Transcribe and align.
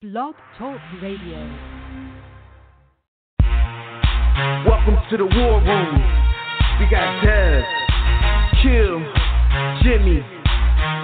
Blog 0.00 0.32
Talk 0.56 0.80
Radio. 1.04 1.36
Welcome 4.64 4.96
to 5.12 5.16
the 5.20 5.28
war 5.28 5.60
room. 5.60 5.92
We 6.80 6.88
got 6.88 7.20
Dev, 7.20 7.60
Kill, 8.64 8.96
Jimmy, 9.84 10.24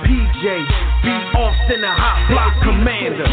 PJ, 0.01 0.45
B. 1.05 1.13
Austin, 1.37 1.85
the 1.85 1.93
hot 1.93 2.25
block 2.33 2.57
commander. 2.65 3.29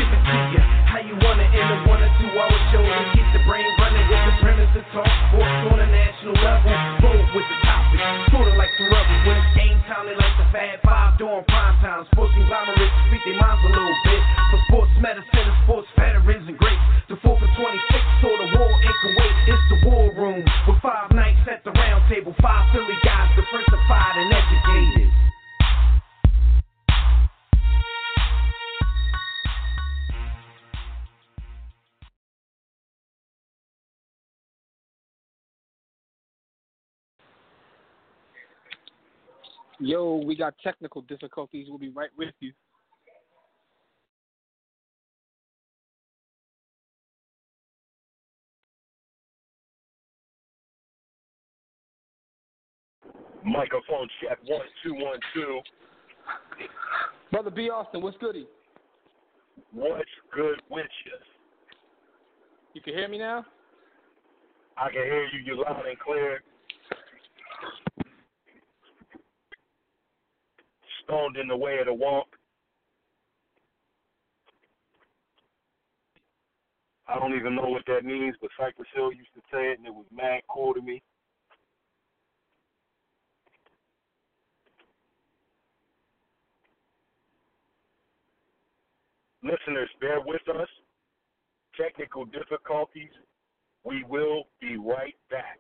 How 0.84 1.00
you 1.00 1.16
wanna 1.24 1.48
end 1.48 1.70
a 1.72 1.88
one 1.88 2.04
or 2.04 2.12
two 2.20 2.28
hour 2.36 2.60
show 2.76 2.84
to 2.84 3.06
keep 3.16 3.28
the 3.32 3.40
brain 3.48 3.64
running 3.80 4.04
with 4.12 4.20
the 4.20 4.34
premise 4.44 4.68
to 4.76 4.84
talk 4.92 5.08
sports 5.32 5.72
on 5.72 5.80
a 5.80 5.88
national 5.88 6.36
level? 6.44 6.76
Bold 7.08 7.24
with 7.32 7.48
the 7.48 7.58
topic, 7.64 8.04
sorta 8.36 8.52
like 8.60 8.76
the 8.76 8.92
rebels 8.92 9.22
when 9.24 9.40
it's 9.40 9.56
game 9.56 9.80
time. 9.88 10.12
They 10.12 10.16
like 10.20 10.36
the 10.44 10.48
Fab 10.52 10.84
Five 10.84 11.16
doing 11.16 11.40
prime 11.48 11.80
time. 11.80 12.04
Sports 12.12 12.36
conglomerates 12.36 12.92
speak 13.08 13.24
their 13.24 13.40
minds 13.40 13.64
a 13.64 13.72
little 13.72 13.96
bit. 14.04 14.33
Sports 14.74 14.90
medicine 15.00 15.30
and 15.38 15.64
sports 15.66 15.88
veterans 15.96 16.50
and 16.50 16.58
greats. 16.58 16.82
The 17.08 17.14
4th 17.22 17.38
and 17.46 17.54
26th 17.62 18.22
saw 18.22 18.34
the 18.42 18.58
war 18.58 18.74
in 18.82 18.94
Kuwait. 19.06 19.36
It's 19.46 19.62
the 19.70 19.88
war 19.88 20.10
room 20.18 20.44
with 20.68 20.82
five 20.82 21.12
nights 21.12 21.46
at 21.46 21.64
the 21.64 21.70
round 21.70 22.10
table. 22.10 22.34
Five 22.42 22.74
Philly 22.74 22.98
guys, 23.06 23.30
diversified 23.36 24.16
and 24.18 24.34
educated. 24.34 25.12
Yo, 39.80 40.16
we 40.26 40.36
got 40.36 40.56
technical 40.64 41.04
difficulties. 41.04 41.68
We'll 41.70 41.78
be 41.78 41.90
right 41.90 42.10
with 42.18 42.34
you. 42.40 42.54
Microphone 53.46 54.08
check 54.22 54.38
one 54.46 54.66
two 54.84 54.94
one 54.94 55.20
two. 55.34 55.60
Brother 57.32 57.50
B. 57.50 57.70
Austin, 57.70 58.02
what's 58.02 58.18
goody? 58.18 58.48
What's 59.74 60.10
good 60.34 60.62
with 60.70 60.88
you? 61.06 61.12
You 62.74 62.82
can 62.82 62.94
hear 62.94 63.08
me 63.08 63.18
now? 63.18 63.46
I 64.78 64.88
can 64.88 65.04
hear 65.04 65.26
you. 65.26 65.40
You 65.46 65.64
loud 65.64 65.86
and 65.88 66.00
clear. 66.00 66.42
Stoned 71.04 71.38
in 71.38 71.48
the 71.48 71.58
way 71.58 71.80
of 71.80 71.88
the 71.88 71.92
womp. 71.92 72.24
I 77.08 77.20
don't 77.20 77.36
even 77.36 77.56
know 77.56 77.68
what 77.68 77.84
that 77.88 78.06
means, 78.06 78.36
but 78.42 78.50
Cypress 78.58 78.88
Hill 78.96 79.12
used 79.12 79.34
to 79.36 79.42
say 79.52 79.72
it, 79.72 79.78
and 79.78 79.86
it 79.86 79.94
was 79.94 80.06
mad 80.16 80.42
cool 80.50 80.74
to 80.74 80.82
me. 80.82 81.02
Listeners, 89.44 89.90
bear 90.00 90.22
with 90.26 90.42
us. 90.50 90.70
Technical 91.80 92.26
difficulties. 92.26 93.12
We 93.84 94.04
will 94.08 94.46
be 94.62 94.78
right 94.78 95.16
back. 95.30 95.60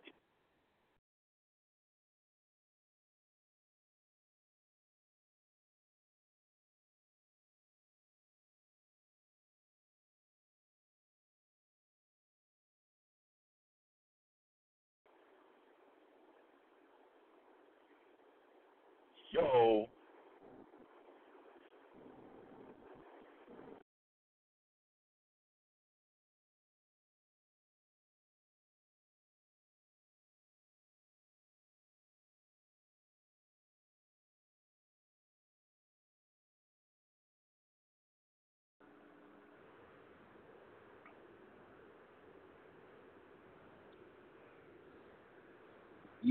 Yo, 19.31 19.87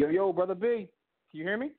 Yo, 0.02 0.08
yo, 0.08 0.32
brother 0.32 0.56
B. 0.56 0.88
Can 1.30 1.40
you 1.40 1.44
hear 1.44 1.56
me? 1.56 1.70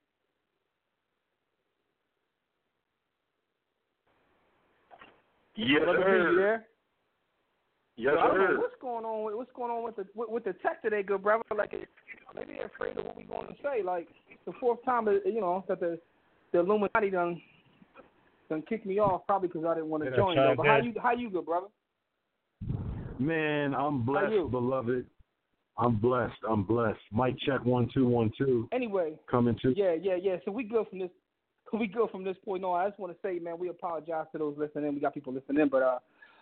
yes, 5.58 5.84
brother 5.84 6.00
B, 6.00 6.12
you 6.12 6.24
sir. 6.24 6.36
there? 6.38 6.66
Yes, 7.98 8.14
Yo, 8.16 8.20
I 8.22 8.28
don't 8.28 8.38
know 8.38 8.60
what's 8.60 8.76
going 8.82 9.04
on. 9.04 9.26
With, 9.26 9.36
what's 9.36 9.52
going 9.54 9.72
on 9.72 9.84
with 9.84 9.98
the 9.98 10.06
with, 10.16 10.30
with 10.30 10.44
the 10.46 10.54
tech 10.54 10.82
today, 10.82 11.04
good 11.04 11.22
brother? 11.22 11.44
Like, 11.56 11.74
maybe 12.34 12.54
they're 12.54 12.68
afraid 12.68 12.98
of 12.98 13.06
what 13.06 13.18
we're 13.18 13.24
going 13.26 13.48
to 13.48 13.56
say. 13.62 13.84
Like 13.84 14.08
the 14.46 14.54
fourth 14.60 14.84
time, 14.86 15.06
you 15.26 15.42
know, 15.42 15.66
that 15.68 15.82
the 15.82 16.00
the 16.54 16.60
Illuminati 16.60 17.10
done 17.10 17.42
done 18.50 18.64
kicked 18.70 18.86
me 18.86 19.00
off, 19.00 19.28
probably 19.28 19.50
because 19.50 19.66
I 19.66 19.74
didn't 19.76 19.90
want 19.90 20.04
to 20.06 20.12
Yeah, 20.12 20.16
join. 20.16 20.36
try 20.36 20.46
Though. 20.46 20.56
But 20.56 20.66
how 20.68 20.78
again. 20.78 20.94
you 20.94 21.02
how 21.02 21.12
you 21.12 21.30
good, 21.30 21.46
brother? 21.46 21.68
Man, 23.20 23.76
I'm 23.76 24.04
blessed, 24.04 24.50
beloved. 24.50 25.06
I'm 25.78 25.96
blessed. 25.96 26.38
I'm 26.48 26.64
blessed. 26.64 27.00
Mike 27.12 27.36
check 27.46 27.64
one 27.66 27.90
two 27.94 28.06
one 28.06 28.32
two. 28.38 28.68
Anyway, 28.72 29.14
Coming 29.30 29.58
to 29.64 29.74
Yeah, 29.76 29.94
yeah, 30.00 30.16
yeah. 30.22 30.38
So 30.46 30.52
we 30.52 30.64
good 30.64 30.88
from 30.90 31.00
this. 31.00 31.10
We 31.74 31.88
good 31.88 32.12
from 32.12 32.24
this 32.24 32.38
point 32.46 32.64
on. 32.64 32.80
I 32.80 32.88
just 32.88 33.00
want 33.00 33.14
to 33.14 33.28
say, 33.28 33.40
man, 33.40 33.58
we 33.58 33.70
apologize 33.70 34.28
to 34.32 34.38
those 34.38 34.56
listening. 34.60 34.94
We 34.94 35.00
got 35.02 35.16
people 35.16 35.34
listening, 35.34 35.70
but 35.70 35.82
uh, 35.82 35.98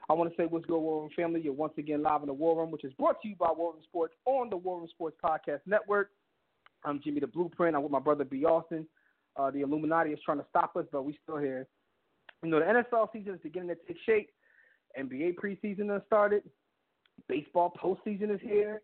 I 0.09 0.14
want 0.14 0.30
to 0.30 0.36
say 0.36 0.46
what's 0.46 0.66
good, 0.66 0.78
War 0.78 1.03
Room 1.03 1.09
family. 1.16 1.40
You're 1.40 1.53
once 1.53 1.72
again 1.78 2.03
live 2.03 2.19
in 2.19 2.28
the 2.28 2.34
War 2.34 2.58
Room, 2.58 2.69
which 2.69 2.84
is 2.84 2.92
brought 3.00 3.22
to 3.22 3.30
you 3.30 3.38
by 3.38 3.47
War 3.56 3.72
Room 3.72 3.81
Sports 3.84 4.14
on 4.25 4.50
the 4.50 4.58
War 4.58 4.80
Room 4.80 4.90
Sports 4.90 5.16
Podcast 5.24 5.62
Network. 5.66 6.09
I'm 6.84 7.00
Jimmy 7.02 7.22
the 7.22 7.28
Blueprint. 7.28 7.78
I'm 7.78 7.84
with 7.84 7.94
my 7.94 8.00
brother 8.00 8.25
B. 8.25 8.44
Austin. 8.44 8.86
Uh, 9.38 9.52
the 9.52 9.62
Illuminati 9.62 10.12
is 10.12 10.19
trying 10.25 10.40
to 10.40 10.46
stop 10.50 10.75
us, 10.75 10.86
but 10.92 11.06
we 11.06 11.18
still 11.24 11.38
here. 11.38 11.66
You 12.44 12.50
know, 12.50 12.59
the 12.59 12.66
NFL 12.66 13.13
season 13.13 13.36
is 13.36 13.40
beginning 13.42 13.69
to 13.69 13.75
take 13.88 13.98
shape. 14.06 14.31
NBA 15.00 15.36
preseason 15.36 15.90
has 15.94 16.02
started. 16.08 16.44
Baseball 17.30 17.74
postseason 17.81 18.34
is 18.34 18.42
here. 18.42 18.81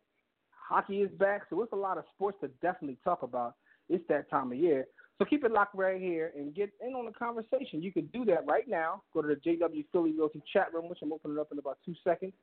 Hockey 0.68 1.02
is 1.02 1.12
back, 1.18 1.44
so 1.50 1.62
it's 1.62 1.72
a 1.72 1.78
lot 1.78 1.98
of 1.98 2.04
sports 2.14 2.38
to 2.42 2.50
definitely 2.62 2.98
talk 3.04 3.24
about. 3.24 3.56
It's 3.90 4.04
that 4.10 4.30
time 4.30 4.52
of 4.52 4.58
year. 4.58 4.86
So 5.18 5.26
keep 5.26 5.44
it 5.46 5.52
locked 5.52 5.76
right 5.76 6.00
here 6.00 6.32
and 6.36 6.54
get 6.54 6.72
in 6.86 6.94
on 6.94 7.06
the 7.06 7.12
conversation. 7.12 7.82
You 7.82 7.92
can 7.92 8.08
do 8.08 8.26
that 8.26 8.46
right 8.46 8.68
now. 8.68 9.02
Go 9.14 9.22
to 9.22 9.30
the 9.30 9.36
JW 9.36 9.86
Philly 9.92 10.12
Realty 10.12 10.44
chat 10.52 10.74
room, 10.74 10.90
which 10.90 11.00
I'm 11.02 11.14
opening 11.14 11.40
up 11.40 11.48
in 11.52 11.58
about 11.58 11.78
two 11.86 11.96
seconds 12.04 12.34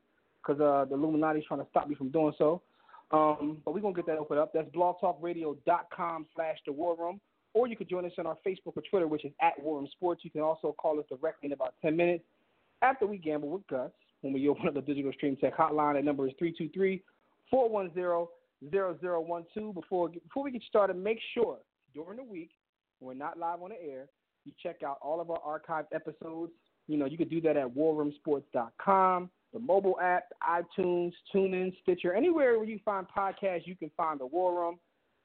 because 0.43 0.61
uh, 0.61 0.87
the 0.89 0.95
Illuminati 0.95 1.41
is 1.41 1.45
trying 1.47 1.61
to 1.61 1.67
stop 1.71 1.89
me 1.89 1.95
from 1.95 2.11
doing 2.11 2.33
so. 2.39 2.63
Um, 3.11 3.59
but 3.65 3.75
we're 3.75 3.81
going 3.81 3.95
to 3.95 4.03
get 4.03 4.07
that 4.07 4.19
open 4.19 4.39
up. 4.39 4.53
That's 4.55 4.69
blogtalkradio.com 4.71 6.27
slash 6.35 6.57
the 6.67 6.73
war 6.73 6.97
room. 6.99 7.21
Or 7.53 7.69
you 7.69 7.77
could 7.77 7.89
join 7.89 8.05
us 8.05 8.13
on 8.19 8.27
our 8.27 8.39
Facebook 8.45 8.77
or 8.77 8.83
Twitter, 8.91 9.07
which 9.07 9.25
is 9.25 9.33
at 9.41 9.63
War 9.63 9.79
Room 9.79 9.89
Sports. 9.93 10.23
You 10.25 10.31
can 10.31 10.41
also 10.41 10.75
call 10.77 10.99
us 10.99 11.05
directly 11.09 11.47
in 11.47 11.53
about 11.53 11.75
10 11.83 11.95
minutes 11.95 12.25
after 12.83 13.07
we 13.07 13.19
gamble 13.19 13.51
with 13.51 13.67
Gus 13.69 13.93
when 14.23 14.33
we 14.33 14.49
open 14.49 14.67
up 14.67 14.75
the 14.75 14.81
digital 14.81 15.13
stream 15.13 15.37
tech 15.37 15.57
hotline. 15.57 15.95
That 15.95 16.05
number 16.05 16.27
is 16.27 16.35
323 16.39 17.03
410 17.51 18.27
0012. 18.71 19.75
Before 19.75 20.09
before 20.09 20.45
we 20.45 20.51
get 20.51 20.63
started, 20.69 20.97
make 20.97 21.19
sure 21.35 21.59
during 21.95 22.17
the 22.17 22.25
week 22.25 22.51
when 22.99 23.19
we're 23.19 23.25
not 23.25 23.39
live 23.39 23.63
on 23.63 23.71
the 23.71 23.83
air, 23.83 24.07
you 24.45 24.53
check 24.63 24.83
out 24.83 24.99
all 25.03 25.21
of 25.21 25.31
our 25.31 25.41
archived 25.41 25.87
episodes. 25.93 26.53
You 26.87 26.99
know, 26.99 27.07
you 27.07 27.17
could 27.17 27.31
do 27.31 27.41
that 27.43 27.57
at 27.57 27.75
warroomsports.com, 27.75 29.31
the 29.53 29.59
mobile 29.59 29.99
app, 30.03 30.25
iTunes, 30.43 31.13
TuneIn, 31.35 31.73
Stitcher, 31.83 32.13
anywhere 32.13 32.59
where 32.59 32.69
you 32.69 32.79
find 32.85 33.07
podcasts, 33.17 33.67
you 33.67 33.75
can 33.75 33.91
find 33.97 34.21
the 34.21 34.27
War 34.27 34.55
Room. 34.55 34.79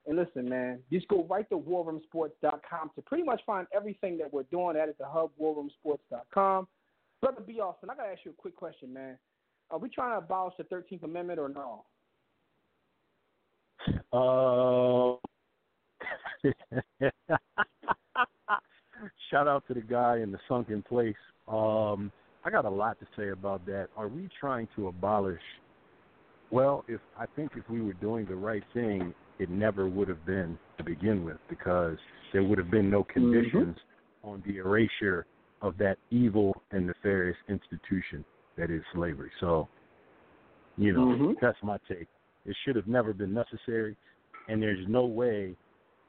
And 0.08 0.18
listen, 0.18 0.48
man, 0.48 0.80
just 0.92 1.08
go 1.10 1.26
right 1.30 1.48
to 1.50 1.58
warroomsports.com 1.58 2.92
to 2.96 3.02
pretty 3.02 3.24
much 3.24 3.42
find 3.46 3.68
everything 3.76 4.18
that 4.20 4.32
we're 4.32 4.44
doing. 4.44 4.76
That 4.76 4.88
is 4.88 4.96
the 4.98 5.06
hub, 5.06 5.32
warroomsports.com. 5.40 6.68
Brother 7.22 7.42
B. 7.46 7.60
Austin, 7.60 7.90
I 7.90 7.96
got 7.96 8.04
to 8.04 8.10
ask 8.10 8.22
you 8.24 8.32
a 8.32 8.36
quick 8.36 8.56
question, 8.56 8.94
man. 8.94 9.18
Are 9.70 9.78
we 9.78 9.90
trying 9.90 10.12
to 10.12 10.26
abolish 10.26 10.56
the 10.58 10.64
13th 10.64 11.04
Amendment 11.04 11.40
or 11.40 11.50
no? 11.50 11.84
Uh, 14.12 15.16
shout 19.30 19.48
out 19.48 19.64
to 19.68 19.74
the 19.74 19.82
guy 19.82 20.18
in 20.18 20.32
the 20.32 20.40
sunken 20.48 20.82
place. 20.82 21.16
Um, 21.48 22.12
I 22.44 22.50
got 22.50 22.66
a 22.66 22.70
lot 22.70 23.00
to 23.00 23.08
say 23.18 23.30
about 23.30 23.66
that. 23.66 23.88
Are 23.96 24.08
we 24.08 24.30
trying 24.40 24.68
to 24.76 24.88
abolish? 24.88 25.42
Well, 26.52 26.84
if 26.88 27.00
I 27.18 27.26
think 27.36 27.52
if 27.56 27.70
we 27.70 27.82
were 27.82 27.94
doing 27.94 28.26
the 28.26 28.36
right 28.36 28.64
thing, 28.74 29.14
it 29.38 29.50
never 29.50 29.88
would 29.88 30.08
have 30.08 30.26
been 30.26 30.58
to 30.78 30.84
begin 30.84 31.24
with, 31.24 31.38
because 31.50 31.98
there 32.34 32.44
would 32.44 32.58
have 32.58 32.72
been 32.72 32.90
no 32.90 33.04
conditions 33.04 33.78
on 34.24 34.44
the 34.46 34.58
erasure 34.58 35.26
of 35.62 35.78
that 35.78 35.98
evil 36.10 36.64
and 36.72 36.88
nefarious 36.88 37.38
institution. 37.48 38.26
that 38.58 38.70
is 38.70 38.84
slavery. 38.94 39.32
So, 39.40 39.70
you 40.76 40.92
know, 40.92 41.06
Mhm. 41.06 41.40
that's 41.40 41.62
my 41.64 41.78
take. 41.88 42.10
It 42.50 42.56
should 42.66 42.76
have 42.76 42.88
never 42.88 43.14
been 43.14 43.32
necessary, 43.32 43.96
and 44.48 44.60
there's 44.60 44.86
no 44.88 45.06
way 45.06 45.56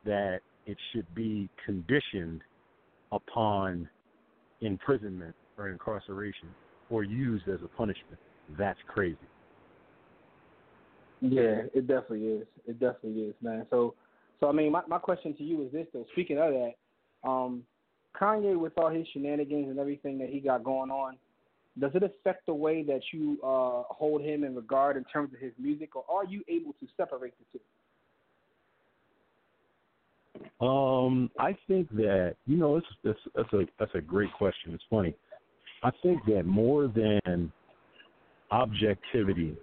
that 0.07 0.41
it 0.65 0.79
should 0.93 1.15
be 1.15 1.51
conditioned 1.67 2.41
upon 3.13 3.87
imprisonment 4.63 5.35
or 5.59 5.69
incarceration 5.69 6.49
or 6.89 7.05
used 7.05 7.47
as 7.49 7.61
a 7.63 7.69
punishment. 7.69 8.19
That's 8.59 8.79
crazy. 8.89 9.19
Yeah, 11.21 11.63
it 11.75 11.87
definitely 11.87 12.25
is. 12.25 12.47
It 12.67 12.81
definitely 12.81 13.21
is, 13.25 13.35
man. 13.43 13.67
So, 13.69 13.95
so 14.41 14.49
I 14.49 14.53
mean, 14.53 14.73
my 14.73 14.81
my 14.89 14.99
question 14.99 15.37
to 15.37 15.45
you 15.45 15.63
is 15.67 15.73
this 15.73 15.87
though. 15.93 16.07
Speaking 16.13 16.39
of 16.39 16.53
that, 16.55 17.29
um, 17.29 17.65
Kanye 18.19 18.59
with 18.59 18.73
all 18.79 18.89
his 18.89 19.07
shenanigans 19.13 19.69
and 19.69 19.79
everything 19.79 20.19
that 20.19 20.31
he 20.31 20.41
got 20.41 20.65
going 20.65 20.91
on, 20.91 21.19
does 21.79 21.93
it 21.95 22.03
affect 22.03 22.47
the 22.47 22.55
way 22.55 22.83
that 22.83 23.01
you 23.13 23.39
uh 23.43 23.83
hold 23.89 24.23
him 24.23 24.45
in 24.45 24.55
regard 24.55 24.97
in 24.97 25.05
terms 25.05 25.33
of 25.33 25.41
his 25.41 25.53
music, 25.59 25.95
or 25.97 26.05
are 26.09 26.25
you 26.25 26.43
able 26.49 26.73
to 26.81 26.87
separate 26.97 27.35
the 27.39 27.59
two? 27.59 27.65
Um, 30.61 31.31
I 31.39 31.57
think 31.67 31.89
that 31.97 32.37
you 32.47 32.57
know 32.57 32.77
it's, 32.77 32.87
it's 33.05 33.19
that's 33.35 33.53
a 33.53 33.67
that's 33.79 33.95
a 33.95 34.01
great 34.01 34.33
question. 34.35 34.73
It's 34.75 34.85
funny. 34.91 35.15
I 35.83 35.91
think 36.03 36.25
that 36.27 36.45
more 36.45 36.89
than 36.89 37.51
objectivity, 38.51 39.57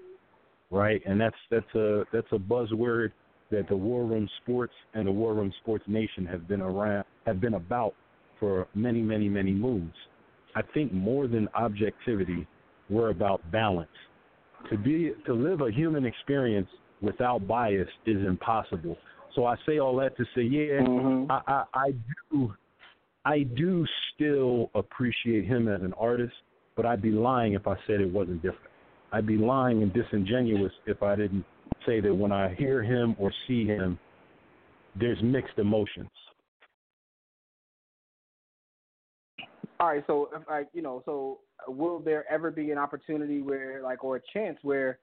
right? 0.71 1.01
And 1.05 1.19
that's 1.19 1.35
that's 1.51 1.75
a 1.75 2.03
that's 2.11 2.27
a 2.31 2.37
buzzword 2.37 3.11
that 3.51 3.67
the 3.69 3.77
War 3.77 4.05
Room 4.05 4.27
Sports 4.41 4.73
and 4.93 5.07
the 5.07 5.11
War 5.11 5.33
Room 5.33 5.53
Sports 5.61 5.83
Nation 5.87 6.25
have 6.25 6.47
been 6.47 6.61
around 6.61 7.05
have 7.25 7.39
been 7.39 7.53
about 7.53 7.93
for 8.39 8.67
many 8.73 9.01
many 9.01 9.29
many 9.29 9.51
moons. 9.51 9.93
I 10.55 10.61
think 10.73 10.91
more 10.93 11.27
than 11.27 11.47
objectivity, 11.53 12.47
we're 12.89 13.09
about 13.09 13.41
balance. 13.51 13.89
To 14.71 14.77
be 14.77 15.13
to 15.25 15.33
live 15.33 15.61
a 15.61 15.71
human 15.71 16.05
experience 16.05 16.69
without 17.01 17.47
bias 17.47 17.87
is 18.05 18.25
impossible. 18.25 18.97
So 19.35 19.45
I 19.45 19.55
say 19.67 19.77
all 19.79 19.95
that 19.97 20.17
to 20.17 20.25
say, 20.35 20.41
yeah, 20.41 20.81
Mhm. 20.81 21.27
I, 21.29 21.41
I, 21.47 21.63
I 21.73 21.93
do 22.31 22.53
I 23.23 23.43
do 23.43 23.85
still 24.15 24.71
appreciate 24.73 25.45
him 25.45 25.67
as 25.67 25.81
an 25.81 25.93
artist, 25.93 26.33
but 26.75 26.85
I'd 26.85 27.01
be 27.01 27.11
lying 27.11 27.53
if 27.53 27.67
I 27.67 27.75
said 27.85 27.99
it 27.99 28.09
wasn't 28.09 28.41
different. 28.41 28.71
I'd 29.11 29.27
be 29.27 29.37
lying 29.37 29.83
and 29.83 29.93
disingenuous 29.93 30.71
if 30.85 31.03
I 31.03 31.15
didn't 31.15 31.45
say 31.85 31.99
that 31.99 32.13
when 32.13 32.31
I 32.31 32.55
hear 32.55 32.81
him 32.81 33.15
or 33.19 33.31
see 33.47 33.65
him, 33.65 33.99
there's 34.95 35.21
mixed 35.21 35.57
emotions. 35.59 36.09
All 39.79 39.87
right, 39.87 40.03
so 40.07 40.29
if 40.35 40.41
I, 40.49 40.63
you 40.73 40.81
know, 40.81 41.03
so 41.05 41.39
will 41.67 41.99
there 41.99 42.25
ever 42.31 42.49
be 42.49 42.71
an 42.71 42.77
opportunity 42.77 43.41
where, 43.41 43.81
like, 43.83 44.03
or 44.03 44.15
a 44.15 44.21
chance 44.33 44.57
where 44.63 44.99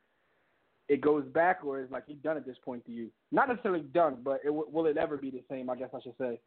it 0.88 1.00
goes 1.00 1.24
back, 1.26 1.60
or 1.64 1.80
is 1.80 1.90
like 1.90 2.04
he 2.06 2.14
done 2.14 2.36
at 2.36 2.44
this 2.44 2.56
point 2.64 2.84
to 2.86 2.92
you? 2.92 3.08
Not 3.30 3.48
necessarily 3.48 3.82
done, 3.82 4.18
but 4.24 4.40
it, 4.44 4.52
will 4.52 4.86
it 4.86 4.96
ever 4.96 5.16
be 5.16 5.30
the 5.30 5.42
same? 5.48 5.70
I 5.70 5.76
guess 5.76 5.90
I 5.94 6.00
should 6.02 6.16
say. 6.18 6.40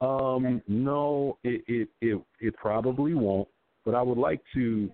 Um, 0.00 0.62
no, 0.68 1.38
it, 1.44 1.62
it 1.66 1.88
it 2.00 2.20
it 2.40 2.56
probably 2.56 3.14
won't. 3.14 3.48
But 3.84 3.94
I 3.94 4.02
would 4.02 4.18
like 4.18 4.40
to. 4.54 4.90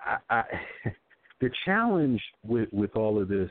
I, 0.00 0.16
I 0.28 0.42
the 1.40 1.50
challenge 1.64 2.20
with 2.46 2.68
with 2.72 2.94
all 2.96 3.20
of 3.20 3.28
this 3.28 3.50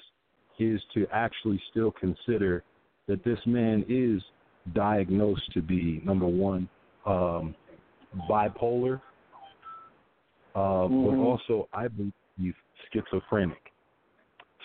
is 0.60 0.80
to 0.94 1.08
actually 1.12 1.60
still 1.72 1.92
consider 1.92 2.64
that 3.08 3.24
this 3.24 3.40
man 3.46 3.84
is 3.90 4.22
diagnosed 4.72 5.52
to 5.54 5.62
be 5.62 6.02
number 6.06 6.26
one 6.26 6.70
um, 7.06 7.54
bipolar, 8.30 9.02
uh, 10.56 10.88
but 10.88 11.16
Mhm. 11.18 11.20
also 11.20 11.68
I 11.74 11.88
believe 11.90 12.56
schizophrenic. 12.92 13.72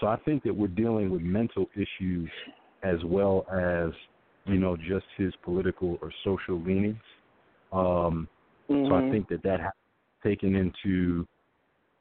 So 0.01 0.07
I 0.07 0.17
think 0.17 0.45
that 0.45 0.55
we're 0.55 0.69
dealing 0.69 1.11
with 1.11 1.23
mental 1.23 1.69
issues 1.75 2.31
as 2.83 3.05
well 3.05 3.45
as 3.51 3.93
you 4.45 4.59
know 4.59 4.77
just 4.77 5.07
his 5.17 5.35
political 5.43 5.99
or 6.01 6.13
social 6.23 6.61
leanings. 6.61 7.03
Um, 7.73 8.29
So 8.69 8.95
I 8.95 9.01
Mhm. 9.01 9.11
think 9.11 9.29
that 9.29 9.43
that 9.43 9.61
has 9.61 9.73
taken 10.23 10.55
into. 10.55 11.27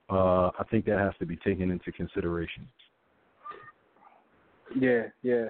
Uh, 0.09 0.51
I 0.59 0.63
think 0.69 0.85
that 0.85 0.99
has 0.99 1.15
to 1.17 1.25
be 1.25 1.37
taken 1.37 1.71
into 1.71 1.91
consideration. 1.91 2.67
Yeah, 4.75 5.09
yeah. 5.21 5.49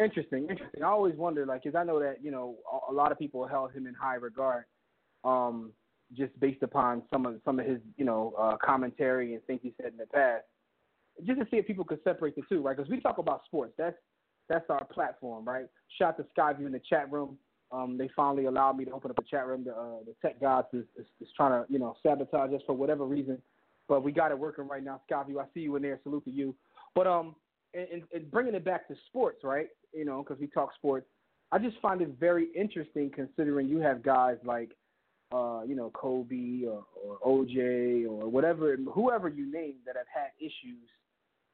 Interesting, 0.00 0.46
interesting. 0.48 0.82
I 0.82 0.86
always 0.86 1.16
wonder, 1.16 1.44
like, 1.44 1.64
because 1.64 1.76
I 1.76 1.82
know 1.82 1.98
that 1.98 2.18
you 2.22 2.30
know 2.30 2.56
a, 2.72 2.92
a 2.92 2.94
lot 2.94 3.10
of 3.10 3.18
people 3.18 3.46
held 3.46 3.72
him 3.72 3.86
in 3.86 3.94
high 3.94 4.14
regard, 4.14 4.64
um, 5.24 5.72
just 6.16 6.38
based 6.38 6.62
upon 6.62 7.02
some 7.12 7.26
of 7.26 7.40
some 7.44 7.58
of 7.58 7.66
his 7.66 7.80
you 7.96 8.04
know 8.04 8.32
uh, 8.38 8.56
commentary 8.64 9.34
and 9.34 9.44
things 9.44 9.60
he 9.62 9.74
said 9.80 9.92
in 9.92 9.98
the 9.98 10.06
past. 10.06 10.44
Just 11.26 11.40
to 11.40 11.46
see 11.50 11.56
if 11.56 11.66
people 11.66 11.84
could 11.84 11.98
separate 12.04 12.36
the 12.36 12.42
two, 12.48 12.62
right? 12.62 12.76
Because 12.76 12.88
we 12.88 13.00
talk 13.00 13.18
about 13.18 13.44
sports. 13.44 13.72
That's 13.76 13.96
that's 14.48 14.70
our 14.70 14.84
platform, 14.84 15.44
right? 15.44 15.66
Shout 15.98 16.16
to 16.18 16.26
Skyview 16.36 16.66
in 16.66 16.72
the 16.72 16.80
chat 16.88 17.10
room. 17.10 17.36
Um, 17.70 17.98
they 17.98 18.08
finally 18.16 18.46
allowed 18.46 18.78
me 18.78 18.84
to 18.86 18.92
open 18.92 19.10
up 19.10 19.18
a 19.18 19.22
chat 19.22 19.46
room. 19.46 19.64
The, 19.64 19.72
uh, 19.72 19.98
the 20.06 20.14
tech 20.22 20.40
gods 20.40 20.68
is, 20.72 20.84
is, 20.96 21.04
is 21.20 21.28
trying 21.36 21.50
to, 21.50 21.70
you 21.70 21.78
know, 21.78 21.96
sabotage 22.02 22.50
us 22.54 22.62
for 22.66 22.72
whatever 22.72 23.04
reason, 23.04 23.42
but 23.88 24.02
we 24.02 24.10
got 24.10 24.30
it 24.30 24.38
working 24.38 24.66
right 24.66 24.82
now. 24.82 25.02
Skyview, 25.10 25.38
I 25.38 25.44
see 25.52 25.60
you 25.60 25.76
in 25.76 25.82
there. 25.82 26.00
Salute 26.02 26.24
to 26.24 26.30
you. 26.30 26.54
But 26.94 27.06
um, 27.06 27.34
and, 27.74 28.02
and, 28.12 28.30
bringing 28.30 28.54
it 28.54 28.64
back 28.64 28.88
to 28.88 28.94
sports, 29.06 29.38
right? 29.44 29.68
You 29.92 30.04
know, 30.04 30.22
because 30.22 30.40
we 30.40 30.46
talk 30.46 30.74
sports. 30.74 31.06
I 31.52 31.58
just 31.58 31.78
find 31.80 32.00
it 32.00 32.10
very 32.20 32.48
interesting 32.54 33.10
considering 33.14 33.68
you 33.68 33.78
have 33.80 34.02
guys 34.02 34.36
like, 34.44 34.70
uh, 35.32 35.62
you 35.66 35.74
know, 35.74 35.90
Kobe 35.94 36.64
or, 36.66 36.84
or 37.02 37.18
OJ 37.26 38.06
or 38.06 38.28
whatever, 38.28 38.76
whoever 38.92 39.28
you 39.28 39.50
name 39.50 39.76
that 39.86 39.96
have 39.96 40.06
had 40.12 40.30
issues, 40.38 40.88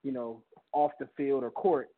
you 0.03 0.13
know, 0.13 0.43
off 0.73 0.93
the 0.99 1.09
field 1.17 1.45
or 1.45 1.51
court, 1.51 1.89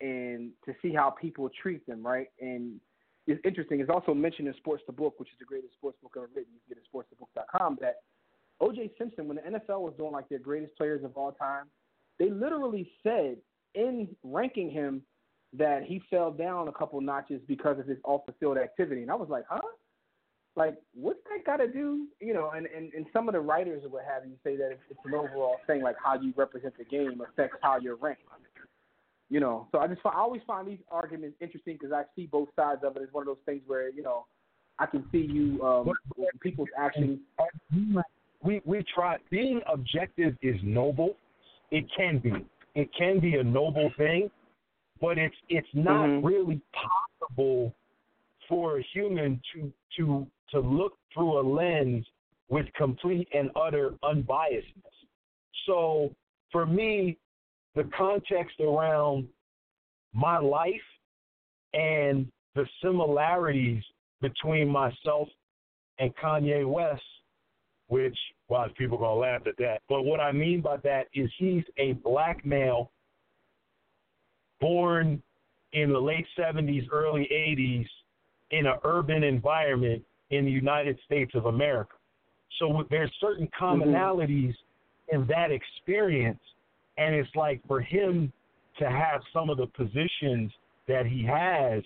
and 0.00 0.50
to 0.64 0.74
see 0.82 0.92
how 0.92 1.10
people 1.10 1.48
treat 1.62 1.86
them, 1.86 2.04
right? 2.04 2.28
And 2.40 2.80
it's 3.26 3.40
interesting. 3.44 3.80
It's 3.80 3.90
also 3.90 4.14
mentioned 4.14 4.48
in 4.48 4.54
Sports 4.54 4.84
the 4.86 4.92
Book, 4.92 5.14
which 5.18 5.28
is 5.28 5.38
the 5.38 5.44
greatest 5.44 5.74
sports 5.74 5.98
book 6.02 6.12
ever 6.16 6.28
written. 6.34 6.52
You 6.52 6.60
can 6.66 6.76
get 6.76 6.78
it 6.78 6.84
at 6.84 6.92
sportsthebook.com. 6.92 7.78
That 7.80 7.96
O.J. 8.60 8.92
Simpson, 8.98 9.28
when 9.28 9.36
the 9.36 9.42
NFL 9.42 9.80
was 9.80 9.94
doing 9.96 10.12
like 10.12 10.28
their 10.28 10.38
greatest 10.38 10.76
players 10.76 11.04
of 11.04 11.16
all 11.16 11.32
time, 11.32 11.66
they 12.18 12.30
literally 12.30 12.90
said 13.02 13.36
in 13.76 14.08
ranking 14.24 14.70
him 14.70 15.02
that 15.52 15.84
he 15.84 16.02
fell 16.10 16.30
down 16.30 16.68
a 16.68 16.72
couple 16.72 17.00
notches 17.00 17.40
because 17.46 17.78
of 17.78 17.86
his 17.86 17.98
off 18.04 18.26
the 18.26 18.32
field 18.40 18.58
activity. 18.58 19.02
And 19.02 19.10
I 19.10 19.14
was 19.14 19.28
like, 19.28 19.44
huh? 19.48 19.60
Like, 20.56 20.76
what's 20.94 21.20
that 21.30 21.44
got 21.44 21.58
to 21.58 21.68
do? 21.70 22.06
You 22.18 22.32
know, 22.32 22.50
and, 22.54 22.66
and, 22.66 22.92
and 22.94 23.06
some 23.12 23.28
of 23.28 23.34
the 23.34 23.40
writers 23.40 23.84
or 23.84 23.90
what 23.90 24.04
have 24.04 24.24
you 24.24 24.36
say 24.42 24.56
that 24.56 24.70
it's, 24.72 24.80
it's 24.90 25.00
an 25.04 25.14
overall 25.14 25.56
thing, 25.66 25.82
like 25.82 25.96
how 26.02 26.18
you 26.18 26.32
represent 26.34 26.76
the 26.78 26.84
game 26.84 27.20
affects 27.20 27.58
how 27.62 27.78
you're 27.78 27.96
ranked. 27.96 28.22
You 29.28 29.40
know, 29.40 29.66
so 29.72 29.78
I 29.78 29.88
just 29.88 30.00
I 30.04 30.16
always 30.16 30.40
find 30.46 30.68
these 30.68 30.78
arguments 30.88 31.36
interesting 31.40 31.76
because 31.80 31.92
I 31.92 32.04
see 32.14 32.26
both 32.26 32.48
sides 32.54 32.82
of 32.84 32.96
it. 32.96 33.02
It's 33.02 33.12
one 33.12 33.22
of 33.22 33.26
those 33.26 33.42
things 33.44 33.60
where 33.66 33.90
you 33.90 34.02
know 34.02 34.24
I 34.78 34.86
can 34.86 35.04
see 35.10 35.18
you 35.18 35.60
um, 35.62 35.90
people's 36.40 36.68
actions. 36.78 37.18
we 38.40 38.62
we 38.64 38.84
try 38.94 39.16
being 39.28 39.62
objective 39.66 40.36
is 40.42 40.54
noble. 40.62 41.16
It 41.72 41.86
can 41.96 42.18
be. 42.18 42.46
It 42.76 42.92
can 42.96 43.18
be 43.18 43.36
a 43.36 43.42
noble 43.42 43.90
thing, 43.96 44.30
but 45.00 45.16
it's 45.18 45.36
it's 45.48 45.74
not 45.74 46.08
Mhm. 46.08 46.24
really 46.24 46.60
possible 46.72 47.74
for 48.46 48.78
a 48.78 48.82
human 48.82 49.40
to 49.52 49.72
to 49.96 50.30
to 50.50 50.60
look 50.60 50.96
through 51.12 51.40
a 51.40 51.42
lens 51.42 52.06
with 52.48 52.70
complete 52.74 53.28
and 53.32 53.50
utter 53.56 53.90
unbiasedness. 54.04 55.06
So 55.64 56.14
for 56.52 56.66
me, 56.66 57.16
the 57.74 57.84
context 57.84 58.60
around 58.60 59.28
my 60.12 60.38
life 60.38 60.86
and 61.72 62.30
the 62.54 62.68
similarities 62.82 63.82
between 64.20 64.68
myself 64.68 65.28
and 65.98 66.14
Kanye 66.16 66.66
West, 66.68 67.02
which 67.88 68.18
well, 68.48 68.66
people 68.76 68.98
gonna 68.98 69.14
laugh 69.14 69.42
at 69.46 69.56
that. 69.58 69.82
But 69.88 70.02
what 70.02 70.20
I 70.20 70.32
mean 70.32 70.60
by 70.60 70.76
that 70.78 71.06
is 71.14 71.30
he's 71.38 71.64
a 71.78 71.92
black 71.94 72.44
male 72.44 72.90
born 74.60 75.22
in 75.72 75.92
the 75.92 75.98
late 75.98 76.26
seventies, 76.36 76.84
early 76.92 77.30
eighties 77.32 77.86
in 78.50 78.66
an 78.66 78.76
urban 78.84 79.22
environment 79.24 80.02
in 80.30 80.44
the 80.44 80.50
United 80.50 80.98
States 81.04 81.32
of 81.34 81.46
America. 81.46 81.94
So 82.58 82.84
there's 82.90 83.12
certain 83.20 83.48
mm-hmm. 83.48 83.64
commonalities 83.64 84.54
in 85.12 85.26
that 85.28 85.50
experience 85.50 86.40
and 86.98 87.14
it's 87.14 87.34
like 87.34 87.60
for 87.66 87.80
him 87.80 88.32
to 88.78 88.88
have 88.88 89.20
some 89.32 89.50
of 89.50 89.58
the 89.58 89.66
positions 89.66 90.52
that 90.88 91.06
he 91.06 91.24
has 91.24 91.82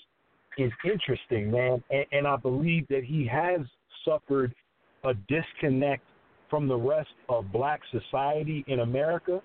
is 0.58 0.72
interesting, 0.84 1.50
man. 1.50 1.82
And, 1.90 2.04
and 2.12 2.26
I 2.26 2.36
believe 2.36 2.86
that 2.88 3.04
he 3.04 3.26
has 3.26 3.60
suffered 4.04 4.54
a 5.04 5.14
disconnect 5.28 6.02
from 6.50 6.66
the 6.68 6.76
rest 6.76 7.08
of 7.28 7.50
black 7.52 7.80
society 7.90 8.64
in 8.66 8.80
America. 8.80 9.40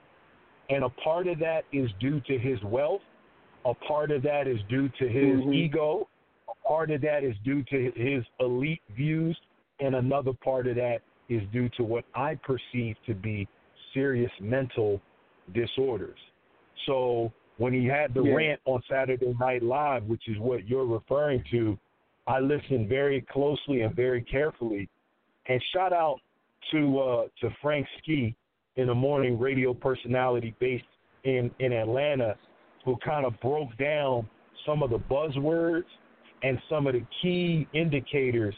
And 0.69 0.83
a 0.83 0.89
part 0.89 1.27
of 1.27 1.39
that 1.39 1.63
is 1.71 1.89
due 1.99 2.19
to 2.21 2.37
his 2.37 2.61
wealth. 2.63 3.01
A 3.65 3.73
part 3.73 4.11
of 4.11 4.23
that 4.23 4.47
is 4.47 4.59
due 4.67 4.89
to 4.89 5.07
his 5.07 5.39
Mhm. 5.41 5.53
ego. 5.53 6.09
A 6.49 6.67
part 6.67 6.91
of 6.91 7.01
that 7.01 7.23
is 7.23 7.37
due 7.39 7.63
to 7.63 7.91
his 7.91 8.25
elite 8.39 8.81
views. 8.89 9.39
And 9.79 9.95
another 9.95 10.33
part 10.33 10.67
of 10.67 10.75
that 10.75 11.01
is 11.29 11.43
due 11.49 11.69
to 11.69 11.83
what 11.83 12.05
I 12.15 12.35
perceive 12.35 12.97
to 13.05 13.13
be 13.13 13.47
serious 13.93 14.31
mental 14.39 15.01
disorders. 15.53 16.19
So 16.85 17.31
when 17.57 17.73
he 17.73 17.85
had 17.85 18.13
the 18.13 18.23
Yeah. 18.23 18.35
rant 18.35 18.61
on 18.65 18.81
Saturday 18.83 19.33
Night 19.39 19.63
Live, 19.63 20.05
which 20.05 20.27
is 20.27 20.37
what 20.39 20.67
you're 20.67 20.85
referring 20.85 21.43
to, 21.51 21.77
I 22.27 22.39
listened 22.39 22.89
very 22.89 23.21
closely 23.21 23.81
and 23.81 23.95
very 23.95 24.21
carefully. 24.21 24.89
And 25.47 25.61
shout 25.63 25.93
out 25.93 26.21
to 26.71 26.99
uh, 26.99 27.23
to 27.41 27.49
Frank 27.61 27.87
Ski 27.99 28.35
in 28.75 28.87
the 28.87 28.95
morning 28.95 29.39
radio 29.39 29.73
personality 29.73 30.55
based 30.59 30.85
in 31.23 31.51
in 31.59 31.73
Atlanta, 31.73 32.35
who 32.83 32.97
kind 33.03 33.25
of 33.25 33.39
broke 33.41 33.75
down 33.77 34.27
some 34.65 34.83
of 34.83 34.89
the 34.89 34.99
buzzwords 34.99 35.85
and 36.43 36.59
some 36.69 36.87
of 36.87 36.93
the 36.93 37.05
key 37.21 37.67
indicators 37.73 38.55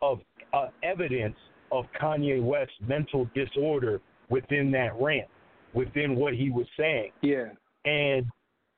of 0.00 0.20
uh, 0.52 0.68
evidence 0.82 1.36
of 1.70 1.86
Kanye 2.00 2.42
West's 2.42 2.74
mental 2.86 3.28
disorder 3.34 4.00
within 4.28 4.70
that 4.72 4.92
rant, 5.00 5.28
within 5.74 6.16
what 6.16 6.34
he 6.34 6.50
was 6.50 6.66
saying. 6.78 7.12
Yeah. 7.22 7.46
And 7.84 8.26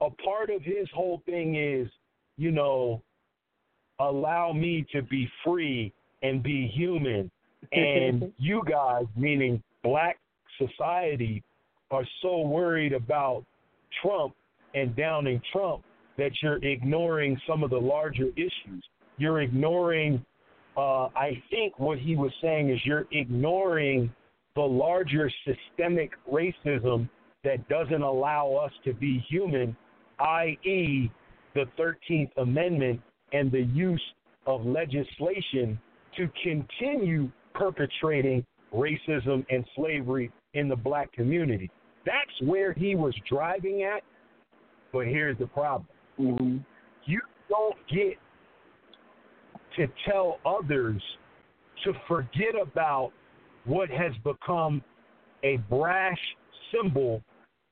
a 0.01 0.11
part 0.11 0.51
of 0.51 0.63
his 0.63 0.89
whole 0.95 1.23
thing 1.27 1.57
is, 1.57 1.89
you 2.37 2.51
know, 2.51 3.03
allow 4.01 4.53
me 4.53 4.87
to 4.93 5.03
be 5.03 5.29
free 5.45 5.93
and 6.23 6.43
be 6.43 6.69
human. 6.69 7.31
And 7.75 8.33
you 8.39 8.63
guys, 8.69 9.05
meaning 9.17 9.63
black 9.83 10.19
society, 10.59 11.43
are 11.91 12.05
so 12.23 12.41
worried 12.41 12.93
about 12.93 13.45
Trump 14.03 14.35
and 14.75 14.95
downing 14.97 15.41
Trump 15.53 15.83
that 16.19 16.31
you're 16.43 16.65
ignoring 16.65 17.41
some 17.47 17.63
of 17.63 17.71
the 17.71 17.79
larger 17.79 18.29
issues. 18.37 18.85
You're 19.19 19.43
ignoring, 19.43 20.25
uh, 20.77 21.07
I 21.17 21.43
think 21.51 21.79
what 21.79 21.99
he 21.99 22.17
was 22.17 22.33
saying 22.41 22.71
is 22.71 22.79
you're 22.85 23.07
ignoring 23.13 24.13
the 24.55 24.63
larger 24.63 25.31
systemic 25.45 26.13
racism 26.31 27.09
that 27.43 27.69
doesn't 27.69 28.03
allow 28.03 28.55
us 28.55 28.73
to 28.85 28.95
be 28.95 29.25
human, 29.29 29.77
i.e., 30.21 31.11
the 31.55 31.65
13th 31.79 32.31
Amendment 32.37 33.01
and 33.33 33.51
the 33.51 33.63
use 33.63 34.03
of 34.47 34.65
legislation 34.65 35.79
to 36.17 36.29
continue 36.43 37.31
perpetrating 37.55 38.45
racism 38.73 39.45
and 39.51 39.65
slavery 39.77 40.31
in 40.55 40.69
the 40.69 40.77
black 40.77 41.13
community. 41.13 41.71
That's 42.05 42.49
where 42.49 42.73
he 42.73 42.95
was 42.95 43.15
driving 43.29 43.83
at. 43.83 44.03
But 44.93 45.07
here's 45.07 45.39
the 45.39 45.47
problem 45.47 45.89
Mm-hmm. 46.21 46.59
you 47.07 47.21
don't 47.49 47.77
get 47.89 48.17
to 49.77 49.89
tell 50.09 50.39
others 50.47 51.03
to 51.83 51.93
forget 52.07 52.55
about 52.61 53.11
what 53.65 53.91
has 53.91 54.13
become 54.23 54.81
a 55.43 55.57
brash 55.69 56.21
symbol 56.73 57.21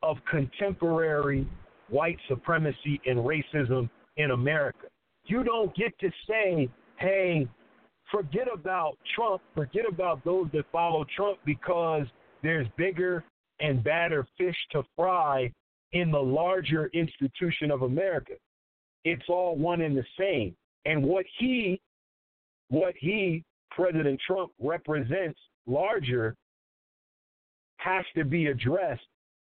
of 0.02 0.16
contemporary 0.28 1.46
white 1.88 2.18
supremacy 2.28 3.00
and 3.06 3.18
racism 3.18 3.88
in 4.16 4.32
America. 4.32 4.88
You 5.26 5.44
don't 5.44 5.74
get 5.76 5.96
to 6.00 6.10
say, 6.28 6.68
hey, 6.96 7.46
forget 8.12 8.46
about 8.52 8.96
Trump, 9.16 9.42
forget 9.54 9.84
about 9.88 10.24
those 10.24 10.46
that 10.52 10.64
follow 10.70 11.04
Trump 11.16 11.38
because 11.44 12.06
there's 12.42 12.66
bigger 12.76 13.24
and 13.60 13.82
badder 13.82 14.26
fish 14.38 14.56
to 14.72 14.82
fry 14.94 15.50
in 15.92 16.10
the 16.10 16.18
larger 16.18 16.90
institution 16.94 17.70
of 17.70 17.82
America. 17.82 18.34
It's 19.04 19.24
all 19.28 19.56
one 19.56 19.80
and 19.80 19.96
the 19.96 20.04
same. 20.18 20.54
And 20.84 21.02
what 21.02 21.24
he, 21.38 21.80
what 22.68 22.94
he, 22.98 23.42
President 23.70 24.20
Trump, 24.26 24.52
represents 24.60 25.38
larger 25.66 26.34
has 27.78 28.04
to 28.16 28.24
be 28.24 28.46
addressed. 28.46 29.02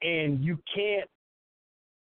And 0.02 0.44
you 0.44 0.58
can't, 0.74 1.10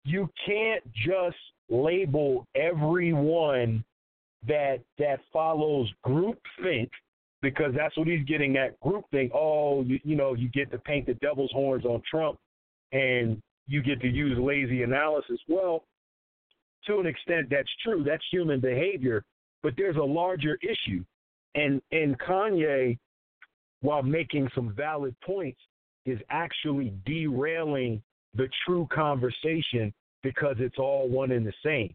you 0.05 0.29
can't 0.47 0.83
just 0.93 1.37
label 1.69 2.47
everyone 2.55 3.85
that 4.47 4.81
that 4.99 5.21
follows 5.33 5.89
groupthink 6.07 6.89
because 7.43 7.73
that's 7.77 7.97
what 7.97 8.07
he's 8.07 8.25
getting 8.27 8.57
at 8.57 8.79
groupthink. 8.81 9.31
Oh, 9.35 9.83
you, 9.83 9.99
you 10.05 10.17
know, 10.17 10.35
you 10.35 10.49
get 10.51 10.71
to 10.73 10.79
paint 10.79 11.07
the 11.07 11.15
devil's 11.15 11.51
horns 11.53 11.85
on 11.85 12.03
Trump, 12.11 12.39
and 12.93 13.41
you 13.67 13.83
get 13.83 14.01
to 14.01 14.09
use 14.09 14.39
lazy 14.39 14.83
analysis. 14.83 15.39
Well, 15.49 15.85
to 16.87 16.99
an 16.99 17.07
extent, 17.07 17.49
that's 17.51 17.69
true. 17.85 18.03
That's 18.05 18.23
human 18.31 18.61
behavior, 18.61 19.25
but 19.63 19.75
there's 19.77 19.97
a 19.97 20.03
larger 20.03 20.59
issue, 20.63 21.05
and 21.55 21.81
and 21.93 22.19
Kanye, 22.19 22.99
while 23.83 24.03
making 24.03 24.49
some 24.55 24.75
valid 24.75 25.15
points, 25.25 25.61
is 26.07 26.19
actually 26.31 26.93
derailing 27.05 28.03
the 28.35 28.49
true 28.65 28.87
conversation 28.93 29.93
because 30.23 30.57
it's 30.59 30.79
all 30.79 31.09
one 31.09 31.33
and 31.33 31.47
the 31.47 31.53
same. 31.65 31.95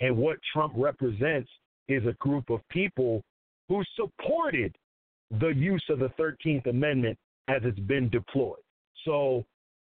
And 0.00 0.16
what 0.16 0.38
Trump 0.52 0.72
represents 0.76 1.48
is 1.88 2.06
a 2.06 2.12
group 2.14 2.50
of 2.50 2.60
people 2.68 3.22
who 3.68 3.82
supported 3.96 4.76
the 5.40 5.48
use 5.48 5.84
of 5.88 5.98
the 5.98 6.10
13th 6.18 6.66
Amendment 6.66 7.18
as 7.48 7.62
it's 7.64 7.78
been 7.80 8.08
deployed. 8.10 8.58
So, 9.04 9.44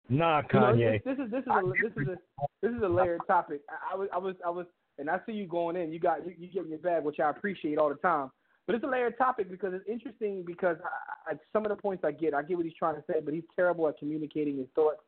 nah, 0.09 0.41
You 0.53 0.59
know, 0.59 0.65
Kanye. 0.65 1.03
this, 1.03 1.17
is 1.17 1.31
this 1.31 1.41
is 1.41 1.47
a, 1.47 1.71
this 1.81 1.91
is 1.97 2.07
a 2.07 2.15
this 2.61 2.71
is 2.71 2.81
a 2.81 2.87
layered 2.87 3.21
topic. 3.27 3.61
I, 3.69 3.93
I 3.93 3.97
was 3.97 4.09
I 4.13 4.17
was 4.17 4.35
I 4.45 4.49
was 4.49 4.65
and 4.97 5.09
I 5.09 5.19
see 5.25 5.33
you 5.33 5.47
going 5.47 5.75
in. 5.75 5.91
You 5.91 5.99
got 5.99 6.25
you, 6.25 6.33
you 6.37 6.47
getting 6.47 6.69
your 6.69 6.79
bag, 6.79 7.03
which 7.03 7.19
I 7.19 7.29
appreciate 7.29 7.77
all 7.77 7.89
the 7.89 7.95
time. 7.95 8.31
But 8.65 8.75
it's 8.75 8.83
a 8.85 8.87
layered 8.87 9.17
topic 9.17 9.51
because 9.51 9.73
it's 9.73 9.87
interesting 9.89 10.43
because 10.45 10.77
I, 11.27 11.33
I, 11.33 11.35
some 11.51 11.65
of 11.65 11.69
the 11.69 11.75
points 11.75 12.03
I 12.05 12.11
get, 12.11 12.33
I 12.33 12.41
get 12.43 12.55
what 12.55 12.65
he's 12.65 12.75
trying 12.75 12.95
to 12.95 13.03
say, 13.11 13.19
but 13.23 13.33
he's 13.33 13.43
terrible 13.55 13.89
at 13.89 13.97
communicating 13.97 14.57
his 14.57 14.67
thoughts. 14.73 15.01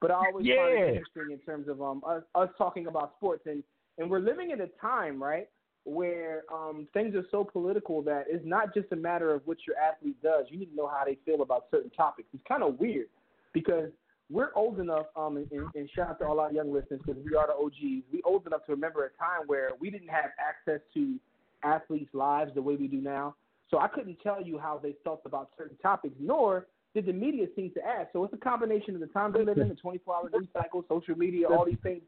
But 0.00 0.10
I 0.10 0.14
always 0.14 0.46
find 0.46 0.78
it 0.78 0.88
interesting 0.88 1.30
in 1.32 1.38
terms 1.38 1.68
of 1.68 1.82
um 1.82 2.02
us, 2.06 2.22
us 2.34 2.48
talking 2.56 2.86
about 2.86 3.14
sports 3.16 3.42
and 3.46 3.62
and 3.98 4.10
we're 4.10 4.20
living 4.20 4.50
in 4.50 4.60
a 4.62 4.66
time 4.80 5.22
right 5.22 5.48
where 5.84 6.44
um 6.52 6.88
things 6.94 7.14
are 7.14 7.24
so 7.30 7.44
political 7.44 8.02
that 8.02 8.24
it's 8.28 8.44
not 8.46 8.72
just 8.74 8.90
a 8.92 8.96
matter 8.96 9.34
of 9.34 9.42
what 9.44 9.58
your 9.66 9.76
athlete 9.76 10.16
does. 10.22 10.46
You 10.48 10.58
need 10.58 10.70
to 10.70 10.76
know 10.76 10.88
how 10.88 11.04
they 11.04 11.18
feel 11.24 11.42
about 11.42 11.66
certain 11.70 11.90
topics. 11.90 12.28
It's 12.32 12.42
kind 12.48 12.62
of 12.62 12.78
weird 12.78 13.08
because 13.52 13.90
we're 14.30 14.50
old 14.56 14.80
enough, 14.80 15.06
um, 15.16 15.36
and, 15.36 15.48
and, 15.74 15.90
shout 15.94 16.08
out 16.08 16.18
to 16.20 16.24
all 16.24 16.40
our 16.40 16.50
young 16.50 16.72
listeners 16.72 17.00
because 17.04 17.22
we 17.22 17.36
are 17.36 17.46
the 17.46 17.52
OGs. 17.52 18.04
We 18.10 18.22
old 18.24 18.46
enough 18.46 18.64
to 18.66 18.72
remember 18.72 19.04
a 19.04 19.10
time 19.22 19.46
where 19.46 19.70
we 19.78 19.90
didn't 19.90 20.08
have 20.08 20.30
access 20.38 20.80
to 20.94 21.16
athletes' 21.62 22.14
lives 22.14 22.52
the 22.54 22.62
way 22.62 22.76
we 22.76 22.88
do 22.88 23.02
now. 23.02 23.34
So 23.70 23.78
I 23.78 23.88
couldn't 23.88 24.18
tell 24.22 24.42
you 24.42 24.58
how 24.58 24.80
they 24.82 24.94
felt 25.04 25.22
about 25.26 25.50
certain 25.58 25.76
topics, 25.78 26.14
nor 26.18 26.66
did 26.94 27.06
the 27.06 27.12
media 27.12 27.46
seem 27.56 27.70
to 27.72 27.84
ask. 27.84 28.08
So 28.12 28.24
it's 28.24 28.32
a 28.32 28.38
combination 28.38 28.94
of 28.94 29.00
the 29.00 29.08
times 29.08 29.34
we 29.36 29.44
live 29.44 29.58
in, 29.58 29.68
the 29.68 29.74
24-hour 29.74 30.30
news 30.32 30.48
cycle, 30.52 30.84
social 30.88 31.16
media, 31.16 31.48
all 31.48 31.66
these 31.66 31.78
things 31.82 32.02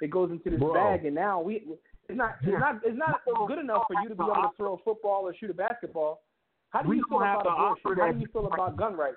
that 0.00 0.10
goes 0.10 0.30
into 0.30 0.50
this 0.50 0.58
Bro. 0.58 0.74
bag. 0.74 1.04
And 1.04 1.14
now 1.14 1.40
we, 1.40 1.62
it's 2.08 2.18
not, 2.18 2.36
it's 2.42 2.60
not, 2.60 2.80
it's 2.84 2.98
not 2.98 3.20
good 3.48 3.58
enough 3.58 3.84
for 3.86 4.02
you 4.02 4.08
to 4.08 4.14
be 4.14 4.22
able 4.22 4.34
to 4.34 4.50
throw 4.56 4.74
a 4.74 4.78
football 4.78 5.22
or 5.26 5.34
shoot 5.38 5.50
a 5.50 5.54
basketball. 5.54 6.22
How 6.70 6.82
do 6.82 6.88
We 6.88 6.96
you 6.96 7.04
feel 7.08 7.18
about 7.18 7.46
abortion? 7.46 8.00
How 8.00 8.12
do 8.12 8.18
you 8.18 8.26
feel 8.32 8.46
about 8.46 8.76
gun 8.76 8.96
rights? 8.96 9.16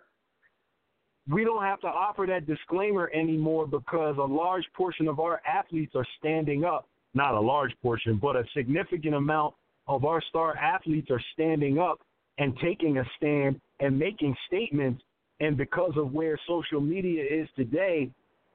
we 1.29 1.43
don't 1.43 1.63
have 1.63 1.81
to 1.81 1.87
offer 1.87 2.25
that 2.27 2.47
disclaimer 2.47 3.11
anymore 3.13 3.67
because 3.67 4.17
a 4.17 4.23
large 4.23 4.65
portion 4.75 5.07
of 5.07 5.19
our 5.19 5.41
athletes 5.47 5.93
are 5.95 6.07
standing 6.19 6.63
up. 6.63 6.87
Not 7.13 7.33
a 7.33 7.39
large 7.39 7.73
portion, 7.81 8.17
but 8.21 8.35
a 8.35 8.43
significant 8.55 9.15
amount 9.15 9.55
of 9.87 10.05
our 10.05 10.21
star 10.29 10.55
athletes 10.55 11.09
are 11.11 11.21
standing 11.33 11.79
up 11.79 11.99
and 12.37 12.57
taking 12.61 12.97
a 12.99 13.03
stand 13.17 13.59
and 13.79 13.97
making 13.97 14.35
statements. 14.47 15.01
And 15.39 15.57
because 15.57 15.93
of 15.97 16.13
where 16.13 16.39
social 16.47 16.81
media 16.81 17.23
is 17.23 17.47
today, 17.55 18.09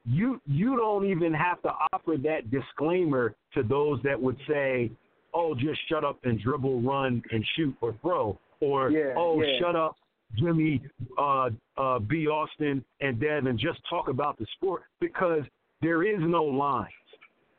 you 0.05 0.41
you 0.45 0.75
don't 0.77 1.05
even 1.05 1.33
have 1.33 1.61
to 1.61 1.71
offer 1.93 2.17
that 2.23 2.51
disclaimer 2.51 3.35
to 3.53 3.63
those 3.63 4.01
that 4.03 4.21
would 4.21 4.37
say, 4.47 4.91
"Oh, 5.33 5.55
just 5.55 5.79
shut 5.87 6.03
up 6.03 6.19
and 6.23 6.39
dribble, 6.39 6.81
run 6.81 7.23
and 7.31 7.45
shoot 7.55 7.75
or 7.81 7.93
throw," 8.01 8.37
or 8.59 8.89
Yeah, 8.89 9.13
"Oh, 9.15 9.41
yeah. 9.41 9.59
shut 9.59 9.75
up, 9.75 9.95
Jimmy, 10.35 10.81
uh, 11.17 11.49
uh, 11.77 11.99
B. 11.99 12.27
Austin, 12.27 12.83
and 13.01 13.19
Devin, 13.19 13.57
just 13.57 13.79
talk 13.89 14.07
about 14.09 14.37
the 14.37 14.45
sport 14.57 14.83
because 14.99 15.43
there 15.81 16.03
is 16.03 16.19
no 16.19 16.43
lines 16.43 16.91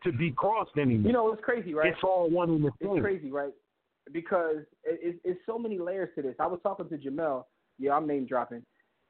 to 0.02 0.12
be 0.12 0.30
crossed 0.30 0.76
anymore. 0.76 1.06
You 1.06 1.12
know, 1.12 1.32
it's 1.32 1.42
crazy, 1.42 1.72
right? 1.74 1.92
It's 1.92 2.02
all 2.02 2.28
one 2.28 2.50
and 2.50 2.64
the 2.64 2.68
It's 2.80 2.92
same. 2.92 3.00
crazy, 3.00 3.30
right? 3.30 3.54
Because 4.12 4.58
it, 4.84 5.00
it, 5.02 5.20
it's 5.24 5.40
so 5.46 5.58
many 5.58 5.78
layers 5.78 6.10
to 6.16 6.22
this. 6.22 6.34
I 6.38 6.46
was 6.46 6.60
talking 6.62 6.88
to 6.90 6.98
Jamel. 6.98 7.44
Yeah, 7.78 7.94
I'm 7.96 8.06
name 8.06 8.26
dropping, 8.26 8.62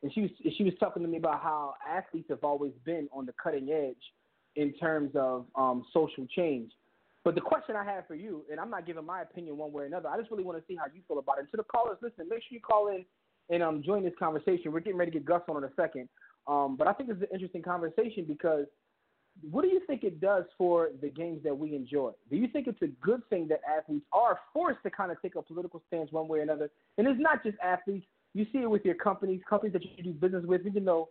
and 0.05 0.13
she 0.13 0.21
was 0.21 0.31
she 0.57 0.65
was 0.65 0.75
talking 0.79 1.03
to 1.03 1.09
me 1.09 1.17
about 1.17 1.41
how 1.43 1.75
athletes 1.89 2.27
have 2.29 2.45
always 2.45 2.73
been 2.85 3.09
on 3.11 3.25
the 3.25 3.33
cutting 3.43 3.71
edge 3.71 3.97
in 4.55 4.75
terms 4.75 5.11
of 5.15 5.47
um, 5.57 5.83
social 5.95 6.27
change. 6.37 6.73
But 7.25 7.35
the 7.35 7.41
question 7.41 7.75
I 7.75 7.85
have 7.85 8.07
for 8.07 8.15
you, 8.15 8.45
and 8.51 8.61
I'm 8.61 8.69
not 8.69 8.87
giving 8.87 9.07
my 9.07 9.23
opinion 9.23 9.57
one 9.57 9.73
way 9.73 9.85
or 9.85 9.87
another. 9.87 10.11
I 10.11 10.19
just 10.19 10.31
really 10.31 10.45
want 10.45 10.59
to 10.59 10.65
see 10.69 10.77
how 10.77 10.85
you 10.95 11.01
feel 11.09 11.19
about 11.19 11.39
it. 11.39 11.41
And 11.41 11.51
to 11.53 11.57
the 11.57 11.63
callers, 11.63 11.97
listen, 12.03 12.29
make 12.29 12.43
sure 12.43 12.51
you 12.51 12.61
call 12.61 12.89
in 12.89 13.03
and 13.49 13.63
um, 13.63 13.83
join 13.83 14.05
this 14.05 14.13
conversation. 14.19 14.73
We're 14.73 14.81
getting 14.81 14.99
ready 14.99 15.11
to 15.11 15.19
get 15.19 15.27
Gus 15.27 15.41
on 15.49 15.57
in 15.57 15.65
a 15.65 15.73
second. 15.75 16.11
Um, 16.47 16.77
but 16.77 16.87
I 16.87 16.93
think 16.93 17.09
it's 17.09 17.23
an 17.23 17.29
interesting 17.33 17.63
conversation 17.63 18.27
because 18.29 18.67
what 19.51 19.63
do 19.63 19.69
you 19.69 19.81
think 19.87 20.05
it 20.05 20.21
does 20.21 20.45
for 20.59 20.91
the 21.01 21.09
games 21.09 21.43
that 21.45 21.57
we 21.57 21.75
enjoy? 21.75 22.13
Do 22.31 22.37
you 22.37 22.47
think 22.47 22.67
it's 22.67 22.83
a 22.83 22.89
good 23.01 23.23
thing 23.31 23.49
that 23.49 23.61
athletes 23.67 24.05
are 24.13 24.39
forced 24.53 24.83
to 24.83 24.91
kind 24.91 25.11
of 25.11 25.21
take 25.23 25.35
a 25.35 25.43
political 25.43 25.83
stance 25.89 26.13
one 26.13 26.29
way 26.29 26.41
or 26.41 26.43
another? 26.43 26.71
And 26.99 27.09
it's 27.09 27.19
not 27.19 27.43
just 27.43 27.57
athletes. 27.65 28.07
You 28.35 28.47
see 28.53 28.59
it 28.59 28.71
with 28.71 28.85
your 28.85 28.97
companies, 28.97 29.41
companies 29.49 29.73
that 29.73 29.83
you 29.83 30.03
do 30.03 30.13
business 30.13 30.45
with. 30.45 30.63
We 30.65 30.73
can 30.73 30.85
know, 30.85 31.09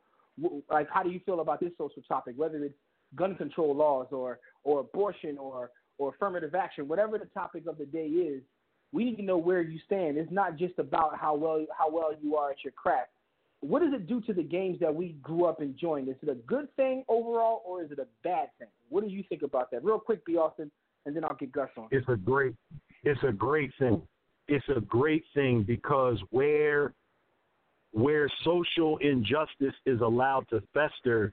like, 0.70 0.88
how 0.92 1.04
do 1.04 1.10
you 1.10 1.22
feel 1.26 1.40
about 1.40 1.60
this 1.60 1.72
social 1.78 2.04
topic, 2.08 2.36
whether 2.38 2.58
it's 2.64 2.76
gun 3.16 3.36
control 3.36 3.76
laws 3.76 4.08
or 4.12 4.40
or 4.64 4.82
abortion 4.82 5.38
or 5.38 5.72
or 5.98 6.10
affirmative 6.10 6.56
action, 6.56 6.88
whatever 6.88 7.18
the 7.18 7.26
topic 7.26 7.64
of 7.68 7.78
the 7.78 7.86
day 7.86 8.08
is. 8.08 8.42
We 8.92 9.06
need 9.06 9.16
to 9.18 9.24
know 9.24 9.38
where 9.38 9.62
you 9.62 9.80
stand. 9.86 10.18
It's 10.18 10.32
not 10.32 10.58
just 10.58 10.78
about 10.78 11.18
how 11.18 11.36
well 11.36 11.66
how 11.78 11.92
well 11.92 12.12
you 12.22 12.36
are 12.36 12.52
at 12.52 12.64
your 12.64 12.74
craft. 12.74 13.10
What 13.62 13.82
does 13.82 13.94
it 13.94 14.08
do 14.08 14.20
to 14.22 14.34
the 14.34 14.44
games 14.44 14.80
that 14.82 14.94
we 14.94 15.14
grew 15.22 15.46
up 15.46 15.62
enjoying? 15.62 16.10
Is 16.10 16.18
it 16.22 16.30
a 16.30 16.36
good 16.36 16.74
thing 16.76 17.04
overall, 17.08 17.62
or 17.66 17.82
is 17.82 17.92
it 17.92 18.00
a 18.00 18.08
bad 18.24 18.50
thing? 18.60 18.68
What 18.90 19.04
do 19.04 19.10
you 19.10 19.24
think 19.30 19.42
about 19.42 19.72
that? 19.72 19.84
Real 19.84 20.00
quick, 20.00 20.26
B. 20.26 20.36
Austin, 20.36 20.70
and 21.06 21.16
then 21.16 21.24
I'll 21.24 21.36
get 21.36 21.52
Gus 21.54 21.70
on. 21.78 21.88
It's 21.92 22.08
a 22.10 22.18
great, 22.18 22.56
it's 23.04 23.22
a 23.24 23.32
great 23.32 23.72
thing. 23.80 24.02
It's 24.50 24.66
a 24.76 24.82
great 24.82 25.24
thing 25.34 25.64
because 25.64 26.18
where 26.32 26.94
where 27.94 28.28
social 28.44 28.98
injustice 28.98 29.76
is 29.86 30.02
allowed 30.02 30.48
to 30.50 30.62
fester 30.74 31.32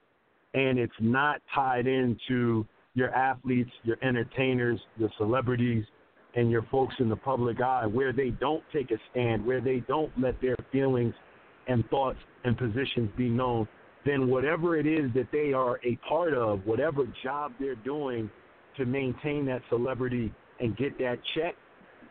and 0.53 0.77
it's 0.77 0.93
not 0.99 1.41
tied 1.53 1.87
into 1.87 2.65
your 2.93 3.13
athletes, 3.15 3.71
your 3.83 3.97
entertainers, 4.01 4.79
your 4.97 5.09
celebrities, 5.17 5.83
and 6.35 6.51
your 6.51 6.63
folks 6.71 6.95
in 6.99 7.09
the 7.09 7.15
public 7.15 7.61
eye, 7.61 7.85
where 7.85 8.13
they 8.13 8.29
don't 8.29 8.63
take 8.71 8.91
a 8.91 8.97
stand, 9.09 9.45
where 9.45 9.61
they 9.61 9.79
don't 9.87 10.11
let 10.19 10.39
their 10.41 10.55
feelings 10.71 11.13
and 11.67 11.87
thoughts 11.89 12.19
and 12.43 12.57
positions 12.57 13.09
be 13.17 13.29
known, 13.29 13.67
then 14.05 14.29
whatever 14.29 14.77
it 14.77 14.87
is 14.87 15.11
that 15.13 15.27
they 15.31 15.53
are 15.53 15.79
a 15.85 15.95
part 16.07 16.33
of, 16.33 16.65
whatever 16.65 17.05
job 17.23 17.53
they're 17.59 17.75
doing 17.75 18.29
to 18.77 18.85
maintain 18.85 19.45
that 19.45 19.61
celebrity 19.69 20.33
and 20.59 20.75
get 20.77 20.97
that 20.99 21.19
check, 21.35 21.55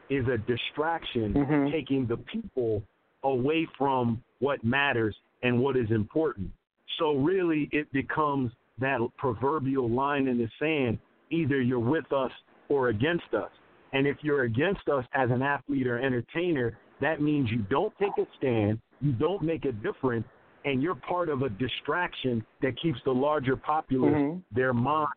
is 0.08 0.26
a 0.26 0.38
distraction, 0.38 1.32
mm-hmm. 1.34 1.70
taking 1.70 2.06
the 2.06 2.16
people 2.16 2.82
away 3.22 3.66
from 3.78 4.22
what 4.40 4.62
matters 4.64 5.16
and 5.42 5.58
what 5.58 5.76
is 5.76 5.90
important. 5.90 6.50
So 6.98 7.14
really, 7.14 7.68
it 7.72 7.90
becomes 7.92 8.50
that 8.80 8.98
proverbial 9.16 9.88
line 9.88 10.28
in 10.28 10.38
the 10.38 10.48
sand. 10.58 10.98
Either 11.30 11.60
you're 11.60 11.78
with 11.78 12.12
us 12.12 12.32
or 12.68 12.88
against 12.88 13.32
us. 13.34 13.50
And 13.92 14.06
if 14.06 14.16
you're 14.22 14.42
against 14.42 14.88
us 14.88 15.04
as 15.14 15.30
an 15.30 15.42
athlete 15.42 15.86
or 15.86 15.98
entertainer, 15.98 16.76
that 17.00 17.20
means 17.20 17.50
you 17.50 17.64
don't 17.70 17.92
take 17.98 18.12
a 18.18 18.26
stand, 18.36 18.78
you 19.00 19.12
don't 19.12 19.42
make 19.42 19.64
a 19.64 19.72
difference, 19.72 20.26
and 20.64 20.82
you're 20.82 20.94
part 20.94 21.28
of 21.28 21.42
a 21.42 21.48
distraction 21.48 22.44
that 22.62 22.80
keeps 22.80 22.98
the 23.04 23.10
larger 23.10 23.56
populace, 23.56 24.12
mm-hmm. 24.12 24.38
their 24.54 24.74
mind 24.74 25.08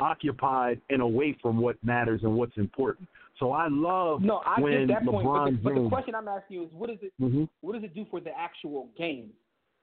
occupied 0.00 0.80
and 0.90 1.02
away 1.02 1.36
from 1.42 1.58
what 1.58 1.76
matters 1.84 2.20
and 2.22 2.34
what's 2.34 2.56
important. 2.56 3.08
So 3.38 3.52
I 3.52 3.68
love 3.68 4.22
no, 4.22 4.40
I 4.46 4.60
when 4.60 4.86
get 4.86 5.00
that 5.00 5.02
LeBron 5.02 5.22
point, 5.22 5.62
but 5.62 5.74
the, 5.74 5.74
but 5.74 5.82
the 5.82 5.88
question 5.88 6.14
I'm 6.14 6.28
asking 6.28 6.56
you 6.56 6.62
is, 6.64 6.68
what 6.72 6.90
is 6.90 6.98
it? 7.02 7.12
Mm-hmm. 7.20 7.44
What 7.60 7.74
does 7.74 7.84
it 7.84 7.94
do 7.94 8.06
for 8.10 8.20
the 8.20 8.30
actual 8.36 8.88
game? 8.96 9.30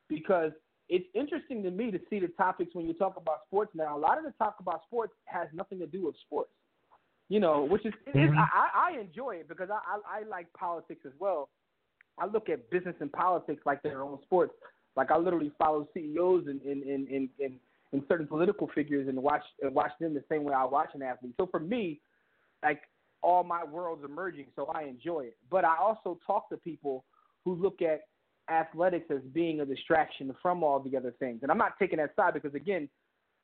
Because 0.10 0.52
it's 0.90 1.06
interesting 1.14 1.64
to 1.64 1.72
me 1.72 1.92
to 1.92 2.00
see 2.10 2.20
the 2.20 2.28
topics 2.30 2.74
when 2.74 2.88
you 2.88 2.94
talk 2.94 3.16
about 3.16 3.42
sports 3.48 3.72
now. 3.76 3.96
A 3.96 4.00
lot 4.00 4.18
of 4.18 4.24
the 4.24 4.32
talk 4.32 4.56
about 4.60 4.82
sports 4.88 5.14
has 5.26 5.48
nothing 5.54 5.80
to 5.80 5.88
do 5.88 6.06
with 6.06 6.16
sports. 6.26 6.50
You 7.30 7.40
know, 7.40 7.64
which 7.64 7.86
is, 7.86 7.94
Mhm. 8.14 8.36
I, 8.38 8.92
I 8.94 9.00
enjoy 9.00 9.38
it 9.38 9.48
because 9.48 9.70
I, 9.70 9.80
I 9.88 10.20
I 10.20 10.24
like 10.24 10.52
politics 10.54 11.06
as 11.06 11.14
well. 11.20 11.50
I 12.18 12.26
look 12.26 12.50
at 12.50 12.70
business 12.70 12.96
and 13.00 13.12
politics 13.12 13.62
like 13.66 13.82
their 13.82 14.02
own 14.02 14.20
sports. 14.24 14.54
Like 14.96 15.10
I 15.12 15.18
literally 15.18 15.52
follow 15.58 15.88
CEOs 15.94 16.48
and 16.48 16.62
and 16.62 16.84
and 16.84 17.08
and, 17.08 17.30
and, 17.40 17.54
in 17.94 18.04
certain 18.08 18.28
political 18.28 18.68
figures 18.74 19.08
and 19.08 19.22
watch 19.22 19.44
and 19.62 19.74
watch 19.74 19.92
them 20.00 20.14
the 20.16 20.24
same 20.28 20.44
way 20.44 20.54
I 20.54 20.66
watch 20.66 20.90
an 20.96 21.04
athlete. 21.04 21.34
So 21.38 21.46
for 21.48 21.60
me, 21.60 22.00
like 22.64 22.82
all 23.24 23.44
my 23.44 23.64
worlds 23.64 24.04
emerging, 24.04 24.48
so 24.56 24.66
I 24.74 24.84
enjoy 24.84 25.22
it. 25.22 25.38
But 25.50 25.66
I 25.66 25.76
also 25.78 26.20
talk 26.28 26.50
to 26.50 26.58
people 26.58 27.06
who 27.46 27.56
look 27.56 27.82
at 27.82 28.02
athletics 28.50 29.06
as 29.10 29.22
being 29.34 29.62
a 29.62 29.66
distraction 29.66 30.36
from 30.42 30.64
all 30.64 30.80
the 30.80 30.98
other 30.98 31.14
things. 31.20 31.40
And 31.42 31.52
I'm 31.52 31.58
not 31.58 31.80
taking 31.80 31.98
that 31.98 32.16
side 32.16 32.34
because 32.34 32.54
again, 32.54 32.90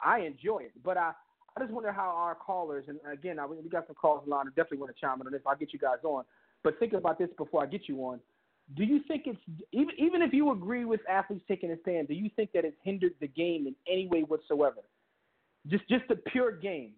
I 0.04 0.20
enjoy 0.20 0.60
it. 0.60 0.74
But 0.84 0.98
I 0.98 1.14
I 1.56 1.62
just 1.62 1.72
wonder 1.72 1.92
how 1.92 2.10
our 2.10 2.36
callers 2.36 2.86
and 2.88 3.00
again, 3.12 3.40
I, 3.40 3.46
we 3.46 3.70
got 3.70 3.88
some 3.88 3.96
calls 3.96 4.28
line. 4.28 4.46
I 4.48 4.50
definitely 4.50 4.80
want 4.80 4.96
to 4.96 5.02
chime 5.02 5.20
in 5.22 5.28
on 5.28 5.34
this. 5.34 5.42
I'll 5.48 5.56
get 5.56 5.74
you 5.74 5.80
guys 5.80 5.98
on. 6.04 6.24
But 6.64 6.78
think 6.80 6.94
about 6.94 7.18
this 7.18 7.30
before 7.38 7.64
I 7.64 7.66
get 7.66 7.88
you 7.88 7.98
on. 8.00 8.20
Do 8.76 8.84
you 8.84 9.02
think 9.08 9.24
it's 9.26 9.40
even 9.72 9.96
even 9.98 10.22
if 10.22 10.34
you 10.34 10.52
agree 10.52 10.86
with 10.86 11.00
athletes 11.10 11.44
taking 11.48 11.72
a 11.72 11.80
stand? 11.82 12.08
Do 12.08 12.14
you 12.14 12.30
think 12.36 12.52
that 12.54 12.66
it's 12.66 12.78
hindered 12.84 13.14
the 13.20 13.28
game 13.28 13.68
in 13.68 13.76
any 13.92 14.08
way 14.08 14.22
whatsoever? 14.22 14.82
Just 15.68 15.88
just 15.90 16.04
the 16.08 16.16
pure 16.16 16.52
game. 16.52 16.92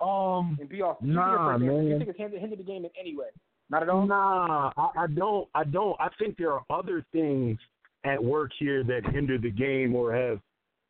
Um, 0.00 0.56
And 0.60 0.68
be 0.68 0.82
off. 0.82 0.98
Nah, 1.00 1.56
Do 1.58 1.64
you 1.64 1.98
think 1.98 2.10
it's 2.10 2.18
hindered, 2.18 2.40
hindered 2.40 2.58
the 2.58 2.64
game 2.64 2.84
in 2.84 2.90
any 2.98 3.16
way? 3.16 3.26
Not 3.70 3.82
at 3.82 3.88
all. 3.88 4.06
Nah, 4.06 4.70
I, 4.76 5.04
I 5.04 5.06
don't. 5.08 5.48
I 5.54 5.64
don't. 5.64 5.96
I 6.00 6.08
think 6.18 6.36
there 6.36 6.52
are 6.52 6.64
other 6.70 7.04
things 7.12 7.58
at 8.04 8.22
work 8.22 8.50
here 8.58 8.84
that 8.84 9.00
hinder 9.12 9.38
the 9.38 9.50
game 9.50 9.94
or 9.94 10.14
have 10.14 10.40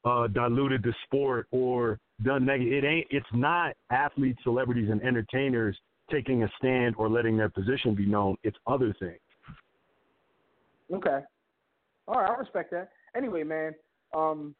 uh, 0.05 0.27
diluted 0.29 0.83
the 0.83 0.93
sport 1.05 1.47
or 1.51 1.99
done 2.23 2.45
negative. 2.45 2.85
It 2.85 2.87
ain't. 2.87 3.07
It's 3.11 3.27
not 3.33 3.75
athletes, 3.91 4.39
celebrities, 4.43 4.91
and 4.91 5.03
entertainers 5.03 5.77
taking 6.11 6.43
a 6.43 6.49
stand 6.59 6.95
or 6.99 7.09
letting 7.09 7.37
their 7.37 7.49
position 7.49 7.95
be 7.95 8.07
known. 8.07 8.37
It's 8.43 8.57
other 8.67 8.95
things. 8.99 9.19
Okay. 10.93 11.21
All 12.07 12.21
right, 12.21 12.31
I 12.31 12.35
respect 12.35 12.71
that. 12.73 12.91
Anyway, 13.17 13.43
man, 13.43 13.75
um, 14.15 14.55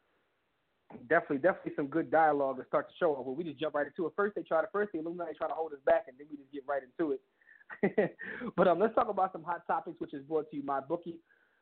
definitely, 1.09 1.37
definitely 1.37 1.73
some 1.75 1.87
good 1.87 2.11
dialogue 2.11 2.57
to 2.57 2.65
start 2.65 2.87
the 2.87 2.93
show 2.99 3.15
off. 3.15 3.25
with. 3.25 3.37
We 3.37 3.43
just 3.43 3.59
jump 3.59 3.75
right 3.75 3.87
into 3.87 4.05
it. 4.05 4.13
First, 4.15 4.35
they 4.35 4.43
try 4.43 4.61
to 4.61 4.67
first 4.71 4.91
the 4.91 4.99
Illuminati 4.99 5.35
try 5.35 5.47
to 5.47 5.53
hold 5.53 5.73
us 5.73 5.79
back, 5.85 6.05
and 6.07 6.17
then 6.17 6.27
we 6.29 6.37
just 6.37 6.51
get 6.51 6.63
right 6.67 6.81
into 6.83 7.13
it. 7.13 8.15
but 8.55 8.67
um, 8.67 8.79
let's 8.79 8.95
talk 8.95 9.09
about 9.09 9.31
some 9.33 9.43
hot 9.43 9.67
topics, 9.67 9.99
which 9.99 10.13
is 10.13 10.23
brought 10.23 10.49
to 10.51 10.57
you 10.57 10.63
by 10.63 10.79
Bookie. 10.79 11.19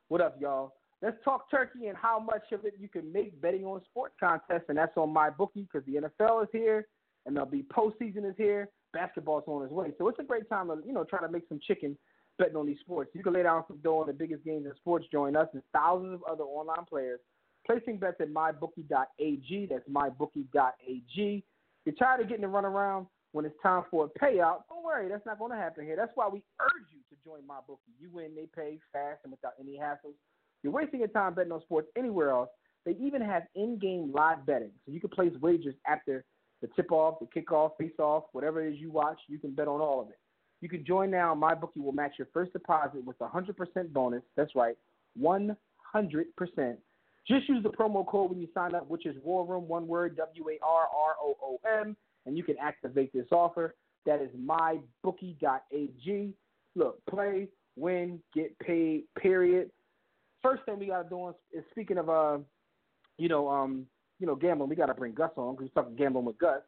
What 0.08 0.22
up, 0.22 0.38
y'all? 0.40 0.74
Let's 1.02 1.18
talk 1.24 1.52
turkey 1.52 1.88
and 1.88 1.98
how 1.98 2.20
much 2.20 2.52
of 2.52 2.66
it 2.66 2.76
you 2.80 2.88
can 2.88 3.12
make 3.12 3.40
betting 3.42 3.66
on 3.66 3.82
sports 3.90 4.16
contests, 4.20 4.66
and 4.70 4.78
that's 4.78 4.96
on 4.98 5.14
MyBookie 5.14 5.68
because 5.72 5.84
the 5.86 5.96
NFL 5.96 6.44
is 6.44 6.50
here, 6.52 6.88
and 7.26 7.36
there'll 7.36 7.50
be 7.50 7.64
postseason 7.64 8.28
is 8.30 8.36
here, 8.38 8.70
basketball's 8.94 9.44
on 9.48 9.64
its 9.64 9.72
way. 9.72 9.92
So 9.98 10.08
it's 10.08 10.20
a 10.20 10.24
great 10.24 10.48
time 10.50 10.68
to 10.68 10.78
you 10.86 10.94
know 10.94 11.04
try 11.04 11.20
to 11.20 11.30
make 11.30 11.44
some 11.50 11.60
chicken 11.60 11.98
betting 12.38 12.56
on 12.56 12.66
these 12.66 12.80
sports. 12.80 13.12
You 13.14 13.24
can 13.24 13.34
lay 13.34 13.44
down 13.44 13.64
some 13.68 13.78
dough 13.84 14.00
on 14.00 14.08
the 14.08 14.14
biggest 14.14 14.44
games 14.44 14.66
in 14.66 14.76
sports. 14.76 15.06
Join 15.12 15.36
us 15.36 15.48
and 15.54 15.62
thousands 15.74 16.14
of 16.14 16.24
other 16.32 16.44
online 16.44 16.86
players 16.86 17.20
placing 17.66 17.98
bets 17.98 18.18
at 18.20 18.30
mybookie.ag. 18.30 19.68
That's 19.70 19.90
mybookie.ag. 19.90 21.44
You're 21.86 21.96
tired 21.96 22.22
of 22.22 22.28
getting 22.28 22.42
to 22.42 22.48
run 22.48 22.66
around 22.66 23.08
when 23.32 23.46
it's 23.46 23.56
time 23.62 23.84
for 23.92 24.06
a 24.06 24.20
payout. 24.20 24.64
Don't 24.70 24.84
worry, 24.84 25.10
that's 25.10 25.26
not 25.26 25.40
going 25.40 25.52
to 25.52 25.58
happen 25.58 25.86
here. 25.86 25.96
That's 25.96 26.12
why 26.16 26.28
we 26.28 26.42
urge 26.62 26.88
you 26.92 27.02
to 27.10 27.16
join 27.24 27.42
MyBookie. 27.42 28.00
You 28.00 28.10
win, 28.12 28.32
they 28.36 28.48
pay 28.56 28.80
fast 28.94 29.20
and 29.24 29.32
without 29.32 29.54
any 29.60 29.78
hassles. 29.78 30.16
You're 30.64 30.74
wasting 30.74 31.00
your 31.00 31.10
time 31.10 31.34
betting 31.34 31.52
on 31.52 31.62
sports 31.62 31.90
anywhere 31.98 32.30
else. 32.30 32.50
They 32.86 32.94
even 32.94 33.22
have 33.22 33.44
in-game 33.56 34.14
live 34.16 34.46
betting, 34.46 34.72
so 34.86 34.92
you 34.92 35.00
can 35.00 35.10
place 35.10 35.34
wagers 35.42 35.76
after 35.86 36.24
the 36.62 36.70
tip-off, 36.76 37.20
the 37.20 37.26
kickoff, 37.26 37.72
face-off, 37.78 38.24
whatever 38.32 38.66
it 38.66 38.74
is 38.74 38.80
you 38.80 38.90
watch. 38.92 39.20
You 39.28 39.38
can 39.38 39.52
bet 39.52 39.68
on 39.68 39.82
all 39.82 40.02
of 40.02 40.10
it. 40.10 40.18
You 40.62 40.70
can 40.70 40.86
join 40.86 41.12
now. 41.12 41.36
MyBookie 41.36 41.84
will 41.84 41.92
match 41.92 42.14
your 42.18 42.30
first 42.34 42.54
deposit 42.54 43.04
with 43.04 43.18
a 43.22 43.28
100% 43.28 43.92
bonus. 43.92 44.24
That's 44.38 44.56
right, 44.56 44.78
100%. 45.22 45.56
Just 47.28 47.50
use 47.50 47.64
the 47.64 47.70
promo 47.70 48.06
code 48.06 48.30
when 48.30 48.40
you 48.40 48.48
sign 48.54 48.76
up, 48.76 48.88
which 48.88 49.06
is 49.06 49.16
War 49.24 49.46
Room, 49.46 49.68
one 49.68 49.88
word, 49.88 50.16
W 50.18 50.50
A 50.50 50.60
R 50.64 50.84
R 50.84 51.16
O 51.22 51.36
O 51.42 51.60
M, 51.82 51.98
and 52.26 52.38
you 52.38 52.44
can 52.44 52.56
activate 52.62 53.12
this 53.14 53.26
offer. 53.32 53.76
That 54.06 54.22
is 54.22 54.30
mybookie.ag. 54.40 56.34
Look, 56.76 57.06
play, 57.08 57.48
win, 57.76 58.20
get 58.34 58.58
paid, 58.60 59.06
period. 59.18 59.72
First 60.44 60.64
thing 60.66 60.78
we 60.78 60.88
got 60.88 61.04
to 61.04 61.10
do 61.10 61.30
is, 61.30 61.64
speaking 61.72 61.98
of, 61.98 62.10
uh, 62.10 62.38
you 63.18 63.30
know, 63.30 63.50
um, 63.50 63.88
you 64.20 64.28
know, 64.28 64.36
gambling, 64.36 64.70
we 64.70 64.76
got 64.76 64.86
to 64.88 64.94
bring 64.94 65.14
Gus 65.14 65.32
on 65.38 65.56
because 65.56 65.72
we're 65.76 65.82
talking 65.82 65.98
gambling 65.98 66.26
with 66.26 66.38
Gus. 66.38 66.62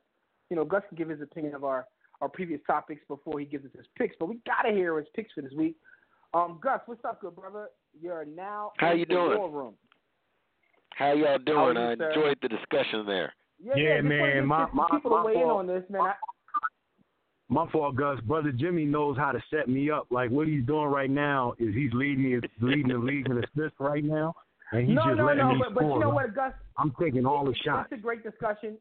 You 0.49 0.55
know, 0.55 0.65
Gus 0.65 0.81
can 0.89 0.97
give 0.97 1.09
his 1.09 1.21
opinion 1.21 1.53
of 1.53 1.63
our, 1.63 1.85
our 2.21 2.29
previous 2.29 2.61
topics 2.65 3.01
before 3.07 3.39
he 3.39 3.45
gives 3.45 3.65
us 3.65 3.71
his 3.75 3.85
picks, 3.97 4.15
but 4.19 4.27
we 4.27 4.39
got 4.45 4.67
to 4.67 4.73
hear 4.73 4.97
his 4.97 5.07
picks 5.15 5.33
for 5.33 5.41
this 5.41 5.53
week. 5.53 5.75
Um, 6.33 6.59
Gus, 6.61 6.79
what's 6.87 7.03
up, 7.05 7.21
good 7.21 7.35
brother? 7.35 7.67
You're 8.01 8.25
now 8.25 8.71
How 8.77 8.93
in 8.93 8.99
you 8.99 9.05
the 9.05 9.13
doing? 9.13 9.37
War 9.37 9.49
room. 9.49 9.73
How 10.97 11.13
y'all 11.13 11.27
How 11.27 11.37
doing? 11.37 11.77
you, 11.77 11.83
I 11.83 11.95
sir? 11.95 12.09
enjoyed 12.09 12.37
the 12.41 12.47
discussion 12.49 13.05
there. 13.05 13.33
Yeah, 13.63 13.73
Yeah, 13.75 13.95
yeah, 13.95 14.01
man, 14.01 14.45
my- 14.45 14.69
my- 14.73 14.87
people 14.91 15.11
my 15.11 15.17
to 15.21 15.23
weigh 15.27 15.33
fault. 15.35 15.59
on 15.59 15.67
this, 15.67 15.83
man. 15.89 16.01
I, 16.01 16.13
My 17.49 17.65
fault, 17.71 17.95
Gus. 17.95 18.19
Brother 18.21 18.51
Jimmy 18.51 18.83
knows 18.85 19.15
how 19.17 19.31
to 19.31 19.41
set 19.49 19.69
me 19.69 19.89
up. 19.89 20.07
Like 20.11 20.29
what 20.31 20.47
he's 20.47 20.65
doing 20.65 20.87
right 20.87 21.09
now 21.09 21.53
is 21.59 21.73
he's 21.73 21.93
leading 21.93 22.41
the 22.41 22.49
leading 22.59 22.89
the 22.89 22.97
league 22.97 23.27
in 23.29 23.37
assists 23.37 23.79
right 23.79 24.03
now, 24.03 24.35
and 24.73 24.85
he's 24.85 24.95
no, 24.95 25.03
just 25.05 25.17
no, 25.17 25.25
letting 25.27 25.47
no, 25.47 25.53
me 25.53 25.59
but, 25.59 25.73
but 25.75 25.83
you 25.83 25.99
know 25.99 26.11
right? 26.11 26.25
what, 26.27 26.35
Gus? 26.35 26.53
I'm 26.77 26.93
taking 26.99 27.25
all 27.25 27.45
the 27.45 27.55
shots. 27.63 27.87
It's 27.91 27.99
a 27.99 28.03
great 28.03 28.21
discussion. 28.23 28.77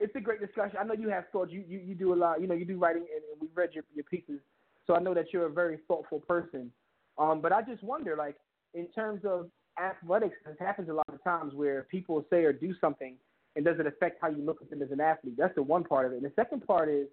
It's 0.00 0.14
a 0.16 0.20
great 0.20 0.40
discussion. 0.40 0.78
I 0.80 0.84
know 0.84 0.94
you 0.94 1.10
have 1.10 1.28
thoughts. 1.30 1.52
You 1.52 1.62
you, 1.68 1.78
you 1.78 1.94
do 1.94 2.12
a 2.12 2.16
lot. 2.16 2.40
You 2.40 2.48
know, 2.48 2.54
you 2.54 2.64
do 2.64 2.76
writing, 2.76 3.06
and, 3.14 3.22
and 3.30 3.40
we've 3.40 3.54
read 3.56 3.70
your 3.72 3.84
your 3.94 4.04
pieces, 4.04 4.40
so 4.86 4.96
I 4.96 4.98
know 5.00 5.14
that 5.14 5.32
you're 5.32 5.46
a 5.46 5.52
very 5.52 5.78
thoughtful 5.86 6.18
person. 6.20 6.72
Um, 7.18 7.40
but 7.40 7.52
I 7.52 7.62
just 7.62 7.84
wonder, 7.84 8.16
like, 8.16 8.34
in 8.74 8.88
terms 8.88 9.20
of 9.24 9.48
athletics, 9.78 10.36
this 10.46 10.56
happens 10.58 10.88
a 10.88 10.92
lot 10.92 11.08
of 11.12 11.22
times 11.22 11.54
where 11.54 11.86
people 11.90 12.24
say 12.30 12.44
or 12.44 12.52
do 12.52 12.74
something, 12.80 13.16
and 13.56 13.64
does 13.64 13.78
it 13.78 13.86
affect 13.86 14.18
how 14.20 14.28
you 14.28 14.42
look 14.42 14.62
at 14.62 14.70
them 14.70 14.82
as 14.82 14.90
an 14.90 15.00
athlete? 15.00 15.34
That's 15.36 15.54
the 15.54 15.62
one 15.62 15.84
part 15.84 16.06
of 16.06 16.12
it. 16.12 16.16
And 16.16 16.24
the 16.24 16.32
second 16.36 16.66
part 16.66 16.88
is, 16.88 17.06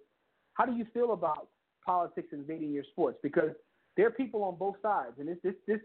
how 0.54 0.64
do 0.64 0.72
you 0.72 0.86
feel 0.92 1.12
about 1.12 1.48
politics 1.84 2.28
invading 2.32 2.72
your 2.72 2.84
sports? 2.92 3.18
Because 3.22 3.50
there 3.96 4.06
are 4.06 4.10
people 4.10 4.42
on 4.44 4.56
both 4.56 4.76
sides, 4.82 5.14
and 5.18 5.28
this 5.28 5.38
this 5.42 5.54
this 5.66 5.80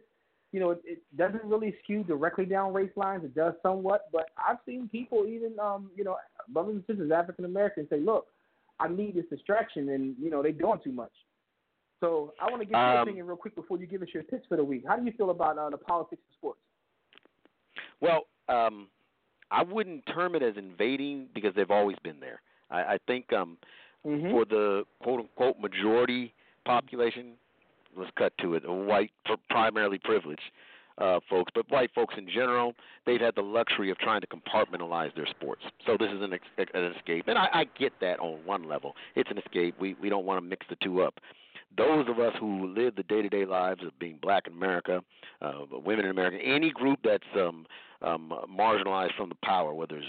you 0.52 0.60
know 0.60 0.72
it, 0.72 0.82
it 0.86 1.02
doesn't 1.18 1.44
really 1.44 1.76
skew 1.84 2.04
directly 2.04 2.46
down 2.46 2.74
race 2.74 2.92
lines. 2.96 3.24
It 3.24 3.36
does 3.36 3.54
somewhat, 3.62 4.06
but 4.12 4.30
I've 4.38 4.58
seen 4.66 4.88
people 4.90 5.26
even 5.26 5.60
um 5.60 5.90
you 5.96 6.04
know 6.04 6.18
brothers 6.50 6.76
and 6.76 6.84
sisters 6.88 7.12
African 7.12 7.46
Americans 7.46 7.88
say, 7.90 8.00
look, 8.00 8.28
I 8.80 8.88
need 8.88 9.16
this 9.16 9.26
distraction, 9.30 9.90
and 9.90 10.16
you 10.22 10.30
know 10.30 10.42
they're 10.44 10.52
doing 10.52 10.80
too 10.84 10.92
much. 10.92 11.12
So 12.02 12.34
I 12.42 12.50
want 12.50 12.62
to 12.62 12.66
get 12.66 12.74
your 12.74 12.98
Um, 12.98 13.08
opinion 13.08 13.26
real 13.26 13.38
quick 13.38 13.56
before 13.56 13.78
you 13.78 13.88
give 13.88 14.02
us 14.02 14.10
your 14.14 14.24
picks 14.24 14.46
for 14.48 14.58
the 14.58 14.64
week. 14.64 14.84
How 14.88 14.98
do 14.98 15.06
you 15.06 15.14
feel 15.14 15.30
about 15.30 15.58
uh, 15.58 15.70
the 15.70 15.78
politics 15.78 16.22
of 16.30 16.36
sports? 16.36 16.60
Well, 18.02 18.24
um, 18.50 18.88
I 19.52 19.64
wouldn't 19.64 20.06
term 20.08 20.36
it 20.36 20.44
as 20.44 20.56
invading 20.58 21.28
because 21.34 21.54
they've 21.56 21.72
always 21.72 21.98
been 22.04 22.20
there. 22.20 22.42
I, 22.70 22.94
I 22.96 22.98
think 23.08 23.32
um, 23.34 23.58
Mm-hmm. 24.06 24.30
for 24.30 24.46
the 24.46 24.84
quote 25.02 25.20
unquote 25.22 25.60
majority 25.60 26.32
population, 26.64 27.32
let's 27.98 28.12
cut 28.16 28.34
to 28.40 28.54
it, 28.54 28.62
white, 28.70 29.10
primarily 29.50 29.98
privileged 29.98 30.44
uh, 31.00 31.20
folks, 31.28 31.52
but 31.56 31.68
white 31.72 31.90
folks 31.96 32.14
in 32.16 32.28
general, 32.30 32.76
they've 33.08 33.20
had 33.20 33.34
the 33.34 33.42
luxury 33.42 33.90
of 33.90 33.98
trying 33.98 34.22
to 34.22 34.28
compartmentalize 34.28 35.14
their 35.16 35.26
sports. 35.26 35.64
So 35.88 35.98
this 36.00 36.12
is 36.12 36.22
an, 36.22 36.34
ex- 36.34 36.70
an 36.76 36.84
escape, 36.96 37.28
and 37.28 37.36
I, 37.36 37.48
I 37.52 37.66
get 37.80 37.94
that 38.02 38.20
on 38.20 38.46
one 38.46 38.68
level. 38.68 38.94
It's 39.16 39.32
an 39.32 39.40
escape. 39.40 39.74
We 39.80 39.96
we 40.00 40.08
don't 40.08 40.26
want 40.26 40.38
to 40.42 40.48
mix 40.48 40.68
the 40.70 40.78
two 40.84 41.02
up. 41.02 41.16
Those 41.78 42.08
of 42.08 42.20
us 42.20 42.34
who 42.40 42.74
live 42.74 42.96
the 42.96 43.04
day-to-day 43.04 43.46
lives 43.46 43.84
of 43.84 43.98
being 44.00 44.18
black 44.22 44.48
in 44.48 44.54
America, 44.54 45.02
uh, 45.42 45.62
women 45.72 46.06
in 46.06 46.12
America, 46.12 46.38
any 46.44 46.72
group 46.72 47.00
that's 47.04 47.24
um, 47.36 47.66
um, 48.02 48.32
marginalized 48.50 49.16
from 49.16 49.30
the 49.30 49.38
power, 49.44 49.74
whether 49.74 49.98
it's 49.98 50.08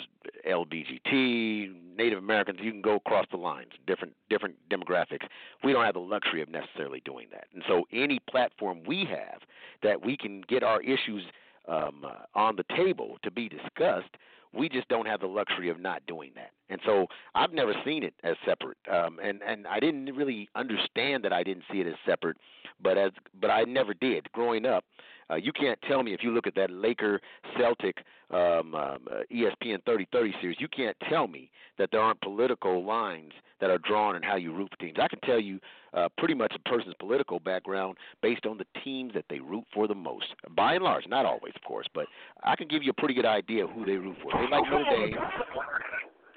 LBGT, 0.48 1.96
Native 1.96 2.18
Americans, 2.18 2.59
you 2.62 2.70
can 2.70 2.83
go 2.83 2.96
across 2.96 3.26
the 3.31 3.37
lines, 3.37 3.70
different 3.87 4.14
different 4.29 4.55
demographics. 4.70 5.26
We 5.64 5.72
don't 5.72 5.85
have 5.85 5.94
the 5.94 6.00
luxury 6.00 6.42
of 6.42 6.48
necessarily 6.48 7.02
doing 7.05 7.29
that, 7.33 7.46
and 7.55 7.62
so 7.66 7.85
any 7.92 8.20
platform 8.31 8.81
we 8.87 9.07
have 9.07 9.40
that 9.83 10.05
we 10.05 10.16
can 10.16 10.42
get 10.48 10.62
our 10.62 10.81
issues 10.83 11.22
um, 11.68 12.05
uh, 12.05 12.38
on 12.38 12.57
the 12.57 12.64
table 12.76 13.16
to 13.22 13.31
be 13.31 13.48
discussed, 13.48 14.11
we 14.57 14.69
just 14.69 14.88
don't 14.88 15.07
have 15.07 15.21
the 15.21 15.27
luxury 15.27 15.69
of 15.69 15.81
not 15.81 16.03
doing 16.07 16.33
that. 16.35 16.51
And 16.69 16.81
so 16.85 17.07
I've 17.35 17.53
never 17.53 17.73
seen 17.85 18.03
it 18.03 18.14
as 18.25 18.37
separate, 18.45 18.79
um, 18.92 19.19
and 19.23 19.40
and 19.42 19.66
I 19.66 19.79
didn't 19.79 20.07
really 20.16 20.49
understand 20.57 21.25
that 21.25 21.33
I 21.33 21.42
didn't 21.42 21.64
see 21.71 21.81
it 21.81 21.87
as 21.87 21.95
separate, 22.05 22.37
but 22.83 22.99
as 22.99 23.12
but 23.40 23.51
I 23.51 23.62
never 23.64 23.95
did 23.95 24.31
growing 24.33 24.66
up. 24.66 24.85
Uh, 25.31 25.35
you 25.37 25.53
can't 25.53 25.79
tell 25.89 26.03
me 26.03 26.15
if 26.15 26.23
you 26.23 26.31
look 26.31 26.47
at 26.47 26.55
that 26.55 26.71
Laker 26.71 27.21
Celtic 27.59 27.99
um, 28.31 28.75
um, 28.75 28.99
uh, 29.11 29.23
ESPN 29.33 29.85
3030 29.85 30.35
series, 30.41 30.57
you 30.61 30.69
can't 30.69 30.97
tell 31.09 31.27
me 31.27 31.51
that 31.79 31.91
there 31.91 32.01
aren't 32.01 32.21
political 32.21 32.85
lines 32.85 33.33
that 33.61 33.71
are 33.71 33.79
drawn 33.79 34.17
in 34.17 34.23
how 34.23 34.37
you 34.37 34.53
root 34.53 34.69
for 34.71 34.77
teams. 34.77 34.99
I 35.01 35.09
can 35.09 35.21
tell 35.21 35.41
you 35.41 35.59
uh, 35.95 36.09
pretty 36.19 36.35
much 36.35 36.53
a 36.55 36.69
person's 36.69 36.95
political 36.99 37.41
background 37.41 37.97
based 38.23 38.47
on 38.47 38.59
the 38.59 38.67
teams 38.85 39.15
that 39.15 39.25
they 39.31 39.41
root 39.41 39.65
for 39.73 39.89
the 39.89 39.95
most. 39.95 40.27
By 40.55 40.75
and 40.75 40.85
large, 40.85 41.07
not 41.09 41.25
always, 41.25 41.55
of 41.57 41.62
course, 41.62 41.87
but 41.95 42.07
I 42.45 42.55
can 42.57 42.69
give 42.69 42.83
you 42.83 42.91
a 42.91 43.01
pretty 43.01 43.15
good 43.15 43.25
idea 43.27 43.65
of 43.65 43.71
who 43.71 43.85
they 43.85 43.93
root 43.93 44.17
for. 44.23 44.33
They 44.33 44.51
like 44.51 44.71
Notre 44.71 44.85
Dame. 44.91 45.17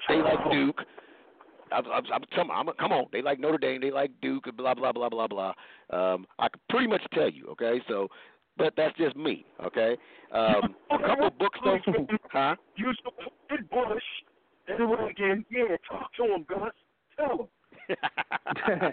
They 0.08 0.16
like 0.16 0.50
Duke. 0.50 0.80
I'm, 1.72 1.84
I'm, 1.86 2.04
I'm, 2.12 2.22
come, 2.34 2.50
I'm, 2.50 2.68
come 2.78 2.92
on, 2.92 3.06
they 3.12 3.22
like 3.22 3.38
Notre 3.38 3.58
Dame, 3.58 3.80
they 3.80 3.90
like 3.90 4.10
Duke, 4.20 4.48
blah 4.56 4.74
blah 4.74 4.92
blah 4.92 5.08
blah 5.08 5.28
blah. 5.28 5.52
Um, 5.90 6.26
I 6.38 6.48
can 6.48 6.60
pretty 6.68 6.88
much 6.88 7.02
tell 7.14 7.30
you, 7.30 7.46
okay. 7.48 7.80
So, 7.86 8.08
but 8.60 8.74
that's 8.76 8.96
just 8.96 9.16
me, 9.16 9.44
okay. 9.64 9.96
Um, 10.32 10.74
a 10.90 10.98
couple 10.98 11.30
books 11.30 11.58
though, 11.64 11.78
huh? 12.32 12.54
You 12.76 12.92
supported 13.02 13.68
Bush. 13.70 14.02
Everyone 14.68 15.08
again, 15.08 15.44
yeah, 15.50 15.76
talk 15.88 16.12
to 16.14 16.24
him, 16.34 16.44
Gus. 16.48 16.72
Tell 17.16 17.38
him. 17.40 17.46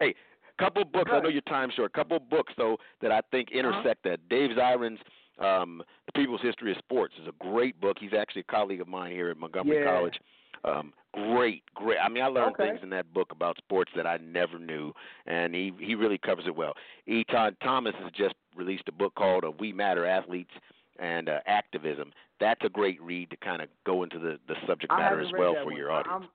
hey, 0.00 0.14
couple 0.58 0.84
books. 0.84 1.10
I 1.12 1.20
know 1.20 1.28
your 1.28 1.42
time's 1.42 1.74
short. 1.74 1.92
Couple 1.92 2.18
books 2.18 2.52
though 2.56 2.76
that 3.00 3.12
I 3.12 3.20
think 3.30 3.50
intersect 3.52 4.02
that. 4.04 4.28
Dave 4.28 4.50
Zirin's 4.50 4.98
um, 5.38 5.82
"The 6.06 6.12
People's 6.12 6.40
History 6.42 6.72
of 6.72 6.78
Sports" 6.78 7.14
is 7.20 7.28
a 7.28 7.32
great 7.44 7.80
book. 7.80 7.96
He's 8.00 8.12
actually 8.18 8.40
a 8.42 8.52
colleague 8.52 8.80
of 8.80 8.88
mine 8.88 9.12
here 9.12 9.30
at 9.30 9.36
Montgomery 9.36 9.78
Yeah. 9.78 9.84
College. 9.92 10.18
Um, 10.64 10.92
great, 11.12 11.62
great. 11.74 11.98
I 11.98 12.08
mean, 12.08 12.22
I 12.22 12.28
learned 12.28 12.54
Okay. 12.54 12.70
things 12.70 12.80
in 12.82 12.90
that 12.90 13.12
book 13.12 13.32
about 13.32 13.56
sports 13.58 13.90
that 13.96 14.06
I 14.06 14.18
never 14.18 14.58
knew, 14.58 14.92
and 15.26 15.54
he 15.54 15.72
he 15.80 15.94
really 15.94 16.18
covers 16.18 16.46
it 16.46 16.54
well. 16.54 16.74
Etan 17.08 17.56
Thomas 17.62 17.94
has 18.02 18.12
just 18.12 18.34
released 18.56 18.84
a 18.88 18.92
book 18.92 19.14
called 19.14 19.44
uh, 19.44 19.52
"We 19.58 19.72
Matter: 19.72 20.06
Athletes 20.06 20.50
and 20.98 21.28
uh, 21.28 21.38
Activism." 21.46 22.12
That's 22.40 22.60
a 22.64 22.68
great 22.68 23.00
read 23.00 23.30
to 23.30 23.36
kind 23.36 23.62
of 23.62 23.68
go 23.86 24.02
into 24.02 24.18
the 24.18 24.38
the 24.48 24.54
subject 24.66 24.92
matter 24.96 25.20
as 25.20 25.32
well 25.38 25.54
for 25.54 25.66
one. 25.66 25.76
your 25.76 25.90
audience. 25.90 26.22
I'm- 26.22 26.28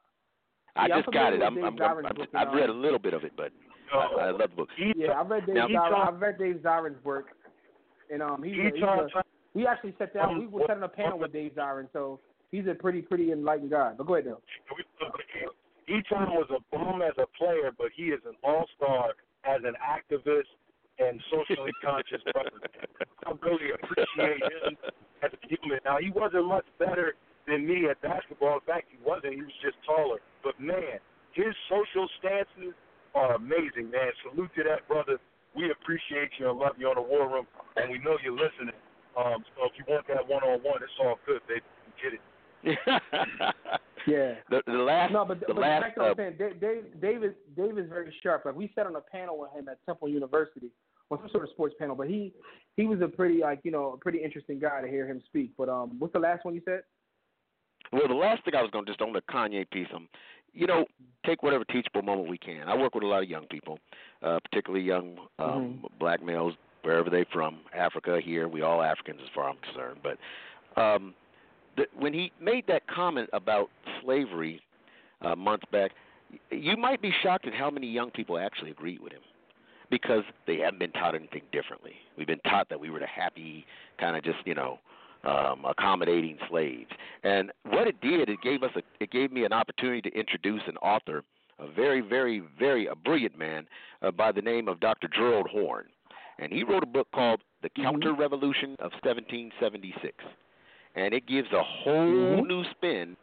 I 0.76 0.86
yeah, 0.86 0.94
I'm 0.94 1.02
just 1.02 1.12
got 1.12 1.34
it. 1.34 1.42
I'm, 1.42 1.58
I'm, 1.58 1.82
I'm, 1.82 2.06
I'm, 2.06 2.16
book, 2.16 2.28
I've 2.36 2.54
read 2.54 2.70
a 2.70 2.74
little 2.74 3.00
bit 3.00 3.16
of 3.16 3.24
it, 3.24 3.32
but 3.36 3.52
I, 3.92 4.28
I 4.28 4.30
love 4.30 4.52
the 4.52 4.56
book. 4.56 4.70
Yeah, 4.96 5.14
I've 5.20 5.28
read 5.28 5.48
Dave. 5.48 5.56
Now- 5.56 5.68
Zirin, 5.68 6.08
I've 6.08 6.22
read 6.22 6.38
Dave 6.38 6.58
Zirin's 6.58 7.04
work, 7.04 7.30
and 8.12 8.22
um, 8.22 8.44
he's, 8.44 8.54
a, 8.60 8.72
he's 8.76 8.84
a, 8.84 9.24
we 9.56 9.66
actually 9.66 9.96
sat 9.98 10.14
down. 10.14 10.38
We 10.38 10.46
were 10.46 10.62
sat 10.68 10.78
on 10.78 10.84
a 10.84 10.88
panel 10.88 11.18
with 11.18 11.34
Dave 11.34 11.54
Zirin, 11.58 11.88
so 11.94 12.20
he's 12.52 12.68
a 12.68 12.76
pretty 12.76 13.02
pretty 13.02 13.32
enlightened 13.32 13.72
guy. 13.72 13.94
But 13.98 14.06
go 14.06 14.16
ahead 14.16 14.28
though. 14.28 14.42
Etan 15.90 16.30
was 16.30 16.48
a 16.52 16.60
bum 16.76 17.02
as 17.02 17.14
a 17.18 17.26
player, 17.38 17.72
but 17.76 17.88
he 17.96 18.10
is 18.10 18.20
an 18.28 18.36
all-star 18.44 19.14
as 19.46 19.62
an 19.64 19.74
activist 19.82 20.44
and 21.00 21.22
socially 21.30 21.72
conscious 21.84 22.22
brother. 22.34 22.52
I 23.26 23.32
really 23.42 23.72
appreciate 23.74 24.42
him 24.42 24.78
as 25.24 25.32
a 25.34 25.40
human. 25.48 25.80
Now 25.86 25.98
he 26.00 26.10
wasn't 26.10 26.46
much 26.46 26.66
better 26.80 27.16
than 27.48 27.68
me 27.68 27.88
at 27.90 28.02
basketball. 28.02 28.56
In 28.56 28.66
fact, 28.66 28.88
he 28.90 28.98
wasn't. 29.04 29.34
He 29.34 29.42
was 29.42 29.58
just 29.62 29.78
taller. 29.86 30.20
But 30.44 30.60
man, 30.60 31.00
his 31.34 31.54
social 31.70 32.08
stances 32.20 32.74
are 33.16 33.36
amazing, 33.36 33.92
man. 33.92 34.12
Salute 34.26 34.52
to 34.58 34.64
that 34.64 34.88
brother. 34.88 35.18
We 35.56 35.72
appreciate 35.72 36.30
you 36.40 36.50
and 36.50 36.60
love 36.60 36.76
you 36.78 36.88
on 36.88 36.96
the 36.96 37.02
War 37.02 37.30
Room, 37.30 37.48
and 37.78 37.90
we 37.90 37.98
know 38.00 38.18
you're 38.24 38.34
listening. 38.38 38.78
Um, 39.18 39.42
so 39.58 39.66
if 39.66 39.74
you 39.78 39.86
want 39.88 40.06
that 40.08 40.28
one-on-one, 40.28 40.84
it's 40.84 40.94
all 41.02 41.18
good, 41.26 41.42
baby. 41.48 41.66
Get 41.98 42.14
it. 42.14 42.22
Yeah. 44.08 44.36
the, 44.50 44.62
the 44.66 44.72
last, 44.72 45.12
No, 45.12 45.26
but, 45.26 45.42
the 45.42 45.48
but 45.48 45.58
last, 45.58 45.82
back 45.82 45.96
to 45.96 46.00
what 46.00 46.08
uh, 46.08 46.12
I'm 46.12 46.18
saying, 46.18 46.36
Dave, 46.40 46.62
Dave, 46.62 47.02
Dave 47.02 47.24
is 47.24 47.34
Dave 47.58 47.78
is 47.78 47.90
very 47.90 48.14
sharp. 48.24 48.46
Like 48.46 48.56
we 48.56 48.72
sat 48.74 48.88
on 48.88 48.96
a 48.96 49.02
panel 49.02 49.38
with 49.38 49.52
him 49.52 49.68
at 49.68 49.86
Temple 49.86 50.08
University, 50.08 50.72
on 51.10 51.20
some 51.20 51.30
sort 51.30 51.44
of 51.44 51.50
sports 51.52 51.76
panel. 51.80 51.96
But 51.96 52.08
he 52.08 52.34
he 52.76 52.86
was 52.86 53.02
a 53.02 53.08
pretty 53.08 53.40
like 53.40 53.60
you 53.64 53.72
know 53.72 53.94
a 53.94 53.98
pretty 53.98 54.24
interesting 54.24 54.60
guy 54.60 54.82
to 54.82 54.88
hear 54.88 55.08
him 55.08 55.22
speak. 55.26 55.52
But 55.58 55.70
um, 55.70 55.96
what's 56.00 56.14
the 56.14 56.20
last 56.20 56.46
one 56.46 56.56
you 56.56 56.62
said? 56.66 56.82
Well, 57.92 58.08
the 58.08 58.14
last 58.14 58.44
thing 58.44 58.56
I 58.56 58.62
was 58.62 58.72
going 58.72 58.86
to 58.86 58.92
just 58.92 59.02
on 59.02 59.14
the 59.14 59.22
Kanye 59.22 59.70
piece, 59.70 59.88
um, 59.96 60.10
you 60.54 60.68
know, 60.68 60.86
take 61.26 61.42
whatever 61.42 61.64
teachable 61.66 62.02
moment 62.02 62.30
we 62.30 62.38
can. 62.38 62.68
I 62.68 62.76
work 62.76 62.96
with 62.96 63.04
a 63.04 63.08
lot 63.08 63.24
of 63.24 63.30
young 63.30 63.46
people, 63.46 63.80
uh, 64.22 64.40
particularly 64.40 64.84
young 64.86 65.18
um, 65.40 65.86
black 66.00 66.22
males, 66.22 66.54
wherever 66.82 67.10
they're 67.10 67.26
from, 67.32 67.60
Africa, 67.74 68.20
here. 68.22 68.48
We 68.48 68.62
all 68.62 68.82
Africans 68.82 69.20
as 69.24 69.30
far 69.34 69.50
as 69.50 69.56
I'm 69.56 69.74
concerned. 69.74 70.00
But 70.04 70.82
um, 70.82 71.14
the, 71.78 71.86
when 71.98 72.14
he 72.14 72.32
made 72.42 72.66
that 72.68 72.88
comment 72.88 73.30
about 73.32 73.70
slavery 74.04 74.62
uh, 75.22 75.36
months 75.36 75.66
back, 75.72 75.92
you 76.52 76.76
might 76.76 77.02
be 77.02 77.14
shocked 77.24 77.48
at 77.48 77.54
how 77.54 77.70
many 77.70 77.88
young 77.88 78.12
people 78.12 78.38
actually 78.38 78.72
agreed 78.72 79.00
with 79.00 79.14
him. 79.14 79.22
Because 79.90 80.24
they 80.46 80.58
haven't 80.58 80.80
been 80.80 80.92
taught 80.92 81.16
anything 81.16 81.44
differently. 81.52 81.94
We've 82.18 82.28
been 82.28 82.40
taught 82.40 82.68
that 82.70 82.80
we 82.80 82.90
were 82.90 83.00
the 83.00 83.08
happy, 83.08 83.66
kind 84.00 84.18
of 84.18 84.24
just, 84.24 84.40
you 84.46 84.54
know, 84.54 84.80
um, 85.24 85.66
accommodating 85.66 86.38
slaves. 86.50 86.90
And 87.24 87.52
what 87.70 87.88
it 87.88 88.00
did, 88.02 88.30
it 88.30 88.42
gave 88.42 88.64
us 88.64 88.72
a, 88.76 88.82
it 89.00 89.12
gave 89.12 89.32
me 89.32 89.46
an 89.46 89.54
opportunity 89.54 90.02
to 90.10 90.18
introduce 90.18 90.62
an 90.68 90.78
author, 90.78 91.24
a 91.60 91.68
very, 91.72 92.02
very, 92.02 92.44
very 92.60 92.88
a 92.88 92.96
brilliant 92.96 93.38
man 93.38 93.68
uh, 94.02 94.12
by 94.12 94.32
the 94.32 94.42
name 94.42 94.68
of 94.68 94.80
Dr. 94.80 95.08
Gerald 95.08 95.48
Horne, 95.50 95.88
and 96.40 96.52
he 96.52 96.64
wrote 96.64 96.84
a 96.84 96.88
book 96.88 97.08
called 97.14 97.42
The 97.64 97.70
Counter 97.70 98.14
Revolution 98.14 98.76
of 98.80 98.92
1776, 99.04 100.16
and 100.96 101.14
it 101.14 101.28
gives 101.28 101.52
a 101.52 101.64
whole 101.64 102.46
new 102.46 102.64
spin 102.72 103.18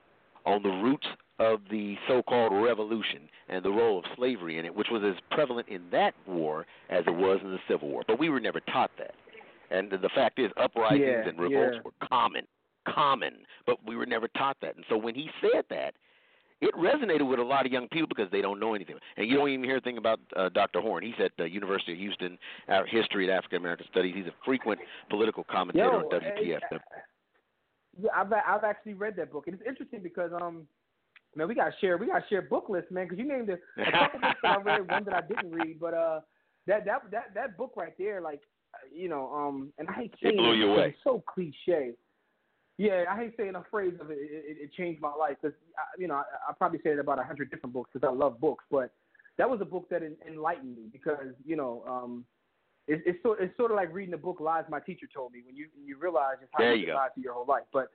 on 0.45 0.63
the 0.63 0.69
roots 0.69 1.07
of 1.39 1.61
the 1.71 1.97
so-called 2.07 2.53
revolution 2.53 3.29
and 3.49 3.65
the 3.65 3.71
role 3.71 3.99
of 3.99 4.05
slavery 4.17 4.59
in 4.59 4.65
it, 4.65 4.75
which 4.75 4.89
was 4.91 5.03
as 5.05 5.21
prevalent 5.31 5.69
in 5.69 5.83
that 5.91 6.15
war 6.27 6.67
as 6.91 7.05
it 7.07 7.15
was 7.15 7.41
in 7.43 7.51
the 7.51 7.59
Civil 7.69 7.89
War. 7.89 8.03
But 8.07 8.19
we 8.19 8.29
were 8.29 8.41
never 8.41 8.61
taught 8.61 8.93
that. 8.99 9.15
And 9.71 9.91
the 9.91 10.11
fact 10.15 10.39
is, 10.39 10.51
uprisings 10.57 11.01
Yeah, 11.01 11.29
and 11.29 11.39
revolts 11.39 11.77
yeah. 11.77 11.83
were 11.85 12.09
common, 12.09 12.47
common. 12.87 13.35
But 13.67 13.79
we 13.87 13.97
were 13.97 14.07
never 14.07 14.29
taught 14.29 14.57
that. 14.63 14.77
And 14.77 14.85
so 14.89 14.97
when 14.97 15.15
he 15.15 15.29
said 15.41 15.65
that, 15.71 15.95
it 16.61 16.75
resonated 16.77 17.29
with 17.29 17.41
a 17.41 17.43
lot 17.43 17.67
of 17.67 17.73
young 17.73 17.89
people 17.89 18.09
because 18.09 18.31
they 18.31 18.41
don't 18.41 18.61
know 18.61 18.75
anything. 18.75 18.97
And 19.17 19.29
you 19.29 19.37
don't 19.37 19.49
even 19.49 19.65
hear 19.65 19.79
a 19.79 19.81
thing 19.81 19.99
about 19.99 20.21
uh, 20.37 20.49
Dr. 20.51 20.81
Horne. 20.81 21.03
He's 21.03 21.15
at 21.23 21.33
the 21.37 21.51
University 21.51 21.93
of 21.93 21.99
Houston, 21.99 22.39
uh, 22.69 22.83
History 22.89 23.25
and 23.29 23.37
African 23.37 23.59
American 23.59 23.87
Studies. 23.91 24.15
He's 24.17 24.27
a 24.27 24.35
frequent 24.45 24.81
political 25.11 25.45
commentator 25.45 25.87
Yo, 25.87 26.09
on 26.11 26.25
eh, 26.25 26.59
Yeah, 28.01 28.09
I've 28.15 28.33
I've 28.33 28.65
actually 28.65 28.95
read 28.95 29.17
that 29.17 29.33
book, 29.33 29.47
and 29.47 29.55
it's 29.55 29.69
interesting 29.69 30.01
because 30.01 30.31
um, 30.41 30.67
man, 31.37 31.49
we 31.49 31.55
got 31.55 31.67
to 31.67 31.75
share 31.81 31.97
we 31.97 32.07
got 32.07 32.21
to 32.21 32.29
share 32.29 32.43
book 32.43 32.67
lists, 32.69 32.91
man. 32.91 33.05
Because 33.07 33.19
you 33.19 33.27
named 33.29 33.51
a, 33.51 33.55
a 33.83 33.91
couple 33.91 34.21
books 34.21 34.39
that 34.43 34.59
I 34.59 34.63
read, 34.63 34.91
one 34.91 35.05
that 35.05 35.15
I 35.15 35.21
didn't 35.27 35.53
read, 35.53 35.79
but 35.81 35.95
uh, 35.95 36.21
that 36.67 36.85
that 36.87 37.03
that 37.11 37.35
that 37.35 37.57
book 37.57 37.73
right 37.77 37.93
there, 37.99 38.21
like, 38.21 38.41
uh, 38.75 38.79
you 38.95 39.09
know, 39.09 39.33
um, 39.33 39.73
and 39.79 39.89
I 39.89 39.93
hate 39.93 40.15
It 40.15 40.19
saying 40.23 40.37
blew 40.37 40.53
it 40.53 40.57
you 40.57 40.73
away. 40.73 40.89
it's 40.89 40.99
so 41.05 41.23
cliche. 41.27 41.93
Yeah, 42.77 43.05
I 43.09 43.17
hate 43.17 43.35
saying 43.37 43.55
a 43.55 43.65
phrase 43.71 43.95
of 44.01 44.11
it. 44.11 44.19
It, 44.19 44.45
it, 44.47 44.57
it 44.65 44.73
changed 44.73 45.01
my 45.01 45.13
life 45.15 45.37
because 45.41 45.57
you 45.99 46.09
know 46.09 46.15
I, 46.17 46.25
I 46.49 46.53
probably 46.59 46.81
said 46.83 46.93
it 46.93 46.99
about 46.99 47.19
a 47.21 47.25
hundred 47.25 47.51
different 47.51 47.73
books 47.73 47.91
because 47.93 48.07
I 48.09 48.13
love 48.13 48.41
books, 48.41 48.65
but 48.71 48.91
that 49.39 49.49
was 49.49 49.61
a 49.61 49.65
book 49.65 49.89
that 49.91 50.03
enlightened 50.27 50.77
me 50.77 50.85
because 50.93 51.35
you 51.45 51.57
know 51.57 51.85
um, 51.89 52.25
it's 52.89 53.03
it's 53.07 53.23
sort 53.23 53.41
it's 53.41 53.57
sort 53.57 53.71
of 53.71 53.77
like 53.77 53.93
reading 53.93 54.11
the 54.11 54.17
book 54.19 54.39
"Lies 54.41 54.65
My 54.69 54.81
Teacher 54.81 55.07
Told 55.13 55.33
Me" 55.33 55.41
when 55.47 55.57
you 55.57 55.69
you 55.85 55.99
realize 55.99 56.37
just 56.41 56.51
how 56.53 56.65
There 56.65 56.75
you 56.75 56.95
lied 56.95 57.11
to 57.15 57.21
your 57.21 57.35
whole 57.35 57.47
life. 57.47 57.63
But 57.73 57.91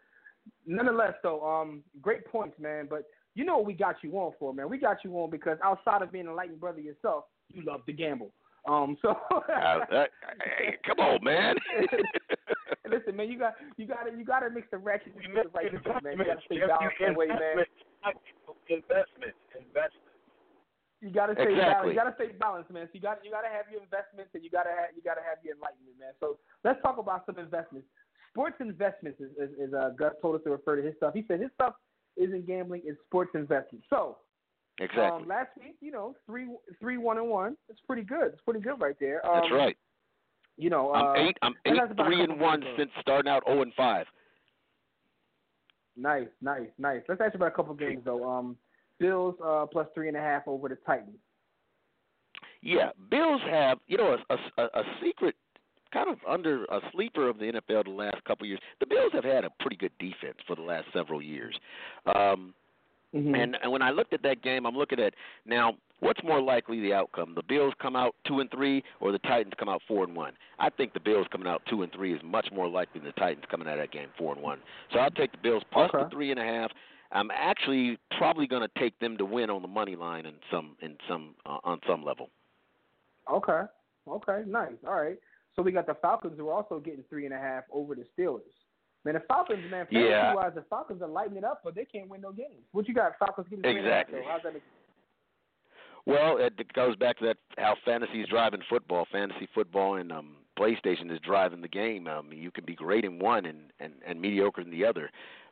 nonetheless, 0.65 1.13
though, 1.23 1.45
um, 1.45 1.83
great 2.01 2.25
points, 2.25 2.57
man. 2.59 2.87
But 2.89 3.03
you 3.35 3.45
know 3.45 3.57
what 3.57 3.65
we 3.65 3.73
got 3.73 3.95
you 4.03 4.11
on 4.13 4.33
for, 4.39 4.53
man? 4.53 4.69
We 4.69 4.77
got 4.77 5.03
you 5.03 5.13
on 5.19 5.29
because 5.29 5.57
outside 5.63 6.01
of 6.01 6.11
being 6.11 6.27
a 6.27 6.29
enlightened 6.29 6.59
brother 6.59 6.79
yourself, 6.79 7.25
you 7.53 7.63
love 7.63 7.85
to 7.85 7.93
gamble. 7.93 8.31
Um, 8.67 8.97
so 9.01 9.15
Uh, 9.31 9.79
uh, 9.91 10.05
hey, 10.57 10.77
come 10.85 10.99
on, 10.99 11.23
man. 11.23 11.55
listen, 12.89 13.15
man, 13.15 13.29
you 13.29 13.39
got 13.39 13.55
you 13.77 13.87
got 13.87 14.03
to 14.03 14.17
you 14.17 14.25
got 14.25 14.41
to 14.41 14.49
mix 14.49 14.67
the 14.71 14.77
ratchet 14.77 15.15
with 15.15 15.25
the 15.25 15.49
right 15.49 15.71
people, 15.71 15.93
man. 16.03 16.17
You 16.17 16.25
got 16.25 16.41
to 16.41 16.45
stay 16.45 16.61
Investments, 16.61 16.67
balanced 16.67 16.99
that 16.99 17.15
way, 17.15 17.27
man. 17.27 17.65
Investment, 18.69 19.35
investment. 19.55 20.09
You 21.01 21.09
gotta 21.11 21.33
stay 21.33 21.55
balanced. 21.55 21.87
You 21.87 21.95
gotta 21.95 22.15
stay 22.15 22.31
balanced, 22.35 22.71
man. 22.71 22.85
So 22.87 22.99
you 22.99 23.01
got 23.01 23.23
you 23.23 23.31
gotta 23.31 23.47
have 23.47 23.71
your 23.71 23.79
investments 23.79 24.35
and 24.35 24.43
you 24.43 24.51
gotta 24.51 24.75
have 24.75 24.91
you 24.91 25.01
gotta 25.01 25.23
have 25.23 25.39
your 25.43 25.55
enlightenment, 25.55 25.95
man. 25.95 26.11
So 26.19 26.35
let's 26.67 26.81
talk 26.83 26.99
about 26.99 27.23
some 27.25 27.39
investments. 27.39 27.87
Sports 28.35 28.59
investments 28.59 29.19
is, 29.23 29.31
is, 29.39 29.51
is 29.57 29.71
uh, 29.73 29.95
Gus 29.97 30.11
told 30.21 30.35
us 30.35 30.43
to 30.43 30.51
refer 30.51 30.75
to 30.75 30.83
his 30.83 30.93
stuff. 30.99 31.15
He 31.15 31.23
said 31.27 31.39
his 31.39 31.49
stuff 31.55 31.79
isn't 32.17 32.47
gambling; 32.47 32.81
it's 32.85 32.99
sports 33.05 33.31
investment. 33.33 33.83
So 33.89 34.17
exactly. 34.79 35.03
um, 35.23 35.27
last 35.27 35.49
week, 35.57 35.75
you 35.81 35.91
know, 35.91 36.15
three 36.25 36.47
three 36.79 36.97
one 36.97 37.17
and 37.17 37.29
one. 37.29 37.57
It's 37.69 37.79
pretty 37.85 38.03
good. 38.03 38.33
It's 38.33 38.41
pretty 38.41 38.61
good 38.61 38.79
right 38.79 38.95
there. 38.99 39.25
Um, 39.25 39.41
That's 39.41 39.53
right. 39.53 39.77
You 40.57 40.69
know, 40.69 40.91
I'm 40.93 41.05
uh, 41.05 41.27
eight. 41.27 41.37
I'm 41.41 41.53
eight 41.65 41.75
that's 41.77 41.91
about 41.91 42.07
a 42.07 42.09
three 42.09 42.21
and 42.21 42.39
one 42.39 42.63
since 42.77 42.91
starting 42.99 43.31
out 43.31 43.43
zero 43.45 43.61
and 43.61 43.73
five. 43.75 44.05
Nice, 45.95 46.27
nice, 46.41 46.69
nice. 46.77 47.01
Let's 47.07 47.21
ask 47.21 47.33
you 47.33 47.37
about 47.37 47.47
a 47.47 47.55
couple 47.55 47.73
games 47.75 48.01
though. 48.05 48.29
Um, 48.29 48.57
Bills 48.99 49.35
uh, 49.43 49.65
plus 49.71 49.87
three 49.93 50.07
and 50.07 50.17
a 50.17 50.21
half 50.21 50.47
over 50.47 50.69
the 50.69 50.77
Titans. 50.85 51.15
Yeah, 52.61 52.89
Bills 53.09 53.41
have 53.49 53.79
you 53.87 53.97
know 53.97 54.17
a, 54.29 54.33
a, 54.61 54.65
a 54.65 54.83
secret 55.01 55.35
kind 55.93 56.09
of 56.09 56.17
under 56.27 56.65
a 56.65 56.79
sleeper 56.91 57.27
of 57.29 57.37
the 57.39 57.45
NFL 57.45 57.85
the 57.85 57.91
last 57.91 58.23
couple 58.25 58.45
of 58.45 58.49
years. 58.49 58.59
The 58.79 58.85
Bills 58.85 59.11
have 59.13 59.23
had 59.23 59.43
a 59.45 59.49
pretty 59.59 59.75
good 59.75 59.91
defense 59.99 60.37
for 60.47 60.55
the 60.55 60.61
last 60.61 60.87
several 60.93 61.21
years. 61.21 61.57
Um, 62.15 62.53
Mm-hmm. 63.15 63.33
and, 63.33 63.57
and 63.63 63.71
when 63.71 63.81
I 63.81 63.89
looked 63.89 64.13
at 64.13 64.21
that 64.21 64.43
game, 64.43 64.67
I'm 64.67 64.75
looking 64.77 64.99
at 64.99 65.15
now 65.43 65.73
what's 65.99 66.23
more 66.23 66.39
likely 66.39 66.79
the 66.79 66.93
outcome: 66.93 67.33
the 67.33 67.41
Bills 67.41 67.73
come 67.81 67.95
out 67.95 68.13
two 68.27 68.39
and 68.39 68.51
three, 68.51 68.83
or 68.99 69.11
the 69.11 69.17
Titans 69.17 69.53
come 69.57 69.67
out 69.67 69.81
four 69.87 70.03
and 70.03 70.15
one. 70.15 70.33
I 70.59 70.69
think 70.69 70.93
the 70.93 70.99
Bills 70.99 71.25
coming 71.31 71.47
out 71.47 71.63
two 71.67 71.81
and 71.81 71.91
three 71.91 72.13
is 72.13 72.21
much 72.23 72.49
more 72.53 72.67
likely 72.67 72.99
than 72.99 73.07
the 73.07 73.19
Titans 73.19 73.45
coming 73.49 73.67
out 73.67 73.79
of 73.79 73.79
that 73.79 73.91
game 73.91 74.09
four 74.15 74.33
and 74.33 74.43
one. 74.43 74.59
So 74.93 74.99
I'll 74.99 75.09
take 75.09 75.31
the 75.31 75.39
Bills 75.39 75.63
plus 75.71 75.89
Okay. 75.91 76.03
the 76.03 76.09
three 76.11 76.29
and 76.29 76.39
a 76.39 76.43
half. 76.43 76.69
I'm 77.11 77.31
actually 77.33 77.97
probably 78.19 78.45
going 78.45 78.61
to 78.61 78.79
take 78.79 78.99
them 78.99 79.17
to 79.17 79.25
win 79.25 79.49
on 79.49 79.63
the 79.63 79.67
money 79.67 79.95
line 79.95 80.27
in 80.27 80.35
some 80.51 80.75
in 80.83 80.95
some 81.09 81.33
uh, 81.47 81.57
on 81.63 81.79
some 81.87 82.03
level. 82.03 82.29
Okay. 83.31 83.61
Okay. 84.07 84.43
Nice. 84.45 84.73
All 84.87 84.93
right. 85.01 85.17
So 85.59 85.63
we 85.63 85.73
got 85.73 85.87
the 85.87 85.95
Falcons 85.95 86.35
who 86.37 86.47
are 86.47 86.53
also 86.53 86.79
getting 86.79 87.03
three 87.09 87.25
and 87.25 87.35
a 87.35 87.37
half 87.37 87.65
over 87.73 87.93
the 87.93 88.05
Steelers. 88.17 88.39
Man, 89.03 89.15
the 89.15 89.19
Falcons, 89.27 89.59
man, 89.69 89.85
fantasy 89.87 90.09
Yeah. 90.09 90.33
wise, 90.33 90.53
the 90.55 90.61
Falcons 90.61 91.01
are 91.01 91.07
lighting 91.07 91.35
it 91.35 91.43
up, 91.43 91.59
but 91.65 91.75
they 91.75 91.83
can't 91.83 92.07
win 92.07 92.21
no 92.21 92.31
games. 92.31 92.63
What 92.71 92.87
you 92.87 92.93
got? 92.93 93.19
Falcons 93.19 93.45
getting 93.49 93.63
three 93.63 93.77
Exactly. 93.77 94.19
and 94.19 94.25
a 94.25 94.29
half. 94.31 94.41
So 94.41 94.47
how's 94.47 94.53
that? 94.53 94.53
Make, 94.53 94.63
Well, 96.05 96.37
it 96.37 96.71
goes 96.71 96.95
back 96.95 97.17
to 97.17 97.25
that 97.25 97.37
how 97.57 97.75
fantasy 97.83 98.21
is 98.21 98.29
driving 98.29 98.61
football. 98.69 99.05
Fantasy 99.11 99.47
football 99.53 99.95
and 99.95 100.13
um, 100.13 100.37
PlayStation 100.57 101.11
is 101.11 101.19
driving 101.19 101.59
the 101.59 101.67
game. 101.67 102.07
Um, 102.07 102.31
you 102.31 102.51
can 102.51 102.63
be 102.63 102.73
great 102.73 103.03
in 103.03 103.19
one 103.19 103.45
and, 103.45 103.73
and, 103.81 103.95
and 104.05 104.21
mediocre 104.21 104.61
in 104.61 104.69
the 104.69 104.85
other. 104.85 105.11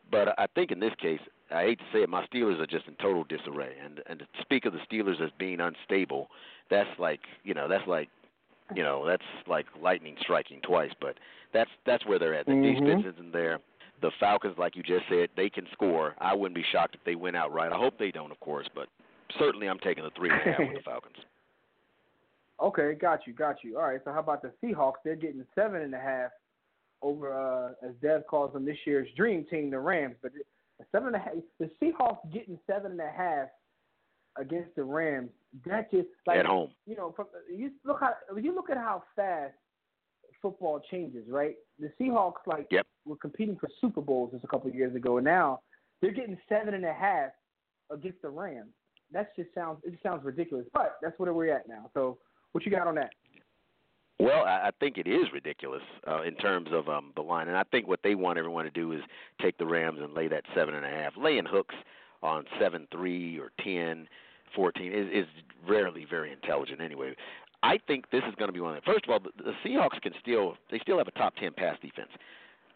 But 0.09 0.39
I 0.39 0.47
think 0.55 0.71
in 0.71 0.79
this 0.79 0.95
case, 0.95 1.19
I 1.51 1.63
hate 1.63 1.79
to 1.79 1.85
say 1.91 2.01
it, 2.01 2.07
my 2.09 2.25
Steelers 2.27 2.61
are 2.61 2.65
just 2.65 2.87
in 2.87 2.95
total 2.95 3.25
disarray. 3.25 3.75
And 3.83 4.01
and 4.07 4.19
to 4.19 4.25
speak 4.41 4.63
of 4.65 4.71
the 4.71 4.79
Steelers 4.89 5.19
as 5.21 5.31
being 5.37 5.59
unstable, 5.59 6.29
that's 6.69 6.97
like 6.97 7.19
you 7.43 7.53
know 7.53 7.67
that's 7.67 7.85
like 7.87 8.09
you 8.75 8.83
know 8.83 9.05
that's 9.05 9.23
like 9.47 9.65
lightning 9.81 10.15
striking 10.21 10.59
twice. 10.61 10.91
But 10.99 11.15
that's 11.53 11.69
that's 11.85 12.05
where 12.05 12.19
they're 12.19 12.33
at. 12.35 12.45
The 12.45 12.51
Mhm. 12.53 12.79
defense 12.79 13.05
isn't 13.15 13.31
there. 13.31 13.59
The 14.01 14.11
Falcons, 14.19 14.57
like 14.59 14.75
you 14.75 14.83
just 14.83 15.05
said, 15.09 15.29
they 15.35 15.49
can 15.49 15.65
score. 15.71 16.13
I 16.19 16.35
wouldn't 16.35 16.55
be 16.55 16.63
shocked 16.71 16.93
if 16.95 17.03
they 17.03 17.15
win 17.15 17.35
outright. 17.35 17.71
I 17.71 17.77
hope 17.77 17.97
they 17.97 18.11
don't, 18.11 18.31
of 18.31 18.39
course, 18.39 18.67
but 18.75 18.89
certainly 19.39 19.67
I'm 19.67 19.79
taking 19.79 20.03
the 20.03 20.11
three 20.11 20.29
and 20.29 20.39
a 20.39 20.43
half 20.43 20.59
with 20.59 20.73
the 20.75 20.81
Falcons. 20.85 21.15
okay, 22.61 22.93
got 22.93 23.25
you, 23.25 23.33
got 23.33 23.63
you. 23.63 23.77
All 23.77 23.83
right. 23.85 23.99
So 24.03 24.11
how 24.11 24.19
about 24.19 24.41
the 24.41 24.51
Seahawks? 24.63 24.95
They're 25.03 25.15
getting 25.15 25.43
seven 25.55 25.81
and 25.81 25.93
a 25.95 25.99
half 25.99 26.31
over, 27.01 27.33
uh, 27.33 27.87
as 27.87 27.93
Dev 28.01 28.25
calls 28.27 28.53
them, 28.53 28.65
this 28.65 28.77
year's 28.85 29.07
dream 29.15 29.45
team, 29.49 29.69
the 29.69 29.79
Rams. 29.79 30.15
But 30.21 30.31
seven 30.91 31.07
and 31.07 31.15
a 31.15 31.19
half, 31.19 31.33
the 31.59 31.69
Seahawks 31.81 32.31
getting 32.31 32.59
seven 32.67 32.91
and 32.91 33.01
a 33.01 33.09
half 33.11 33.49
against 34.35 34.75
the 34.75 34.83
Rams. 34.83 35.29
That 35.65 35.89
just 35.91 36.07
like 36.25 36.39
At 36.39 36.45
home. 36.45 36.71
you 36.85 36.95
know, 36.95 37.13
from, 37.15 37.27
you 37.53 37.71
look 37.85 37.99
how 38.01 38.13
you 38.35 38.53
look 38.53 38.69
at 38.69 38.77
how 38.77 39.03
fast 39.15 39.53
football 40.41 40.81
changes, 40.91 41.25
right? 41.29 41.55
The 41.79 41.91
Seahawks 41.99 42.45
like 42.45 42.67
Yep. 42.69 42.85
were 43.05 43.15
competing 43.15 43.57
for 43.57 43.69
Super 43.81 44.01
Bowls 44.01 44.31
just 44.31 44.43
a 44.43 44.47
couple 44.47 44.69
of 44.69 44.75
years 44.75 44.95
ago, 44.95 45.17
and 45.17 45.25
now 45.25 45.61
they're 46.01 46.11
getting 46.11 46.37
seven 46.49 46.73
and 46.73 46.85
a 46.85 46.93
half 46.93 47.31
against 47.89 48.21
the 48.21 48.29
Rams. 48.29 48.73
That 49.11 49.35
just 49.35 49.53
sounds 49.55 49.79
it 49.83 49.91
just 49.91 50.03
sounds 50.03 50.23
ridiculous, 50.23 50.67
but 50.73 50.97
that's 51.01 51.17
where 51.17 51.33
we're 51.33 51.53
at 51.55 51.67
now. 51.67 51.89
So, 51.93 52.17
what 52.51 52.65
you 52.65 52.71
got 52.71 52.87
on 52.87 52.95
that? 52.95 53.11
Well, 54.19 54.45
I, 54.45 54.67
I 54.67 54.71
think 54.79 54.97
it 54.97 55.07
is 55.07 55.25
ridiculous 55.31 55.83
uh, 56.07 56.23
in 56.23 56.35
terms 56.35 56.69
of 56.71 56.89
um, 56.89 57.13
the 57.15 57.21
line, 57.21 57.47
and 57.47 57.55
I 57.57 57.63
think 57.63 57.87
what 57.87 58.01
they 58.03 58.15
want 58.15 58.37
everyone 58.39 58.65
to 58.65 58.71
do 58.71 58.91
is 58.91 59.01
take 59.41 59.57
the 59.57 59.65
Rams 59.65 59.99
and 60.01 60.13
lay 60.13 60.27
that 60.27 60.43
seven 60.55 60.73
and 60.75 60.85
a 60.85 60.89
half. 60.89 61.13
Laying 61.17 61.45
hooks 61.45 61.75
on 62.23 62.45
seven 62.59 62.87
three 62.91 63.37
or 63.39 63.51
ten, 63.63 64.07
fourteen 64.55 64.91
is, 64.93 65.07
is 65.11 65.25
rarely 65.67 66.05
very 66.09 66.31
intelligent 66.31 66.81
anyway. 66.81 67.15
I 67.63 67.79
think 67.87 68.09
this 68.11 68.23
is 68.27 68.35
going 68.35 68.49
to 68.49 68.53
be 68.53 68.59
one 68.59 68.75
of 68.75 68.83
the. 68.83 68.91
First 68.91 69.05
of 69.05 69.09
all, 69.11 69.19
the, 69.19 69.31
the 69.43 69.53
Seahawks 69.65 69.99
can 70.01 70.13
still 70.21 70.55
they 70.71 70.79
still 70.79 70.97
have 70.97 71.07
a 71.07 71.11
top 71.11 71.35
ten 71.35 71.53
pass 71.53 71.77
defense. 71.81 72.09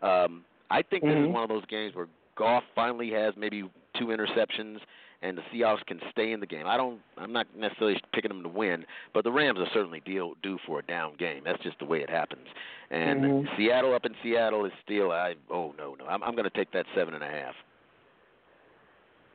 Um, 0.02 0.44
I 0.70 0.82
think 0.82 1.04
this 1.04 1.12
Mhm. 1.12 1.28
is 1.28 1.34
one 1.34 1.44
of 1.44 1.50
those 1.50 1.66
games 1.66 1.96
where 1.96 2.08
Goff 2.36 2.64
finally 2.74 3.12
has 3.12 3.36
maybe 3.38 3.70
two 4.00 4.06
interceptions, 4.08 4.80
and 5.22 5.38
the 5.38 5.44
Seahawks 5.54 5.86
can 5.86 6.00
stay 6.12 6.32
in 6.32 6.40
the 6.40 6.48
game. 6.48 6.66
I 6.66 6.78
don't. 6.78 7.00
I'm 7.18 7.32
not 7.32 7.46
necessarily 7.56 8.02
picking 8.14 8.30
them 8.30 8.42
to 8.42 8.50
win, 8.50 8.86
but 9.14 9.24
the 9.24 9.32
Rams 9.32 9.60
are 9.60 9.68
certainly 9.74 10.00
deal 10.00 10.34
due 10.42 10.58
for 10.66 10.80
a 10.80 10.84
down 10.84 11.14
game. 11.20 11.44
That's 11.44 11.62
just 11.62 11.78
the 11.78 11.86
way 11.86 12.02
it 12.02 12.10
happens. 12.10 12.48
And 12.90 13.22
Mhm. 13.22 13.58
Seattle 13.58 13.94
up 13.94 14.06
in 14.06 14.16
Seattle 14.24 14.66
is 14.66 14.74
still. 14.84 15.12
I 15.12 15.36
oh 15.52 15.74
no 15.78 15.96
no. 16.00 16.08
I'm 16.08 16.24
I'm 16.24 16.34
going 16.36 16.50
to 16.50 16.58
take 16.58 16.72
that 16.72 16.86
seven 16.96 17.14
and 17.14 17.24
a 17.24 17.30
half. 17.30 17.56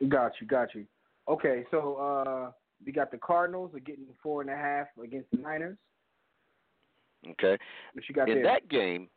Got 0.07 0.33
you, 0.41 0.47
got 0.47 0.75
you. 0.75 0.85
Okay, 1.27 1.65
so 1.71 1.95
uh 1.95 2.51
we 2.85 2.91
got 2.91 3.11
the 3.11 3.17
Cardinals 3.17 3.73
are 3.73 3.79
getting 3.79 4.05
four 4.21 4.41
and 4.41 4.49
a 4.49 4.55
half 4.55 4.87
against 5.03 5.31
the 5.31 5.37
Niners. 5.37 5.77
Okay. 7.31 7.57
What 7.93 8.07
you 8.07 8.15
got 8.15 8.29
in 8.29 8.35
there? 8.35 8.43
that 8.43 8.69
game, 8.69 9.09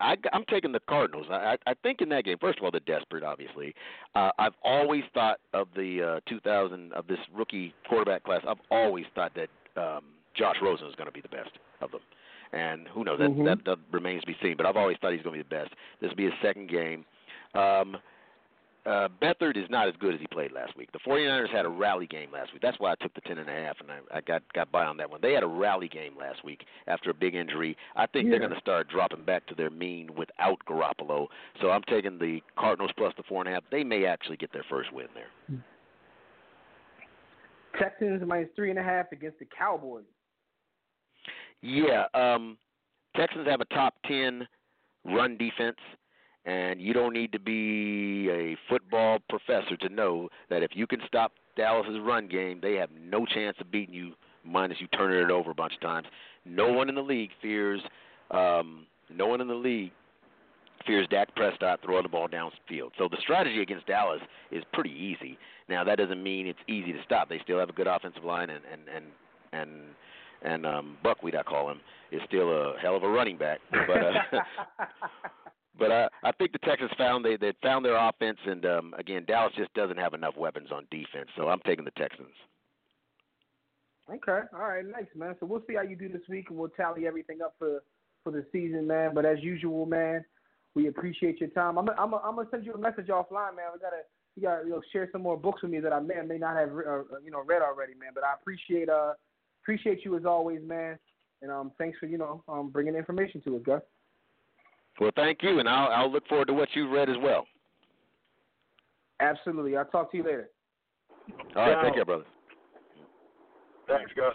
I, 0.00 0.16
I'm 0.32 0.44
taking 0.48 0.72
the 0.72 0.80
Cardinals. 0.88 1.26
I, 1.30 1.56
I 1.66 1.74
think 1.82 2.00
in 2.00 2.08
that 2.08 2.24
game, 2.24 2.36
first 2.40 2.58
of 2.58 2.64
all, 2.64 2.70
they're 2.70 2.80
desperate. 2.80 3.22
Obviously, 3.22 3.74
uh, 4.14 4.30
I've 4.38 4.54
always 4.64 5.02
thought 5.12 5.40
of 5.52 5.68
the 5.76 6.20
uh, 6.24 6.28
2000 6.28 6.92
of 6.94 7.06
this 7.06 7.18
rookie 7.32 7.74
quarterback 7.88 8.24
class. 8.24 8.40
I've 8.48 8.56
always 8.70 9.04
thought 9.14 9.32
that 9.36 9.48
um, 9.80 10.04
Josh 10.34 10.56
Rosen 10.62 10.88
is 10.88 10.94
going 10.96 11.06
to 11.08 11.12
be 11.12 11.20
the 11.20 11.28
best 11.28 11.50
of 11.80 11.90
them, 11.90 12.00
and 12.52 12.88
who 12.88 13.04
knows? 13.04 13.18
That, 13.18 13.30
Mhm. 13.30 13.44
that 13.44 13.64
that 13.66 13.78
remains 13.92 14.22
to 14.22 14.26
be 14.26 14.36
seen. 14.42 14.56
But 14.56 14.66
I've 14.66 14.76
always 14.76 14.96
thought 15.00 15.12
he's 15.12 15.22
going 15.22 15.38
to 15.38 15.44
be 15.44 15.48
the 15.48 15.62
best. 15.62 15.74
This 16.00 16.08
will 16.08 16.16
be 16.16 16.24
his 16.24 16.34
second 16.42 16.68
game. 16.68 17.04
Um, 17.54 17.98
uh, 18.86 19.08
Beathard 19.22 19.56
is 19.56 19.68
not 19.70 19.88
as 19.88 19.94
good 19.98 20.14
as 20.14 20.20
he 20.20 20.26
played 20.26 20.52
last 20.52 20.76
week. 20.76 20.92
The 20.92 20.98
49ers 20.98 21.50
had 21.50 21.64
a 21.64 21.68
rally 21.68 22.06
game 22.06 22.30
last 22.32 22.52
week. 22.52 22.60
That's 22.60 22.78
why 22.78 22.92
I 22.92 22.94
took 22.96 23.14
the 23.14 23.22
ten 23.22 23.38
and 23.38 23.48
a 23.48 23.52
half, 23.52 23.76
and 23.80 23.90
I, 23.90 24.18
I 24.18 24.20
got 24.20 24.42
got 24.52 24.70
by 24.70 24.84
on 24.84 24.96
that 24.98 25.10
one. 25.10 25.20
They 25.22 25.32
had 25.32 25.42
a 25.42 25.48
rally 25.48 25.88
game 25.88 26.12
last 26.18 26.44
week 26.44 26.64
after 26.86 27.10
a 27.10 27.14
big 27.14 27.34
injury. 27.34 27.76
I 27.96 28.06
think 28.06 28.28
they're 28.28 28.38
going 28.38 28.52
to 28.52 28.60
start 28.60 28.88
dropping 28.88 29.24
back 29.24 29.46
to 29.46 29.54
their 29.54 29.70
mean 29.70 30.14
without 30.14 30.58
Garoppolo. 30.68 31.28
So 31.60 31.70
I'm 31.70 31.82
taking 31.88 32.18
the 32.18 32.40
Cardinals 32.58 32.90
plus 32.96 33.14
the 33.16 33.22
four 33.22 33.40
and 33.40 33.48
a 33.48 33.52
half. 33.52 33.64
They 33.70 33.84
may 33.84 34.04
actually 34.04 34.36
get 34.36 34.52
their 34.52 34.64
first 34.68 34.92
win 34.92 35.06
there. 35.14 35.62
Texans 37.78 38.22
minus 38.26 38.48
three 38.54 38.70
and 38.70 38.78
a 38.78 38.82
half 38.82 39.12
against 39.12 39.38
the 39.38 39.46
Cowboys. 39.56 40.04
Yeah, 41.62 42.04
um, 42.12 42.58
Texans 43.16 43.46
have 43.48 43.60
a 43.60 43.64
top 43.66 43.94
ten 44.06 44.46
run 45.04 45.36
defense, 45.36 45.76
and 46.46 46.80
you 46.80 46.92
don't 46.92 47.12
need 47.12 47.32
to 47.32 47.38
be 47.38 48.28
a 48.30 48.56
football 48.68 49.18
professor 49.28 49.76
to 49.76 49.88
know 49.88 50.28
that 50.50 50.62
if 50.62 50.70
you 50.74 50.86
can 50.86 51.00
stop 51.06 51.32
Dallas's 51.56 51.98
run 52.02 52.28
game, 52.28 52.58
they 52.60 52.74
have 52.74 52.90
no 53.00 53.24
chance 53.24 53.56
of 53.60 53.70
beating 53.70 53.94
you, 53.94 54.12
minus 54.44 54.78
you 54.80 54.86
turning 54.88 55.18
it 55.18 55.30
over 55.30 55.50
a 55.50 55.54
bunch 55.54 55.74
of 55.74 55.80
times. 55.80 56.06
No 56.44 56.72
one 56.72 56.88
in 56.88 56.94
the 56.94 57.02
league 57.02 57.30
fears. 57.40 57.80
Um, 58.30 58.86
no 59.10 59.26
one 59.26 59.40
in 59.40 59.48
the 59.48 59.54
league 59.54 59.92
fears 60.86 61.06
Dak 61.10 61.34
Prescott 61.34 61.80
throwing 61.82 62.02
the 62.02 62.08
ball 62.08 62.28
downfield. 62.28 62.90
So 62.98 63.08
the 63.10 63.16
strategy 63.20 63.62
against 63.62 63.86
Dallas 63.86 64.20
is 64.50 64.62
pretty 64.72 64.90
easy. 64.90 65.38
Now 65.68 65.84
that 65.84 65.96
doesn't 65.96 66.22
mean 66.22 66.46
it's 66.46 66.58
easy 66.68 66.92
to 66.92 67.02
stop. 67.04 67.28
They 67.28 67.40
still 67.42 67.58
have 67.58 67.70
a 67.70 67.72
good 67.72 67.86
offensive 67.86 68.24
line, 68.24 68.50
and 68.50 68.60
and 68.70 68.82
and 68.94 69.04
and 69.52 69.70
and 70.42 70.66
um, 70.66 70.98
Buckwheat, 71.02 71.34
I 71.34 71.42
call 71.42 71.70
him, 71.70 71.80
is 72.12 72.20
still 72.26 72.50
a 72.50 72.78
hell 72.80 72.96
of 72.96 73.02
a 73.02 73.08
running 73.08 73.38
back. 73.38 73.60
But 73.70 73.96
uh, 73.96 74.12
but 75.78 75.90
I 75.90 76.08
I 76.22 76.32
think 76.32 76.52
the 76.52 76.58
Texans 76.58 76.90
found 76.96 77.24
they 77.24 77.36
they 77.36 77.52
found 77.62 77.84
their 77.84 77.96
offense, 77.96 78.38
and 78.46 78.64
um, 78.66 78.94
again 78.98 79.24
Dallas 79.26 79.52
just 79.56 79.72
doesn't 79.74 79.98
have 79.98 80.14
enough 80.14 80.36
weapons 80.36 80.68
on 80.72 80.86
defense. 80.90 81.28
So 81.36 81.48
I'm 81.48 81.60
taking 81.66 81.84
the 81.84 81.90
Texans. 81.92 82.34
Okay, 84.10 84.46
all 84.52 84.68
right, 84.68 84.84
nice 84.84 85.06
man. 85.14 85.34
So 85.40 85.46
we'll 85.46 85.62
see 85.66 85.74
how 85.74 85.82
you 85.82 85.96
do 85.96 86.08
this 86.08 86.22
week, 86.28 86.50
and 86.50 86.58
we'll 86.58 86.68
tally 86.70 87.06
everything 87.06 87.40
up 87.42 87.54
for 87.58 87.82
for 88.22 88.32
the 88.32 88.44
season, 88.52 88.86
man. 88.86 89.14
But 89.14 89.24
as 89.24 89.38
usual, 89.42 89.86
man, 89.86 90.24
we 90.74 90.88
appreciate 90.88 91.40
your 91.40 91.50
time. 91.50 91.78
I'm 91.78 91.88
I'm 91.90 92.14
I'm 92.14 92.36
gonna 92.36 92.48
send 92.50 92.66
you 92.66 92.74
a 92.74 92.78
message 92.78 93.06
offline, 93.06 93.56
man. 93.56 93.72
We 93.72 93.80
gotta 93.80 94.02
you 94.36 94.42
gotta 94.42 94.64
you 94.64 94.70
know, 94.70 94.82
share 94.92 95.08
some 95.12 95.22
more 95.22 95.36
books 95.36 95.62
with 95.62 95.70
me 95.70 95.80
that 95.80 95.92
I 95.92 96.00
may 96.00 96.14
or 96.14 96.24
may 96.24 96.38
not 96.38 96.56
have 96.56 96.70
uh, 96.70 97.18
you 97.24 97.30
know 97.30 97.42
read 97.44 97.62
already, 97.62 97.94
man. 97.94 98.10
But 98.14 98.24
I 98.24 98.34
appreciate 98.34 98.88
uh 98.88 99.14
appreciate 99.62 100.04
you 100.04 100.16
as 100.16 100.24
always, 100.24 100.60
man. 100.62 100.98
And 101.42 101.50
um 101.50 101.72
thanks 101.78 101.98
for 101.98 102.06
you 102.06 102.18
know 102.18 102.42
um 102.48 102.70
bringing 102.70 102.94
information 102.94 103.40
to 103.42 103.56
us, 103.56 103.62
Gus. 103.64 103.82
Well, 105.00 105.10
thank 105.16 105.42
you, 105.42 105.58
and 105.58 105.68
I'll 105.68 105.88
I'll 105.88 106.12
look 106.12 106.26
forward 106.28 106.46
to 106.48 106.54
what 106.54 106.68
you've 106.74 106.90
read 106.90 107.08
as 107.08 107.16
well. 107.20 107.46
Absolutely. 109.20 109.76
I'll 109.76 109.84
talk 109.84 110.10
to 110.12 110.16
you 110.16 110.24
later. 110.24 110.48
All 111.56 111.62
right, 111.70 111.84
take 111.84 111.94
care, 111.94 112.04
brother. 112.04 112.24
Thanks, 113.88 114.12
Gus. 114.14 114.34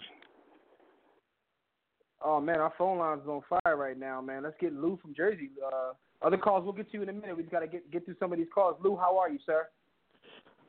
Oh 2.22 2.40
man, 2.40 2.60
our 2.60 2.72
phone 2.76 2.98
line's 2.98 3.26
on 3.26 3.40
fire 3.48 3.76
right 3.76 3.98
now, 3.98 4.20
man. 4.20 4.42
Let's 4.42 4.56
get 4.60 4.74
Lou 4.74 4.98
from 5.00 5.14
Jersey. 5.14 5.50
Uh, 5.64 5.92
other 6.22 6.36
calls 6.36 6.64
we'll 6.64 6.74
get 6.74 6.90
to 6.90 6.98
you 6.98 7.02
in 7.02 7.08
a 7.08 7.12
minute. 7.12 7.36
We 7.36 7.42
just 7.42 7.52
gotta 7.52 7.66
get 7.66 7.90
get 7.90 8.04
through 8.04 8.16
some 8.20 8.32
of 8.32 8.38
these 8.38 8.48
calls. 8.54 8.76
Lou, 8.82 8.96
how 8.96 9.16
are 9.18 9.30
you, 9.30 9.38
sir? 9.46 9.68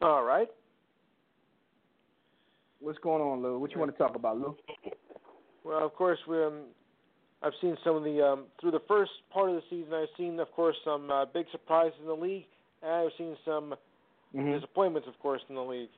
All 0.02 0.24
right. 0.24 0.48
What's 2.80 3.00
going 3.00 3.22
on, 3.22 3.44
Lou? 3.44 3.60
What 3.60 3.72
you 3.72 3.80
want 3.80 3.92
to 3.92 3.98
talk 3.98 4.16
about, 4.16 4.40
Lou? 4.40 4.56
Well, 5.64 5.86
of 5.86 5.94
course, 5.94 6.18
we, 6.28 6.44
um, 6.44 6.62
I've 7.44 7.54
seen 7.62 7.78
some 7.84 7.96
of 7.96 8.04
the 8.04 8.24
um, 8.26 8.46
through 8.60 8.72
the 8.72 8.82
first 8.88 9.12
part 9.32 9.50
of 9.50 9.56
the 9.56 9.62
season. 9.70 9.94
I've 9.94 10.08
seen, 10.18 10.40
of 10.40 10.52
course, 10.52 10.76
some 10.86 11.10
uh, 11.10 11.26
big 11.26 11.46
surprises 11.52 11.98
in 12.02 12.08
the 12.08 12.14
league, 12.16 12.46
and 12.84 12.92
I've 12.92 13.12
seen 13.18 13.36
some 13.46 13.76
Mm-hmm. 14.36 14.54
disappointments, 14.54 15.08
of 15.08 15.20
course, 15.20 15.42
in 15.50 15.56
the 15.56 15.62
league. 15.62 15.90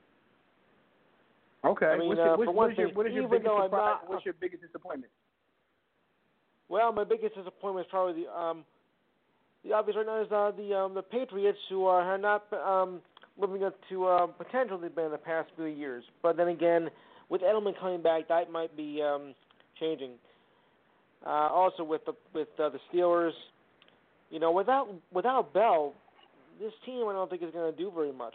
Okay. 1.64 1.86
I 1.86 1.98
mean, 2.00 2.08
what's 2.10 2.20
uh, 2.20 2.24
your, 2.24 2.34
for 2.34 2.38
what's, 2.38 2.48
one 2.48 2.56
what's 2.56 2.78
your, 2.78 2.88
thing, 2.88 2.96
what 2.96 3.06
is 3.06 3.14
your 3.14 3.24
even 3.24 3.32
biggest 3.32 3.46
though 3.46 3.58
I'm 3.60 3.66
surprise? 3.70 3.96
not- 4.02 4.10
what's 4.10 4.26
your 4.26 4.34
biggest 4.34 4.64
disappointment? 4.64 5.12
Well, 6.70 6.92
my 6.92 7.04
biggest 7.04 7.36
disappointment 7.36 7.86
is 7.86 7.90
probably 7.92 8.24
the 8.24 8.32
um, 8.36 8.66
the 9.64 9.74
obvious 9.74 9.96
right 9.96 10.06
now 10.06 10.22
is 10.22 10.32
uh, 10.32 10.52
the 10.58 10.76
um, 10.76 10.94
the 10.96 11.04
Patriots, 11.04 11.60
who 11.70 11.86
are 11.86 12.18
not 12.18 12.52
um, 12.54 13.02
living 13.38 13.64
up 13.64 13.76
to 13.90 14.08
uh, 14.08 14.28
potential 14.28 14.80
they've 14.80 14.94
been 14.96 15.06
in 15.06 15.12
the 15.12 15.18
past 15.18 15.50
few 15.56 15.66
years. 15.66 16.04
But 16.24 16.36
then 16.36 16.48
again, 16.48 16.90
with 17.30 17.42
Edelman 17.42 17.80
coming 17.80 18.02
back, 18.02 18.28
that 18.30 18.52
might 18.52 18.76
be 18.76 19.02
um, 19.04 19.36
changing. 19.80 20.14
Uh, 21.26 21.30
also 21.30 21.84
with 21.84 22.04
the 22.06 22.14
with 22.34 22.50
uh, 22.60 22.70
the 22.70 22.80
Steelers, 22.92 23.32
you 24.30 24.40
know, 24.40 24.52
without 24.52 24.90
without 25.14 25.54
Bell, 25.54 25.94
this 26.60 26.74
team 26.86 27.08
I 27.08 27.14
don't 27.14 27.30
think 27.30 27.42
is 27.42 27.52
going 27.52 27.72
to 27.72 27.78
do 27.78 27.92
very 27.92 28.12
much. 28.12 28.34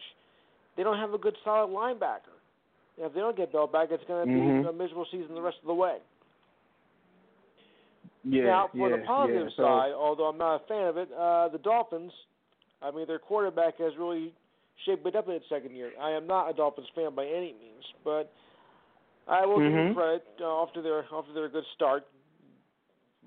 They 0.77 0.83
don't 0.83 0.97
have 0.97 1.13
a 1.13 1.19
good 1.19 1.37
solid 1.45 1.69
linebacker. 1.71 2.37
And 2.97 3.07
if 3.07 3.15
they 3.15 3.21
don't 3.21 3.37
get 3.37 3.53
Bell 3.53 3.67
back, 3.67 3.89
it's 3.91 4.05
going 4.05 4.27
to 4.27 4.33
Mhm. 4.33 4.63
be 4.63 4.69
a 4.69 4.73
miserable 4.73 5.07
season 5.11 5.35
the 5.35 5.43
rest 5.43 5.59
of 5.61 5.67
the 5.67 5.75
way. 5.75 5.99
Yeah. 8.25 8.45
now, 8.45 8.69
for 8.69 8.91
yeah, 8.91 8.97
the 8.97 9.03
positive 9.05 9.45
yeah. 9.45 9.57
So, 9.57 9.63
side, 9.63 9.93
although 9.93 10.27
I'm 10.27 10.39
not 10.39 10.57
a 10.57 10.67
fan 10.67 10.87
of 10.89 10.97
it, 10.97 11.09
uh, 11.13 11.49
the 11.49 11.59
Dolphins, 11.59 12.13
I 12.83 12.91
mean, 12.91 13.07
their 13.07 13.19
quarterback 13.19 13.79
has 13.79 13.93
really 13.99 14.33
shaped 14.85 15.07
it 15.07 15.17
up 15.17 15.29
in 15.29 15.35
its 15.35 15.49
second 15.49 15.75
year. 15.75 15.93
I 16.01 16.11
am 16.11 16.27
not 16.27 16.49
a 16.49 16.53
Dolphins 16.53 16.89
fan 16.95 17.15
by 17.15 17.27
any 17.27 17.55
means, 17.55 17.85
but 18.05 18.33
I 19.27 19.47
will 19.47 19.61
give 19.61 19.73
Mhm. 19.73 19.89
them 19.89 19.95
credit 19.95 20.27
uh, 20.41 20.63
after 20.63 20.83
their 20.83 21.05
after 21.13 21.33
their 21.33 21.49
good 21.49 21.65
start. 21.75 22.07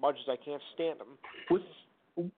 Much 0.01 0.15
as 0.27 0.29
I 0.29 0.43
can't 0.43 0.61
stand 0.73 0.99
them. 0.99 1.07
What's, 1.49 2.31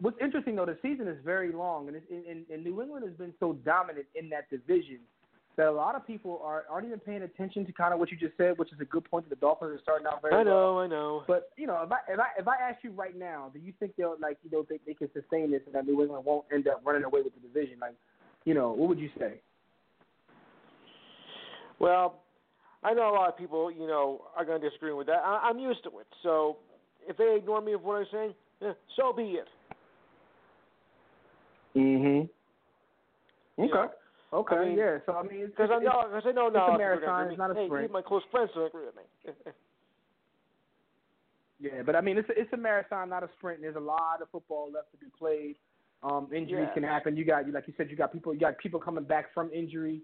what's 0.00 0.18
interesting 0.20 0.56
though, 0.56 0.66
the 0.66 0.78
season 0.82 1.08
is 1.08 1.16
very 1.24 1.52
long, 1.52 1.88
and, 1.88 1.96
it's, 1.96 2.06
and, 2.10 2.44
and, 2.50 2.64
New 2.64 2.82
England 2.82 3.06
has 3.06 3.16
been 3.16 3.32
so 3.40 3.54
dominant 3.64 4.06
in 4.14 4.28
that 4.30 4.50
division 4.50 4.98
that 5.56 5.68
a 5.68 5.72
lot 5.72 5.94
of 5.94 6.06
people 6.06 6.40
are 6.44 6.64
aren't 6.70 6.86
even 6.86 6.98
paying 7.00 7.22
attention 7.22 7.64
to 7.64 7.72
kind 7.72 7.94
of 7.94 7.98
what 7.98 8.10
you 8.10 8.16
just 8.16 8.36
said, 8.36 8.58
which 8.58 8.72
is 8.72 8.80
a 8.80 8.84
good 8.84 9.04
point. 9.10 9.28
That 9.28 9.34
the 9.34 9.40
Dolphins 9.40 9.72
are 9.72 9.82
starting 9.82 10.06
out 10.06 10.20
very 10.20 10.34
I 10.34 10.38
well. 10.38 10.44
know, 10.44 10.78
I 10.80 10.86
know. 10.86 11.24
But 11.26 11.50
you 11.56 11.66
know, 11.66 11.82
if 11.82 11.90
I 11.90 11.96
if 12.12 12.20
I 12.20 12.26
if 12.38 12.48
I 12.48 12.56
ask 12.68 12.84
you 12.84 12.90
right 12.90 13.16
now, 13.16 13.50
do 13.52 13.58
you 13.58 13.72
think 13.80 13.96
they'll 13.96 14.16
like 14.20 14.36
you 14.44 14.50
know 14.50 14.64
think 14.64 14.82
they 14.86 14.92
can 14.92 15.08
sustain 15.14 15.50
this 15.50 15.62
and 15.64 15.74
that 15.74 15.86
New 15.86 16.00
England 16.02 16.24
won't 16.26 16.44
end 16.52 16.68
up 16.68 16.82
running 16.84 17.04
away 17.04 17.22
with 17.22 17.32
the 17.34 17.40
division? 17.40 17.78
Like, 17.80 17.94
you 18.44 18.52
know, 18.52 18.72
what 18.72 18.90
would 18.90 18.98
you 18.98 19.08
say? 19.18 19.40
Well, 21.78 22.22
I 22.82 22.94
know 22.94 23.10
a 23.10 23.14
lot 23.14 23.28
of 23.28 23.36
people, 23.36 23.70
you 23.70 23.86
know, 23.86 24.22
are 24.36 24.44
going 24.44 24.60
to 24.60 24.68
disagree 24.68 24.92
with 24.92 25.06
that. 25.08 25.22
I, 25.24 25.48
I'm 25.48 25.58
used 25.58 25.82
to 25.84 25.88
it. 25.98 26.06
So 26.22 26.58
if 27.08 27.16
they 27.16 27.36
ignore 27.36 27.60
me 27.60 27.72
of 27.72 27.82
what 27.82 27.96
I'm 27.96 28.06
saying, 28.12 28.34
eh, 28.62 28.72
so 28.96 29.12
be 29.12 29.22
it. 29.22 29.48
Mm-hmm. 31.76 32.26
You 33.62 33.68
know, 33.68 33.90
Okay. 34.32 34.56
I 34.56 34.64
mean, 34.66 34.78
yeah. 34.78 34.98
So 35.06 35.12
I 35.12 35.22
mean, 35.22 35.40
it's, 35.42 35.50
Because 35.50 35.70
I 35.72 35.78
know, 35.78 36.02
because 36.08 36.24
I 36.26 36.32
know 36.32 36.48
it's 36.48 36.56
a 36.56 36.78
marathon, 36.78 37.28
it's 37.28 37.38
not 37.38 37.50
a 37.50 37.54
me. 37.54 37.68
Hey, 37.70 37.84
even 37.84 37.92
my 37.92 38.02
close 38.02 38.22
friends 38.30 38.50
don't 38.54 38.66
agree 38.66 38.86
with 38.86 38.96
me. 38.96 39.32
Yeah, 41.58 41.80
but 41.86 41.96
I 41.96 42.02
mean, 42.02 42.18
it's 42.18 42.28
a, 42.28 42.38
it's 42.38 42.52
a 42.52 42.56
marathon, 42.58 43.08
not 43.08 43.22
a 43.22 43.30
sprint. 43.38 43.62
There's 43.62 43.76
a 43.76 43.80
lot 43.80 44.20
of 44.20 44.28
football 44.30 44.70
left 44.70 44.90
to 44.92 44.98
be 44.98 45.06
played. 45.18 45.56
Um, 46.02 46.28
injuries 46.30 46.66
Yeah. 46.68 46.74
can 46.74 46.82
happen. 46.82 47.16
You 47.16 47.24
got, 47.24 47.46
you 47.46 47.52
like 47.54 47.66
you 47.66 47.72
said, 47.78 47.88
you 47.88 47.96
got 47.96 48.12
people, 48.12 48.34
you 48.34 48.40
got 48.40 48.58
people 48.58 48.78
coming 48.78 49.04
back 49.04 49.32
from 49.32 49.50
injury. 49.54 50.02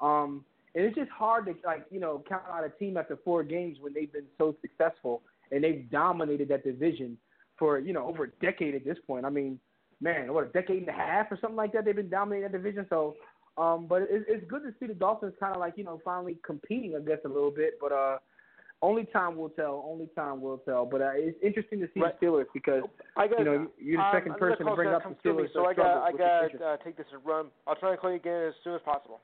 Um, 0.00 0.46
and 0.74 0.82
it's 0.86 0.96
just 0.96 1.10
hard 1.10 1.44
to 1.44 1.54
like, 1.62 1.84
you 1.90 2.00
know, 2.00 2.24
count 2.26 2.44
out 2.50 2.64
a 2.64 2.70
team 2.70 2.96
after 2.96 3.18
four 3.22 3.42
games 3.44 3.76
when 3.82 3.92
they've 3.92 4.10
been 4.10 4.24
so 4.38 4.56
successful 4.62 5.20
and 5.52 5.62
they've 5.64 5.88
dominated 5.90 6.48
that 6.48 6.64
division 6.64 7.16
for 7.58 7.78
you 7.78 7.92
know 7.92 8.06
over 8.06 8.24
a 8.24 8.30
decade 8.44 8.74
at 8.74 8.84
this 8.84 8.98
point. 9.06 9.24
I 9.24 9.30
mean, 9.30 9.58
man, 10.00 10.32
what 10.32 10.44
a 10.44 10.48
decade 10.48 10.78
and 10.80 10.88
a 10.88 10.92
half 10.92 11.30
or 11.30 11.38
something 11.40 11.56
like 11.56 11.72
that. 11.72 11.84
They've 11.84 11.94
been 11.96 12.08
dominating 12.10 12.50
that 12.50 12.56
division. 12.56 12.86
So, 12.90 13.14
um, 13.56 13.86
but 13.86 14.02
it, 14.02 14.24
it's 14.28 14.44
good 14.50 14.62
to 14.64 14.74
see 14.80 14.86
the 14.86 14.94
Dolphins 14.94 15.34
kind 15.38 15.54
of 15.54 15.60
like 15.60 15.74
you 15.76 15.84
know 15.84 16.00
finally 16.04 16.36
competing, 16.44 16.96
I 16.96 17.00
guess, 17.00 17.18
a 17.24 17.28
little 17.28 17.50
bit. 17.50 17.74
But 17.80 17.92
uh, 17.92 18.18
only 18.82 19.04
time 19.06 19.36
will 19.36 19.48
tell. 19.50 19.84
Only 19.88 20.08
time 20.16 20.40
will 20.42 20.58
tell. 20.58 20.84
But 20.84 21.00
uh, 21.00 21.10
it's 21.14 21.38
interesting 21.42 21.80
to 21.80 21.88
see 21.94 22.00
Right. 22.00 22.18
the 22.20 22.26
Steelers 22.26 22.46
because 22.52 22.82
I 23.16 23.26
guess 23.28 23.36
you 23.38 23.44
know 23.44 23.66
you're 23.78 23.98
the 23.98 24.04
um, 24.04 24.12
second 24.12 24.32
another 24.32 24.50
person 24.52 24.66
to 24.66 24.74
bring 24.74 24.88
up 24.90 25.02
the 25.08 25.28
Steelers. 25.28 25.52
So 25.54 25.64
I 25.66 25.74
got 25.74 26.02
I 26.02 26.10
got 26.12 26.44
interesting. 26.44 26.66
uh, 26.66 26.76
take 26.84 26.96
this 26.96 27.06
and 27.12 27.24
run. 27.24 27.46
I'll 27.66 27.76
try 27.76 27.92
and 27.92 28.00
call 28.00 28.10
you 28.10 28.16
again 28.16 28.48
as 28.48 28.54
soon 28.64 28.74
as 28.74 28.82
possible. 28.84 29.20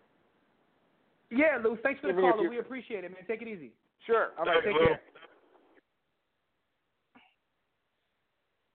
Yeah, 1.30 1.59
Lou. 1.62 1.76
Thanks 1.83 2.00
for 2.00 2.09
the 2.09 2.18
even 2.18 2.30
call. 2.30 2.42
you- 2.42 2.50
We 2.50 2.59
appreciate 2.59 3.04
it, 3.04 3.11
man. 3.12 3.22
Take 3.28 3.42
it 3.42 3.48
easy. 3.48 3.70
Sure. 4.06 4.30
All 4.38 4.44
right, 4.46 4.54
Thanks, 4.64 4.66
take 4.66 4.74
Lou. 4.80 4.87
care. 4.87 5.00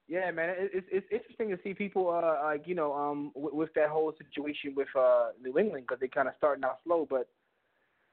Yeah, 0.08 0.30
man, 0.32 0.50
it, 0.50 0.72
it's 0.74 0.88
it's 0.92 1.08
interesting 1.12 1.50
to 1.50 1.58
see 1.64 1.74
people 1.74 2.10
uh 2.10 2.44
like 2.44 2.68
you 2.68 2.76
know 2.76 2.94
um 2.94 3.32
with, 3.34 3.54
with 3.54 3.74
that 3.74 3.90
whole 3.90 4.14
situation 4.18 4.74
with 4.76 4.88
uh 4.98 5.30
New 5.42 5.58
England 5.58 5.86
because 5.88 6.00
they 6.00 6.08
kind 6.08 6.28
of 6.28 6.36
starting 6.38 6.64
out 6.64 6.78
slow, 6.84 7.08
but 7.10 7.28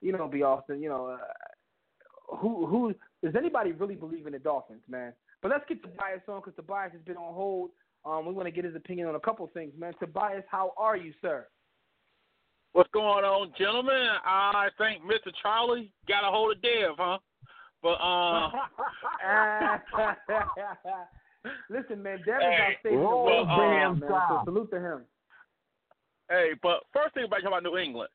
you 0.02 0.12
know, 0.12 0.28
B. 0.28 0.42
Austin, 0.42 0.83
you 0.83 0.88
know, 0.88 1.07
uh, 1.07 2.37
who 2.37 2.66
who 2.66 2.94
does 3.24 3.35
anybody 3.37 3.72
really 3.72 3.94
believe 3.94 4.26
in 4.26 4.33
the 4.33 4.38
Dolphins, 4.38 4.83
man? 4.88 5.12
But 5.40 5.50
let's 5.50 5.64
get 5.68 5.83
Tobias 5.83 6.22
on 6.28 6.40
because 6.40 6.55
Tobias 6.57 6.92
has 6.92 7.02
been 7.02 7.16
on 7.16 7.35
hold. 7.35 7.70
Um, 8.05 8.26
we 8.26 8.33
want 8.33 8.46
to 8.46 8.52
get 8.52 8.64
his 8.64 8.74
opinion 8.74 9.07
on 9.09 9.14
a 9.14 9.20
couple 9.20 9.48
things, 9.55 9.72
man. 9.78 9.94
Tobias, 10.00 10.42
how 10.50 10.72
are 10.76 10.96
you, 10.96 11.12
sir? 11.22 11.46
What's 12.72 12.90
going 12.92 13.24
on, 13.24 13.52
gentlemen? 13.57 14.09
I 14.24 14.68
think 14.78 15.02
Mr. 15.05 15.31
Charlie 15.42 15.92
got 16.09 16.26
a 16.26 16.31
hold 16.31 16.57
of 16.57 16.62
Dev, 16.62 16.94
huh? 16.98 17.18
But 17.83 17.98
uh, 18.00 18.50
Listen, 21.68 22.02
man, 22.02 22.18
Devin's 22.24 22.42
Hey, 22.55 22.74
outstayed 22.76 22.92
the 22.92 22.96
roll 22.98 23.24
world, 23.24 23.48
damn 23.48 23.98
man. 23.98 24.09
So 24.28 24.42
salute 24.44 24.70
to 24.70 24.81
him. 24.81 25.00
hey, 26.31 26.50
but 26.62 26.85
first 26.92 27.14
thing 27.14 27.24
about 27.24 27.37
talking 27.42 27.48
about 27.48 27.62
New 27.64 27.78
England, 27.78 28.11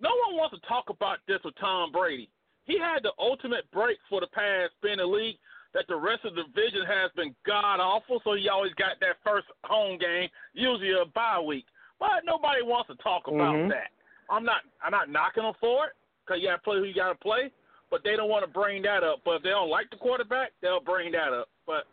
no 0.00 0.10
one 0.26 0.36
wants 0.36 0.54
to 0.58 0.68
talk 0.68 0.90
about 0.90 1.18
this 1.26 1.38
with 1.44 1.54
Tom 1.56 1.92
Brady. 1.92 2.28
He 2.64 2.78
had 2.78 3.02
the 3.02 3.12
ultimate 3.18 3.70
break 3.70 3.96
for 4.10 4.20
the 4.20 4.26
past 4.28 4.72
in 4.84 4.98
the 4.98 5.06
league 5.06 5.38
that 5.72 5.86
the 5.88 5.96
rest 5.96 6.24
of 6.24 6.34
the 6.34 6.42
division 6.44 6.84
has 6.86 7.10
been 7.16 7.34
god 7.46 7.80
awful, 7.80 8.20
so 8.24 8.34
he 8.34 8.48
always 8.48 8.74
got 8.74 8.98
that 9.00 9.16
first 9.24 9.46
home 9.64 9.98
game, 9.98 10.28
usually 10.52 10.92
a 10.92 11.04
bye 11.14 11.40
week. 11.40 11.64
But 11.98 12.24
nobody 12.24 12.62
wants 12.62 12.88
to 12.88 12.96
talk 12.96 13.28
about 13.28 13.54
Mhm. 13.54 13.68
that. 13.70 13.90
I'm 14.28 14.44
not 14.44 14.62
I'm 14.82 14.90
not 14.90 15.08
knocking 15.08 15.44
them 15.44 15.54
for 15.60 15.86
it 15.86 15.92
because 16.24 16.42
you 16.42 16.48
got 16.48 16.56
to 16.56 16.62
play 16.62 16.76
who 16.78 16.84
you 16.84 16.94
got 16.94 17.08
to 17.10 17.14
play, 17.14 17.50
but 17.90 18.02
they 18.04 18.16
don't 18.16 18.28
want 18.28 18.44
to 18.44 18.50
bring 18.50 18.82
that 18.82 19.04
up. 19.04 19.22
But 19.24 19.36
if 19.36 19.42
they 19.42 19.50
don't 19.50 19.70
like 19.70 19.88
the 19.90 19.96
quarterback, 19.96 20.52
they'll 20.60 20.80
bring 20.80 21.12
that 21.12 21.32
up. 21.32 21.48
But 21.66 21.86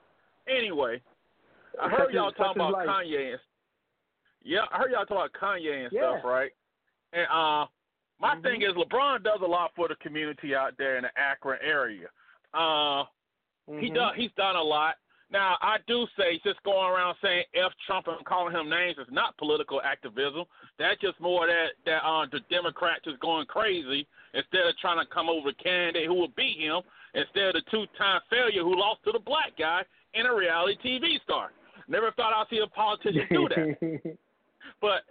anyway, 0.48 1.02
I 1.82 1.90
heard 1.90 2.14
y'all 2.14 2.32
talking 2.32 2.62
about 2.62 2.74
life. 2.74 2.88
Kanye 2.88 3.32
and 3.32 3.40
yeah, 4.44 4.66
I 4.72 4.78
heard 4.78 4.92
y'all 4.92 5.06
talking 5.06 5.18
about 5.18 5.34
Kanye 5.34 5.86
and 5.86 5.94
Yeah. 5.94 6.18
stuff, 6.18 6.26
right? 6.26 6.52
And 7.14 7.28
uh, 7.28 7.68
my 8.20 8.36
Mhm. 8.36 8.44
thing 8.44 8.62
is 8.62 8.74
LeBron 8.74 9.24
does 9.24 9.42
a 9.42 9.46
lot 9.46 9.74
for 9.76 9.88
the 9.88 9.96
community 9.96 10.56
out 10.56 10.78
there 10.78 10.98
in 10.98 11.04
the 11.04 11.18
Akron 11.18 11.60
area. 11.62 12.10
Uh, 12.54 13.06
he 13.80 13.90
Mhm. 13.90 13.96
does. 13.96 14.16
He's 14.16 14.32
done 14.34 14.56
a 14.56 14.62
lot. 14.62 14.98
Now, 15.30 15.58
I 15.62 15.80
do 15.88 16.08
say 16.16 16.38
just 16.40 16.62
going 16.62 16.92
around 16.92 17.16
saying 17.20 17.46
F 17.56 17.76
Trump 17.88 18.08
and 18.08 18.24
calling 18.26 18.54
him 18.54 18.70
names 18.70 19.00
is 19.00 19.10
not 19.10 19.36
political 19.38 19.82
activism. 19.82 20.46
That's 20.78 21.00
just 21.02 21.20
more 21.20 21.48
that 21.48 21.74
that 21.86 22.04
uh, 22.04 22.28
the 22.28 22.42
Democrats 22.42 23.08
is 23.08 23.18
going 23.18 23.48
crazy 23.48 24.08
instead 24.34 24.68
of 24.68 24.78
trying 24.78 25.00
to 25.00 25.06
come 25.08 25.30
over 25.30 25.50
a 25.50 25.54
candidate 25.54 26.06
who 26.06 26.14
will 26.14 26.28
beat 26.28 26.60
him 26.60 26.84
instead 27.16 27.48
of 27.48 27.54
the 27.54 27.62
two-time 27.72 28.22
failure 28.30 28.62
who 28.62 28.76
lost 28.76 29.04
to 29.06 29.12
the 29.12 29.20
black 29.20 29.56
guy 29.58 29.84
in 30.14 30.26
a 30.26 30.34
reality 30.34 30.78
TV 30.84 31.22
star. 31.24 31.52
Never 31.88 32.12
thought 32.12 32.34
I'd 32.34 32.46
see 32.50 32.60
a 32.64 32.68
politician 32.68 33.28
do 33.30 33.50
that. 33.50 34.18
But 34.82 35.04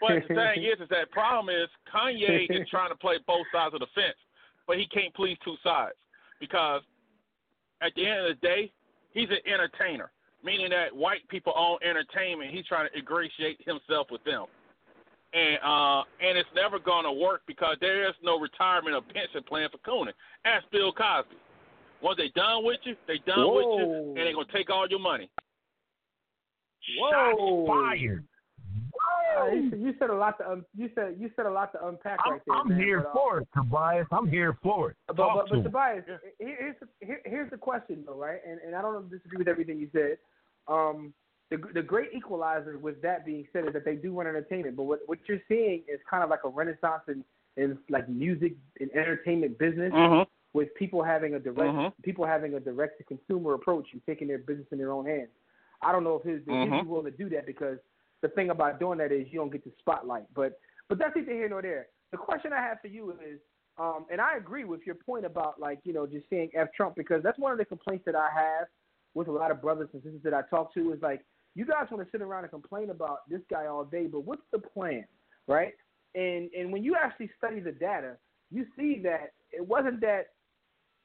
but 0.00 0.22
the 0.28 0.34
thing 0.34 0.64
is, 0.64 0.80
is 0.80 0.88
that 0.88 1.10
problem 1.12 1.54
is 1.54 1.68
Kanye 1.92 2.46
is 2.48 2.68
trying 2.70 2.90
to 2.90 2.96
play 2.96 3.18
both 3.26 3.46
sides 3.52 3.74
of 3.74 3.80
the 3.80 3.86
fence. 3.94 4.16
but 4.66 4.78
he 4.78 4.86
can't 4.86 5.14
please 5.14 5.36
two 5.44 5.56
sides 5.62 5.96
because 6.40 6.82
at 7.82 7.92
the 7.96 8.06
end 8.06 8.20
of 8.20 8.26
the 8.28 8.46
day, 8.46 8.72
he's 9.12 9.28
an 9.30 9.42
entertainer, 9.52 10.10
meaning 10.42 10.70
that 10.70 10.94
white 10.94 11.28
people 11.28 11.52
own 11.56 11.78
entertainment. 11.82 12.50
He's 12.50 12.66
trying 12.66 12.88
to 12.88 12.98
ingratiate 12.98 13.60
himself 13.64 14.08
with 14.10 14.24
them. 14.24 14.46
And 15.32 15.58
uh, 15.62 16.02
and 16.20 16.38
it's 16.38 16.48
never 16.56 16.78
going 16.78 17.04
to 17.04 17.12
work 17.12 17.42
because 17.46 17.76
there 17.80 18.08
is 18.08 18.14
no 18.22 18.38
retirement 18.38 18.96
or 18.96 19.02
pension 19.02 19.42
plan 19.46 19.68
for 19.70 19.78
Coonan. 19.78 20.12
Ask 20.44 20.64
Bill 20.72 20.92
Cosby. 20.92 21.36
Once 22.02 22.16
they 22.18 22.28
done 22.34 22.64
with 22.64 22.78
you, 22.84 22.96
they 23.06 23.18
done 23.26 23.40
Whoa. 23.46 23.54
with 23.54 23.66
you, 23.78 23.94
and 24.08 24.16
they're 24.16 24.32
gonna 24.32 24.46
take 24.52 24.70
all 24.70 24.86
your 24.88 24.98
money. 25.00 25.30
Whoa. 26.98 27.10
Shots 27.10 27.68
fired. 27.68 28.24
Uh, 29.38 29.46
you, 29.46 29.70
said- 29.70 29.80
you 29.80 29.94
said 29.98 30.10
a 30.10 30.14
lot 30.14 30.38
to 30.38 30.50
um, 30.50 30.64
you 30.76 30.90
said 30.94 31.16
you 31.18 31.30
said 31.36 31.46
a 31.46 31.50
lot 31.50 31.72
to 31.72 31.86
unpack 31.86 32.18
I'm, 32.24 32.32
right 32.32 32.40
there. 32.46 32.56
I'm 32.56 32.68
man, 32.68 32.78
here 32.78 33.00
but, 33.00 33.08
uh, 33.08 33.12
for 33.12 33.38
it, 33.40 33.48
Tobias. 33.54 34.06
I'm 34.10 34.28
here 34.28 34.58
for 34.62 34.90
it. 34.90 34.96
But 35.06 35.16
Talk 35.16 35.34
but, 35.34 35.42
to 35.44 35.50
but 35.50 35.56
him. 35.58 35.64
Tobias, 35.64 36.04
here, 36.06 36.20
here's 36.38 36.76
the, 36.80 37.06
here, 37.06 37.20
here's 37.24 37.50
the 37.50 37.56
question 37.56 38.02
though, 38.06 38.16
right? 38.16 38.40
And 38.46 38.60
and 38.60 38.74
I 38.74 38.82
don't 38.82 39.08
disagree 39.10 39.38
with 39.38 39.48
everything 39.48 39.78
you 39.78 39.88
said. 39.92 40.18
Um, 40.68 41.14
the 41.50 41.58
the 41.74 41.82
great 41.82 42.10
equalizer 42.14 42.78
with 42.78 43.00
that 43.02 43.24
being 43.24 43.46
said 43.52 43.66
is 43.66 43.72
that 43.72 43.84
they 43.84 43.94
do 43.94 44.12
run 44.16 44.26
entertainment, 44.26 44.76
but 44.76 44.84
what 44.84 45.00
what 45.06 45.18
you're 45.28 45.40
seeing 45.48 45.82
is 45.88 46.00
kind 46.08 46.22
of 46.24 46.30
like 46.30 46.40
a 46.44 46.48
renaissance 46.48 47.02
in 47.08 47.24
in 47.56 47.78
like 47.88 48.08
music 48.08 48.54
and 48.80 48.90
entertainment 48.92 49.58
business 49.58 49.92
Mm-hmm. 49.92 50.28
With 50.52 50.74
people 50.74 51.02
having 51.02 51.34
a 51.34 51.38
direct 51.38 51.74
Mhm. 51.74 51.92
people 52.02 52.26
having 52.26 52.54
a 52.54 52.60
direct 52.60 52.98
to 52.98 53.04
consumer 53.04 53.54
approach 53.54 53.92
and 53.92 54.04
taking 54.04 54.28
their 54.28 54.38
business 54.38 54.66
in 54.72 54.78
their 54.78 54.92
own 54.92 55.06
hands. 55.06 55.30
I 55.82 55.92
don't 55.92 56.04
know 56.04 56.16
if 56.16 56.22
his 56.22 56.44
he's 56.46 56.86
willing 56.86 57.10
to 57.10 57.16
do 57.16 57.28
that 57.30 57.46
because 57.46 57.78
the 58.20 58.28
thing 58.28 58.50
about 58.50 58.78
doing 58.78 58.98
that 58.98 59.12
is 59.12 59.32
you 59.32 59.38
don't 59.38 59.50
get 59.50 59.64
the 59.64 59.72
spotlight. 59.78 60.26
But 60.34 60.58
but 60.88 60.98
that's 60.98 61.14
neither 61.16 61.32
here 61.32 61.48
nor 61.48 61.62
there. 61.62 61.88
The 62.10 62.16
question 62.16 62.52
I 62.52 62.60
have 62.60 62.80
for 62.80 62.88
you 62.88 63.12
is, 63.12 63.40
um, 63.78 64.06
and 64.10 64.20
I 64.20 64.36
agree 64.36 64.64
with 64.64 64.84
your 64.84 64.96
point 64.96 65.24
about 65.24 65.60
like 65.60 65.80
you 65.84 65.92
know 65.92 66.06
just 66.06 66.28
saying 66.28 66.50
F 66.54 66.72
Trump 66.72 66.96
because 66.96 67.22
that's 67.22 67.38
one 67.38 67.52
of 67.52 67.58
the 67.58 67.64
complaints 67.64 68.04
that 68.06 68.16
I 68.16 68.28
have 68.34 68.66
with 69.14 69.28
a 69.28 69.32
lot 69.32 69.50
of 69.50 69.60
brothers 69.60 69.88
and 69.92 70.02
sisters 70.02 70.22
that 70.22 70.34
I 70.34 70.42
talk 70.42 70.74
to 70.74 70.92
is 70.92 71.00
like 71.02 71.24
you 71.54 71.64
guys 71.64 71.86
want 71.90 72.04
to 72.04 72.10
sit 72.10 72.22
around 72.22 72.44
and 72.44 72.50
complain 72.50 72.90
about 72.90 73.28
this 73.28 73.40
guy 73.50 73.66
all 73.66 73.84
day, 73.84 74.06
but 74.06 74.20
what's 74.20 74.42
the 74.52 74.58
plan, 74.58 75.04
right? 75.46 75.74
And 76.14 76.50
and 76.56 76.72
when 76.72 76.82
you 76.82 76.96
actually 76.96 77.30
study 77.38 77.60
the 77.60 77.72
data, 77.72 78.16
you 78.50 78.66
see 78.76 79.00
that 79.04 79.32
it 79.52 79.66
wasn't 79.66 80.00
that 80.00 80.30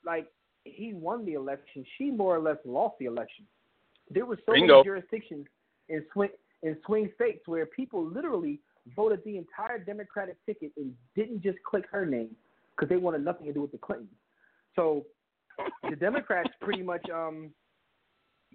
like 0.06 0.28
he 0.64 0.94
won 0.94 1.26
the 1.26 1.34
election; 1.34 1.86
she 1.98 2.12
more 2.12 2.36
or 2.36 2.40
less 2.40 2.58
lost 2.66 2.96
the 3.00 3.06
election. 3.06 3.46
There 4.10 4.26
were 4.26 4.38
so 4.46 4.54
Bingo. 4.54 4.74
many 4.76 4.84
jurisdictions 4.86 5.46
in 5.90 6.04
swing 6.14 6.30
in 6.64 6.78
swing 6.86 7.12
states 7.16 7.42
where 7.48 7.66
people 7.66 8.06
literally 8.06 8.60
voted 8.96 9.22
the 9.26 9.38
entire 9.38 9.80
Democratic 9.80 10.38
ticket 10.46 10.72
and 10.78 10.94
didn't 11.16 11.42
just 11.42 11.58
click 11.68 11.86
her 11.92 12.06
name 12.06 12.36
because 12.76 12.90
they 12.90 12.98
wanted 12.98 13.24
nothing 13.24 13.46
to 13.48 13.54
do 13.54 13.62
with 13.62 13.72
the 13.72 13.78
Clintons. 13.78 14.10
So 14.76 15.06
the 15.90 15.96
Democrats 15.96 16.50
pretty 16.62 16.84
much 16.84 17.08
um 17.10 17.50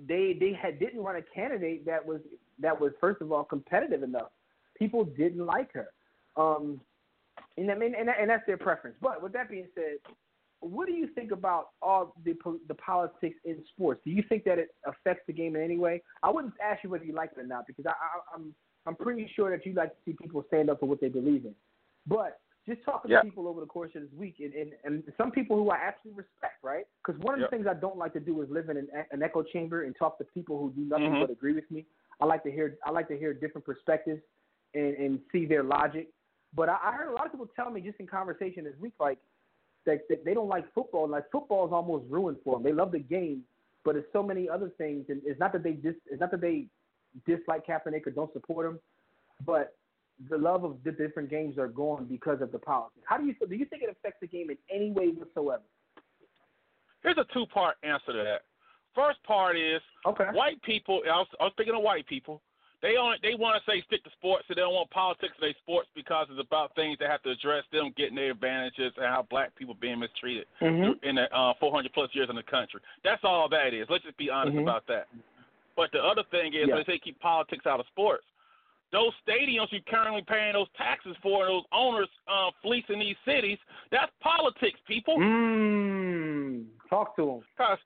they 0.09 0.37
they 0.39 0.53
had 0.53 0.79
didn't 0.79 1.03
run 1.03 1.17
a 1.17 1.23
candidate 1.35 1.85
that 1.87 2.05
was 2.05 2.21
that 2.61 2.79
was 2.79 2.93
first 3.01 3.21
of 3.23 3.33
all 3.33 3.45
competitive 3.45 4.03
enough. 4.03 4.31
People 4.79 5.05
didn't 5.05 5.45
like 5.45 5.73
her. 5.73 5.89
Um 6.37 6.81
and 7.57 7.71
I 7.71 7.75
mean 7.75 7.95
and, 7.99 8.09
that- 8.09 8.19
and 8.21 8.31
that's 8.31 8.47
their 8.47 8.57
preference. 8.59 8.97
But 9.01 9.23
with 9.23 9.33
that 9.33 9.49
being 9.51 9.67
said, 9.75 9.97
what 10.61 10.87
do 10.87 10.93
you 10.93 11.09
think 11.15 11.33
about 11.33 11.71
all 11.81 12.15
the 12.25 12.35
the 12.69 12.75
politics 12.75 13.37
in 13.45 13.65
sports? 13.73 14.01
Do 14.05 14.11
you 14.11 14.23
think 14.29 14.45
that 14.45 14.59
it 14.59 14.75
affects 14.87 15.25
the 15.27 15.33
game 15.33 15.57
in 15.57 15.63
any 15.63 15.79
way? 15.79 16.03
I 16.23 16.31
wouldn't 16.31 16.55
ask 16.63 16.85
you 16.85 16.91
whether 16.91 17.05
you 17.05 17.15
like 17.15 17.31
it 17.37 17.41
or 17.41 17.47
not 17.47 17.67
because 17.67 17.87
I, 17.87 17.91
I, 17.91 18.35
I'm 18.35 18.55
I'm 18.87 18.97
pretty 18.97 19.31
sure 19.35 19.51
that 19.51 19.65
you 19.67 19.73
like 19.73 19.91
to 19.91 19.97
see 20.05 20.13
people 20.21 20.45
stand 20.49 20.71
up 20.71 20.81
for 20.81 20.87
what 20.87 21.01
they 21.01 21.09
believe 21.09 21.45
in. 21.45 21.55
But 22.07 22.41
just 22.69 22.83
talking 22.85 23.11
Yeah. 23.11 23.19
to 23.19 23.25
people 23.25 23.49
over 23.49 23.61
the 23.61 23.67
course 23.67 23.91
of 23.95 24.03
this 24.03 24.13
week, 24.13 24.37
and, 24.41 24.53
and, 24.55 24.73
and 24.85 25.03
some 25.17 25.31
people 25.31 25.57
who 25.57 25.71
I 25.71 25.77
absolutely 25.77 26.23
respect, 26.23 26.63
right? 26.63 26.85
Because 27.05 27.21
one 27.23 27.35
of 27.35 27.41
the 27.41 27.49
things 27.49 27.67
I 27.67 27.75
don't 27.75 27.97
like 27.97 28.13
to 28.13 28.21
do 28.21 28.41
is 28.43 28.51
live 28.51 28.69
in 28.69 28.77
an, 28.77 28.89
an 29.11 29.23
echo 29.23 29.43
chamber 29.43 29.85
and 29.85 29.97
talk 29.97 30.19
to 30.19 30.25
people 30.25 30.59
who 30.59 30.71
do 30.73 30.89
nothing 30.89 31.13
Mhm. 31.13 31.21
but 31.21 31.31
agree 31.31 31.55
with 31.55 31.71
me. 31.71 31.87
I 32.21 32.27
like 32.27 32.43
to 32.45 32.51
hear 32.51 32.79
I 32.85 32.91
like 32.91 33.09
to 33.09 33.19
hear 33.19 33.33
different 33.33 33.65
perspectives 33.65 34.23
and, 34.75 34.95
and 34.97 35.21
see 35.33 35.47
their 35.47 35.63
logic. 35.63 36.09
But 36.55 36.69
I, 36.69 36.77
I 36.83 36.93
heard 36.93 37.09
a 37.09 37.13
lot 37.13 37.27
of 37.27 37.33
people 37.33 37.49
tell 37.57 37.71
me 37.71 37.81
just 37.81 37.99
in 37.99 38.07
conversation 38.07 38.65
this 38.65 38.77
week, 38.79 38.95
like 39.01 39.19
that, 39.87 40.01
that 40.09 40.25
they 40.25 40.35
don't 40.35 40.49
like 40.49 40.73
football. 40.75 41.09
Like 41.09 41.31
football 41.31 41.67
is 41.67 41.73
almost 41.73 42.05
ruined 42.09 42.39
for 42.45 42.57
them. 42.57 42.63
They 42.63 42.73
love 42.73 42.93
the 42.93 42.99
game, 42.99 43.43
but 43.85 43.97
it's 43.97 44.07
so 44.13 44.23
many 44.23 44.49
other 44.49 44.71
things. 44.79 45.07
And 45.09 45.21
it's 45.25 45.41
not 45.41 45.53
that 45.53 45.63
they 45.63 45.73
dis, 45.73 45.95
it's 46.11 46.21
not 46.21 46.31
that 46.31 46.41
they 46.41 46.67
dislike 47.27 47.67
Kaepernick 47.67 48.07
or 48.07 48.11
don't 48.11 48.33
support 48.33 48.67
him, 48.67 48.79
but 49.45 49.77
the 50.29 50.37
love 50.37 50.65
of 50.65 50.77
the 50.85 50.93
different 50.93 51.31
games 51.31 51.57
are 51.59 51.69
gone 51.69 52.05
because 52.05 52.43
of 52.43 52.53
the 52.53 52.59
politics. 52.59 53.05
How 53.09 53.17
do 53.17 53.25
you 53.25 53.35
do? 53.49 53.55
You 53.55 53.65
think 53.65 53.83
it 53.83 53.91
affects 53.91 54.19
the 54.21 54.27
game 54.27 54.51
in 54.51 54.59
any 54.75 54.91
way 54.91 55.09
whatsoever? 55.09 55.63
Here's 57.03 57.17
a 57.17 57.25
two 57.33 57.47
part 57.47 57.77
answer 57.83 58.13
to 58.13 58.23
that. 58.25 58.43
First 58.95 59.23
part 59.25 59.57
is 59.57 59.81
Okay. 60.07 60.25
white 60.33 60.61
people. 60.63 61.01
I 61.07 61.17
was, 61.17 61.27
I 61.41 61.45
was 61.45 61.53
speaking 61.55 61.75
of 61.75 61.83
white 61.83 62.07
people. 62.07 62.43
They 62.83 62.97
only 62.97 63.19
they 63.23 63.35
want 63.35 63.63
to 63.63 63.71
say 63.71 63.83
stick 63.87 64.03
to 64.05 64.11
sports, 64.13 64.45
so 64.49 64.55
they 64.55 64.63
don't 64.63 64.73
want 64.73 64.89
politics 64.91 65.35
in 65.37 65.47
their 65.47 65.55
sports 65.63 65.89
because 65.95 66.27
it's 66.31 66.41
about 66.41 66.75
things 66.75 66.97
that 67.01 67.11
have 67.11 67.23
to 67.25 67.31
address 67.31 67.65
them 67.73 67.93
getting 67.97 68.15
their 68.17 68.31
advantages 68.31 68.93
and 68.97 69.05
how 69.07 69.27
black 69.29 69.55
people 69.55 69.75
being 69.79 69.99
mistreated 70.01 70.47
Mm-hmm. 70.63 71.07
in 71.07 71.17
the 71.17 71.29
uh, 71.37 71.53
400 71.61 71.93
plus 71.93 72.09
years 72.15 72.29
in 72.31 72.37
the 72.37 72.43
country. 72.43 72.81
That's 73.05 73.21
all 73.23 73.49
that 73.51 73.75
is. 73.75 73.87
Let's 73.91 74.05
just 74.05 74.17
be 74.17 74.31
honest 74.31 74.57
Mhm. 74.57 74.63
about 74.63 74.87
that. 74.87 75.09
But 75.77 75.93
the 75.93 76.03
other 76.03 76.23
thing 76.31 76.55
is, 76.55 76.69
Yeah. 76.69 76.75
when 76.75 76.85
they 76.87 76.93
say 76.95 76.99
keep 76.99 77.21
politics 77.21 77.67
out 77.67 77.81
of 77.81 77.87
sports, 77.89 78.25
those 78.93 79.13
stadiums 79.27 79.71
you're 79.71 79.83
currently 79.83 80.23
paying 80.23 80.55
those 80.55 80.69
taxes 80.77 81.17
for, 81.23 81.45
those 81.47 81.65
owners 81.73 82.09
uh, 82.29 82.51
fleecing 82.63 82.99
these 82.99 83.17
cities, 83.27 83.59
that's 83.91 84.11
politics, 84.21 84.81
people. 84.87 85.17
Mm. 85.19 86.67
Talk 86.89 87.15
to 87.17 87.27
them. 87.59 87.77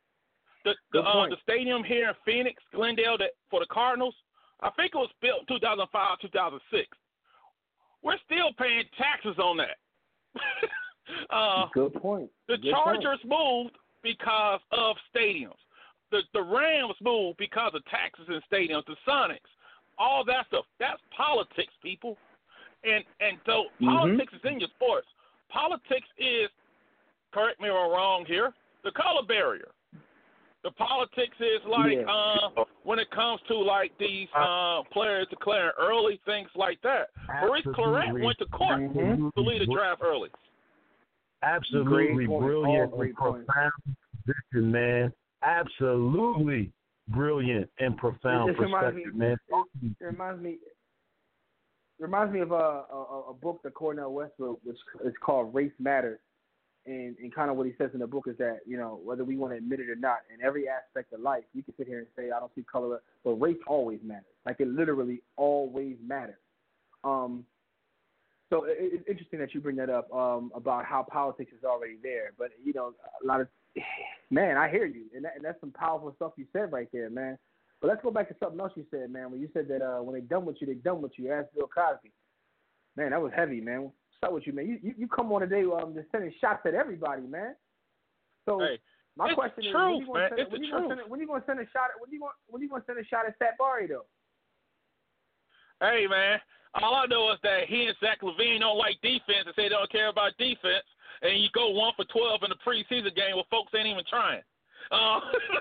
The 0.65 0.75
the, 0.93 1.01
uh, 1.03 1.29
the 1.29 1.37
stadium 1.43 1.85
here 1.85 2.09
in 2.09 2.15
Phoenix, 2.25 2.63
Glendale, 2.73 3.19
that 3.19 3.33
for 3.51 3.61
the 3.61 3.67
Cardinals, 3.67 4.15
I 4.61 4.71
think 4.71 4.93
it 4.95 4.99
was 4.99 5.11
built 5.21 5.47
2005, 5.49 6.19
2006. 6.21 6.89
We're 8.03 8.19
still 8.27 8.53
paying 8.59 8.85
taxes 8.99 9.39
on 9.39 9.57
that. 9.59 9.79
uh, 11.31 11.67
Good 11.73 11.95
point. 11.95 12.31
the 12.49 12.57
Good 12.59 12.73
point. 12.73 13.03
Chargers 13.03 13.21
moved 13.25 13.77
because 14.03 14.61
of 14.73 14.97
stadiums. 15.15 15.59
The 16.11 16.21
the 16.33 16.43
Rams 16.43 16.95
moved 17.03 17.39
because 17.39 17.73
of 17.75 17.85
taxes 17.87 18.27
and 18.29 18.43
stadiums. 18.51 18.85
The 18.87 18.97
Sonics, 19.09 19.51
all 19.99 20.25
that 20.27 20.47
stuff. 20.49 20.67
That's 20.79 21.01
politics, 21.17 21.73
people. 21.83 22.17
And 22.85 23.05
and 23.21 23.39
so 23.47 23.67
Mhm. 23.81 23.87
politics 23.87 24.33
is 24.35 24.45
in 24.45 24.61
your 24.61 24.69
sports. 24.71 25.09
Politics 25.49 26.09
is, 26.19 26.51
correct 27.33 27.61
me 27.61 27.69
if 27.69 27.75
I'm 27.75 27.91
wrong 27.91 28.25
here, 28.27 28.53
the 28.83 28.93
color 28.93 29.23
barrier. 29.23 29.73
The 30.65 30.71
politics 30.73 31.37
is 31.41 31.61
like 31.69 31.93
Yeah. 31.93 32.11
uh, 32.11 32.65
when 32.85 32.99
it 32.99 33.11
comes 33.11 33.41
to 33.49 33.55
like 33.55 33.93
these 33.99 34.29
uh, 34.35 34.83
players 34.93 35.27
declaring 35.29 35.73
early 35.79 36.19
things 36.25 36.49
like 36.57 36.81
that. 36.83 37.11
Maurice 37.43 37.65
Clarett 37.67 38.19
went 38.25 38.39
to 38.39 38.47
court 38.47 38.81
Mhm. 38.81 39.33
to 39.35 39.41
lead 39.41 39.61
a 39.63 39.67
draft 39.67 40.01
early. 40.03 40.31
Absolutely 41.43 42.27
point. 42.27 42.43
brilliant 42.43 42.93
and 42.95 43.15
profound 43.15 43.73
position, 44.25 44.73
man. 44.73 45.13
Absolutely 45.43 46.73
brilliant 47.09 47.71
and 47.79 47.97
profound 47.99 48.49
It 48.51 48.57
perspective, 48.57 48.95
me- 49.15 49.19
man. 49.19 49.37
It 49.83 49.95
reminds 50.01 50.41
me. 50.43 50.59
Reminds 52.01 52.33
me 52.33 52.41
of 52.41 52.51
a, 52.53 52.55
a 52.91 53.25
a 53.31 53.35
book 53.35 53.61
that 53.63 53.75
Cornel 53.75 54.13
West 54.15 54.33
wrote, 54.39 54.61
which 54.65 54.79
is 55.05 55.15
called 55.21 55.55
Race 55.55 55.73
Matters, 55.79 56.19
and 56.87 57.17
and 57.19 57.35
kind 57.35 57.51
of 57.51 57.57
what 57.57 57.67
he 57.67 57.73
says 57.79 57.91
in 57.95 58.01
the 58.01 58.07
book 58.07 58.27
is 58.29 58.37
that 58.39 58.61
you 58.67 58.77
know 58.77 59.01
whether 59.03 59.25
we 59.25 59.37
want 59.37 59.53
to 59.53 59.57
admit 59.57 59.81
it 59.81 59.89
or 59.89 59.97
not, 59.97 60.19
in 60.33 60.45
every 60.45 60.69
aspect 60.69 61.13
of 61.13 61.21
life, 61.21 61.45
we 61.55 61.63
can 61.63 61.75
sit 61.77 61.87
here 61.87 61.99
and 61.99 62.07
say 62.17 62.31
I 62.31 62.41
don't 62.41 62.55
see 62.55 62.65
color, 62.71 63.01
but 63.25 63.33
race 63.35 63.57
always 63.67 64.01
matters. 64.05 64.25
Like 64.47 64.61
it 64.61 64.69
literally 64.69 65.23
always 65.37 65.97
matters. 66.07 66.39
Um, 67.03 67.45
so 68.51 68.65
it, 68.65 68.77
it's 68.79 69.09
interesting 69.09 69.39
that 69.41 69.55
you 69.55 69.61
bring 69.61 69.77
that 69.77 69.91
up 69.91 70.13
um, 70.15 70.53
about 70.55 70.85
how 70.85 71.03
politics 71.03 71.53
is 71.57 71.65
already 71.65 71.97
there. 72.03 72.33
But 72.39 72.51
you 72.63 72.73
know, 72.73 72.93
a 73.23 73.27
lot 73.27 73.41
of 73.41 73.49
man, 74.31 74.57
I 74.57 74.69
hear 74.69 74.87
you, 74.87 75.05
and, 75.15 75.25
that, 75.25 75.33
and 75.37 75.45
that's 75.45 75.61
some 75.61 75.73
powerful 75.73 76.13
stuff 76.17 76.33
you 76.37 76.47
said 76.53 76.73
right 76.73 76.89
there, 76.93 77.11
man. 77.11 77.39
But 77.81 77.89
let's 77.89 78.03
go 78.03 78.11
back 78.11 78.29
to 78.29 78.37
something 78.41 78.61
else 78.61 78.73
you 78.77 78.87
said, 78.91 79.11
man. 79.11 79.31
When 79.31 79.41
you 79.41 79.49
said 79.53 79.69
that 79.69 79.83
uh, 79.83 80.03
when 80.03 80.15
they 80.15 80.21
done 80.21 80.45
with 80.45 80.57
you, 80.61 80.67
they 80.67 80.75
done 80.75 81.03
with 81.03 81.13
you. 81.17 81.33
Ask 81.33 81.49
Bill 81.55 81.69
Cosby. 81.69 82.13
Man, 82.97 83.11
that 83.11 83.21
was 83.21 83.33
heavy, 83.35 83.61
man. 83.61 83.91
What's 84.21 84.35
with 84.35 84.47
you, 84.47 84.53
man? 84.53 84.67
You 84.67 84.79
you, 84.83 84.95
you 84.99 85.09
come 85.09 85.33
on 85.33 85.41
today 85.41 85.65
um, 85.65 85.95
just 85.95 86.11
sending 86.13 86.33
shots 86.41 86.61
at 86.67 86.75
everybody, 86.75 87.23
man. 87.23 87.55
So 88.49 88.61
Hey, 88.61 88.79
my 89.17 89.33
question 89.35 89.65
is, 89.65 89.75
when 89.75 89.83
truth, 89.85 90.01
you 90.01 90.07
gonna 90.07 90.19
man. 90.21 90.31
send, 90.31 90.41
It's 90.41 90.53
when 90.53 90.63
you 90.63 90.71
gonna 90.73 90.89
send, 90.89 91.11
when 91.11 91.21
you 91.21 91.27
gonna 91.27 91.45
send 91.47 91.61
a 91.61 91.69
shot? 91.73 91.91
At, 91.95 92.01
when 92.01 92.11
you 92.11 92.21
gonna 92.21 92.39
when 92.49 92.63
you 92.63 92.69
gonna 92.69 92.85
send 92.87 92.99
a 92.99 93.05
shot 93.05 93.27
at 93.27 93.39
Fat 93.39 93.59
Barry 93.59 93.87
though? 93.87 94.07
Hey 95.81 96.07
man, 96.09 96.39
all 96.83 96.95
I 96.95 97.07
know 97.07 97.33
is 97.33 97.39
that 97.43 97.67
he 97.69 97.87
and 97.87 97.97
Zach 98.01 98.23
LaVine 98.23 98.61
don't 98.61 98.79
like 98.79 99.01
defense 99.03 99.47
and 99.47 99.55
say 99.57 99.65
they 99.65 99.77
don't 99.77 99.91
care 99.91 100.09
about 100.09 100.33
defense, 100.39 100.87
and 101.23 101.41
you 101.41 101.49
go 101.55 101.71
one 101.71 101.93
for 101.97 102.05
twelve 102.07 102.43
in 102.43 102.51
the 102.51 102.61
preseason 102.65 103.15
game 103.15 103.37
where 103.37 103.45
folks 103.51 103.73
ain't 103.77 103.87
even 103.87 104.05
trying. 104.09 104.43
Uh, 104.91 105.21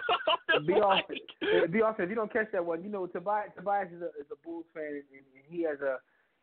Be 0.67 0.75
like. 0.75 1.05
Uh, 1.41 1.67
Be 1.67 1.81
honest. 1.81 2.01
If 2.01 2.09
you 2.09 2.15
don't 2.15 2.31
catch 2.31 2.51
that 2.51 2.65
one, 2.65 2.83
you 2.83 2.89
know 2.89 3.07
Tobias. 3.07 3.51
Tobias 3.55 3.87
is 3.95 4.01
a 4.01 4.07
is 4.19 4.27
a 4.31 4.35
Bulls 4.43 4.65
fan, 4.73 4.83
and, 4.83 5.03
and 5.11 5.43
he 5.47 5.63
has 5.63 5.79
a 5.81 5.97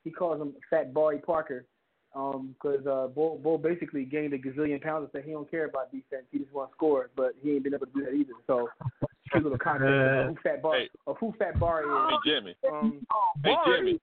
he 0.04 0.10
calls 0.10 0.40
him 0.40 0.54
Fat 0.70 0.94
Barry 0.94 1.18
Parker, 1.18 1.66
Um, 2.14 2.54
because 2.54 2.84
uh, 2.86 3.06
Bull, 3.06 3.38
Bull 3.38 3.56
basically 3.56 4.04
gained 4.04 4.32
a 4.32 4.38
gazillion 4.38 4.82
pounds 4.82 5.04
and 5.04 5.10
said 5.12 5.24
he 5.24 5.30
don't 5.30 5.48
care 5.48 5.66
about 5.66 5.92
defense. 5.92 6.24
He 6.32 6.38
just 6.38 6.52
want 6.52 6.70
to 6.70 6.74
score, 6.74 7.10
but 7.16 7.34
he 7.40 7.52
ain't 7.52 7.62
been 7.62 7.74
able 7.74 7.86
to 7.86 7.92
do 7.92 8.04
that 8.04 8.12
either. 8.12 8.32
So, 8.48 8.68
just 9.00 9.36
a 9.36 9.38
little 9.38 9.58
context 9.58 9.92
of 9.92 10.26
who 10.26 10.36
Fat 10.42 10.60
Bar, 10.60 10.74
Hey. 10.74 10.88
of 11.06 11.16
who 11.18 11.32
Fat 11.38 11.60
Bar 11.60 11.82
is. 11.82 12.18
Hey 12.24 12.32
Jimmy. 12.32 12.54
Um, 12.68 13.06
Hey 13.44 13.54
Jimmy. 13.64 14.00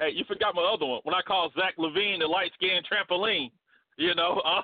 Hey, 0.00 0.10
you 0.14 0.24
forgot 0.26 0.54
my 0.54 0.62
other 0.62 0.86
one. 0.86 1.00
When 1.04 1.14
I 1.14 1.20
called 1.20 1.52
Zach 1.58 1.76
LaVine 1.78 2.20
the 2.20 2.26
light 2.26 2.52
skinned 2.54 2.86
trampoline. 2.88 3.50
You 3.96 4.14
know, 4.14 4.42
uh, 4.44 4.62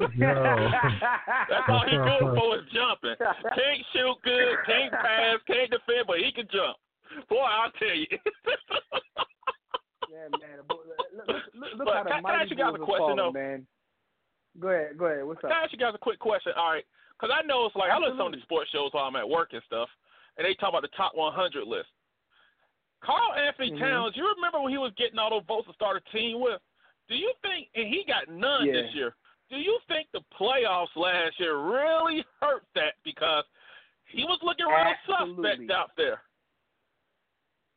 that's 0.00 1.68
all 1.68 1.84
he 1.86 1.96
good 1.96 2.34
for 2.34 2.56
is 2.56 2.64
jumping. 2.74 3.14
Can't 3.20 3.84
shoot 3.92 4.16
good, 4.24 4.56
can't 4.66 4.92
pass, 4.92 5.38
can't 5.46 5.70
defend, 5.70 6.06
but 6.06 6.18
he 6.18 6.32
can 6.32 6.48
jump. 6.50 6.76
Boy, 7.28 7.38
I'll 7.38 7.70
tell 7.78 7.94
you. 7.94 8.06
yeah, 10.10 10.28
man. 10.40 10.58
Look, 11.12 11.26
look, 11.28 11.42
look, 11.54 11.84
But 11.84 11.94
how 11.94 12.02
the 12.04 12.10
can- 12.10 12.22
can 12.24 12.26
I 12.34 12.42
ask 12.42 12.50
you 12.50 12.56
guys 12.56 12.74
a 12.74 12.78
question, 12.78 12.98
falling, 12.98 13.16
though? 13.16 13.32
man. 13.32 13.66
Go 14.58 14.68
ahead, 14.68 14.98
go 14.98 15.04
ahead. 15.06 15.24
What's 15.24 15.38
up? 15.44 15.50
Can 15.50 15.52
I 15.52 15.62
ask 15.64 15.72
you 15.72 15.78
guys 15.78 15.94
a 15.94 15.98
quick 15.98 16.18
question? 16.18 16.52
All 16.56 16.72
right, 16.72 16.84
because 17.12 17.34
I 17.34 17.42
know 17.42 17.66
it's 17.66 17.76
like 17.76 17.90
I 17.90 17.98
listen 17.98 18.12
to 18.16 18.18
some 18.18 18.26
of 18.28 18.32
these 18.34 18.42
sports 18.42 18.70
shows 18.70 18.92
while 18.92 19.04
I'm 19.04 19.16
at 19.16 19.28
work 19.28 19.52
and 19.52 19.62
stuff, 19.64 19.88
and 20.36 20.44
they 20.46 20.54
talk 20.54 20.70
about 20.70 20.82
the 20.82 20.88
top 20.96 21.14
100 21.14 21.64
list. 21.66 21.88
Karl-Anthony 23.02 23.72
Mhm. 23.72 23.78
Towns, 23.80 24.16
you 24.16 24.26
remember 24.28 24.60
when 24.60 24.70
he 24.70 24.78
was 24.78 24.92
getting 24.94 25.18
all 25.18 25.30
those 25.30 25.44
votes 25.44 25.66
to 25.68 25.74
start 25.74 25.96
a 25.96 26.00
team 26.12 26.40
with? 26.40 26.62
Do 27.08 27.16
you 27.16 27.32
think, 27.42 27.68
and 27.74 27.88
he 27.88 28.04
got 28.04 28.28
none 28.28 28.66
Yeah. 28.66 28.72
this 28.82 28.94
year? 28.94 29.16
Do 29.48 29.58
you 29.58 29.78
think 29.88 30.10
the 30.12 30.22
playoffs 30.32 30.94
last 30.96 31.38
year 31.40 31.56
really 31.56 32.24
hurt 32.40 32.64
that 32.74 32.94
because 33.02 33.44
he 34.06 34.24
was 34.24 34.40
looking 34.42 34.66
real 34.66 34.76
Absolutely. 34.76 35.50
suspect 35.50 35.70
out 35.72 35.96
there? 35.96 36.22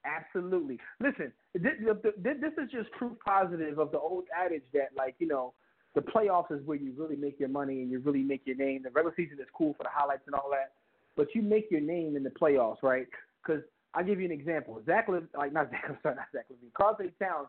Absolutely. 0.04 0.80
Listen, 1.00 1.34
this, 1.62 1.74
this, 2.18 2.54
is 2.58 2.72
just 2.72 2.92
proof 2.92 3.14
positive 3.26 3.80
of 3.80 3.92
the 3.92 4.00
old 4.00 4.26
adage 4.36 4.64
that, 4.74 4.90
like, 4.98 5.16
you 5.20 5.28
know, 5.28 5.54
the 5.94 6.02
playoffs 6.02 6.52
is 6.52 6.66
where 6.66 6.78
you 6.78 6.94
really 6.98 7.16
make 7.16 7.40
your 7.40 7.50
money 7.50 7.82
and 7.82 7.90
you 7.90 8.00
really 8.00 8.24
make 8.24 8.42
your 8.46 8.58
name. 8.58 8.84
The 8.84 8.90
regular 8.90 9.14
season 9.16 9.38
is 9.40 9.48
cool 9.58 9.74
for 9.78 9.84
the 9.84 9.90
highlights 9.92 10.24
and 10.26 10.36
all 10.36 10.50
that, 10.52 10.74
but 11.16 11.28
you 11.34 11.42
make 11.42 11.72
your 11.72 11.82
name 11.82 12.18
in 12.18 12.24
the 12.24 12.30
playoffs, 12.30 12.84
right? 12.84 13.08
Because 13.46 13.64
I'll 13.94 14.04
give 14.04 14.20
you 14.20 14.26
an 14.26 14.32
example. 14.32 14.82
Zach, 14.86 15.08
like 15.08 15.54
not 15.54 15.72
Zach, 15.72 15.86
I'm 15.90 15.98
sorry, 16.04 16.16
not 16.16 16.26
Zach 16.34 16.46
LaVine. 16.52 16.74
Karl 16.76 16.98
Towns, 17.22 17.48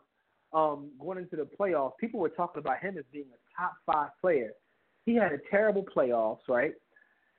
um, 0.53 0.89
going 0.99 1.17
into 1.17 1.35
the 1.35 1.47
playoffs, 1.59 1.97
people 1.99 2.21
were 2.21 2.29
talking 2.29 2.61
about 2.61 2.79
him 2.79 2.97
as 2.97 3.03
being 3.11 3.25
a 3.25 3.61
top 3.61 3.73
five 3.85 4.09
player. 4.21 4.51
He 5.05 5.15
had 5.15 5.33
a 5.33 5.39
terrible 5.51 5.83
playoffs, 5.83 6.47
right? 6.47 6.73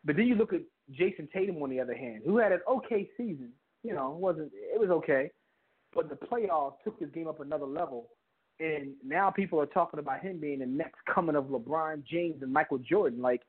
But 0.04 0.16
then 0.16 0.26
you 0.26 0.34
look 0.34 0.52
at 0.52 0.60
Jayson 0.92 1.28
Tatum 1.32 1.62
on 1.62 1.70
the 1.70 1.80
other 1.80 1.96
hand, 1.96 2.22
who 2.24 2.36
had 2.38 2.52
an 2.52 2.60
okay 2.70 3.08
season. 3.16 3.50
You 3.82 3.94
know, 3.94 4.10
wasn't 4.10 4.50
it 4.54 4.78
was 4.78 4.90
okay, 4.90 5.30
but 5.94 6.08
the 6.08 6.16
playoffs 6.16 6.74
took 6.84 6.98
his 7.00 7.10
game 7.10 7.28
up 7.28 7.40
another 7.40 7.66
level, 7.66 8.08
and 8.60 8.92
now 9.04 9.30
people 9.30 9.60
are 9.60 9.66
talking 9.66 10.00
about 10.00 10.20
him 10.20 10.38
being 10.38 10.58
the 10.60 10.66
next 10.66 10.98
coming 11.12 11.36
of 11.36 11.44
LeBron 11.44 12.04
James 12.04 12.42
and 12.42 12.52
Michael 12.52 12.78
Jordan. 12.78 13.20
Like, 13.22 13.42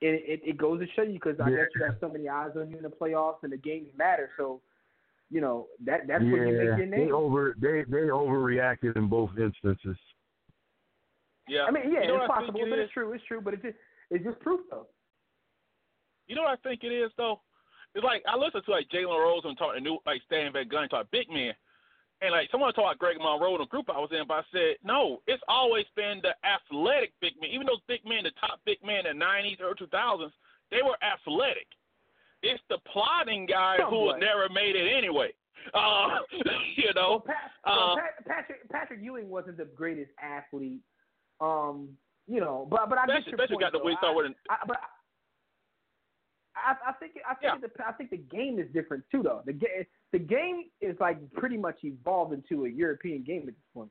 it 0.00 0.22
it, 0.26 0.40
it 0.50 0.58
goes 0.58 0.80
to 0.80 0.86
show 0.94 1.02
you 1.02 1.14
because 1.14 1.38
I 1.40 1.50
Yeah. 1.50 1.56
guess 1.56 1.66
you 1.76 1.84
have 1.84 1.96
so 2.00 2.08
many 2.08 2.28
eyes 2.28 2.50
on 2.56 2.70
you 2.70 2.76
in 2.76 2.82
the 2.82 2.88
playoffs 2.88 3.42
and 3.42 3.52
the 3.52 3.56
games 3.56 3.88
matter. 3.96 4.30
So, 4.36 4.60
you 5.30 5.40
know 5.40 5.66
that 5.84 6.06
that's 6.06 6.24
yeah, 6.24 6.32
where 6.32 6.46
you 6.46 6.56
make 6.58 6.78
your 6.78 6.86
name. 6.86 7.06
they 7.06 7.12
over 7.12 7.54
they 7.60 7.84
they 7.88 8.08
overreacted 8.08 8.96
in 8.96 9.08
both 9.08 9.30
instances. 9.38 9.96
Yeah. 11.48 11.64
I 11.64 11.70
mean, 11.70 11.92
yeah, 11.92 12.02
you 12.02 12.08
know 12.08 12.16
it's 12.16 12.28
what 12.28 12.30
I 12.30 12.40
think 12.40 12.52
possible, 12.52 12.66
it 12.66 12.70
but 12.70 12.78
is? 12.78 12.84
it's 12.84 12.92
true. 12.92 13.12
It's 13.12 13.24
true, 13.24 13.40
but 13.40 13.54
it's 13.54 13.62
just 13.62 13.76
it's 14.10 14.24
just 14.24 14.38
proof 14.40 14.60
though. 14.70 14.86
You 16.26 16.36
know 16.36 16.42
what 16.42 16.58
I 16.58 16.68
think 16.68 16.84
it 16.84 16.92
is 16.92 17.10
though? 17.16 17.40
It's 17.94 18.04
like 18.04 18.22
I 18.28 18.36
listen 18.36 18.62
to 18.62 18.70
like 18.70 18.88
Jalen 18.90 19.18
Rose 19.18 19.42
and 19.44 19.56
talk 19.56 19.74
to 19.74 19.80
new 19.80 19.98
like 20.06 20.20
Stan 20.26 20.52
Van 20.52 20.68
Gundy 20.68 20.90
talk 20.90 21.06
big 21.10 21.28
men. 21.30 21.52
And 22.20 22.32
like 22.32 22.48
someone 22.50 22.72
talked 22.72 22.84
about 22.86 22.98
Greg 22.98 23.16
Monroe 23.18 23.54
in 23.54 23.60
the 23.60 23.66
group 23.66 23.88
I 23.88 23.98
was 23.98 24.10
in, 24.10 24.26
but 24.26 24.34
I 24.34 24.42
said, 24.50 24.76
no, 24.82 25.22
it's 25.28 25.42
always 25.46 25.84
been 25.94 26.20
the 26.22 26.34
athletic 26.42 27.12
big 27.20 27.34
men. 27.40 27.50
Even 27.50 27.66
those 27.66 27.80
big 27.86 28.00
men, 28.04 28.24
the 28.24 28.32
top 28.40 28.58
big 28.66 28.78
men 28.84 29.06
in 29.06 29.18
the 29.18 29.24
nineties 29.24 29.58
or 29.62 29.74
two 29.74 29.86
thousands, 29.86 30.32
they 30.70 30.82
were 30.82 30.98
athletic. 31.02 31.66
It's 32.42 32.62
the 32.68 32.78
plotting 32.92 33.46
guy 33.46 33.76
who 33.76 34.10
Somewhat. 34.10 34.20
never 34.20 34.48
made 34.48 34.74
it 34.74 34.90
anyway. 34.92 35.30
Uh, 35.74 36.18
you 36.76 36.92
know. 36.94 37.10
Well, 37.10 37.20
Pat, 37.20 37.36
uh, 37.64 37.74
well, 37.76 37.96
Pat, 37.96 38.26
Patrick 38.26 38.68
Patrick 38.68 39.00
Ewing 39.02 39.28
wasn't 39.28 39.56
the 39.56 39.64
greatest 39.66 40.10
athlete. 40.22 40.80
Um, 41.40 41.90
you 42.26 42.40
know, 42.40 42.66
but 42.68 42.88
but 42.90 42.98
I 42.98 43.06
get 43.06 43.26
your 43.26 43.36
point. 43.38 43.60
got 43.60 43.72
the 43.72 43.78
way 43.78 43.94
I- 44.02 44.10
with 44.14 44.32
I, 44.50 44.56
but 44.66 44.76
I, 46.56 46.74
I 46.90 46.92
think 46.94 47.12
I 47.28 47.34
think 47.34 47.62
the 47.62 47.84
I 47.86 47.92
think 47.92 48.10
the 48.10 48.16
game 48.16 48.58
is 48.58 48.66
different 48.72 49.04
too, 49.10 49.22
though. 49.22 49.42
The 49.46 49.52
game 49.52 49.84
the 50.12 50.18
game 50.18 50.64
is 50.80 50.96
like 51.00 51.18
pretty 51.32 51.56
much 51.56 51.78
evolved 51.82 52.32
into 52.32 52.64
a 52.64 52.68
European 52.68 53.22
game 53.22 53.42
at 53.42 53.54
this 53.54 53.68
point. 53.74 53.90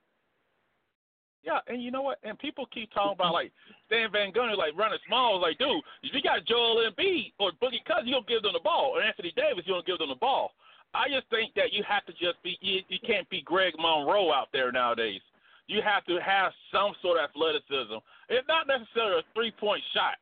Yeah, 1.43 1.59
and 1.67 1.81
you 1.81 1.91
know 1.91 2.01
what? 2.01 2.19
And 2.23 2.37
people 2.39 2.65
keep 2.73 2.91
talking 2.91 3.13
about 3.13 3.33
like 3.33 3.51
Stan 3.85 4.11
Van 4.11 4.33
Gundy, 4.33 4.57
like 4.57 4.75
running 4.75 4.99
small. 5.07 5.39
Like, 5.39 5.57
dude, 5.57 5.79
if 6.03 6.13
you 6.13 6.21
got 6.21 6.45
Joel 6.45 6.83
Embiid 6.89 7.33
or 7.39 7.51
Boogie 7.63 7.85
Cousins, 7.87 8.07
you 8.07 8.13
don't 8.13 8.27
give 8.27 8.41
them 8.41 8.53
the 8.53 8.59
ball, 8.63 8.91
or 8.95 9.01
Anthony 9.01 9.31
Davis, 9.35 9.63
you 9.65 9.73
don't 9.73 9.85
give 9.85 9.99
them 9.99 10.09
the 10.09 10.15
ball. 10.15 10.51
I 10.93 11.07
just 11.07 11.29
think 11.29 11.53
that 11.55 11.71
you 11.71 11.83
have 11.87 12.05
to 12.05 12.11
just 12.13 12.41
be. 12.43 12.57
You, 12.61 12.81
you 12.89 12.99
can't 13.05 13.29
be 13.29 13.41
Greg 13.41 13.73
Monroe 13.77 14.33
out 14.33 14.49
there 14.51 14.71
nowadays. 14.71 15.21
You 15.67 15.81
have 15.83 16.03
to 16.05 16.19
have 16.19 16.51
some 16.71 16.93
sort 17.01 17.19
of 17.19 17.29
athleticism. 17.29 17.99
It's 18.29 18.47
not 18.47 18.67
necessarily 18.67 19.19
a 19.19 19.33
three 19.33 19.51
point 19.51 19.83
shot. 19.93 20.15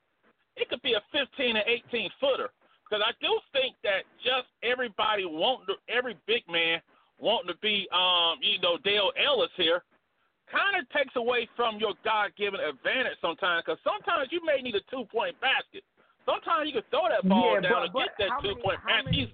It 0.57 0.69
could 0.69 0.81
be 0.81 0.93
a 0.93 1.01
15 1.11 1.55
and 1.55 1.65
18 1.89 2.09
footer. 2.19 2.49
Because 2.85 3.03
I 3.05 3.11
do 3.19 3.39
think 3.51 3.75
that 3.83 4.05
just 4.21 4.45
everybody 4.61 5.25
wanting 5.25 5.73
to, 5.73 5.75
every 5.89 6.15
big 6.27 6.43
man 6.49 6.79
wanting 7.17 7.49
to 7.49 7.57
be, 7.59 7.89
um, 7.91 8.37
you 8.41 8.61
know, 8.61 8.77
Dale 8.83 9.11
Ellis 9.17 9.49
here, 9.57 9.81
kind 10.51 10.77
of 10.77 10.87
takes 10.93 11.15
away 11.15 11.49
from 11.55 11.77
your 11.79 11.93
God 12.05 12.29
given 12.37 12.59
advantage 12.61 13.17
sometimes. 13.21 13.63
Because 13.65 13.81
sometimes 13.81 14.29
you 14.29 14.45
may 14.45 14.61
need 14.61 14.75
a 14.75 14.85
two 14.91 15.05
point 15.09 15.33
basket. 15.41 15.83
Sometimes 16.25 16.69
you 16.69 16.73
can 16.73 16.85
throw 16.89 17.09
that 17.09 17.27
ball 17.27 17.53
yeah, 17.53 17.69
down 17.69 17.71
but, 17.71 17.83
and 17.83 17.93
get 17.93 18.09
that 18.17 18.29
how 18.29 18.39
two 18.41 18.53
many, 18.53 18.61
point 18.61 18.79
how 18.81 19.01
many, 19.03 19.33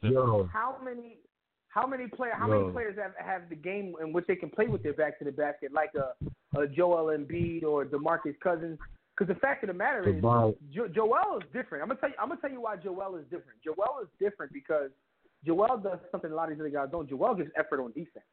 how 0.52 0.76
many 0.84 1.18
how 1.70 1.88
many 1.88 2.08
player 2.08 2.34
how 2.36 2.48
Yo. 2.48 2.60
many 2.60 2.72
players 2.74 2.98
have 2.98 3.14
have 3.18 3.50
the 3.50 3.56
game 3.56 3.96
in 4.02 4.12
which 4.12 4.28
they 4.28 4.36
can 4.36 4.50
play 4.50 4.68
with 4.68 4.84
their 4.84 4.94
back 4.94 5.18
to 5.20 5.26
the 5.26 5.32
basket 5.32 5.72
like 5.72 5.92
a, 5.96 6.60
a 6.60 6.68
Joel 6.68 7.18
Embiid 7.18 7.64
or 7.64 7.86
DeMarcus 7.86 8.38
Cousins? 8.42 8.78
Because 9.18 9.34
the 9.34 9.40
fact 9.40 9.64
of 9.64 9.68
the 9.68 9.74
matter 9.74 10.08
is, 10.08 10.20
About- 10.20 10.56
jo- 10.72 10.88
Joel 10.88 11.38
is 11.38 11.44
different. 11.54 11.82
I'm 11.84 11.90
gonna 11.90 12.00
tell 12.00 12.10
you. 12.10 12.16
I'm 12.20 12.30
gonna 12.30 12.42
tell 12.42 12.52
you 12.52 12.62
why 12.62 12.78
Joel 12.78 13.16
is 13.18 13.26
different. 13.26 13.62
Joel 13.64 14.00
is 14.02 14.08
different 14.20 14.52
because 14.54 14.90
Joel 15.46 15.78
does 15.78 16.00
something 16.12 16.32
a 16.32 16.36
lot 16.36 16.46
of 16.52 16.58
these 16.58 16.62
other 16.62 16.70
guys 16.70 16.90
don't. 16.92 17.10
Joel 17.10 17.36
gives 17.36 17.52
effort 17.58 17.82
on 17.82 17.92
defense, 17.92 18.26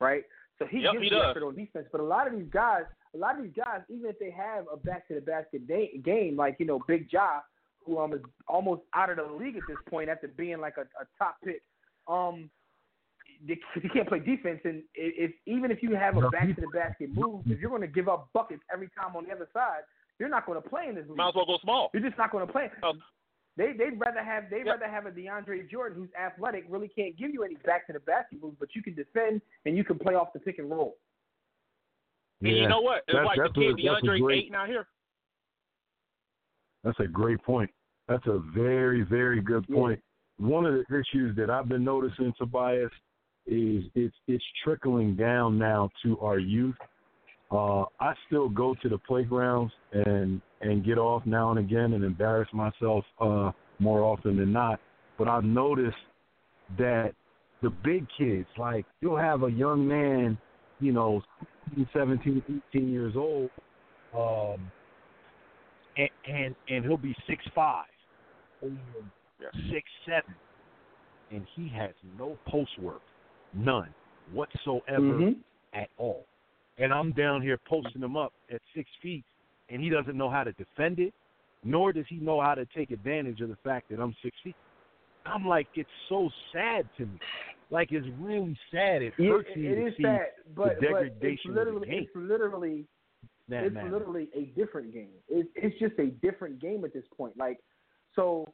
right? 0.00 0.24
So 0.58 0.66
he 0.66 0.80
Yep, 0.80 0.92
gives 0.92 1.04
he 1.04 1.10
the 1.10 1.16
effort 1.28 1.42
on 1.44 1.54
defense. 1.54 1.86
But 1.90 2.00
a 2.00 2.04
lot 2.04 2.26
of 2.26 2.34
these 2.38 2.48
guys, 2.50 2.82
a 3.14 3.18
lot 3.18 3.36
of 3.38 3.44
these 3.44 3.54
guys, 3.56 3.80
even 3.88 4.10
if 4.10 4.18
they 4.18 4.30
have 4.30 4.66
a 4.72 4.76
back 4.76 5.08
to 5.08 5.14
the 5.14 5.20
basket 5.20 5.66
day, 5.66 5.96
game, 6.04 6.36
like 6.36 6.56
you 6.58 6.66
know 6.66 6.80
Big 6.86 7.08
Ja, 7.10 7.40
who 7.84 7.98
um 7.98 8.12
is 8.12 8.20
almost 8.46 8.82
out 8.94 9.08
of 9.10 9.16
the 9.16 9.32
league 9.32 9.56
at 9.56 9.66
this 9.66 9.78
point 9.88 10.10
after 10.10 10.28
being 10.28 10.60
like 10.60 10.76
a, 10.76 10.82
a 10.82 11.06
top 11.18 11.36
pick, 11.42 11.62
um. 12.06 12.50
They, 13.46 13.56
you 13.80 13.88
can't 13.90 14.08
play 14.08 14.18
defense, 14.18 14.60
and 14.64 14.82
if 14.94 15.30
even 15.46 15.70
if 15.70 15.80
you 15.80 15.94
have 15.94 16.16
a 16.16 16.28
back 16.28 16.52
to 16.56 16.60
the 16.60 16.66
basket 16.66 17.14
move, 17.14 17.42
if 17.46 17.60
you're 17.60 17.70
going 17.70 17.82
to 17.82 17.86
give 17.86 18.08
up 18.08 18.30
buckets 18.32 18.62
every 18.72 18.88
time 18.98 19.14
on 19.14 19.26
the 19.26 19.30
other 19.32 19.48
side, 19.52 19.82
you're 20.18 20.28
not 20.28 20.46
going 20.46 20.60
to 20.60 20.68
play 20.68 20.86
in 20.88 20.94
this 20.94 21.06
league. 21.08 21.16
Might 21.16 21.28
as 21.30 21.34
well 21.34 21.46
go 21.46 21.58
small. 21.62 21.90
You're 21.94 22.02
just 22.02 22.18
not 22.18 22.30
going 22.30 22.46
to 22.46 22.52
play. 22.52 22.70
Oh. 22.82 22.92
They 23.56 23.72
they'd 23.72 23.98
rather 23.98 24.22
have 24.22 24.44
they'd 24.50 24.66
Yep. 24.66 24.80
rather 24.80 24.88
have 24.88 25.06
a 25.06 25.10
DeAndre 25.10 25.68
Jordan 25.68 25.98
who's 25.98 26.10
athletic, 26.14 26.64
really 26.68 26.88
can't 26.88 27.16
give 27.16 27.32
you 27.32 27.42
any 27.42 27.56
back 27.66 27.86
to 27.88 27.92
the 27.92 28.00
basket 28.00 28.40
moves, 28.42 28.56
but 28.60 28.68
you 28.74 28.82
can 28.82 28.94
defend 28.94 29.40
and 29.66 29.76
you 29.76 29.82
can 29.84 29.98
play 29.98 30.14
off 30.14 30.32
the 30.32 30.38
pick 30.40 30.58
and 30.58 30.70
roll. 30.70 30.96
And 32.40 32.50
you 32.50 32.56
Yeah. 32.62 32.68
know 32.68 32.80
what? 32.80 32.98
It's 33.08 33.14
That's- 33.14 33.26
like 33.26 33.38
that's 33.38 33.52
the 33.54 33.60
kid 33.60 33.70
a- 33.70 33.74
DeAndre 33.74 34.20
great- 34.20 34.44
Ayton 34.44 34.54
out 34.54 34.68
here. 34.68 34.86
That's 36.84 37.00
a 37.00 37.08
great 37.08 37.42
point. 37.42 37.70
That's 38.06 38.26
a 38.26 38.38
very, 38.38 39.02
very 39.02 39.40
good 39.40 39.64
Yeah. 39.68 39.74
point. 39.74 40.04
One 40.38 40.64
of 40.64 40.74
the 40.74 40.96
issues 40.96 41.34
that 41.36 41.50
I've 41.50 41.68
been 41.68 41.82
noticing, 41.84 42.32
Tobias, 42.34 42.92
is 43.46 43.84
it's 43.94 44.16
it's 44.28 44.44
trickling 44.62 45.16
down 45.16 45.58
now 45.58 45.90
to 46.02 46.20
our 46.20 46.38
youth. 46.38 46.76
Uh, 47.50 47.84
I 47.98 48.12
still 48.26 48.48
go 48.48 48.74
to 48.82 48.88
the 48.88 48.98
playgrounds 48.98 49.72
and 49.92 50.40
and 50.60 50.84
get 50.84 50.98
off 50.98 51.24
now 51.24 51.50
and 51.50 51.58
again 51.58 51.94
and 51.94 52.04
embarrass 52.04 52.48
myself 52.52 53.04
uh, 53.20 53.52
more 53.78 54.02
often 54.02 54.36
than 54.36 54.52
not. 54.52 54.80
But 55.16 55.28
I've 55.28 55.44
noticed 55.44 55.96
that 56.76 57.12
the 57.62 57.70
big 57.70 58.06
kids, 58.18 58.46
like 58.58 58.84
you'll 59.00 59.16
have 59.16 59.44
a 59.44 59.50
young 59.50 59.86
man, 59.86 60.36
you 60.80 60.92
know, 60.92 61.22
17, 61.92 62.62
18 62.74 62.90
years 62.90 63.14
old, 63.16 63.50
um, 64.14 64.70
and 65.96 66.10
and, 66.26 66.54
and 66.68 66.84
he'll 66.84 66.96
be 66.96 67.14
six 67.26 67.42
five, 67.54 67.86
or 68.60 68.70
six 69.72 69.88
seven, 70.04 70.34
and 71.30 71.46
he 71.56 71.68
has 71.68 71.90
no 72.18 72.36
post 72.46 72.78
work, 72.78 73.02
none 73.54 73.92
whatsoever 74.32 75.14
Mhm. 75.14 75.36
at 75.72 75.88
all. 75.96 76.26
And 76.78 76.92
I'm 76.92 77.12
down 77.12 77.42
here 77.42 77.58
posting 77.68 78.02
him 78.02 78.16
up 78.16 78.32
at 78.52 78.60
six 78.74 78.88
feet, 79.02 79.24
and 79.68 79.82
he 79.82 79.88
doesn't 79.88 80.16
know 80.16 80.30
how 80.30 80.44
to 80.44 80.52
defend 80.52 80.98
it, 81.00 81.12
nor 81.64 81.92
does 81.92 82.06
he 82.08 82.16
know 82.16 82.40
how 82.40 82.54
to 82.54 82.66
take 82.76 82.90
advantage 82.90 83.40
of 83.40 83.48
the 83.48 83.56
fact 83.64 83.90
that 83.90 84.00
I'm 84.00 84.14
six 84.22 84.36
feet. 84.44 84.54
I'm 85.26 85.46
like, 85.46 85.66
it's 85.74 85.90
so 86.08 86.30
sad 86.52 86.88
to 86.98 87.06
me 87.06 87.18
Like 87.70 87.92
it's 87.92 88.06
really 88.18 88.56
sad. 88.70 89.02
It 89.02 89.12
hurts 89.18 89.48
it, 89.54 89.58
me 89.58 89.66
it 89.66 89.74
to 89.74 89.86
is 89.88 89.94
see 89.96 90.02
sad, 90.02 90.20
but, 90.56 90.80
the 90.80 90.86
but 90.90 91.02
it's 91.02 91.14
degradation 91.14 91.50
of 91.50 91.54
the 91.54 91.60
literally 91.60 91.88
it's 91.90 92.10
literally 92.14 92.84
that 93.48 93.64
it's 93.64 93.74
matter. 93.74 93.90
literally 93.90 94.28
a 94.34 94.44
different 94.58 94.92
game. 94.92 95.10
It's 95.28 95.48
it's 95.54 95.78
just 95.78 95.98
a 95.98 96.06
different 96.26 96.60
game 96.60 96.84
at 96.84 96.94
this 96.94 97.04
point. 97.16 97.36
Like 97.36 97.58
so, 98.14 98.46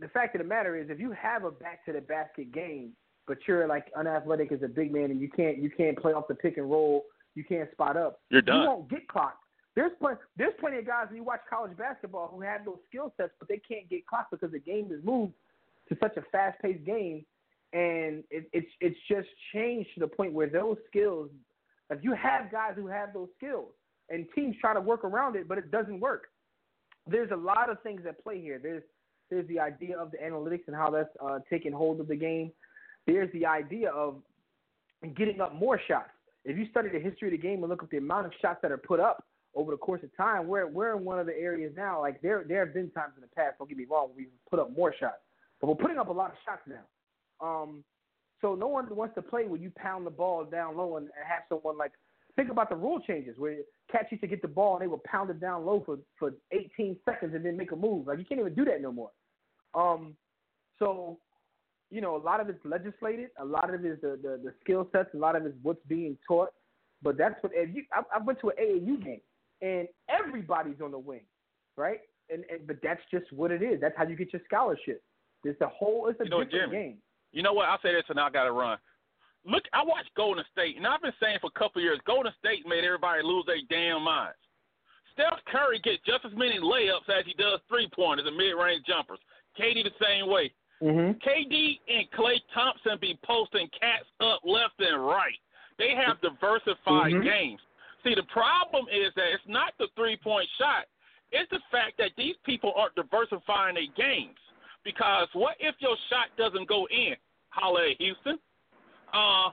the 0.00 0.08
fact 0.08 0.34
of 0.34 0.40
the 0.40 0.48
matter 0.48 0.76
is, 0.76 0.88
if 0.88 0.98
you 0.98 1.12
have 1.12 1.44
a 1.44 1.50
back 1.50 1.84
to 1.86 1.92
the 1.92 2.00
basket 2.00 2.52
game, 2.52 2.92
but 3.26 3.38
you're 3.46 3.66
like 3.68 3.86
unathletic 3.96 4.50
as 4.50 4.62
a 4.62 4.68
big 4.68 4.92
man 4.92 5.10
and 5.10 5.20
you 5.20 5.28
can't 5.28 5.58
you 5.58 5.70
can't 5.70 5.98
play 5.98 6.12
off 6.12 6.26
the 6.28 6.34
pick 6.34 6.56
and 6.56 6.70
roll, 6.70 7.04
you 7.36 7.44
can't 7.44 7.70
spot 7.72 7.96
up, 7.96 8.20
You're 8.30 8.40
you 8.40 8.46
done. 8.46 8.66
won't 8.66 8.90
get 8.90 9.06
clocked. 9.08 9.42
There's 9.74 9.92
plenty 10.00 10.16
there's 10.36 10.54
plenty 10.58 10.78
of 10.78 10.86
guys 10.86 11.06
when 11.08 11.16
you 11.16 11.22
watch 11.22 11.40
college 11.48 11.76
basketball 11.76 12.28
who 12.34 12.40
have 12.40 12.64
those 12.64 12.78
skill 12.88 13.12
sets, 13.16 13.32
but 13.38 13.48
they 13.48 13.58
can't 13.58 13.88
get 13.90 14.06
clocked 14.06 14.30
because 14.30 14.50
the 14.50 14.58
game 14.58 14.88
has 14.90 15.00
moved 15.04 15.34
to 15.90 15.96
such 16.02 16.16
a 16.16 16.22
fast 16.32 16.60
paced 16.62 16.84
game, 16.84 17.24
and 17.72 18.24
it, 18.30 18.48
it's 18.52 18.70
it's 18.80 18.98
just 19.08 19.28
changed 19.52 19.90
to 19.94 20.00
the 20.00 20.08
point 20.08 20.32
where 20.32 20.48
those 20.48 20.78
skills. 20.88 21.28
If 21.88 22.02
you 22.02 22.14
have 22.14 22.50
guys 22.50 22.72
who 22.74 22.88
have 22.88 23.12
those 23.12 23.28
skills, 23.36 23.68
and 24.08 24.26
teams 24.34 24.56
try 24.60 24.74
to 24.74 24.80
work 24.80 25.04
around 25.04 25.36
it, 25.36 25.46
but 25.46 25.58
it 25.58 25.70
doesn't 25.70 26.00
work. 26.00 26.24
There's 27.06 27.30
a 27.30 27.36
lot 27.36 27.70
of 27.70 27.80
things 27.82 28.00
at 28.08 28.22
play 28.22 28.40
here. 28.40 28.58
There's 28.60 28.82
there's 29.30 29.46
the 29.48 29.60
idea 29.60 29.98
of 29.98 30.10
the 30.10 30.18
analytics 30.18 30.66
and 30.66 30.74
how 30.76 30.90
that's 30.90 31.10
uh, 31.22 31.40
taking 31.50 31.72
hold 31.72 32.00
of 32.00 32.08
the 32.08 32.16
game. 32.16 32.50
There's 33.06 33.32
the 33.32 33.46
idea 33.46 33.90
of 33.90 34.16
getting 35.16 35.40
up 35.40 35.54
more 35.54 35.80
shots. 35.86 36.10
If 36.46 36.56
you 36.56 36.66
study 36.70 36.88
the 36.88 37.00
history 37.00 37.28
of 37.28 37.32
the 37.32 37.38
game 37.38 37.62
and 37.62 37.68
look 37.68 37.82
at 37.82 37.90
the 37.90 37.96
amount 37.96 38.26
of 38.26 38.32
shots 38.40 38.60
that 38.62 38.70
are 38.70 38.78
put 38.78 39.00
up 39.00 39.24
over 39.54 39.72
the 39.72 39.76
course 39.76 40.02
of 40.04 40.16
time, 40.16 40.46
we're 40.46 40.68
we're 40.68 40.96
in 40.96 41.04
one 41.04 41.18
of 41.18 41.26
the 41.26 41.36
areas 41.36 41.72
now. 41.76 42.00
Like 42.00 42.22
there 42.22 42.44
there 42.46 42.64
have 42.64 42.72
been 42.72 42.90
times 42.90 43.14
in 43.16 43.22
the 43.22 43.28
past. 43.28 43.56
Don't 43.58 43.68
get 43.68 43.76
me 43.76 43.86
wrong, 43.90 44.10
we've 44.16 44.28
put 44.48 44.60
up 44.60 44.74
more 44.74 44.94
shots, 44.98 45.20
but 45.60 45.66
we're 45.66 45.74
putting 45.74 45.98
up 45.98 46.08
a 46.08 46.12
lot 46.12 46.30
of 46.30 46.36
shots 46.44 46.62
now. 46.66 47.44
Um, 47.46 47.84
so 48.40 48.54
no 48.54 48.68
one 48.68 48.86
wants 48.94 49.14
to 49.16 49.22
play 49.22 49.46
when 49.46 49.60
you 49.60 49.72
pound 49.76 50.06
the 50.06 50.10
ball 50.10 50.44
down 50.44 50.76
low 50.76 50.96
and, 50.98 51.06
and 51.06 51.26
have 51.26 51.42
someone 51.48 51.76
like 51.76 51.92
think 52.36 52.50
about 52.50 52.68
the 52.68 52.76
rule 52.76 53.00
changes 53.00 53.36
where 53.38 53.56
cats 53.90 54.06
used 54.10 54.22
to 54.22 54.28
get 54.28 54.42
the 54.42 54.48
ball 54.48 54.74
and 54.74 54.82
they 54.82 54.86
would 54.86 55.02
pound 55.04 55.30
it 55.30 55.40
down 55.40 55.66
low 55.66 55.82
for 55.84 55.98
for 56.18 56.32
18 56.52 56.96
seconds 57.04 57.34
and 57.34 57.44
then 57.44 57.56
make 57.56 57.72
a 57.72 57.76
move. 57.76 58.06
Like 58.06 58.18
you 58.18 58.24
can't 58.24 58.40
even 58.40 58.54
do 58.54 58.64
that 58.66 58.80
no 58.80 58.92
more. 58.92 59.10
Um, 59.74 60.14
so 60.78 61.18
you 61.90 62.00
know 62.00 62.16
a 62.16 62.22
lot 62.22 62.40
of 62.40 62.48
it's 62.48 62.64
legislated, 62.64 63.30
a 63.40 63.44
lot 63.44 63.72
of 63.72 63.84
it 63.84 63.88
is 63.88 64.00
the 64.00 64.18
the, 64.22 64.40
the 64.42 64.54
skill 64.62 64.88
sets, 64.92 65.10
a 65.14 65.16
lot 65.16 65.36
of 65.36 65.44
it 65.44 65.50
is 65.50 65.54
what's 65.62 65.84
being 65.88 66.16
taught. 66.26 66.50
But 67.02 67.18
that's 67.18 67.34
what 67.42 67.52
if 67.54 67.74
you, 67.74 67.84
I, 67.92 68.02
I 68.16 68.22
went 68.22 68.40
to 68.40 68.48
an 68.48 68.56
AAU 68.60 69.04
game 69.04 69.20
and 69.62 69.88
everybody's 70.08 70.80
on 70.82 70.90
the 70.90 70.98
wing, 70.98 71.24
right? 71.76 72.00
And, 72.30 72.44
and 72.50 72.66
but 72.66 72.78
that's 72.82 73.02
just 73.10 73.30
what 73.32 73.50
it 73.50 73.62
is. 73.62 73.80
That's 73.80 73.96
how 73.96 74.04
you 74.06 74.16
get 74.16 74.32
your 74.32 74.42
scholarship. 74.46 75.02
It's 75.44 75.60
a 75.60 75.68
whole. 75.68 76.08
It's 76.08 76.20
a 76.20 76.24
You 76.24 76.30
know, 76.30 76.44
different 76.44 76.72
game. 76.72 76.96
You 77.32 77.42
know 77.42 77.52
what? 77.52 77.68
I'll 77.68 77.80
say 77.82 77.92
this 77.92 78.04
and 78.08 78.18
I 78.18 78.30
got 78.30 78.44
to 78.44 78.52
run. 78.52 78.78
Look, 79.44 79.62
I 79.72 79.84
watched 79.84 80.10
Golden 80.16 80.44
State, 80.50 80.76
and 80.76 80.86
I've 80.86 81.02
been 81.02 81.14
saying 81.22 81.38
for 81.40 81.50
a 81.54 81.58
couple 81.58 81.78
of 81.78 81.84
years, 81.84 82.00
Golden 82.04 82.32
State 82.42 82.66
made 82.66 82.82
everybody 82.82 83.22
lose 83.22 83.44
their 83.46 83.62
damn 83.70 84.02
minds. 84.02 84.34
Steph 85.12 85.38
Curry 85.46 85.78
gets 85.80 86.02
just 86.04 86.24
as 86.26 86.32
many 86.36 86.58
layups 86.58 87.08
as 87.08 87.24
he 87.24 87.32
does 87.34 87.60
three 87.68 87.88
pointers 87.94 88.26
and 88.26 88.36
mid 88.36 88.52
range 88.58 88.84
jumpers. 88.84 89.20
KD 89.58 89.84
the 89.84 89.94
same 90.02 90.28
way. 90.28 90.52
Mm-hmm. 90.82 91.18
KD 91.26 91.80
and 91.88 92.10
Klay 92.12 92.38
Thompson 92.52 92.98
be 93.00 93.18
posting 93.24 93.68
cats 93.80 94.04
up 94.20 94.40
left 94.44 94.74
and 94.78 95.06
right. 95.06 95.38
They 95.78 95.94
have 95.94 96.20
diversified 96.20 97.12
Mhm. 97.12 97.24
games. 97.24 97.60
See, 98.04 98.14
the 98.14 98.22
problem 98.24 98.86
is 98.90 99.12
that 99.14 99.32
it's 99.32 99.46
not 99.46 99.76
the 99.78 99.88
three 99.96 100.16
point 100.16 100.48
shot. 100.58 100.86
It's 101.32 101.50
the 101.50 101.60
fact 101.70 101.96
that 101.98 102.12
these 102.16 102.36
people 102.44 102.72
aren't 102.76 102.94
diversifying 102.94 103.74
their 103.74 103.86
games. 103.96 104.38
Because 104.84 105.28
what 105.32 105.56
if 105.58 105.74
your 105.80 105.96
shot 106.08 106.28
doesn't 106.36 106.68
go 106.68 106.86
in? 106.88 107.16
Holla 107.50 107.90
at 107.90 107.96
Houston. 107.98 108.38
Uh, 109.12 109.50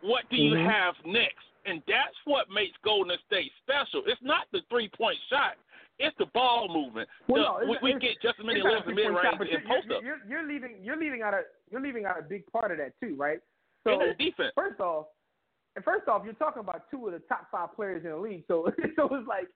what 0.00 0.28
do 0.30 0.36
you 0.36 0.56
Mhm. 0.56 0.70
have 0.70 1.04
next? 1.04 1.44
And 1.66 1.82
that's 1.86 2.16
what 2.24 2.48
makes 2.50 2.76
Golden 2.78 3.18
State 3.26 3.52
special. 3.62 4.04
It's 4.06 4.22
not 4.22 4.50
the 4.52 4.62
three 4.62 4.88
point 4.88 5.18
shot. 5.28 5.56
It's 5.98 6.16
the 6.18 6.26
ball 6.34 6.68
movement. 6.68 7.08
Well, 7.28 7.42
The- 7.42 7.48
no, 7.48 7.56
it's- 7.72 7.82
we, 7.82 7.90
we 7.92 7.96
it's- 7.96 8.02
get 8.14 8.22
just 8.22 8.38
as 8.38 8.44
many 8.46 8.60
It's 8.60 8.64
not 8.64 8.72
a 8.72 8.76
lifts 8.76 8.88
in 8.90 8.94
mid 8.96 9.06
range 9.08 9.50
and 9.52 9.64
post 9.64 9.86
you're, 9.88 9.96
up. 9.96 10.02
you're, 10.04 10.18
you're 10.28 10.46
leaving 10.46 10.76
you're 10.82 10.96
leaving 10.98 11.22
out 11.22 11.34
a 11.34 11.42
you're 11.70 11.80
leaving 11.80 12.04
out 12.04 12.18
a 12.18 12.22
big 12.22 12.46
part 12.52 12.70
of 12.70 12.78
that 12.78 12.92
too, 13.00 13.14
right? 13.16 13.40
So 13.84 13.92
And 13.92 14.02
it's 14.02 14.18
defense. 14.18 14.52
first 14.54 14.80
off, 14.80 15.06
and 15.76 15.84
first 15.84 16.08
off, 16.08 16.22
you're 16.24 16.34
talking 16.34 16.60
about 16.60 16.90
two 16.90 17.06
of 17.06 17.12
the 17.12 17.20
top 17.28 17.48
five 17.50 17.74
players 17.74 18.04
in 18.04 18.10
the 18.10 18.16
league. 18.16 18.44
So 18.48 18.68
so 18.96 19.08
it's 19.14 19.26
like, 19.28 19.48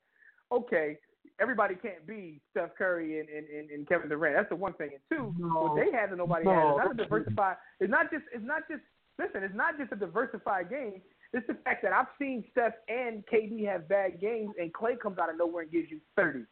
okay, 0.52 0.96
everybody 1.40 1.74
can't 1.74 2.06
be 2.06 2.40
Steph 2.52 2.74
Curry 2.76 3.20
and, 3.20 3.28
and, 3.28 3.46
and, 3.48 3.70
and 3.70 3.88
Kevin 3.88 4.08
Durant. 4.08 4.36
That's 4.36 4.48
the 4.48 4.56
one 4.56 4.72
thing. 4.74 4.90
And 4.94 5.02
two, 5.10 5.24
what 5.44 5.76
they 5.76 5.90
have 5.96 6.10
that 6.10 6.16
nobody 6.16 6.48
has. 6.48 6.56
It's 6.56 6.78
not 6.78 6.90
a 6.92 6.94
diversified. 6.94 7.56
It's 7.80 7.90
not 7.90 8.10
just. 8.10 8.24
It's 8.32 8.44
not 8.46 8.62
just. 8.70 8.82
Listen, 9.18 9.42
it's 9.42 9.54
not 9.54 9.76
just 9.78 9.92
a 9.92 9.96
diversified 9.96 10.70
game. 10.70 11.02
It's 11.32 11.46
the 11.46 11.54
fact 11.64 11.82
that 11.82 11.92
I've 11.92 12.10
seen 12.18 12.44
Steph 12.50 12.74
and 12.88 13.22
KD 13.32 13.64
have 13.66 13.88
bad 13.88 14.20
games, 14.20 14.50
and 14.58 14.72
Klay 14.72 14.98
comes 14.98 15.18
out 15.18 15.30
of 15.30 15.38
nowhere 15.38 15.62
and 15.62 15.70
gives 15.70 15.90
you 15.90 16.00
thirty. 16.16 16.44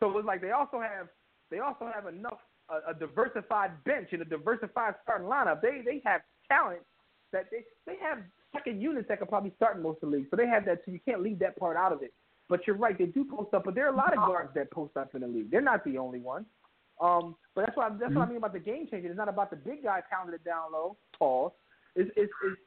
So 0.00 0.16
it's 0.16 0.26
like 0.26 0.40
they 0.40 0.50
also 0.50 0.80
have 0.80 1.08
they 1.50 1.58
also 1.58 1.90
have 1.92 2.06
enough 2.06 2.38
a, 2.70 2.92
a 2.92 2.94
diversified 2.94 3.72
bench 3.84 4.08
and 4.12 4.22
a 4.22 4.24
diversified 4.24 4.94
starting 5.02 5.28
lineup. 5.28 5.60
They 5.60 5.82
they 5.84 6.00
have 6.04 6.22
talent 6.48 6.80
that 7.32 7.46
they 7.50 7.64
they 7.86 7.98
have 8.00 8.18
second 8.54 8.80
units 8.80 9.08
that 9.08 9.18
could 9.18 9.28
probably 9.28 9.52
start 9.56 9.76
in 9.76 9.82
most 9.82 10.02
of 10.02 10.10
the 10.10 10.16
league. 10.16 10.26
So 10.30 10.36
they 10.36 10.46
have 10.46 10.64
that. 10.66 10.82
So 10.86 10.92
you 10.92 11.00
can't 11.04 11.22
leave 11.22 11.38
that 11.40 11.58
part 11.58 11.76
out 11.76 11.92
of 11.92 12.02
it. 12.02 12.14
But 12.48 12.66
you're 12.66 12.76
right, 12.76 12.96
they 12.96 13.06
do 13.06 13.24
post 13.24 13.54
up. 13.54 13.64
But 13.64 13.74
there 13.74 13.86
are 13.86 13.92
a 13.92 13.96
lot 13.96 14.12
of 14.12 14.18
guards 14.18 14.50
that 14.54 14.70
post 14.70 14.96
up 14.96 15.14
in 15.14 15.22
the 15.22 15.26
league. 15.26 15.50
They're 15.50 15.60
not 15.60 15.84
the 15.84 15.98
only 15.98 16.20
ones. 16.20 16.46
Um, 17.00 17.36
but 17.54 17.66
that's 17.66 17.76
why 17.76 17.90
that's 17.98 18.14
what 18.14 18.22
I 18.22 18.28
mean 18.28 18.36
about 18.36 18.52
the 18.52 18.60
game 18.60 18.86
changing. 18.90 19.10
It's 19.10 19.16
not 19.16 19.28
about 19.28 19.50
the 19.50 19.56
big 19.56 19.82
guy 19.82 20.00
pounding 20.10 20.34
it 20.34 20.44
down 20.44 20.72
low, 20.72 20.96
pause. 21.18 21.52
It's 21.96 22.10
it's, 22.16 22.32
it's 22.44 22.60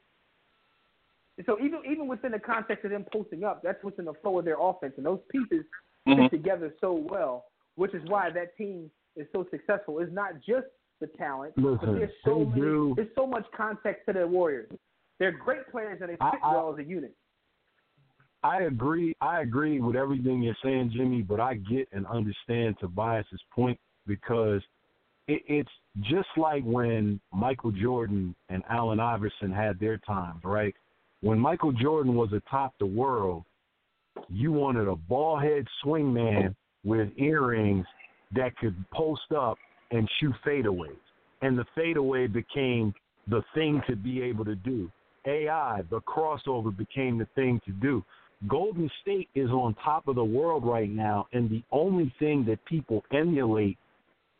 so 1.45 1.57
even 1.59 1.81
even 1.89 2.07
within 2.07 2.31
the 2.31 2.39
context 2.39 2.83
of 2.85 2.91
them 2.91 3.05
posting 3.13 3.43
up, 3.43 3.61
that's 3.63 3.83
what's 3.83 3.99
in 3.99 4.05
the 4.05 4.13
flow 4.21 4.39
of 4.39 4.45
their 4.45 4.57
offense, 4.59 4.93
and 4.97 5.05
those 5.05 5.19
pieces 5.29 5.65
Mhm. 6.07 6.23
fit 6.23 6.31
together 6.31 6.73
so 6.79 6.93
well, 6.93 7.45
which 7.75 7.93
is 7.93 8.03
why 8.09 8.29
that 8.29 8.55
team 8.57 8.89
is 9.15 9.27
so 9.31 9.45
successful. 9.51 9.99
It's 9.99 10.11
not 10.11 10.39
just 10.39 10.67
the 10.99 11.07
talent, 11.07 11.53
but 11.55 11.63
Listen, 11.63 11.95
there's 11.99 12.11
so 12.23 12.39
many, 12.45 12.61
do- 12.61 12.93
there's 12.95 13.13
so 13.13 13.27
much 13.27 13.45
context 13.51 14.05
to 14.07 14.13
the 14.13 14.25
Warriors. 14.27 14.69
They're 15.19 15.31
great 15.31 15.67
players 15.69 15.99
and 16.01 16.09
they 16.09 16.15
fit 16.15 16.39
I- 16.43 16.53
well 16.53 16.71
as 16.73 16.79
a 16.79 16.83
unit. 16.83 17.15
I 18.43 18.61
agree. 18.63 19.15
I 19.19 19.41
agree 19.41 19.79
with 19.79 19.95
everything 19.95 20.41
you're 20.41 20.55
saying, 20.63 20.91
Jimmy. 20.91 21.21
But 21.23 21.39
I 21.39 21.55
get 21.55 21.87
and 21.91 22.05
understand 22.07 22.77
Tobias's 22.79 23.41
point 23.51 23.79
because 24.05 24.61
it, 25.27 25.41
it's 25.47 25.71
just 26.01 26.29
like 26.37 26.63
when 26.63 27.19
Michael 27.33 27.71
Jordan 27.71 28.35
and 28.49 28.63
Allen 28.69 28.99
Iverson 28.99 29.51
had 29.51 29.79
their 29.79 29.97
times, 29.97 30.41
right? 30.43 30.73
When 31.21 31.39
Michael 31.39 31.71
Jordan 31.71 32.15
was 32.15 32.29
atop 32.33 32.73
the 32.79 32.85
world, 32.85 33.43
you 34.29 34.51
wanted 34.51 34.87
a 34.87 34.95
ball 34.95 35.37
head 35.37 35.65
swing 35.81 36.13
man 36.13 36.55
with 36.83 37.09
earrings 37.17 37.85
that 38.35 38.55
could 38.57 38.75
post 38.93 39.31
up 39.35 39.57
and 39.91 40.09
shoot 40.19 40.33
fadeaways. 40.45 40.97
And 41.41 41.57
the 41.57 41.65
fadeaway 41.75 42.27
became 42.27 42.93
the 43.27 43.43
thing 43.53 43.81
to 43.87 43.95
be 43.95 44.21
able 44.21 44.45
to 44.45 44.55
do. 44.55 44.91
AI, 45.25 45.81
the 45.89 46.01
crossover 46.01 46.75
became 46.75 47.17
the 47.17 47.27
thing 47.35 47.61
to 47.65 47.71
do. 47.73 48.03
Golden 48.47 48.89
State 49.01 49.29
is 49.35 49.49
on 49.49 49.75
top 49.83 50.07
of 50.07 50.15
the 50.15 50.23
world 50.23 50.63
right 50.63 50.89
now, 50.89 51.27
and 51.33 51.49
the 51.49 51.63
only 51.71 52.13
thing 52.19 52.45
that 52.45 52.63
people 52.65 53.03
emulate 53.11 53.77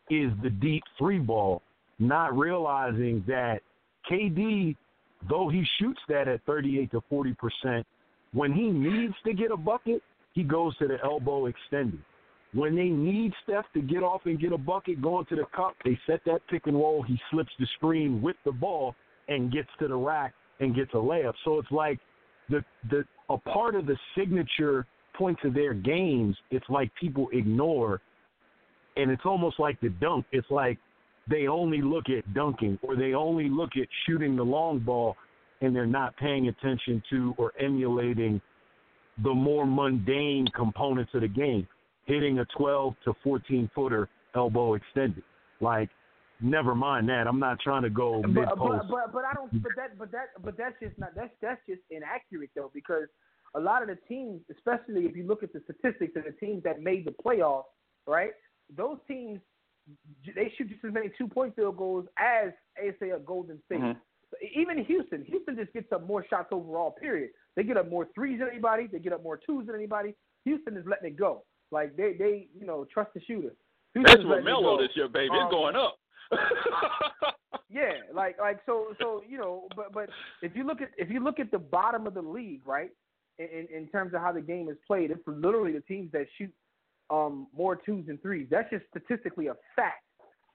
is 0.10 0.32
the 0.44 0.50
deep 0.50 0.84
three 0.98 1.18
ball, 1.18 1.62
not 2.00 2.38
realizing 2.38 3.24
that 3.28 3.62
KD, 4.10 4.76
though 5.30 5.50
he 5.50 5.66
shoots 5.80 6.00
that 6.10 6.28
at 6.28 6.44
38 6.46 6.92
to 6.92 7.02
40 7.10 7.36
percent, 7.36 7.88
when 8.34 8.54
he 8.54 8.70
needs 8.70 9.14
to 9.26 9.34
get 9.34 9.52
a 9.52 9.58
bucket, 9.58 10.02
he 10.34 10.44
goes 10.44 10.78
to 10.78 10.88
the 10.88 10.98
elbow 11.04 11.48
extended. 11.48 12.00
When 12.54 12.76
they 12.76 12.90
need 12.90 13.34
Steph 13.44 13.66
to 13.74 13.82
get 13.82 14.04
off 14.04 14.22
and 14.26 14.40
get 14.40 14.54
a 14.54 14.58
bucket 14.58 15.02
going 15.02 15.26
to 15.28 15.36
the 15.36 15.46
cup, 15.56 15.76
they 15.84 16.00
set 16.08 16.22
that 16.26 16.42
pick 16.50 16.68
and 16.68 16.76
roll. 16.76 17.04
He 17.04 17.20
slips 17.30 17.52
the 17.60 17.68
screen 17.76 18.22
with 18.22 18.36
the 18.46 18.52
ball 18.52 18.96
and 19.28 19.52
gets 19.52 19.70
to 19.80 19.88
the 19.88 19.96
rack 19.96 20.34
and 20.60 20.76
gets 20.76 20.92
a 20.94 20.98
layup. 20.98 21.34
So 21.44 21.60
it's 21.60 21.72
like 21.72 22.00
the 22.50 22.64
the 22.90 23.04
a 23.30 23.38
part 23.38 23.76
of 23.76 23.86
the 23.86 23.98
signature 24.18 24.86
points 25.16 25.42
of 25.44 25.54
their 25.54 25.74
games. 25.74 26.36
It's 26.52 26.66
like 26.70 26.92
people 27.00 27.28
ignore, 27.34 28.02
and 28.96 29.12
it's 29.12 29.26
almost 29.26 29.60
like 29.60 29.80
the 29.82 29.90
dunk. 29.90 30.26
It's 30.32 30.50
like 30.50 30.78
they 31.30 31.48
only 31.48 31.82
look 31.82 32.06
at 32.10 32.34
dunking 32.34 32.80
or 32.82 32.96
they 32.96 33.14
only 33.14 33.50
look 33.50 33.72
at 33.76 33.88
shooting 34.06 34.36
the 34.36 34.44
long 34.44 34.80
ball, 34.80 35.16
and 35.62 35.76
they're 35.76 35.86
not 35.86 36.16
paying 36.18 36.48
attention 36.48 37.02
to 37.10 37.34
or 37.38 37.52
emulating 37.60 38.40
the 39.24 39.34
more 39.34 39.66
mundane 39.66 40.46
components 40.56 41.12
of 41.16 41.22
the 41.22 41.28
game, 41.28 41.68
hitting 42.06 42.40
a 42.40 42.46
12 42.58 42.94
to 43.04 43.14
14 43.24 43.70
footer 43.74 44.08
elbow 44.36 44.76
extended. 44.76 45.24
Like, 45.60 45.90
never 46.40 46.76
mind 46.76 47.10
that. 47.10 47.26
I'm 47.28 47.40
not 47.40 47.60
trying 47.60 47.82
to 47.84 47.90
go 47.90 48.22
mid 48.22 48.46
But, 48.46 48.58
post. 48.58 48.88
but 48.90 48.92
but 48.92 49.14
but 49.14 49.26
I 49.26 49.34
don't. 49.34 49.64
But 49.64 49.72
that 49.76 49.98
but 49.98 50.12
that 50.12 50.28
but 50.44 50.58
that's 50.58 50.76
just 50.82 50.98
not. 51.00 51.16
That's 51.16 51.34
that's 51.42 51.62
just 51.68 51.82
inaccurate 51.90 52.52
though 52.56 52.72
because 52.74 53.08
a 53.56 53.60
lot 53.60 53.82
of 53.82 53.88
the 53.88 53.98
teams, 54.08 54.42
especially 54.52 55.06
if 55.06 55.16
you 55.16 55.26
look 55.26 55.42
at 55.42 55.52
the 55.54 55.62
statistics 55.64 56.16
of 56.16 56.26
the 56.26 56.34
teams 56.34 56.64
that 56.64 56.82
made 56.82 57.06
the 57.06 57.12
playoffs, 57.26 57.64
right? 58.06 58.32
Those 58.76 58.98
teams 59.08 59.40
they 60.36 60.54
shoot 60.58 60.70
just 60.70 60.84
as 60.86 60.94
many 60.94 61.10
two 61.18 61.28
point 61.28 61.56
field 61.56 61.78
goals 61.78 62.06
as, 62.18 62.52
as 62.84 62.94
say 63.00 63.12
a 63.12 63.20
Golden 63.20 63.62
State. 63.66 63.80
Mhm. 63.80 63.98
even 64.54 64.84
Houston, 64.86 65.24
Houston 65.26 65.56
just 65.56 65.72
gets 65.74 65.92
up 65.92 66.06
more 66.06 66.26
shots 66.30 66.50
overall. 66.52 66.92
Period. 66.92 67.32
They 67.56 67.64
get 67.64 67.78
up 67.78 67.90
more 67.90 68.08
threes 68.14 68.40
than 68.40 68.50
anybody. 68.50 68.88
They 68.88 69.00
get 69.00 69.14
up 69.14 69.24
more 69.24 69.38
twos 69.38 69.68
than 69.68 69.76
anybody. 69.76 70.14
Houston 70.44 70.76
is 70.78 70.86
letting 70.86 71.08
it 71.08 71.18
go. 71.18 71.44
Like 71.72 71.96
they, 71.96 72.14
they, 72.14 72.48
you 72.58 72.66
know, 72.66 72.86
trust 72.86 73.14
the 73.14 73.22
shooter. 73.22 73.56
Houston 73.94 74.04
That's 74.04 74.20
is 74.20 74.26
letting 74.26 74.48
it 74.48 74.50
Romelo 74.50 74.80
this 74.80 74.96
year, 74.96 75.08
baby. 75.08 75.30
Um, 75.32 75.44
it's 75.44 75.52
going 75.52 75.76
up. 75.76 75.98
Yeah, 77.70 77.94
like 78.14 78.40
like 78.40 78.60
so 78.66 78.94
so 79.00 79.22
you 79.28 79.38
know, 79.38 79.68
but 79.76 79.92
but 79.94 80.10
if 80.42 80.56
you 80.56 80.66
look 80.66 80.82
at 80.82 80.90
if 80.98 81.10
you 81.10 81.20
look 81.20 81.40
at 81.40 81.52
the 81.52 81.60
bottom 81.60 82.08
of 82.08 82.14
the 82.14 82.22
league, 82.22 82.62
right, 82.66 82.92
in 83.40 83.48
in, 83.48 83.68
in 83.76 83.88
terms 83.88 84.14
of 84.14 84.22
how 84.22 84.32
the 84.32 84.42
game 84.42 84.70
is 84.70 84.78
played, 84.86 85.12
it's 85.12 85.22
literally 85.28 85.74
the 85.74 85.82
teams 85.82 86.12
that 86.14 86.28
shoot 86.38 86.52
um 87.10 87.48
more 87.56 87.76
twos 87.76 88.06
and 88.08 88.22
threes. 88.22 88.48
That's 88.50 88.70
just 88.70 88.86
statistically 88.90 89.48
a 89.48 89.56
fact. 89.76 90.04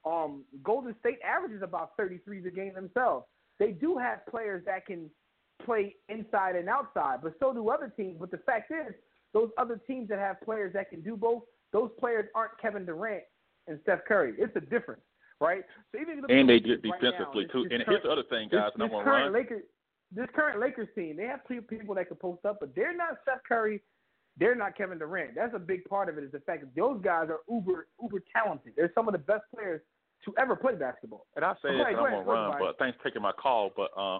Um, 0.05 0.43
Golden 0.63 0.95
State 0.99 1.19
averages 1.23 1.61
about 1.63 1.97
33s 1.97 2.45
a 2.45 2.51
game 2.51 2.73
themselves. 2.73 3.25
They 3.59 3.71
do 3.71 3.97
have 3.97 4.25
players 4.27 4.63
that 4.65 4.85
can 4.85 5.09
play 5.63 5.95
inside 6.09 6.55
and 6.55 6.67
outside, 6.67 7.19
but 7.23 7.33
so 7.39 7.53
do 7.53 7.69
other 7.69 7.93
teams. 7.95 8.17
But 8.19 8.31
the 8.31 8.39
fact 8.39 8.71
is, 8.71 8.93
those 9.33 9.49
other 9.57 9.79
teams 9.87 10.09
that 10.09 10.19
have 10.19 10.41
players 10.41 10.73
that 10.73 10.89
can 10.89 11.01
do 11.01 11.15
both, 11.15 11.43
those 11.71 11.89
players 11.99 12.25
aren't 12.35 12.57
Kevin 12.61 12.85
Durant 12.85 13.23
and 13.67 13.79
Steph 13.83 13.99
Curry. 14.07 14.33
It's 14.37 14.55
a 14.55 14.61
difference, 14.61 15.01
right? 15.39 15.63
So 15.91 16.01
even 16.01 16.21
look 16.21 16.29
and 16.29 16.49
they 16.49 16.59
the 16.59 16.77
get 16.77 16.89
right 16.89 17.01
defensively 17.01 17.45
now, 17.45 17.53
too. 17.53 17.67
And 17.71 17.81
this 17.81 17.87
here's 17.87 18.03
the 18.03 18.09
other 18.09 18.23
thing, 18.29 18.49
this, 18.51 18.59
guys, 18.59 18.71
I'm 18.75 18.81
this 18.81 18.91
current 18.91 19.05
run. 19.05 19.33
Lakers, 19.33 19.63
this 20.11 20.27
current 20.35 20.59
Lakers 20.59 20.89
team, 20.95 21.17
they 21.17 21.25
have 21.25 21.45
pe- 21.47 21.61
people 21.61 21.95
that 21.95 22.07
can 22.07 22.17
post 22.17 22.45
up, 22.45 22.57
but 22.59 22.75
they're 22.75 22.95
not 22.95 23.17
Steph 23.23 23.41
Curry. 23.47 23.81
They're 24.37 24.55
not 24.55 24.75
Kevin 24.75 24.97
Durant. 24.97 25.35
That's 25.35 25.53
a 25.55 25.59
big 25.59 25.85
part 25.85 26.09
of 26.09 26.17
it. 26.17 26.23
Is 26.23 26.31
the 26.31 26.39
fact 26.39 26.61
that 26.61 26.75
those 26.75 26.99
guys 27.01 27.29
are 27.29 27.39
uber 27.49 27.87
uber 28.01 28.23
talented. 28.35 28.73
They're 28.75 28.91
some 28.95 29.07
of 29.07 29.11
the 29.11 29.19
best 29.19 29.43
players 29.53 29.81
to 30.25 30.33
ever 30.39 30.55
play 30.55 30.75
basketball. 30.75 31.27
And 31.35 31.45
I 31.45 31.53
say 31.55 31.69
Go 31.69 31.77
this, 31.77 31.85
and 31.89 31.97
I'm 31.97 32.11
gonna 32.11 32.23
run, 32.23 32.59
but 32.59 32.77
thanks 32.79 32.97
for 32.97 33.09
taking 33.09 33.21
my 33.21 33.31
call. 33.33 33.71
But 33.75 33.91
uh, 33.97 34.19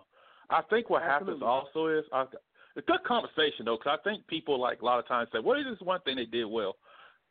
I 0.49 0.61
think 0.70 0.89
what 0.89 1.01
happens 1.01 1.41
also 1.41 1.88
is 1.88 2.03
I, 2.11 2.26
it's 2.76 2.88
good 2.88 3.03
conversation 3.05 3.66
though, 3.66 3.78
because 3.78 3.99
I 3.99 4.09
think 4.09 4.26
people 4.28 4.59
like 4.59 4.82
a 4.82 4.86
lot 4.86 4.99
of 4.99 5.07
times 5.07 5.30
say, 5.32 5.39
"What 5.39 5.59
is 5.59 5.66
this 5.70 5.82
one 5.82 6.01
thing 6.01 6.18
they 6.18 6.26
did 6.26 6.45
well?" 6.45 6.76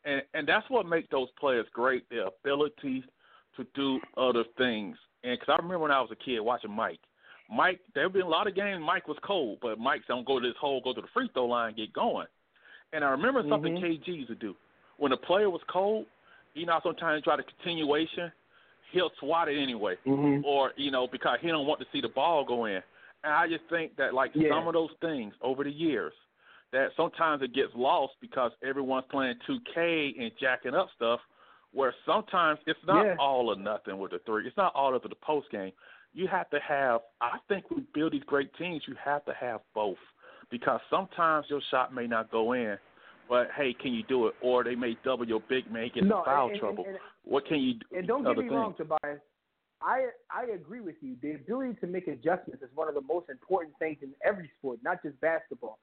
And 0.05 0.22
and 0.35 0.49
that's 0.49 0.68
what 0.68 0.87
makes 0.87 1.09
those 1.11 1.28
players 1.39 1.66
great: 1.72 2.09
their 2.11 2.26
ability 2.26 3.05
to 3.57 3.66
do 3.74 4.01
other 4.16 4.45
things. 4.59 4.97
And 5.22 5.39
because 5.39 5.53
I 5.53 5.57
remember 5.57 5.80
when 5.80 5.91
I 5.91 6.01
was 6.01 6.11
a 6.11 6.24
kid 6.24 6.41
watching 6.41 6.72
Mike. 6.72 7.01
Mike, 7.51 7.80
there 7.95 8.05
have 8.05 8.14
been 8.14 8.22
a 8.22 8.28
lot 8.28 8.47
of 8.47 8.55
games 8.55 8.83
Mike 8.85 9.07
was 9.07 9.18
cold, 9.22 9.59
but 9.61 9.78
Mike 9.78 10.01
said, 10.07 10.14
"Don't 10.14 10.26
go 10.26 10.41
to 10.41 10.49
this 10.49 10.57
hole, 10.59 10.80
go 10.83 10.95
to 10.95 11.03
the 11.03 11.09
free 11.12 11.28
throw 11.35 11.47
line, 11.47 11.74
get 11.74 11.93
going." 11.93 12.26
And 12.93 13.05
I 13.05 13.11
remember 13.11 13.43
something 13.49 13.76
Mhm. 13.76 13.80
KG 13.82 14.12
used 14.12 14.28
to 14.28 14.34
do 14.34 14.57
when 14.99 15.12
a 15.12 15.16
player 15.16 15.49
was 15.51 15.62
cold. 15.64 16.07
You 16.55 16.66
know, 16.66 16.78
sometimes 16.82 17.24
try 17.24 17.36
the 17.36 17.43
continuation, 17.45 18.30
he'll 18.90 19.11
swat 19.18 19.49
it 19.49 19.59
anyway 19.59 19.97
Mm-hmm. 20.07 20.45
or 20.45 20.72
you 20.76 20.90
know 20.90 21.07
because 21.07 21.38
he 21.40 21.49
don't 21.49 21.66
want 21.66 21.80
to 21.80 21.86
see 21.93 22.01
the 22.03 22.09
ball 22.09 22.45
go 22.45 22.66
in. 22.66 22.82
And 23.24 23.32
I 23.32 23.49
just 23.49 23.64
think 23.70 23.97
that 23.97 24.12
like 24.12 24.32
Yeah. 24.34 24.51
some 24.51 24.66
of 24.68 24.74
those 24.74 24.93
things 25.01 25.34
over 25.40 25.64
the 25.64 25.70
years 25.72 26.12
that 26.72 26.95
sometimes 26.97 27.43
it 27.43 27.53
gets 27.53 27.74
lost 27.74 28.14
because 28.20 28.53
everyone's 28.62 29.07
playing 29.07 29.38
2K 29.47 30.14
and 30.18 30.36
jacking 30.38 30.74
up 30.74 30.90
stuff. 30.93 31.20
Where 31.74 31.95
sometimes 32.05 32.61
it's 32.66 32.84
not 32.84 33.07
Yeah. 33.07 33.16
all 33.18 33.49
or 33.49 33.57
nothing 33.57 33.97
with 33.99 34.11
the 34.11 34.18
three. 34.20 34.47
It's 34.47 34.57
not 34.59 34.74
all 34.74 34.95
of 34.95 35.03
the 35.03 35.14
post 35.16 35.49
game. 35.51 35.72
You 36.12 36.26
have 36.28 36.51
to 36.51 36.61
have. 36.61 37.01
I 37.22 37.38
think 37.49 37.70
we 37.70 37.80
build 37.95 38.12
these 38.12 38.24
great 38.24 38.53
teams. 38.55 38.86
You 38.86 38.95
have 38.97 39.24
to 39.24 39.32
have 39.32 39.62
both 39.72 39.99
because 40.53 40.80
sometimes 40.88 41.46
your 41.48 41.61
shot 41.70 41.92
may 41.92 42.07
not 42.07 42.30
go 42.30 42.53
in, 42.53 42.76
but 43.28 43.48
hey, 43.57 43.74
can 43.74 43.92
you 43.92 44.05
do 44.05 44.28
it? 44.28 44.34
Or 44.40 44.62
they 44.62 44.76
may 44.76 44.96
double 45.05 45.26
your 45.26 45.40
big 45.48 45.68
man, 45.72 45.90
get 45.92 46.05
No, 46.05 46.18
in 46.18 46.24
foul 46.24 46.44
and- 46.44 46.50
and- 46.53 46.61
trouble. 46.61 46.84
and- 46.86 46.98
what 47.24 47.46
can 47.46 47.59
you 47.59 47.74
do? 47.74 47.96
And 47.96 48.07
don't 48.07 48.22
get 48.22 48.36
me 48.36 48.42
things. 48.44 48.53
wrong, 48.53 48.74
Tobias. 48.74 49.20
I 49.80 50.11
I 50.30 50.44
agree 50.44 50.80
with 50.80 51.03
you. 51.03 51.16
The 51.16 51.32
ability 51.32 51.74
to 51.80 51.86
make 51.88 52.07
adjustments 52.07 52.62
is 52.62 52.70
one 52.76 52.86
of 52.86 52.94
the 52.94 53.00
most 53.00 53.28
important 53.30 53.76
things 53.78 54.00
in 54.03 54.14
every 54.22 54.48
sport, 54.59 54.78
not 54.84 55.03
just 55.03 55.20
basketball. 55.20 55.78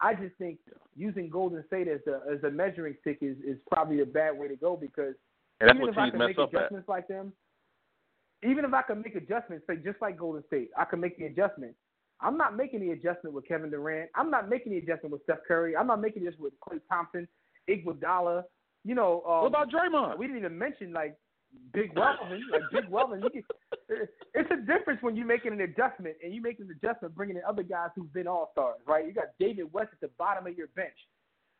I 0.00 0.14
just 0.14 0.36
think 0.36 0.58
using 0.96 1.30
Golden 1.30 1.64
State 1.66 1.88
as 1.88 2.06
a 2.06 2.20
as 2.30 2.42
a 2.44 2.50
measuring 2.50 2.96
stick 3.00 3.18
is, 3.22 3.38
is 3.40 3.58
probably 3.70 4.00
a 4.00 4.06
bad 4.06 4.36
way 4.38 4.48
to 4.48 4.56
go 4.56 4.76
because 4.76 5.14
And 5.60 5.70
even 5.70 5.88
if 5.88 5.96
I 5.96 6.10
can 6.10 6.18
make 6.18 6.38
up 6.38 6.52
at. 6.52 6.60
adjustments 6.60 6.88
like 6.88 7.08
them, 7.08 7.32
even 8.42 8.64
if 8.64 8.74
I 8.74 8.82
can 8.82 9.00
make 9.02 9.14
adjustments, 9.14 9.66
say 9.66 9.76
just 9.76 10.00
like 10.02 10.16
Golden 10.18 10.44
State, 10.46 10.70
I 10.76 10.84
can 10.84 11.00
make 11.00 11.16
the 11.16 11.26
adjustment. 11.26 11.74
I'm 12.20 12.36
not 12.36 12.56
making 12.56 12.80
the 12.80 12.90
adjustment 12.90 13.34
with 13.34 13.46
Kevin 13.46 13.70
Durant. 13.70 14.10
I'm 14.14 14.30
not 14.30 14.48
making 14.48 14.72
the 14.72 14.78
adjustment 14.78 15.12
with 15.12 15.22
Steph 15.22 15.38
Curry. 15.46 15.76
I'm 15.76 15.86
not 15.86 16.00
making 16.00 16.24
this 16.24 16.34
with 16.38 16.52
Klay 16.60 16.80
Thompson, 16.90 17.28
Iguodala. 17.68 18.44
You 18.84 18.94
know, 18.94 19.22
um, 19.26 19.42
What 19.42 19.46
about 19.46 19.70
Draymond? 19.70 20.18
we 20.18 20.26
didn't 20.26 20.38
even 20.38 20.56
mention 20.58 20.92
like 20.92 21.16
Big 21.72 21.96
Weldon, 21.96 22.42
like 22.50 22.62
Big 22.72 22.88
Weldon. 22.90 23.22
You 23.22 23.30
can, 23.30 23.42
it's 24.34 24.50
a 24.50 24.56
difference 24.66 25.00
when 25.02 25.16
you're 25.16 25.26
making 25.26 25.52
an 25.52 25.60
adjustment 25.60 26.16
and 26.22 26.32
you 26.34 26.40
making 26.42 26.66
an 26.66 26.76
adjustment, 26.82 27.14
bringing 27.14 27.36
in 27.36 27.42
other 27.48 27.62
guys 27.62 27.90
who've 27.94 28.12
been 28.12 28.26
all 28.26 28.50
stars, 28.52 28.80
right? 28.86 29.06
You 29.06 29.12
got 29.12 29.26
David 29.38 29.72
West 29.72 29.90
at 29.92 30.00
the 30.00 30.10
bottom 30.18 30.46
of 30.46 30.56
your 30.56 30.68
bench. 30.68 30.94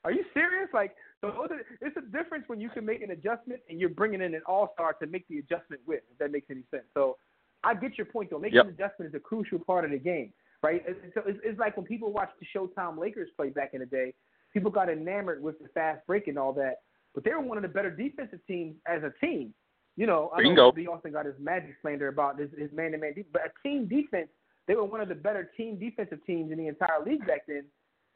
Are 0.05 0.13
you 0.13 0.25
serious? 0.33 0.69
Like, 0.73 0.95
so 1.21 1.47
it's 1.81 1.97
a 1.97 2.01
difference 2.17 2.45
when 2.49 2.61
you 2.61 2.69
can 2.71 2.85
make 2.87 3.03
an 3.03 3.11
adjustment 3.11 3.61
and 3.69 3.81
you're 3.81 3.89
bringing 3.91 4.23
in 4.23 4.35
an 4.35 4.43
all 4.47 4.71
star 4.75 4.93
to 4.95 5.07
make 5.07 5.27
the 5.29 5.39
adjustment 5.39 5.83
with. 5.87 6.03
If 6.11 6.19
that 6.19 6.31
makes 6.31 6.47
any 6.51 6.63
sense. 6.71 6.85
So, 6.95 7.17
I 7.65 7.75
get 7.75 7.99
your 7.99 8.07
point 8.07 8.31
though. 8.31 8.39
Making 8.39 8.57
Yep. 8.57 8.65
an 8.67 8.71
adjustment 8.75 9.09
is 9.09 9.15
a 9.17 9.21
crucial 9.21 9.59
part 9.59 9.85
of 9.85 9.91
the 9.91 9.99
game, 9.99 10.33
right? 10.63 10.83
So 10.87 10.93
it's, 11.05 11.17
it's- 11.17 11.41
it's 11.45 11.59
like 11.59 11.77
when 11.77 11.87
people 11.87 12.13
watched 12.13 12.35
the 12.41 12.47
Showtime 12.55 12.99
Lakers 12.99 13.29
play 13.37 13.51
back 13.51 13.71
in 13.75 13.81
the 13.81 13.87
day. 13.87 14.15
People 14.53 14.71
got 14.71 14.89
enamored 14.89 15.43
with 15.43 15.59
the 15.59 15.69
fast 15.69 16.07
break 16.07 16.27
and 16.27 16.39
all 16.39 16.53
that, 16.55 16.77
but 17.15 17.23
they 17.23 17.31
were 17.33 17.41
one 17.41 17.59
of 17.59 17.63
the 17.63 17.69
better 17.69 17.91
defensive 17.91 18.41
teams 18.47 18.77
as 18.87 19.03
a 19.03 19.13
team. 19.25 19.53
You 19.97 20.07
know, 20.07 20.31
I 20.35 20.43
Bingo. 20.43 20.67
know 20.69 20.73
B. 20.73 20.87
Austin 20.87 21.13
got 21.13 21.27
his 21.27 21.35
magic 21.39 21.75
slander 21.83 22.09
about 22.09 22.39
his, 22.39 22.49
his 22.57 22.71
man-to-man 22.73 23.11
defense, 23.15 23.29
but 23.33 23.43
a 23.43 23.69
team 23.69 23.87
defense, 23.89 24.29
they 24.67 24.75
were 24.75 24.85
one 24.85 25.01
of 25.01 25.09
the 25.09 25.15
better 25.15 25.51
team 25.57 25.79
defensive 25.79 26.25
teams 26.25 26.51
in 26.51 26.59
the 26.59 26.67
entire 26.69 27.03
league 27.05 27.27
back 27.27 27.47
then. 27.47 27.65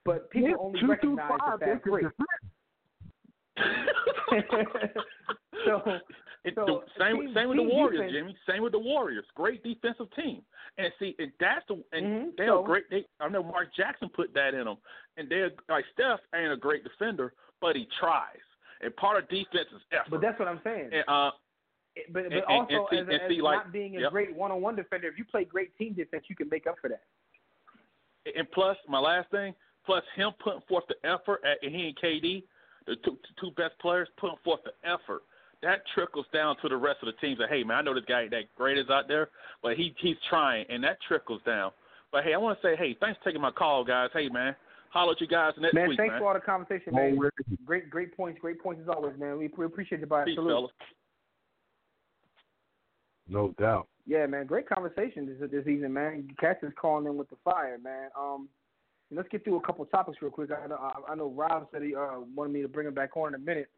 But 0.04 0.30
people 0.30 0.48
Yeah, 0.50 0.56
only 0.58 0.80
two 0.80 0.86
through 0.86 1.16
recognize 1.16 1.38
five, 1.44 1.60
the 1.60 1.66
fast 1.66 1.84
break. 1.84 2.06
so, 5.66 5.98
It, 6.44 6.54
so 6.56 6.64
the, 6.66 6.80
same 6.98 7.20
team- 7.20 7.34
same 7.34 7.48
with 7.48 7.58
the 7.58 7.62
Warriors, 7.62 8.00
defense- 8.00 8.12
Jimmy. 8.12 8.36
Same 8.48 8.62
with 8.62 8.72
the 8.72 8.78
Warriors. 8.78 9.24
Great 9.36 9.62
defensive 9.62 10.08
team. 10.16 10.42
And 10.78 10.92
see, 10.98 11.14
and 11.18 11.30
that's 11.38 11.64
the 11.68 11.82
and 11.92 12.06
Mhm, 12.06 12.36
they're 12.36 12.48
so- 12.48 12.62
great. 12.64 12.88
They 12.90 13.04
I 13.20 13.28
know 13.28 13.42
Mark 13.42 13.72
Jackson 13.74 14.08
put 14.08 14.32
that 14.34 14.54
in 14.54 14.64
them. 14.64 14.78
And 15.16 15.28
they're 15.28 15.50
like 15.68 15.84
Steph 15.92 16.20
ain't 16.34 16.50
a 16.52 16.56
great 16.56 16.82
defender, 16.82 17.34
but 17.60 17.76
he 17.76 17.86
tries. 18.00 18.40
And 18.80 18.94
part 18.96 19.22
of 19.22 19.28
defense 19.28 19.68
is 19.72 19.82
effort. 19.92 20.10
but 20.10 20.20
that's 20.20 20.38
what 20.38 20.48
I'm 20.48 20.60
saying. 20.64 20.90
and, 20.92 21.04
uh, 21.06 21.30
but 22.10 22.24
but 22.24 22.32
and- 22.32 22.44
also 22.44 22.86
and 22.90 23.06
see- 23.08 23.14
as, 23.14 23.28
see, 23.28 23.40
like- 23.42 23.58
not 23.64 23.72
being 23.72 23.96
a 23.98 24.00
yep. 24.00 24.10
great 24.10 24.34
one-on-one 24.34 24.74
defender, 24.74 25.06
if 25.08 25.18
you 25.18 25.24
play 25.26 25.44
great 25.44 25.76
team 25.76 25.92
defense, 25.92 26.24
you 26.28 26.34
can 26.34 26.48
make 26.48 26.66
up 26.66 26.76
for 26.80 26.88
that. 26.88 27.02
and 28.36 28.50
plus 28.52 28.76
my 28.88 28.98
last 28.98 29.28
thing, 29.30 29.54
plus 29.84 30.02
him 30.16 30.32
putting 30.42 30.60
forth 30.62 30.84
the 30.88 30.96
effort 31.08 31.40
at 31.44 31.58
and 31.62 31.74
he 31.74 31.88
and 31.88 31.96
KD, 31.96 32.44
the 32.86 32.96
two, 33.04 33.18
two 33.40 33.50
best 33.52 33.78
players 33.80 34.08
putting 34.16 34.36
forth 34.44 34.60
the 34.64 34.72
effort. 34.88 35.22
That 35.62 35.82
trickles 35.94 36.26
down 36.32 36.56
to 36.62 36.68
the 36.68 36.76
rest 36.76 36.98
of 37.02 37.06
the 37.06 37.20
teams. 37.26 37.38
That 37.38 37.48
hey 37.48 37.62
man, 37.62 37.78
I 37.78 37.82
know 37.82 37.94
this 37.94 38.04
guy 38.08 38.22
ain't 38.22 38.30
that 38.32 38.54
great 38.56 38.78
is 38.78 38.90
out 38.90 39.06
there, 39.08 39.28
but 39.62 39.76
he 39.76 39.94
he's 39.98 40.16
trying, 40.28 40.66
and 40.68 40.82
that 40.84 40.98
trickles 41.06 41.40
down. 41.46 41.70
But 42.10 42.24
hey, 42.24 42.34
I 42.34 42.36
want 42.36 42.60
to 42.60 42.66
say 42.66 42.76
hey, 42.76 42.96
thanks 43.00 43.18
for 43.18 43.30
taking 43.30 43.40
my 43.40 43.52
call, 43.52 43.84
guys. 43.84 44.10
Hey 44.12 44.28
man, 44.28 44.56
holler 44.90 45.12
at 45.12 45.20
you 45.20 45.26
guys 45.26 45.52
next 45.58 45.74
man, 45.74 45.88
week, 45.88 45.98
thanks 45.98 46.12
man. 46.12 46.20
for 46.20 46.28
all 46.28 46.34
the 46.34 46.40
conversation, 46.40 46.94
man. 46.94 47.16
Already. 47.16 47.36
Great, 47.64 47.90
great 47.90 48.16
points, 48.16 48.40
great 48.40 48.60
points 48.60 48.82
as 48.82 48.88
always, 48.88 49.18
man. 49.18 49.38
We, 49.38 49.50
we 49.56 49.64
appreciate 49.64 50.00
you, 50.00 50.06
by 50.06 50.24
Peace, 50.24 50.34
Salute. 50.34 50.50
fellas. 50.50 50.70
No 53.28 53.54
doubt. 53.58 53.86
Yeah, 54.06 54.26
man, 54.26 54.46
great 54.46 54.68
conversation 54.68 55.26
this 55.26 55.50
this 55.50 55.66
evening, 55.66 55.92
man. 55.92 56.28
Cats 56.40 56.58
is 56.62 56.72
calling 56.80 57.06
in 57.06 57.16
with 57.16 57.30
the 57.30 57.36
fire, 57.44 57.78
man. 57.78 58.08
Um, 58.18 58.48
let's 59.12 59.28
get 59.28 59.44
through 59.44 59.56
a 59.56 59.60
couple 59.60 59.84
topics 59.86 60.18
real 60.20 60.30
quick. 60.30 60.50
I 60.50 60.66
know, 60.66 60.76
I, 60.76 61.12
I 61.12 61.14
know 61.14 61.30
Rob 61.30 61.68
said 61.72 61.82
he 61.82 61.94
uh, 61.94 62.20
wanted 62.34 62.52
me 62.52 62.62
to 62.62 62.68
bring 62.68 62.88
him 62.88 62.94
back 62.94 63.16
on 63.16 63.28
in 63.28 63.34
a 63.34 63.44
minute. 63.44 63.68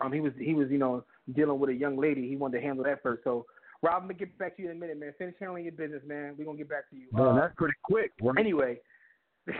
Um, 0.00 0.12
he 0.12 0.20
was 0.20 0.32
he 0.38 0.54
was 0.54 0.68
you 0.70 0.78
know 0.78 1.04
dealing 1.32 1.58
with 1.58 1.70
a 1.70 1.74
young 1.74 1.96
lady. 1.96 2.28
He 2.28 2.36
wanted 2.36 2.58
to 2.58 2.64
handle 2.64 2.84
that 2.84 3.02
first. 3.02 3.24
So, 3.24 3.46
Rob, 3.82 4.02
I'm 4.02 4.02
gonna 4.02 4.14
get 4.14 4.36
back 4.38 4.56
to 4.56 4.62
you 4.62 4.70
in 4.70 4.76
a 4.76 4.80
minute, 4.80 4.98
man. 4.98 5.12
Finish 5.18 5.34
handling 5.40 5.64
your 5.64 5.72
business, 5.72 6.02
man. 6.06 6.34
We're 6.38 6.44
gonna 6.44 6.58
get 6.58 6.68
back 6.68 6.90
to 6.90 6.96
you. 6.96 7.06
Man, 7.12 7.26
Uh, 7.26 7.34
that's 7.34 7.54
pretty 7.56 7.74
quick. 7.82 8.12
Anyway, 8.38 8.80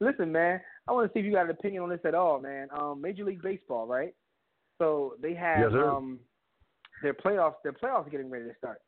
listen, 0.00 0.32
man. 0.32 0.60
I 0.86 0.92
want 0.92 1.08
to 1.08 1.12
see 1.12 1.20
if 1.20 1.26
you 1.26 1.32
got 1.32 1.44
an 1.44 1.50
opinion 1.50 1.82
on 1.82 1.88
this 1.88 2.04
at 2.04 2.14
all, 2.14 2.40
man. 2.40 2.68
Um, 2.72 3.00
Major 3.00 3.24
League 3.24 3.42
Baseball, 3.42 3.86
right? 3.86 4.14
So 4.78 5.14
they 5.20 5.34
have 5.34 5.72
Yes, 5.72 5.82
um, 5.82 6.20
their 7.02 7.14
playoffs. 7.14 7.56
Their 7.62 7.72
playoffs 7.72 8.06
are 8.06 8.10
getting 8.10 8.30
ready 8.30 8.44
to 8.46 8.54
start. 8.56 8.80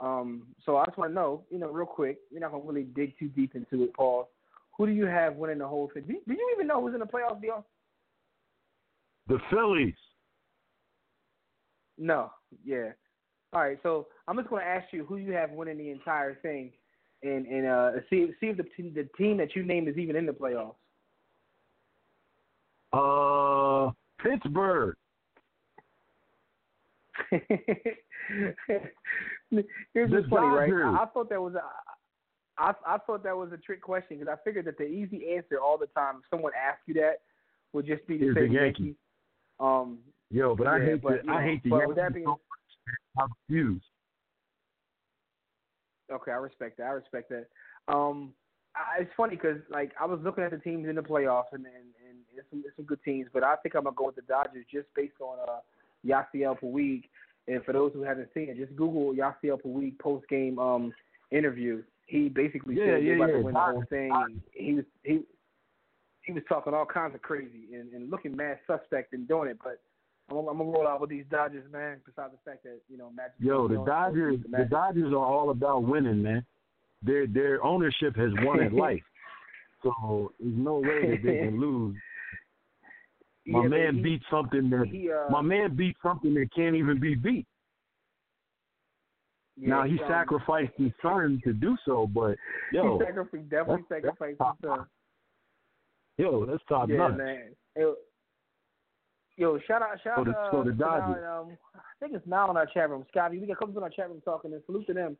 Um, 0.00 0.48
so 0.66 0.76
I 0.76 0.84
just 0.84 0.98
want 0.98 1.10
to 1.10 1.14
know, 1.14 1.44
you 1.50 1.58
know, 1.58 1.70
real 1.70 1.86
quick. 1.86 2.18
You're 2.30 2.40
not 2.40 2.50
gonna 2.52 2.64
really 2.64 2.82
dig 2.84 3.18
too 3.18 3.28
deep 3.28 3.54
into 3.54 3.84
it, 3.84 3.94
Paul. 3.94 4.28
Who 4.76 4.86
do 4.86 4.92
you 4.92 5.06
have 5.06 5.36
winning 5.36 5.58
the 5.58 5.68
whole 5.68 5.88
thing? 5.94 6.02
Do 6.06 6.14
you, 6.14 6.20
do 6.26 6.34
you 6.34 6.52
even 6.54 6.66
know 6.66 6.80
who's 6.80 6.94
in 6.94 7.00
the 7.00 7.06
playoffs, 7.06 7.40
Dion? 7.40 7.62
The 9.28 9.38
Phillies. 9.50 9.94
No. 11.98 12.30
Yeah. 12.64 12.92
All 13.52 13.60
right. 13.62 13.78
So 13.82 14.08
I'm 14.26 14.36
just 14.36 14.48
going 14.48 14.62
to 14.62 14.68
ask 14.68 14.92
you 14.92 15.04
who 15.04 15.16
you 15.16 15.32
have 15.32 15.50
winning 15.50 15.78
the 15.78 15.90
entire 15.90 16.34
thing, 16.36 16.72
and 17.22 17.46
and 17.46 17.66
uh, 17.66 17.92
see 18.10 18.28
see 18.40 18.46
if 18.46 18.56
the 18.56 18.64
the 18.90 19.08
team 19.16 19.36
that 19.36 19.54
you 19.54 19.62
named 19.62 19.88
is 19.88 19.96
even 19.96 20.16
in 20.16 20.26
the 20.26 20.32
playoffs. 20.32 20.74
Uh, 22.92 23.92
Pittsburgh. 24.22 24.96
Here's 29.92 30.10
what's 30.10 30.28
funny, 30.28 30.46
right? 30.46 30.72
I, 30.72 31.02
I 31.02 31.06
thought 31.12 31.28
that 31.30 31.40
was 31.40 31.54
a, 31.54 31.62
I 32.58 32.72
I 32.86 32.98
thought 32.98 33.22
that 33.24 33.36
was 33.36 33.50
a 33.52 33.56
trick 33.56 33.82
question 33.82 34.18
because 34.18 34.32
I 34.32 34.36
figured 34.44 34.66
that 34.66 34.78
the 34.78 34.84
easy 34.84 35.34
answer 35.36 35.60
all 35.60 35.78
the 35.78 35.86
time, 35.86 36.16
if 36.16 36.24
someone 36.30 36.52
asked 36.56 36.82
you 36.86 36.94
that, 36.94 37.22
would 37.72 37.86
just 37.86 38.06
be 38.06 38.18
to 38.18 38.30
Is 38.30 38.34
say 38.34 38.42
Yankees. 38.42 38.60
Yankees. 38.60 38.94
Um, 39.60 39.98
Yo, 40.34 40.56
but 40.56 40.66
I 40.66 40.80
hate 40.84 41.00
but, 41.00 41.24
the 41.24 41.30
I 41.30 41.42
hate 41.44 41.62
the 41.62 41.70
but 41.70 41.94
that 41.94 42.12
being- 42.12 42.26
so 42.26 42.32
much. 42.32 42.40
I 43.16 43.26
refuse. 43.48 43.82
Okay, 46.12 46.32
I 46.32 46.34
respect 46.34 46.76
that. 46.78 46.84
I 46.88 46.90
respect 46.90 47.30
that. 47.30 47.46
Um, 47.86 48.34
I, 48.74 49.02
it's 49.02 49.12
funny 49.16 49.36
because 49.36 49.58
like 49.70 49.92
I 50.00 50.06
was 50.06 50.18
looking 50.24 50.42
at 50.42 50.50
the 50.50 50.58
teams 50.58 50.88
in 50.88 50.96
the 50.96 51.02
playoffs 51.02 51.52
and 51.52 51.64
and, 51.66 51.76
and 52.04 52.18
it's 52.36 52.50
some 52.50 52.64
it's 52.66 52.74
some 52.74 52.84
good 52.84 52.98
teams, 53.04 53.28
but 53.32 53.44
I 53.44 53.54
think 53.62 53.76
I'm 53.76 53.84
gonna 53.84 53.94
go 53.96 54.06
with 54.06 54.16
the 54.16 54.22
Dodgers 54.22 54.66
just 54.72 54.88
based 54.96 55.20
on 55.20 55.38
uh 55.48 55.60
Yasiel 56.04 56.58
Puig. 56.60 57.04
And 57.46 57.62
for 57.64 57.72
those 57.72 57.92
who 57.92 58.02
haven't 58.02 58.30
seen 58.34 58.48
it, 58.48 58.56
just 58.56 58.74
Google 58.74 59.14
Yasiel 59.14 59.62
Puig 59.62 59.96
post 60.00 60.26
game 60.28 60.58
um 60.58 60.92
interview. 61.30 61.84
He 62.06 62.28
basically 62.28 62.74
Yeah, 62.74 62.96
said 62.96 63.04
yeah, 63.04 63.12
about 63.14 63.28
yeah. 63.28 63.36
to 63.36 63.42
win 63.42 63.54
the 63.54 63.60
whole 63.60 63.84
thing. 63.88 64.40
He 64.50 64.74
was 64.74 64.84
he 65.04 65.20
he 66.22 66.32
was 66.32 66.42
talking 66.48 66.74
all 66.74 66.86
kinds 66.86 67.14
of 67.14 67.22
crazy 67.22 67.68
and, 67.72 67.92
and 67.92 68.10
looking 68.10 68.34
mad 68.34 68.58
suspect 68.66 69.12
and 69.12 69.28
doing 69.28 69.48
it, 69.48 69.58
but. 69.62 69.80
I'm, 70.30 70.36
gonna- 70.36 70.48
I'm 70.50 70.58
gonna 70.58 70.70
roll 70.70 70.86
out 70.88 71.00
with 71.00 71.10
these 71.10 71.24
Dodgers, 71.30 71.70
man. 71.70 72.00
Besides 72.06 72.32
the 72.32 72.50
fact 72.50 72.62
that 72.64 72.80
you 72.88 72.96
know, 72.96 73.10
Magic 73.10 73.34
Yo, 73.38 73.68
the 73.68 73.84
Dodgers 73.84 74.40
the 74.50 74.58
the 74.58 74.64
Dodgers 74.64 75.12
are 75.12 75.16
all 75.16 75.50
about 75.50 75.82
winning, 75.84 76.22
man. 76.22 76.44
Their 77.02 77.26
their 77.26 77.62
ownership 77.64 78.16
has 78.16 78.30
won 78.42 78.60
at 78.60 78.72
life. 78.86 79.02
So 79.82 80.32
there's 80.40 80.56
no 80.56 80.76
way 80.78 81.10
that 81.10 81.20
they 81.22 81.38
can 81.38 81.60
lose. 81.60 81.94
My 83.46 83.62
Yeah, 83.64 83.68
man 83.68 83.94
he- 83.96 84.02
beat 84.02 84.22
something 84.30 84.70
that 84.70 84.86
he, 84.90 85.10
uh, 85.12 85.28
my 85.30 85.42
man 85.42 85.76
beat 85.76 85.96
something 86.02 86.32
that 86.34 86.48
can't 86.56 86.74
even 86.74 86.98
be 86.98 87.14
beat. 87.14 87.46
yeah, 89.58 89.68
now 89.68 89.82
he 89.84 89.98
um, 90.00 90.08
sacrificed 90.08 90.72
his 90.78 90.92
son 91.02 91.38
to 91.44 91.52
do 91.52 91.76
so, 91.84 92.06
but 92.06 92.38
yo, 92.72 92.98
he 92.98 93.04
sacrificed, 93.04 93.48
definitely 93.50 93.82
that's- 93.90 94.16
sacrificed 94.16 94.38
that's 94.38 94.56
his 94.62 94.70
son. 94.70 94.86
yo, 96.16 96.46
that's 96.46 96.62
top 96.70 96.88
Yeah, 96.88 96.96
notch. 96.96 97.18
man. 97.18 97.42
Yo, 97.76 97.94
yo, 99.36 99.58
shout 99.66 99.82
out, 99.82 99.98
shout 100.02 100.18
out 100.18 100.28
uh, 100.28 100.50
so 100.50 100.62
the 100.62 100.70
to 100.70 100.76
Dodgers. 100.76 101.24
Um, 101.24 101.56
I 101.74 101.80
think 102.00 102.14
it's 102.14 102.26
Mal 102.26 102.50
in 102.50 102.56
our 102.56 102.66
chat 102.66 102.90
room. 102.90 103.04
Scotty, 103.10 103.38
we 103.38 103.46
got 103.46 103.58
comes 103.58 103.76
in 103.76 103.82
our 103.82 103.90
chat 103.90 104.08
room 104.08 104.22
talking 104.24 104.52
and 104.52 104.62
salute 104.66 104.86
to 104.86 104.94
them. 104.94 105.16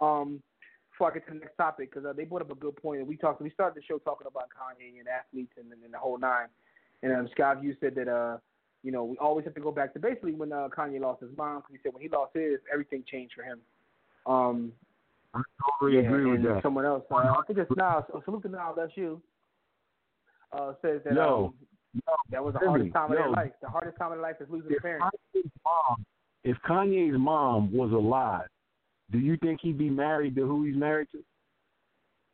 Um, 0.00 0.42
before 0.90 1.10
I 1.10 1.14
get 1.14 1.26
to 1.26 1.34
the 1.34 1.40
next 1.40 1.56
topic, 1.56 1.90
because 1.90 2.06
uh, 2.06 2.14
they 2.14 2.24
brought 2.24 2.40
up 2.40 2.50
a 2.50 2.54
good 2.54 2.74
point. 2.76 3.00
And 3.00 3.08
we 3.08 3.16
talked, 3.16 3.42
we 3.42 3.50
started 3.50 3.76
the 3.76 3.84
show 3.86 3.98
talking 3.98 4.26
about 4.26 4.44
Kanye 4.48 4.98
and 4.98 5.06
athletes 5.06 5.52
and, 5.58 5.70
and 5.70 5.92
the 5.92 5.98
whole 5.98 6.18
nine. 6.18 6.46
And 7.02 7.12
um, 7.12 7.28
Scott, 7.32 7.62
you 7.62 7.76
said 7.80 7.94
that 7.96 8.08
uh, 8.08 8.38
you 8.82 8.92
know, 8.92 9.04
we 9.04 9.16
always 9.18 9.44
have 9.44 9.54
to 9.54 9.60
go 9.60 9.72
back 9.72 9.92
to 9.94 9.98
basically 9.98 10.32
when 10.32 10.52
uh, 10.52 10.68
Kanye 10.68 11.00
lost 11.00 11.20
his 11.20 11.30
mom. 11.36 11.56
Because 11.56 11.72
he 11.72 11.78
said 11.82 11.92
when 11.92 12.02
he 12.02 12.08
lost 12.08 12.32
his, 12.34 12.60
everything 12.72 13.04
changed 13.10 13.34
for 13.34 13.42
him. 13.42 13.58
Um, 14.26 14.72
I 15.34 15.42
totally 15.80 16.00
yeah, 16.00 16.08
agree 16.08 16.24
with 16.24 16.36
and 16.36 16.56
that. 16.56 16.62
Someone 16.62 16.86
else, 16.86 17.02
uh, 17.10 17.16
I 17.16 17.42
think 17.46 17.58
it's 17.58 17.70
now. 17.76 18.06
So 18.10 18.22
salute 18.24 18.42
to 18.42 18.48
now. 18.48 18.72
That's 18.76 18.92
you. 18.94 19.20
Uh, 20.52 20.72
says 20.80 21.00
that 21.04 21.14
Yo, 21.14 21.46
um, 21.46 21.66
that 22.30 22.44
was 22.44 22.54
the 22.54 22.66
hardest 22.66 22.92
time 22.92 23.10
of 23.10 23.16
their 23.16 23.30
life. 23.30 23.52
The 23.60 23.68
hardest 23.68 23.98
time 23.98 24.12
of 24.12 24.18
their 24.18 24.22
life 24.22 24.36
is 24.40 24.48
losing 24.50 24.72
a 24.72 24.74
if 24.76 24.82
parent. 24.82 25.04
Kanye's 25.34 25.50
mom, 25.64 26.04
if 26.44 26.56
Kanye's 26.68 27.18
mom 27.18 27.72
was 27.72 27.92
alive, 27.92 28.48
do 29.10 29.18
you 29.18 29.36
think 29.36 29.60
he'd 29.62 29.78
be 29.78 29.90
married 29.90 30.34
to 30.36 30.46
who 30.46 30.64
he's 30.64 30.76
married 30.76 31.08
to? 31.12 31.22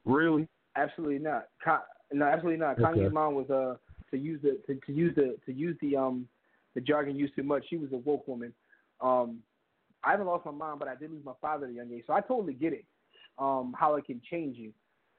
Really? 0.05 0.49
Absolutely 0.77 1.19
not. 1.19 1.47
Ka- 1.63 1.85
no, 2.13 2.27
absolutely 2.27 2.59
not. 2.59 2.79
Okay. 2.79 2.83
Kanye's 2.83 3.13
mom 3.13 3.35
was 3.35 3.51
uh 3.51 3.77
to 4.11 4.17
use 4.17 4.41
the 4.43 4.61
to, 4.67 4.79
to 4.87 4.93
use 4.93 5.15
the 5.15 5.37
to 5.47 5.53
use 5.53 5.77
the 5.81 5.97
um 5.97 6.27
the 6.75 6.81
jargon 6.81 7.17
used 7.17 7.37
too 7.37 7.43
much. 7.43 7.65
She 7.69 7.77
was 7.77 7.93
a 7.93 7.99
woke 7.99 8.27
woman. 8.27 8.53
Um, 9.01 9.39
I 10.05 10.13
haven't 10.13 10.27
lost 10.27 10.47
my 10.47 10.53
mom, 10.53 10.79
but 10.79 10.89
I 10.89 10.95
did 10.95 11.11
lose 11.11 11.25
my 11.25 11.35
father 11.41 11.67
at 11.67 11.73
a 11.73 11.75
young 11.75 11.93
age, 11.93 12.05
so 12.07 12.13
I 12.13 12.21
totally 12.21 12.55
get 12.55 12.73
it. 12.73 12.85
Um, 13.39 13.75
how 13.79 13.95
it 13.97 14.05
can 14.05 14.21
change 14.31 14.57
you. 14.57 14.73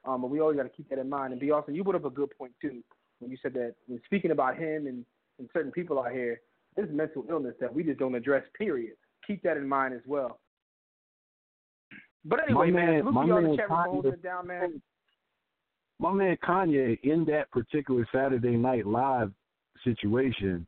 Um, 0.06 0.22
but 0.22 0.30
we 0.30 0.40
always 0.40 0.58
got 0.58 0.64
to 0.64 0.70
keep 0.70 0.90
that 0.90 1.00
in 1.00 1.10
mind. 1.10 1.32
And 1.32 1.40
be 1.40 1.52
also, 1.52 1.72
you 1.72 1.84
put 1.84 1.96
up 1.96 2.06
a 2.06 2.10
good 2.10 2.30
point 2.38 2.52
too 2.62 2.84
when 3.20 3.32
you 3.32 3.38
said 3.42 3.54
that 3.54 3.76
when 3.88 4.02
speaking 4.06 4.32
about 4.32 4.58
him 4.58 4.88
and 4.88 5.06
and 5.40 5.50
certain 5.52 5.72
people 5.72 6.00
out 6.00 6.12
here, 6.12 6.40
there's 6.76 6.92
mental 6.92 7.26
illness 7.30 7.56
that 7.60 7.74
we 7.74 7.84
just 7.84 8.00
don't 8.00 8.14
address. 8.16 8.44
Period. 8.58 8.94
Keep 9.26 9.42
that 9.44 9.58
in 9.58 9.68
mind 9.68 9.94
as 9.94 10.02
well. 10.06 10.40
But 12.26 12.44
anyway, 12.44 12.72
My 12.72 12.72
man- 12.72 13.04
man, 13.06 13.14
my 13.14 13.24
in 13.40 13.52
the 13.52 13.58
chat 13.58 13.70
Kanye- 13.70 14.22
down, 14.22 14.48
man. 14.48 14.82
My 16.00 16.12
man 16.14 16.38
Kanye, 16.38 17.00
in 17.02 17.26
that 17.26 17.50
particular 17.52 18.08
Saturday 18.14 18.56
Night 18.56 18.86
Live 18.86 19.32
situation, 19.84 20.66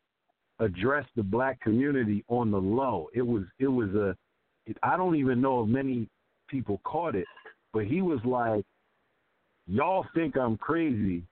addressed 0.59 1.09
the 1.15 1.23
black 1.23 1.59
community 1.61 2.23
on 2.27 2.51
the 2.51 2.59
low. 2.59 3.09
It 3.13 3.21
was 3.21 3.43
it 3.59 3.67
was 3.67 3.93
a 3.93 4.15
it, 4.65 4.77
I 4.83 4.97
don't 4.97 5.15
even 5.15 5.41
know 5.41 5.63
if 5.63 5.69
many 5.69 6.09
people 6.47 6.81
caught 6.83 7.15
it, 7.15 7.27
but 7.71 7.85
he 7.85 8.01
was 8.01 8.19
like, 8.25 8.65
"Y'all 9.67 10.05
think 10.15 10.37
I'm 10.37 10.57
crazy? 10.57 11.23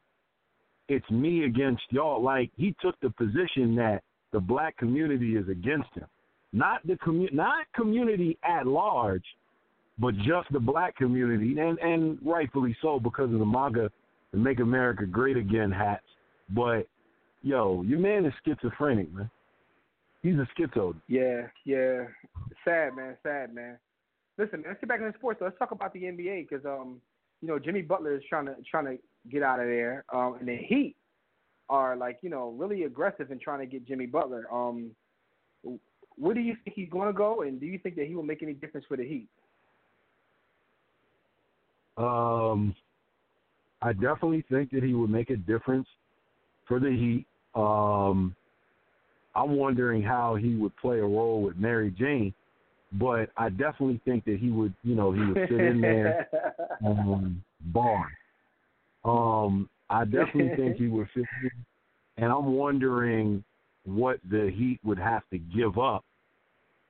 It's 0.88 1.10
me 1.10 1.46
against 1.46 1.84
y'all." 1.90 2.22
Like 2.22 2.52
he 2.56 2.76
took 2.82 3.00
the 3.02 3.10
position 3.12 3.76
that 3.76 4.04
the 4.32 4.40
black 4.40 4.78
community 4.78 5.36
is 5.36 5.48
against 5.50 5.90
him, 5.94 6.08
not 6.52 6.86
the 6.86 6.94
commu- 6.96 7.34
not 7.34 7.66
community 7.74 8.38
at 8.44 8.68
large, 8.68 9.26
but 10.00 10.16
just 10.18 10.52
the 10.52 10.60
black 10.60 10.96
community, 10.96 11.58
and 11.60 11.80
and 11.80 12.18
rightfully 12.24 12.76
so 12.82 13.00
because 13.00 13.32
of 13.32 13.40
the 13.40 13.46
MAGA, 13.46 13.92
the 14.32 14.38
Make 14.38 14.60
America 14.60 15.06
Great 15.06 15.38
Again 15.38 15.72
hats. 15.72 16.04
But 16.50 16.88
yo, 17.44 17.84
your 17.84 18.00
man 18.00 18.26
is 18.26 18.34
schizophrenic, 18.44 19.14
man. 19.14 19.30
He's 20.24 20.36
a 20.36 20.48
schizo. 20.58 20.96
Yeah, 21.08 21.48
yeah. 21.66 22.06
Sad, 22.64 22.96
man. 22.96 23.18
Sad, 23.24 23.54
man. 23.54 23.78
Listen, 24.38 24.64
let's 24.66 24.80
get 24.80 24.90
back 24.90 25.02
into 25.02 25.14
sports. 25.18 25.40
Let's 25.42 25.58
talk 25.60 25.72
about 25.72 25.94
the 25.94 26.04
NBA 26.04 26.50
because, 26.50 26.66
um, 26.66 27.02
you 27.42 27.48
know, 27.48 27.60
Jimmy 27.60 27.82
Butler 27.82 28.16
is 28.16 28.24
trying 28.30 28.46
to 28.46 28.56
trying 28.70 28.86
to 28.86 28.98
get 29.32 29.44
out 29.44 29.60
of 29.60 29.68
there, 29.68 30.04
um, 30.14 30.36
and 30.40 30.48
the 30.48 30.58
Heat 30.58 30.96
are 31.70 31.96
like, 31.96 32.20
you 32.22 32.30
know, 32.30 32.54
really 32.58 32.84
aggressive 32.84 33.32
in 33.32 33.40
trying 33.40 33.60
to 33.60 33.66
get 33.66 33.88
Jimmy 33.88 34.06
Butler. 34.06 34.46
Um, 34.52 34.92
where 36.18 36.34
do 36.34 36.42
you 36.42 36.56
think 36.64 36.76
he's 36.76 36.90
going 36.90 37.08
to 37.08 37.14
go, 37.14 37.42
and 37.42 37.60
do 37.60 37.66
you 37.66 37.80
think 37.80 37.96
that 37.96 38.08
he 38.08 38.16
will 38.16 38.24
make 38.24 38.44
any 38.44 38.54
difference 38.54 38.86
for 38.88 38.98
the 38.98 39.04
Heat? 39.04 39.28
Um, 41.98 42.76
I 43.82 43.94
definitely 43.94 44.44
think 44.50 44.72
that 44.72 44.84
he 44.84 44.94
would 44.94 45.10
make 45.10 45.30
a 45.30 45.38
difference 45.38 45.88
for 46.68 46.80
the 46.80 46.90
Heat. 46.90 47.26
Um, 47.56 48.36
I'm 49.36 49.56
wondering 49.56 50.04
how 50.04 50.36
he 50.36 50.56
would 50.56 50.76
play 50.78 51.00
a 51.00 51.06
role 51.06 51.42
with 51.42 51.58
Mary 51.58 51.92
Jane, 51.98 52.34
but 52.94 53.30
I 53.38 53.50
definitely 53.50 54.00
think 54.06 54.26
that 54.26 54.38
he 54.40 54.50
would, 54.50 54.74
you 54.84 54.96
know, 54.96 55.12
he 55.12 55.20
would 55.22 55.48
sit 55.50 55.60
in 55.60 55.82
there 55.82 56.28
um, 56.86 57.44
bar. 57.66 58.12
Um, 59.06 59.70
I 59.90 60.06
definitely 60.06 60.52
think 60.56 60.78
he 60.78 60.88
would 60.88 61.08
fit 61.14 61.26
and 62.18 62.32
I'm 62.32 62.54
wondering 62.54 63.44
what 63.86 64.20
the 64.30 64.52
Heat 64.56 64.80
would 64.84 65.00
have 65.00 65.24
to 65.32 65.38
give 65.40 65.78
up 65.78 66.06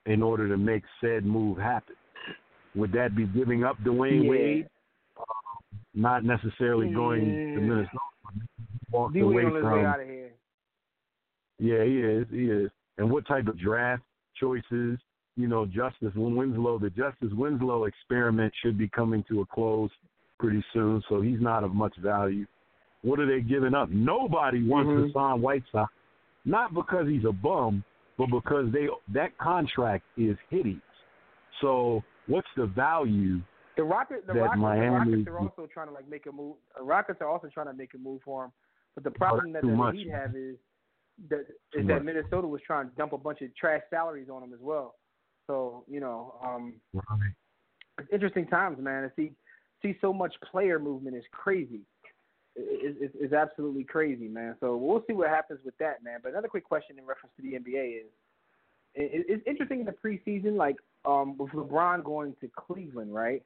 in 0.05 0.22
order 0.22 0.47
to 0.49 0.57
make 0.57 0.84
said 1.01 1.26
move 1.26 1.57
happen. 1.57 1.95
Would 2.76 2.91
that 2.93 3.16
be 3.16 3.26
giving 3.26 3.64
up 3.64 3.78
Dwyane 3.80 4.24
Yeah. 4.26 4.30
Wade? 4.30 4.70
Um, 5.18 5.26
not 5.93 6.24
necessarily 6.24 6.91
going 6.93 7.22
to 7.22 7.61
Mm. 7.61 7.61
Minnesota. 7.68 7.99
Walked 8.91 9.14
D 9.14 9.22
away 9.22 9.36
Wade 9.36 9.45
on 9.45 9.55
his 9.55 9.64
way 9.64 9.70
from. 9.70 9.86
out 9.86 9.99
of 10.01 10.07
here. 10.07 10.32
Yeah, 11.59 11.84
he 11.84 11.99
is. 12.01 12.28
He 12.30 12.49
is. 12.49 12.72
And 12.97 13.09
what 13.09 13.26
type 13.26 13.47
of 13.47 13.57
draft 13.57 14.03
choices? 14.36 14.99
You 15.36 15.47
know, 15.47 15.66
Justise 15.66 16.14
Winslow. 16.16 16.78
The 16.80 16.89
Justise 16.89 17.32
Winslow 17.34 17.86
experiment 17.86 18.53
should 18.61 18.78
be 18.78 18.88
coming 18.89 19.24
to 19.30 19.41
a 19.41 19.45
close 19.45 19.89
pretty 20.40 20.64
soon, 20.74 21.02
so 21.10 21.22
he's 21.22 21.40
not 21.42 21.64
of 21.64 21.74
much 21.74 21.96
value. 21.98 22.46
What 23.02 23.20
are 23.20 23.26
they 23.26 23.42
giving 23.42 23.74
up? 23.74 23.90
Nobody 23.90 24.64
wants 24.68 24.90
Mhm. 24.90 25.08
to 25.08 25.12
sign 25.14 25.42
Whiteside, 25.42 25.88
not 26.46 26.74
because 26.74 27.08
he's 27.08 27.26
a 27.26 27.32
bum, 27.32 27.84
but 28.18 28.28
because 28.28 28.72
they 28.72 28.90
that 29.10 29.38
contract 29.38 30.06
is 30.18 30.38
hideous. 30.50 30.82
So, 31.62 32.04
what's 32.28 32.48
the 32.56 32.66
value? 32.68 33.42
The 33.76 33.84
Rockets, 33.84 34.26
the 34.28 34.34
that 34.34 34.40
Rockets, 34.42 34.62
Miami- 34.62 35.24
the 35.24 35.32
Rockets 35.32 35.58
are 35.58 35.64
also 35.64 35.68
trying 35.68 35.88
to 35.88 35.94
like 35.94 36.08
make 36.08 36.26
a 36.28 36.32
move. 36.32 36.58
The 36.78 36.84
Rockets 36.84 37.22
are 37.22 37.28
also 37.28 37.48
trying 37.50 37.68
to 37.68 37.74
make 37.74 37.94
a 37.94 37.98
move 37.98 38.22
for 38.24 38.46
him. 38.46 38.52
But 38.96 39.04
the 39.04 39.12
problem 39.12 39.52
that 39.54 39.64
the 39.64 39.70
much, 39.70 39.96
Heat 39.96 40.08
man. 40.08 40.20
have 40.22 40.36
is 40.36 40.58
that 41.30 41.48
Too 41.72 41.84
that. 41.84 42.04
Minnesota 42.06 42.48
was 42.48 42.62
trying 42.62 42.90
to 42.90 42.96
dump 42.96 43.14
a 43.14 43.18
bunch 43.18 43.42
of 43.42 43.54
trash 43.56 43.82
salaries 43.90 44.30
on 44.30 44.44
him 44.44 44.54
as 44.54 44.60
well. 44.62 44.96
So 45.48 45.84
you 45.88 46.00
know, 46.00 46.36
um, 46.44 46.80
it's 47.98 48.10
interesting 48.12 48.48
times, 48.48 48.80
man. 48.80 49.04
To 49.04 49.12
see 49.16 49.34
see 49.84 49.98
so 50.02 50.14
much 50.14 50.34
player 50.50 50.80
movement 50.80 51.16
is 51.16 51.24
crazy. 51.32 51.82
It, 52.56 52.98
it, 53.02 53.12
it's 53.20 53.34
absolutely 53.34 53.84
crazy, 53.84 54.28
man. 54.28 54.56
So 54.60 54.76
we'll 54.78 55.04
see 55.08 55.14
what 55.14 55.30
happens 55.30 55.60
with 55.66 55.78
that, 55.78 56.04
man. 56.04 56.20
But 56.22 56.32
another 56.32 56.48
quick 56.48 56.64
question 56.64 56.98
in 56.98 57.06
reference 57.06 57.34
to 57.38 57.42
the 57.42 57.58
NBA 57.58 57.98
is, 58.02 58.08
it, 58.96 59.26
it's 59.28 59.44
interesting 59.48 59.82
in 59.82 59.86
the 59.86 59.92
preseason, 59.92 60.56
like 60.56 60.76
um, 61.06 61.38
with 61.38 61.52
LeBron 61.52 62.04
going 62.04 62.36
to 62.42 62.50
Cleveland, 62.56 63.14
right? 63.14 63.44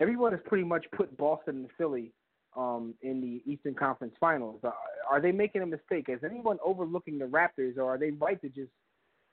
Everyone 0.00 0.32
has 0.32 0.40
pretty 0.46 0.64
much 0.64 0.84
put 0.96 1.16
Boston 1.16 1.56
and 1.56 1.68
Philly 1.78 2.10
um, 2.56 2.94
in 3.02 3.20
the 3.20 3.50
Eastern 3.50 3.74
Conference 3.74 4.14
Finals. 4.18 4.60
Uh, 4.64 4.70
are 5.08 5.20
they 5.20 5.32
making 5.32 5.62
a 5.62 5.66
mistake? 5.66 6.06
Is 6.08 6.20
anyone 6.24 6.58
overlooking 6.64 7.18
the 7.18 7.26
Raptors, 7.26 7.76
or 7.76 7.84
are 7.84 7.98
they 7.98 8.10
right 8.10 8.40
to 8.42 8.48
just, 8.48 8.70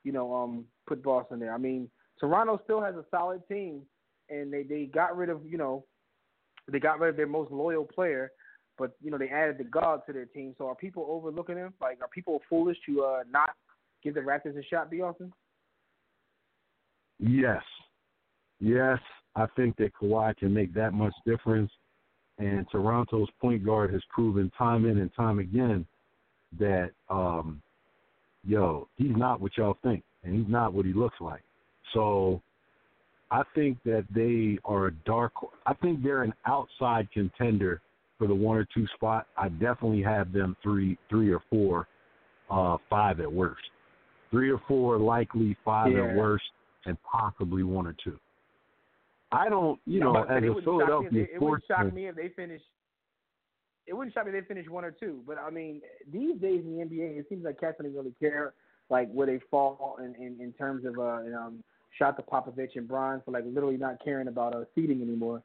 you 0.04 0.12
know, 0.12 0.32
um, 0.32 0.64
put 0.86 1.02
Boston 1.02 1.40
there? 1.40 1.52
I 1.52 1.58
mean, 1.58 1.90
Toronto 2.20 2.60
still 2.64 2.80
has 2.80 2.94
a 2.94 3.04
solid 3.10 3.46
team, 3.48 3.82
and 4.28 4.52
they 4.52 4.62
they 4.62 4.84
got 4.84 5.16
rid 5.16 5.28
of 5.30 5.40
you 5.44 5.58
know 5.58 5.84
they 6.70 6.80
got 6.80 7.00
rid 7.00 7.10
of 7.10 7.16
their 7.16 7.26
most 7.26 7.50
loyal 7.50 7.84
player, 7.84 8.30
but 8.78 8.92
you 9.02 9.10
know 9.10 9.18
they 9.18 9.28
added 9.28 9.58
the 9.58 9.64
God 9.64 10.02
to 10.06 10.12
their 10.12 10.26
team. 10.26 10.54
So 10.58 10.66
are 10.68 10.74
people 10.74 11.06
overlooking 11.08 11.56
them? 11.56 11.74
Like 11.80 11.98
are 12.00 12.08
people 12.08 12.40
foolish 12.48 12.76
to 12.86 13.02
uh, 13.04 13.22
not 13.30 13.50
give 14.02 14.14
the 14.14 14.20
Raptors 14.20 14.58
a 14.58 14.64
shot, 14.64 14.90
B. 14.90 15.00
Austin? 15.00 15.32
Yes, 17.18 17.62
yes. 18.60 18.98
I 19.36 19.46
think 19.56 19.76
that 19.76 19.92
Kawhi 19.94 20.36
can 20.36 20.52
make 20.52 20.74
that 20.74 20.92
much 20.92 21.12
difference, 21.24 21.70
and 22.38 22.66
Toronto's 22.70 23.28
point 23.40 23.64
guard 23.64 23.92
has 23.92 24.02
proven 24.08 24.50
time 24.56 24.86
in 24.86 24.98
and 24.98 25.14
time 25.14 25.38
again 25.38 25.86
that, 26.58 26.90
um, 27.08 27.62
yo, 28.44 28.88
he's 28.96 29.14
not 29.14 29.40
what 29.40 29.56
y'all 29.56 29.78
think, 29.84 30.02
and 30.24 30.34
he's 30.34 30.50
not 30.50 30.72
what 30.72 30.84
he 30.84 30.92
looks 30.92 31.20
like. 31.20 31.42
So 31.94 32.42
I 33.30 33.42
think 33.54 33.78
that 33.84 34.04
they 34.14 34.58
are 34.64 34.88
a 34.88 34.92
dark. 35.06 35.32
I 35.66 35.74
think 35.74 36.02
they're 36.02 36.22
an 36.22 36.34
outside 36.46 37.08
contender 37.12 37.80
for 38.18 38.26
the 38.26 38.34
one 38.34 38.56
or 38.56 38.66
two 38.74 38.86
spot. 38.94 39.26
I 39.36 39.48
definitely 39.48 40.02
have 40.02 40.32
them 40.32 40.56
three, 40.62 40.98
three 41.08 41.30
or 41.32 41.40
four, 41.48 41.86
uh, 42.50 42.76
five 42.88 43.20
at 43.20 43.32
worst. 43.32 43.62
Three 44.30 44.50
or 44.50 44.58
four 44.66 44.98
likely, 44.98 45.56
five 45.64 45.92
Yeah. 45.92 46.04
at 46.04 46.16
worst, 46.16 46.50
and 46.86 47.00
possibly 47.02 47.62
one 47.62 47.86
or 47.86 47.94
two. 47.94 48.18
I 49.32 49.48
don't, 49.48 49.80
you 49.86 50.00
know, 50.00 50.10
about 50.10 50.28
to 50.28 50.28
say, 50.28 50.36
as 50.38 50.42
a 50.42 50.52
wouldn't 50.52 50.64
shock 50.64 50.64
me 50.64 50.64
if 50.64 50.64
Philadelphia 50.64 51.10
they- 51.10 51.32
it 51.34 51.40
wouldn't 51.40 51.64
shock 51.66 51.92
me 51.92 52.06
if 52.08 52.16
they 52.16 52.28
finish. 52.30 52.62
It 53.86 53.94
wouldn't 53.94 54.12
shock 54.12 54.26
me 54.26 54.36
if 54.36 54.42
they 54.42 54.54
finish 54.54 54.68
one 54.68 54.84
or 54.84 54.90
two. 54.90 55.22
But 55.26 55.38
I 55.38 55.50
mean, 55.50 55.82
these 56.06 56.40
days 56.40 56.64
in 56.64 56.76
the 56.76 56.82
NBA, 56.82 57.16
it 57.16 57.28
seems 57.28 57.44
like 57.44 57.60
cats 57.60 57.78
don't 57.80 57.94
really 57.94 58.14
care 58.20 58.54
like 58.88 59.10
where 59.12 59.26
they 59.26 59.38
fall 59.50 59.98
in 60.00 60.14
in, 60.16 60.40
in 60.40 60.52
terms 60.54 60.84
of 60.84 60.98
uh, 60.98 61.22
you 61.22 61.30
know, 61.30 61.54
shot 61.98 62.16
to 62.16 62.22
Popovich 62.22 62.76
and 62.76 62.86
Bron 62.88 63.22
for 63.24 63.30
like 63.30 63.44
literally 63.46 63.76
not 63.76 64.02
caring 64.02 64.28
about 64.28 64.54
uh, 64.54 64.64
seeding 64.74 65.02
anymore. 65.02 65.42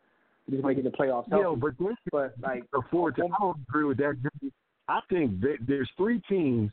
They 0.48 0.54
just 0.58 0.64
want 0.64 0.78
to 0.78 0.84
get 0.84 0.92
the 0.92 0.98
playoffs. 0.98 1.28
Yo, 1.30 1.42
healthy. 1.42 1.62
but 1.62 1.74
this 1.80 1.96
but 2.12 2.34
like 2.42 2.70
to. 2.72 3.24
I 3.24 3.28
don't 3.40 3.58
agree 3.68 3.86
with 3.86 3.98
that. 3.98 4.16
I 4.88 5.00
think 5.10 5.42
that 5.42 5.58
there's 5.68 5.90
three 5.98 6.22
teams 6.30 6.72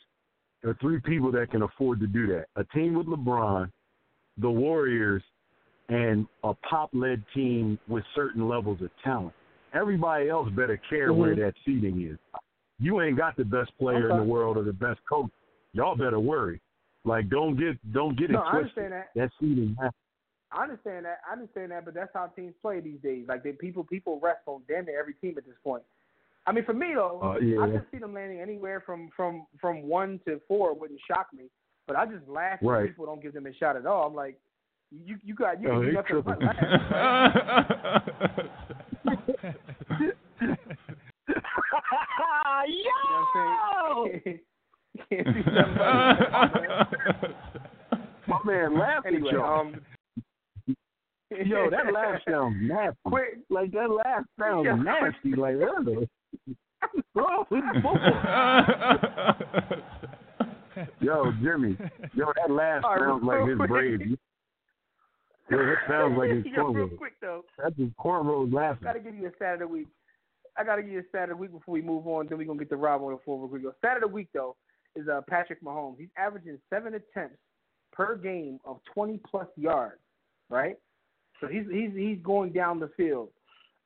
or 0.65 0.77
three 0.81 1.01
people 1.01 1.33
that 1.33 1.51
can 1.51 1.63
afford 1.63 2.01
to 2.01 2.07
do 2.07 2.27
that. 2.29 2.47
A 2.57 2.65
team 2.65 2.95
with 2.95 3.07
LeBron, 3.07 3.71
the 4.39 4.51
Warriors, 4.51 5.23
and 5.89 6.27
a 6.45 6.55
pop-led 6.55 7.23
team 7.35 7.79
with 7.89 8.05
certain 8.15 8.49
levels 8.49 8.81
of 8.83 8.91
talent. 9.03 9.33
Everybody 9.75 10.29
else 10.29 10.49
better 10.51 10.77
care 10.89 11.13
where 11.13 11.35
Mhm. 11.35 11.39
that 11.39 11.55
seating 11.65 12.03
is. 12.03 12.19
You 12.79 13.01
ain't 13.01 13.17
got 13.17 13.37
the 13.37 13.45
best 13.45 13.77
player 13.79 14.11
in 14.11 14.17
the 14.17 14.23
world 14.23 14.57
or 14.57 14.63
the 14.63 14.73
best 14.73 15.01
coach. 15.07 15.31
Y'all 15.73 15.97
better 15.97 16.21
worry. 16.21 16.61
Like 17.05 17.29
don't 17.29 17.57
get 17.57 17.77
don't 17.93 18.17
get 18.19 18.31
it 18.31 18.35
No, 18.35 18.43
I 18.43 18.61
twisted. 18.61 18.79
understand 18.85 18.93
that. 18.93 19.09
That 19.17 19.31
seating 19.41 19.77
I 20.55 20.63
understand 20.63 21.07
that. 21.07 21.21
I 21.29 21.33
understand 21.33 21.73
that, 21.73 21.85
but 21.87 21.95
that's 21.95 22.11
how 22.13 22.27
teams 22.27 22.55
play 22.61 22.81
these 22.81 23.01
days. 23.03 23.25
Like 23.27 23.43
they 23.43 23.53
people 23.53 23.85
people 23.85 24.21
rest 24.21 24.41
on 24.47 24.63
damn 24.69 24.85
near 24.85 25.01
every 25.01 25.15
team 25.15 25.35
at 25.39 25.45
this 25.47 25.55
point. 25.65 25.83
I 26.47 26.53
mean, 26.53 26.65
for 26.65 26.75
me 26.75 26.93
though, 26.95 27.21
Uh, 27.23 27.39
yeah. 27.39 27.63
I 27.63 27.67
can 27.71 27.87
see 27.91 27.99
them 27.99 28.13
landing 28.15 28.41
anywhere 28.41 28.81
from 28.85 29.09
from 29.17 29.47
from 29.61 29.83
one 29.85 30.21
to 30.27 30.41
four. 30.47 30.73
It 30.73 30.79
Wouldn't 30.79 31.01
shock 31.09 31.29
me. 31.33 31.45
But 31.87 31.97
I 31.97 32.07
just 32.07 32.29
laugh 32.29 32.61
when 32.63 32.75
Right. 32.75 32.89
people 32.89 33.07
don't 33.07 33.21
give 33.23 33.33
them 33.33 33.47
a 33.47 33.53
shot 33.55 33.77
at 33.77 33.87
all. 33.87 34.07
I'm 34.07 34.15
like, 34.15 34.39
you 34.91 35.19
you 35.25 35.35
got 35.35 35.61
you 35.61 35.69
Oh, 35.71 35.81
can 35.81 35.81
do 35.81 35.87
they 35.87 35.93
nothing 35.95 36.21
but 36.21 36.39
tripping. 36.39 36.47
laugh. 36.47 36.73
You 45.11 45.25
know 45.25 45.33
what 45.33 45.45
I'm 45.51 46.51
saying? 46.51 46.51
Can't 46.51 46.53
do 46.53 46.63
nothing 46.63 46.69
but- 47.21 48.07
My 48.29 48.39
man 48.45 48.79
laughed 48.79 49.07
anyway, 49.07 49.29
at 49.29 49.35
y'all. 49.35 49.61
um, 49.61 49.81
Yo, 51.47 51.71
that 51.71 51.93
laugh 51.93 52.21
sounds 52.29 52.57
nasty. 52.61 52.99
Quick, 53.07 53.39
Like 53.51 53.71
that 53.73 53.91
laugh 53.91 54.25
sounds 54.39 54.67
Yeah. 54.67 54.77
nasty. 54.77 55.35
Like, 55.35 55.57
ugh. 55.63 56.07
Bro, 57.15 57.47
it's 57.51 57.83
bull. 57.83 57.97
Yo, 61.01 61.33
Jimmy. 61.43 61.77
Yo, 62.15 62.27
that 62.37 62.51
laugh 62.51 62.83
All 62.85 62.97
right, 62.97 63.01
sounds 63.09 63.25
like 63.25 63.39
real 63.39 63.47
his 63.49 63.57
quick. 63.57 63.69
braids. 63.71 64.03
Yo, 65.51 65.59
that 65.59 65.77
sounds 65.89 66.17
like 66.19 66.31
his 66.31 66.45
Yo, 66.47 66.65
real 66.73 66.89
quick 66.89 67.15
though. 67.21 67.45
That's 67.63 67.77
his 67.77 67.89
cornrows 68.03 68.53
laughing. 68.53 68.85
Gotta 68.85 69.01
give 69.01 69.15
you 69.15 69.27
a 69.29 69.33
stat 69.37 69.55
of 69.55 69.61
the 69.61 69.69
week. 69.69 69.89
I 70.57 70.65
gotta 70.65 70.83
give 70.83 70.93
you 70.93 71.01
a 71.01 71.09
stat 71.09 71.25
of 71.25 71.29
the 71.31 71.37
week 71.37 71.53
before 71.53 71.73
we 71.75 71.83
move 71.83 72.07
on. 72.07 72.27
Then 72.29 72.39
we're 72.39 72.47
gonna 72.47 72.59
get 72.59 72.71
to 72.71 72.77
Rob 72.77 73.03
on 73.03 73.13
the 73.13 73.19
floor. 73.25 73.47
Real 73.49 73.63
quick. 73.63 73.75
Stat 73.79 73.97
of 73.97 74.03
the 74.03 74.09
week 74.09 74.29
though 74.35 74.57
is 74.97 75.09
uh, 75.09 75.21
Patrick 75.29 75.63
Mahomes. 75.63 75.97
He's 75.99 76.09
averaging 76.17 76.59
seven 76.71 76.95
attempts 76.95 77.39
per 77.93 78.17
game 78.17 78.59
of 78.65 78.79
20 78.95 79.19
plus 79.29 79.47
yards. 79.57 80.01
Right. 80.51 80.77
So 81.41 81.47
he's 81.49 81.65
he's 81.71 81.91
he's 81.95 82.19
going 82.23 82.53
down 82.53 82.79
the 82.79 82.91
field. 82.97 83.29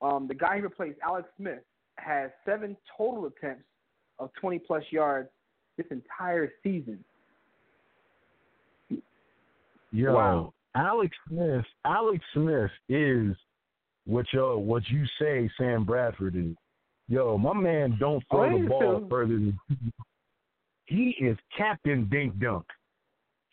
Um, 0.02 0.26
the 0.28 0.34
guy 0.34 0.56
he 0.56 0.62
replaced, 0.62 0.98
Alex 1.02 1.28
Smith, 1.38 1.60
has 1.96 2.30
seven 2.44 2.76
total 2.96 3.26
attempts 3.26 3.64
of 4.18 4.30
20 4.40 4.58
plus 4.60 4.82
yards 4.90 5.28
this 5.78 5.86
entire 5.90 6.52
season. 6.62 7.02
Yo, 9.92 10.14
Wow. 10.14 10.52
Alex 10.74 11.16
Smith. 11.28 11.64
Alex 11.84 12.22
Smith 12.34 12.70
is 12.88 13.34
what 14.04 14.26
yo 14.32 14.58
what 14.58 14.82
you 14.88 15.04
say 15.18 15.48
Sam 15.58 15.84
Bradford 15.84 16.36
is. 16.36 16.54
Yo, 17.08 17.38
my 17.38 17.54
man 17.54 17.96
don't 17.98 18.22
Oh, 18.30 18.36
throw 18.48 18.56
he 18.56 18.62
the 18.62 18.68
ball 18.68 19.00
too. 19.00 19.06
further 19.08 19.34
than 19.34 19.58
he 20.86 21.16
is 21.20 21.36
Captain 21.56 22.08
Dink 22.10 22.38
Dunk. 22.38 22.64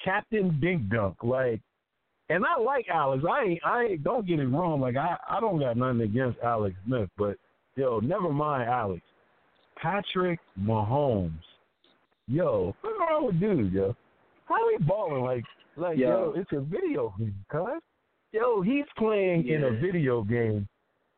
Captain 0.04 0.60
Dink 0.62 0.90
Dunk. 0.90 1.18
Like 1.24 1.62
and 2.30 2.44
I 2.46 2.60
like 2.60 2.88
Alex. 2.90 3.24
I 3.30 3.44
ain't 3.44 3.66
I 3.66 3.84
ain't 3.84 4.04
don't 4.04 4.26
get 4.26 4.40
it 4.40 4.48
wrong. 4.48 4.82
Like 4.82 4.96
I, 4.96 5.18
I 5.30 5.40
don't 5.40 5.60
got 5.60 5.78
nothing 5.78 6.02
against 6.02 6.40
Alex 6.44 6.76
Smith, 6.86 7.10
but 7.18 7.38
yo, 7.76 8.00
never 8.00 8.32
mind 8.32 8.70
Alex. 8.70 9.02
Patrick 9.82 10.40
Mahomes. 10.60 11.34
Yo, 12.28 12.76
what's 12.82 12.98
wrong 13.00 13.26
with 13.28 13.40
dude, 13.40 13.74
yo? 13.74 13.96
How 14.46 14.70
he 14.70 14.84
balling 14.84 15.24
like 15.24 15.44
like 15.76 15.98
yo, 15.98 16.34
Yo. 16.36 16.42
it's 16.42 16.52
a 16.54 16.62
video 16.62 17.14
game, 17.18 17.36
cuz. 17.52 17.82
Yo, 18.32 18.62
he's 18.62 18.86
playing 18.98 19.48
in 19.48 19.66
a 19.66 19.72
video 19.72 20.24
game 20.24 20.68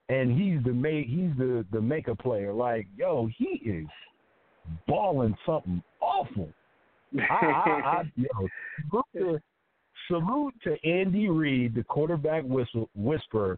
and 0.10 0.38
he's 0.40 0.64
the 0.64 0.74
make 0.74 1.08
he's 1.08 1.32
the 1.38 1.66
the 1.72 1.82
maker 1.82 2.16
player. 2.16 2.54
Like, 2.54 2.88
yo, 2.98 3.30
he 3.38 3.62
is 3.66 3.88
balling 4.88 5.36
something 5.46 5.82
awful. 6.02 6.50
I, 7.20 7.46
I, 7.46 8.02
I 8.02 8.04
yo, 8.16 8.28
salute 8.90 9.06
to, 9.16 9.42
salute 10.08 10.54
to 10.64 10.90
Andy 10.90 11.30
Reid, 11.30 11.76
the 11.76 11.84
quarterback 11.84 12.44
whistle, 12.44 12.90
whisperer. 12.96 13.58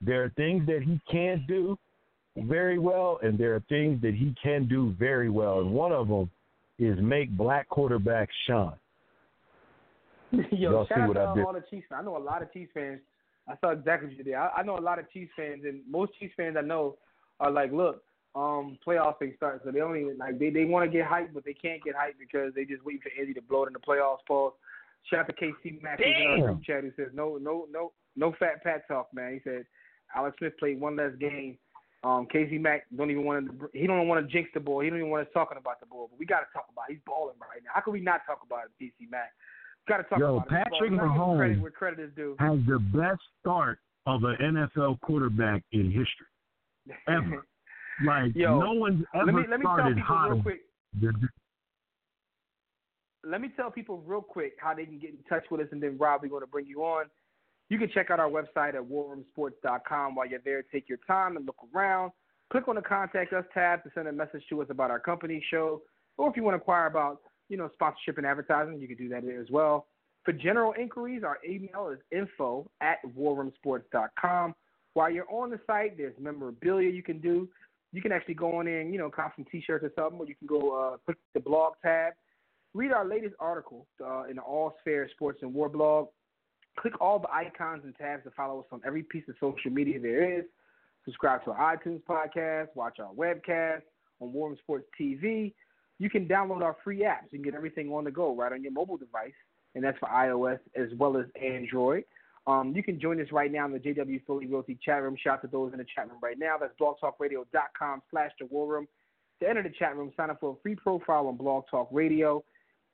There 0.00 0.24
are 0.24 0.30
things 0.30 0.66
that 0.66 0.82
he 0.82 1.00
can't 1.10 1.46
do 1.46 1.78
very 2.36 2.78
well, 2.78 3.18
and 3.22 3.38
there 3.38 3.54
are 3.54 3.62
things 3.68 4.00
that 4.02 4.14
he 4.14 4.34
can 4.42 4.66
do 4.68 4.94
very 4.98 5.30
well. 5.30 5.60
And 5.60 5.70
one 5.70 5.92
of 5.92 6.08
them 6.08 6.30
is 6.78 6.98
make 7.00 7.30
black 7.30 7.68
quarterbacks 7.70 8.28
shine. 8.46 8.72
Yo, 10.50 10.70
Y'all 10.70 10.86
shout 10.86 10.96
see 10.96 11.00
out 11.02 11.08
what 11.08 11.14
to 11.14 11.20
I 11.20 11.34
did? 11.34 11.44
all 11.44 11.52
the 11.52 11.64
Chiefs 11.70 11.86
fans. 11.88 12.00
I 12.00 12.04
know 12.04 12.16
a 12.16 12.18
lot 12.18 12.42
of 12.42 12.52
Chiefs 12.52 12.70
fans. 12.74 13.00
I 13.48 13.54
saw 13.60 13.70
exactly 13.70 14.08
what 14.08 14.18
you 14.18 14.24
did. 14.24 14.34
I, 14.34 14.50
I 14.58 14.62
know 14.62 14.76
a 14.76 14.80
lot 14.80 14.98
of 14.98 15.10
Chiefs 15.12 15.30
fans, 15.36 15.62
and 15.64 15.80
most 15.88 16.12
Chiefs 16.18 16.34
fans 16.36 16.56
I 16.58 16.62
know 16.62 16.96
are 17.40 17.50
like, 17.50 17.72
look, 17.72 18.02
um, 18.36 18.78
playoffs 18.86 19.16
ain't 19.22 19.36
starting, 19.36 19.60
so 19.64 19.70
they 19.70 19.78
don't 19.78 19.96
even 19.96 20.18
like 20.18 20.38
they 20.38 20.50
they 20.50 20.66
want 20.66 20.84
to 20.84 20.94
get 20.94 21.08
hyped, 21.08 21.32
but 21.32 21.44
they 21.44 21.54
can't 21.54 21.82
get 21.82 21.94
hyped 21.94 22.18
because 22.20 22.52
they 22.54 22.66
just 22.66 22.84
waiting 22.84 23.00
for 23.00 23.10
Andy 23.18 23.32
to 23.32 23.40
blow 23.40 23.64
it 23.64 23.68
in 23.68 23.72
the 23.72 23.78
playoffs. 23.78 24.18
Paul, 24.28 24.56
shout 25.10 25.20
out 25.20 25.26
to 25.28 25.32
KC 25.32 25.82
Mack 25.82 25.98
who's 25.98 26.06
in 26.06 26.42
our 26.42 26.52
group 26.52 26.62
chat 26.62 26.84
who 26.84 26.92
says 26.96 27.12
no, 27.14 27.38
no, 27.40 27.66
no, 27.72 27.92
no 28.14 28.34
fat 28.38 28.62
pat 28.62 28.86
talk, 28.88 29.08
man. 29.14 29.32
He 29.32 29.40
said 29.42 29.64
Alex 30.14 30.36
Smith 30.38 30.52
played 30.58 30.78
one 30.78 30.96
less 30.96 31.12
game. 31.18 31.56
Um, 32.04 32.26
Casey 32.30 32.58
Mack 32.58 32.84
don't 32.94 33.10
even 33.10 33.24
want 33.24 33.46
to. 33.46 33.70
He 33.72 33.86
don't 33.86 34.06
want 34.06 34.24
to 34.24 34.30
jinx 34.30 34.50
the 34.52 34.60
ball. 34.60 34.80
He 34.80 34.90
don't 34.90 34.98
even 34.98 35.10
want 35.10 35.26
to 35.26 35.32
talking 35.32 35.56
about 35.56 35.80
the 35.80 35.86
ball. 35.86 36.08
But 36.10 36.18
we 36.18 36.26
got 36.26 36.40
to 36.40 36.46
talk 36.52 36.66
about. 36.70 36.90
It. 36.90 36.94
He's 36.94 37.02
balling 37.06 37.36
right 37.40 37.62
now. 37.64 37.70
How 37.74 37.80
can 37.80 37.94
we 37.94 38.00
not 38.00 38.20
talk 38.26 38.42
about 38.44 38.66
it, 38.66 38.70
Casey 38.78 39.08
Mack? 39.10 39.32
Got 39.88 39.96
to 39.96 40.02
talk 40.04 40.18
Yo, 40.18 40.36
about 40.36 40.46
it. 40.46 40.50
Patrick 40.50 40.90
balling. 40.90 40.96
Gotta 40.96 41.08
give 41.08 41.16
him 41.16 41.18
Mahomes- 41.18 41.36
credit 41.38 41.60
where 41.62 41.70
credit 41.70 42.00
is 42.00 42.10
due. 42.14 42.36
Has 42.38 42.58
the 42.66 42.78
best 42.92 43.22
start 43.40 43.78
of 44.04 44.22
an 44.24 44.36
NFL 44.40 45.00
quarterback 45.00 45.62
in 45.72 45.86
history 45.86 46.26
ever. 47.08 47.46
Like 48.04 48.34
Yo, 48.34 48.58
no 48.58 48.72
one's 48.72 49.04
ever 49.14 49.26
let 49.26 49.34
me 49.34 49.42
let 49.48 49.60
me 49.60 49.64
tell 49.64 49.76
started 49.76 49.96
people 49.96 50.16
hot. 50.16 50.30
real 50.30 50.42
quick. 50.42 50.60
Let 53.24 53.40
me 53.40 53.50
tell 53.56 53.70
people 53.70 54.02
real 54.06 54.20
quick 54.20 54.54
how 54.60 54.74
they 54.74 54.84
can 54.84 54.98
get 54.98 55.10
in 55.10 55.18
touch 55.28 55.44
with 55.50 55.60
us, 55.60 55.68
and 55.72 55.82
then 55.82 55.96
Rob, 55.98 56.22
we're 56.22 56.28
going 56.28 56.42
to 56.42 56.46
bring 56.46 56.66
you 56.66 56.84
on. 56.84 57.06
You 57.68 57.78
can 57.78 57.90
check 57.92 58.10
out 58.10 58.20
our 58.20 58.30
website 58.30 58.74
at 58.74 58.82
warroomsports.com. 58.82 60.14
While 60.14 60.28
you're 60.28 60.40
there, 60.44 60.62
take 60.62 60.88
your 60.88 60.98
time 61.06 61.36
and 61.36 61.44
look 61.44 61.56
around. 61.74 62.12
Click 62.50 62.68
on 62.68 62.76
the 62.76 62.82
Contact 62.82 63.32
Us 63.32 63.44
tab 63.52 63.82
to 63.82 63.90
send 63.94 64.06
a 64.06 64.12
message 64.12 64.42
to 64.50 64.62
us 64.62 64.68
about 64.70 64.92
our 64.92 65.00
company 65.00 65.44
show, 65.50 65.82
or 66.16 66.30
if 66.30 66.36
you 66.36 66.44
want 66.44 66.54
to 66.54 66.60
inquire 66.60 66.86
about 66.86 67.22
you 67.48 67.56
know 67.56 67.68
sponsorship 67.72 68.18
and 68.18 68.26
advertising, 68.26 68.78
you 68.78 68.86
can 68.86 68.96
do 68.96 69.08
that 69.08 69.24
there 69.24 69.40
as 69.40 69.50
well. 69.50 69.86
For 70.24 70.32
general 70.32 70.74
inquiries, 70.78 71.22
our 71.24 71.38
email 71.48 71.88
is 71.92 71.98
info 72.10 72.68
at 72.80 72.98
warroomsports.com. 73.16 74.54
While 74.94 75.10
you're 75.10 75.30
on 75.30 75.50
the 75.50 75.60
site, 75.66 75.96
there's 75.96 76.14
memorabilia 76.18 76.90
you 76.90 77.02
can 77.02 77.20
do. 77.20 77.48
You 77.92 78.02
can 78.02 78.12
actually 78.12 78.34
go 78.34 78.56
on 78.56 78.66
in, 78.66 78.92
you 78.92 78.98
know, 78.98 79.10
cop 79.10 79.34
some 79.36 79.46
T-shirts 79.50 79.84
or 79.84 79.92
something, 79.96 80.18
or 80.18 80.26
you 80.26 80.34
can 80.34 80.46
go 80.46 80.72
uh, 80.72 80.96
click 81.04 81.16
the 81.34 81.40
blog 81.40 81.74
tab, 81.82 82.12
read 82.74 82.92
our 82.92 83.06
latest 83.06 83.34
article 83.38 83.86
uh, 84.04 84.24
in 84.24 84.36
the 84.36 84.42
All 84.42 84.74
Sphere 84.80 85.08
Sports 85.12 85.38
and 85.42 85.54
War 85.54 85.68
blog. 85.68 86.08
Click 86.78 87.00
all 87.00 87.18
the 87.18 87.30
icons 87.32 87.82
and 87.84 87.94
tabs 87.96 88.24
to 88.24 88.30
follow 88.32 88.60
us 88.60 88.66
on 88.70 88.82
every 88.86 89.02
piece 89.02 89.24
of 89.28 89.34
social 89.40 89.70
media 89.70 89.98
there 89.98 90.38
is. 90.38 90.44
Subscribe 91.06 91.42
to 91.44 91.52
our 91.52 91.76
iTunes 91.76 92.02
podcast, 92.02 92.68
watch 92.74 92.98
our 92.98 93.12
webcast 93.14 93.82
on 94.20 94.32
War 94.32 94.48
Room 94.48 94.58
Sports 94.60 94.86
TV. 95.00 95.54
You 95.98 96.10
can 96.10 96.26
download 96.26 96.62
our 96.62 96.76
free 96.84 97.00
apps. 97.00 97.30
You 97.30 97.38
can 97.38 97.42
get 97.42 97.54
everything 97.54 97.90
on 97.92 98.04
the 98.04 98.10
go 98.10 98.34
right 98.34 98.52
on 98.52 98.62
your 98.62 98.72
mobile 98.72 98.96
device, 98.96 99.32
and 99.74 99.82
that's 99.82 99.96
for 99.98 100.08
iOS 100.08 100.58
as 100.74 100.88
well 100.98 101.16
as 101.16 101.26
Android. 101.40 102.04
Um, 102.46 102.72
you 102.76 102.82
can 102.82 103.00
join 103.00 103.20
us 103.20 103.26
right 103.32 103.50
now 103.50 103.66
in 103.66 103.72
the 103.72 103.78
JW 103.78 104.24
Philly 104.24 104.46
Realty 104.46 104.78
chat 104.84 105.02
room. 105.02 105.16
Shout 105.22 105.34
out 105.34 105.42
to 105.42 105.48
those 105.48 105.72
in 105.72 105.78
the 105.78 105.86
chat 105.94 106.08
room 106.08 106.18
right 106.22 106.38
now. 106.38 106.56
That's 106.60 106.72
blogtalkradio.com 106.80 108.02
slash 108.10 108.30
the 108.38 108.46
war 108.46 108.68
room. 108.68 108.86
To 109.40 109.48
enter 109.48 109.62
the 109.62 109.72
chat 109.78 109.96
room, 109.96 110.12
sign 110.16 110.30
up 110.30 110.40
for 110.40 110.52
a 110.52 110.62
free 110.62 110.76
profile 110.76 111.26
on 111.26 111.36
Blog 111.36 111.64
Talk 111.70 111.88
Radio. 111.90 112.44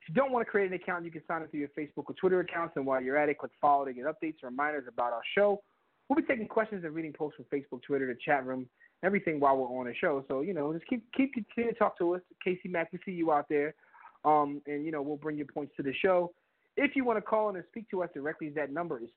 If 0.01 0.09
you 0.09 0.15
don't 0.15 0.31
want 0.31 0.45
to 0.45 0.49
create 0.51 0.67
an 0.67 0.73
account, 0.73 1.05
you 1.05 1.11
can 1.11 1.21
sign 1.27 1.43
up 1.43 1.51
through 1.51 1.61
your 1.61 1.69
Facebook 1.69 2.05
or 2.07 2.15
Twitter 2.19 2.39
accounts. 2.41 2.73
And 2.75 2.85
while 2.85 3.01
you're 3.01 3.15
at 3.15 3.29
it, 3.29 3.37
click 3.37 3.51
follow 3.61 3.85
to 3.85 3.93
get 3.93 4.05
updates 4.05 4.35
and 4.41 4.51
reminders 4.51 4.85
about 4.87 5.13
our 5.13 5.21
show. 5.35 5.61
We'll 6.09 6.17
be 6.17 6.23
taking 6.23 6.47
questions 6.47 6.83
and 6.83 6.93
reading 6.93 7.13
posts 7.13 7.37
from 7.37 7.45
Facebook, 7.45 7.81
Twitter, 7.83 8.07
the 8.07 8.19
chat 8.25 8.45
room, 8.45 8.67
everything 9.03 9.39
while 9.39 9.55
we're 9.55 9.67
on 9.67 9.85
the 9.85 9.93
show. 9.95 10.25
So, 10.27 10.41
you 10.41 10.53
know, 10.53 10.73
just 10.73 10.85
keep 10.87 11.05
keep 11.15 11.33
continue 11.33 11.71
to 11.71 11.79
talk 11.79 11.97
to 11.99 12.15
us. 12.15 12.21
Casey 12.43 12.67
Mack, 12.67 12.91
we 12.91 12.99
see 13.05 13.11
you 13.11 13.31
out 13.31 13.47
there. 13.47 13.75
Um, 14.25 14.61
and, 14.67 14.85
you 14.85 14.91
know, 14.91 15.01
we'll 15.01 15.17
bring 15.17 15.37
your 15.37 15.47
points 15.47 15.73
to 15.77 15.83
the 15.83 15.93
show. 15.93 16.33
If 16.75 16.95
you 16.95 17.05
want 17.05 17.17
to 17.17 17.21
call 17.21 17.49
in 17.49 17.55
and 17.55 17.65
speak 17.69 17.87
to 17.91 18.01
us 18.03 18.09
directly, 18.13 18.49
that 18.49 18.71
number 18.71 18.99
is 18.99 19.09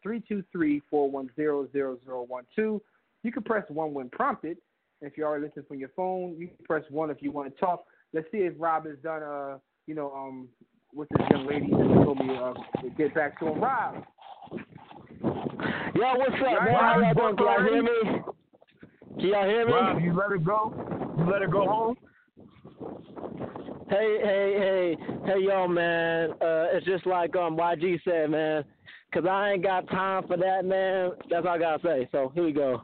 323-410-0012. 0.93 2.81
You 3.23 3.33
can 3.33 3.43
press 3.43 3.65
1 3.69 3.95
when 3.95 4.11
prompted. 4.11 4.59
And 5.01 5.11
if 5.11 5.17
you're 5.17 5.27
already 5.27 5.47
listening 5.47 5.65
from 5.67 5.79
your 5.79 5.89
phone, 5.97 6.37
you 6.39 6.49
can 6.49 6.65
press 6.65 6.85
1 6.91 7.11
if 7.11 7.23
you 7.23 7.31
want 7.31 7.53
to 7.53 7.61
talk. 7.61 7.85
Let's 8.13 8.31
see 8.31 8.39
if 8.39 8.55
Rob 8.59 8.87
has 8.87 8.97
done, 9.03 9.23
uh, 9.23 9.59
you 9.87 9.95
know, 9.95 10.13
um, 10.15 10.49
with 10.95 11.09
this 11.11 11.27
young 11.31 11.47
lady 11.47 11.71
that 11.71 12.05
told 12.05 12.19
me 12.19 12.37
uh, 12.37 12.53
to 12.83 12.91
get 12.97 13.15
back 13.15 13.39
to 13.41 13.47
him. 13.49 13.61
Rob. 13.61 14.05
Yo, 14.53 16.15
what's 16.15 16.35
up, 16.35 16.65
man? 16.65 16.75
How 16.75 17.01
y'all 17.01 17.15
doing? 17.15 17.37
Can 17.37 17.47
y'all 17.47 17.63
hear 17.63 17.83
me? 17.83 18.21
Can 19.19 19.29
y'all 19.29 19.45
hear 19.47 19.67
me? 19.67 19.73
Rob, 19.73 20.01
you 20.03 20.15
let 20.15 20.31
her 20.31 20.39
go? 20.39 20.73
You 21.19 21.25
let 21.31 21.41
her 21.41 21.49
go 21.49 21.67
home? 21.67 21.97
Hey, 23.89 24.19
hey, 24.21 24.55
hey, 24.59 24.97
hey, 25.27 25.41
yo, 25.41 25.69
man. 25.69 26.33
Uh, 26.33 26.67
it's 26.73 26.85
just 26.87 27.07
like 27.07 27.37
um 27.37 27.57
YG 27.57 28.01
said, 28.05 28.31
man. 28.31 28.65
Cause 29.15 29.25
I 29.31 29.53
ain't 29.53 29.63
got 29.63 29.89
time 29.89 30.27
for 30.27 30.37
that, 30.37 30.65
man. 30.65 31.13
That's 31.31 31.47
all 31.47 31.55
I 31.55 31.59
gotta 31.59 31.83
say. 31.83 32.09
So 32.11 32.33
here 32.35 32.45
we 32.45 32.53
go. 32.53 32.83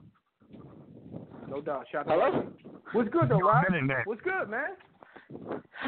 No 1.49 1.61
doubt. 1.61 1.87
Shout 1.91 2.07
Hello? 2.07 2.27
out. 2.27 2.53
What's 2.93 3.11
good 3.11 3.29
though, 3.29 3.39
Yo, 3.39 3.47
Rob? 3.47 3.65
What's 4.05 4.23
good, 4.23 4.49
man? 4.49 4.71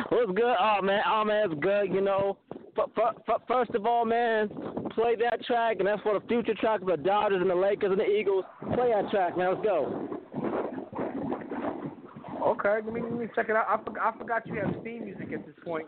What's 0.09 0.33
good? 0.33 0.57
Oh 0.61 0.83
man, 0.83 1.03
oh 1.07 1.25
man, 1.25 1.51
it's 1.51 1.61
good. 1.63 1.95
You 1.95 2.01
know, 2.01 2.37
f- 2.77 2.91
f- 2.99 3.15
f- 3.29 3.43
first 3.47 3.71
of 3.71 3.87
all, 3.87 4.05
man, 4.05 4.49
play 4.95 5.15
that 5.17 5.45
track, 5.47 5.77
and 5.79 5.87
that's 5.87 6.03
for 6.03 6.19
the 6.19 6.27
future 6.27 6.55
track 6.55 6.81
of 6.81 6.89
the 6.89 6.97
Dodgers 6.97 7.41
and 7.41 7.49
the 7.49 7.55
Lakers 7.55 7.93
and 7.93 8.01
the 8.01 8.05
Eagles. 8.05 8.45
Play 8.75 8.93
that 8.93 9.11
track, 9.11 9.39
man. 9.39 9.55
Let's 9.55 9.65
go. 9.65 10.24
Okay, 12.45 12.69
let 12.85 12.93
me 12.93 13.01
let 13.01 13.13
me 13.13 13.27
check 13.35 13.49
it 13.49 13.57
out. 13.57 13.65
I, 13.67 13.83
for, 13.83 13.99
I 13.99 14.19
forgot 14.19 14.47
you 14.47 14.57
have 14.57 14.75
theme 14.85 15.07
music 15.07 15.33
at 15.33 15.47
this 15.47 15.55
point. 15.65 15.87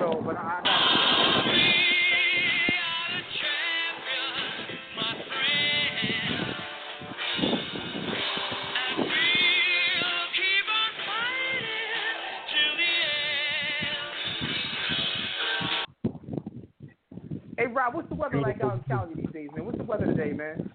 So, 0.00 0.20
but 0.26 0.36
I, 0.36 0.60
I. 0.64 1.84
Hey 17.56 17.66
Rob, 17.68 17.94
what's 17.94 18.08
the 18.08 18.16
weather 18.16 18.40
like 18.40 18.60
out 18.64 18.74
in 18.74 18.82
Cali 18.88 19.14
these 19.14 19.32
days, 19.32 19.48
man? 19.54 19.64
What's 19.64 19.78
the 19.78 19.84
weather 19.84 20.06
today, 20.06 20.32
man? 20.32 20.68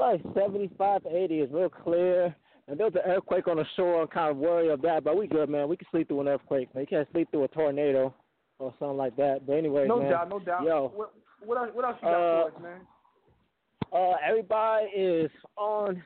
Like 0.00 0.22
75 0.34 1.02
to 1.02 1.14
80 1.14 1.40
is 1.40 1.52
real 1.52 1.68
clear. 1.68 2.34
And 2.68 2.78
there 2.78 2.86
was 2.86 2.94
an 2.96 3.10
earthquake 3.10 3.48
on 3.48 3.56
the 3.56 3.64
shore. 3.76 4.02
I'm 4.02 4.08
kind 4.08 4.30
of 4.30 4.36
worried 4.36 4.70
of 4.70 4.82
that, 4.82 5.02
but 5.02 5.16
we 5.16 5.26
good, 5.26 5.48
man. 5.48 5.68
We 5.68 5.76
can 5.78 5.86
sleep 5.90 6.08
through 6.08 6.20
an 6.20 6.28
earthquake. 6.28 6.74
Man. 6.74 6.82
You 6.82 6.86
can't 6.86 7.08
sleep 7.12 7.30
through 7.30 7.44
a 7.44 7.48
tornado 7.48 8.14
or 8.58 8.74
something 8.78 8.96
like 8.98 9.16
that. 9.16 9.46
But 9.46 9.54
anyway, 9.54 9.86
No 9.88 9.98
man. 10.00 10.10
doubt, 10.10 10.28
no 10.28 10.38
doubt. 10.38 10.64
Yo, 10.64 10.92
What, 10.94 11.14
what 11.44 11.58
else? 11.58 11.70
What 11.72 11.84
else 11.86 11.96
you 12.02 12.08
got 12.08 12.14
Uh, 12.14 12.50
for 12.50 12.56
us, 12.56 12.62
man? 12.62 12.80
uh, 13.92 14.16
everybody 14.28 14.86
is 14.86 15.30
on. 15.56 16.02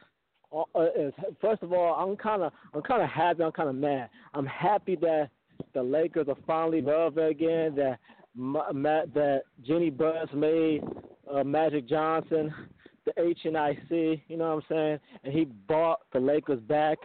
Uh, 0.54 0.62
uh, 0.74 0.88
is, 0.94 1.12
first 1.40 1.62
of 1.62 1.72
all, 1.72 1.94
I'm 1.94 2.14
kind 2.16 2.42
of, 2.42 2.52
I'm 2.74 2.82
kind 2.82 3.02
of 3.02 3.08
happy. 3.08 3.42
I'm 3.42 3.52
kind 3.52 3.70
of 3.70 3.74
mad. 3.74 4.10
I'm 4.34 4.46
happy 4.46 4.96
that 4.96 5.30
the 5.72 5.82
Lakers 5.82 6.28
are 6.28 6.36
finally 6.46 6.82
relevant 6.82 7.30
again. 7.30 7.74
That 7.74 7.98
Ma- 8.36 8.70
Ma- 8.72 9.06
that 9.14 9.42
Jeanie 9.66 9.90
Buss 9.90 10.28
made 10.34 10.82
uh, 11.32 11.42
Magic 11.42 11.88
Johnson 11.88 12.52
the 13.04 13.12
H 13.20 13.40
and 13.44 13.56
I 13.56 13.76
C. 13.88 14.22
You 14.28 14.36
know 14.36 14.56
what 14.56 14.64
I'm 14.64 14.76
saying? 14.76 14.98
And 15.24 15.32
he 15.32 15.44
bought 15.44 16.00
the 16.12 16.20
Lakers 16.20 16.60
back. 16.60 16.98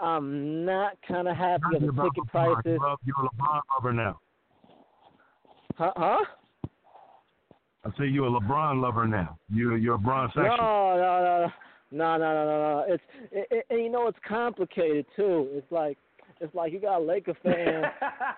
I'm 0.00 0.64
not 0.64 0.96
kind 1.06 1.28
of 1.28 1.36
happy 1.36 1.62
with 1.72 1.82
the 1.82 2.02
ticket 2.02 2.26
prices. 2.30 2.78
Love, 2.80 2.98
you're 3.04 3.16
a 3.18 3.28
LeBron 3.28 3.60
lover 3.74 3.92
now. 3.92 4.20
Huh? 5.76 5.92
huh? 5.96 6.24
I 7.84 7.90
say 7.98 8.06
you're 8.06 8.28
a 8.28 8.40
LeBron 8.40 8.80
lover 8.80 9.06
now. 9.06 9.38
You're 9.52 9.76
you're 9.76 9.96
a 9.96 9.98
Bron 9.98 10.30
No, 10.36 10.42
section. 10.42 10.56
no, 10.58 10.96
no, 10.96 11.50
no, 11.90 12.16
no, 12.16 12.18
no, 12.18 12.44
no, 12.44 12.46
no. 12.46 12.84
It's 12.88 13.02
it, 13.30 13.48
it, 13.50 13.66
and 13.70 13.80
you 13.80 13.90
know 13.90 14.06
it's 14.06 14.18
complicated 14.26 15.04
too. 15.16 15.48
It's 15.52 15.70
like 15.70 15.98
it's 16.40 16.54
like 16.54 16.72
you 16.72 16.80
got 16.80 17.00
a 17.00 17.04
Laker 17.04 17.34
fan 17.42 17.84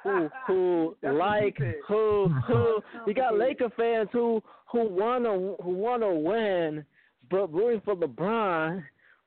who 0.03 0.29
who 0.47 0.97
That's 1.03 1.15
like 1.15 1.59
who 1.87 2.29
who 2.47 2.79
you 3.07 3.15
got 3.15 3.39
Laker 3.39 3.71
fans 3.77 4.09
who 4.13 4.43
who 4.71 4.89
wanna 4.89 5.55
who 5.63 5.71
wanna 5.71 6.13
win, 6.13 6.85
but 7.31 7.53
rooting 7.53 7.83
for 7.85 7.95
LeBron. 7.95 8.83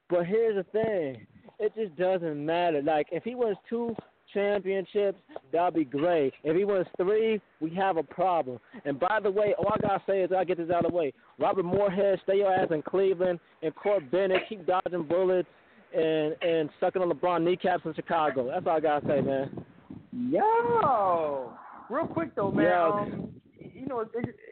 But 0.09 0.25
here's 0.25 0.55
the 0.55 0.63
thing, 0.71 1.27
it 1.59 1.73
just 1.75 1.95
doesn't 1.95 2.43
matter. 2.45 2.81
Like 2.81 3.07
if 3.11 3.23
he 3.23 3.35
wins 3.35 3.57
two 3.69 3.95
championships, 4.33 5.19
that'll 5.51 5.71
be 5.71 5.85
great. 5.85 6.33
If 6.43 6.55
he 6.55 6.63
wins 6.63 6.87
three, 6.97 7.39
we 7.59 7.73
have 7.75 7.97
a 7.97 8.03
problem. 8.03 8.59
And 8.85 8.99
by 8.99 9.19
the 9.21 9.29
way, 9.29 9.53
all 9.57 9.71
I 9.73 9.79
gotta 9.79 10.03
say 10.07 10.21
is 10.21 10.31
I 10.35 10.43
get 10.43 10.57
this 10.57 10.71
out 10.71 10.85
of 10.85 10.91
the 10.91 10.97
way. 10.97 11.13
Robert 11.37 11.63
Moorhead, 11.63 12.19
stay 12.23 12.37
your 12.37 12.53
ass 12.53 12.69
in 12.71 12.81
Cleveland, 12.81 13.39
and 13.61 13.75
Court 13.75 14.09
Bennett, 14.11 14.43
keep 14.49 14.65
dodging 14.65 15.03
bullets 15.03 15.47
and 15.95 16.35
and 16.41 16.69
sucking 16.79 17.01
on 17.01 17.11
LeBron 17.11 17.43
kneecaps 17.43 17.85
in 17.85 17.93
Chicago. 17.93 18.47
That's 18.47 18.65
all 18.65 18.77
I 18.77 18.79
gotta 18.79 19.05
say, 19.07 19.21
man. 19.21 19.65
Yo, 20.11 21.53
real 21.89 22.07
quick 22.07 22.35
though, 22.35 22.51
man. 22.51 22.65
Yeah. 22.65 22.83
Um, 22.83 23.29
you 23.59 23.85
know, 23.85 24.01
it, 24.01 24.09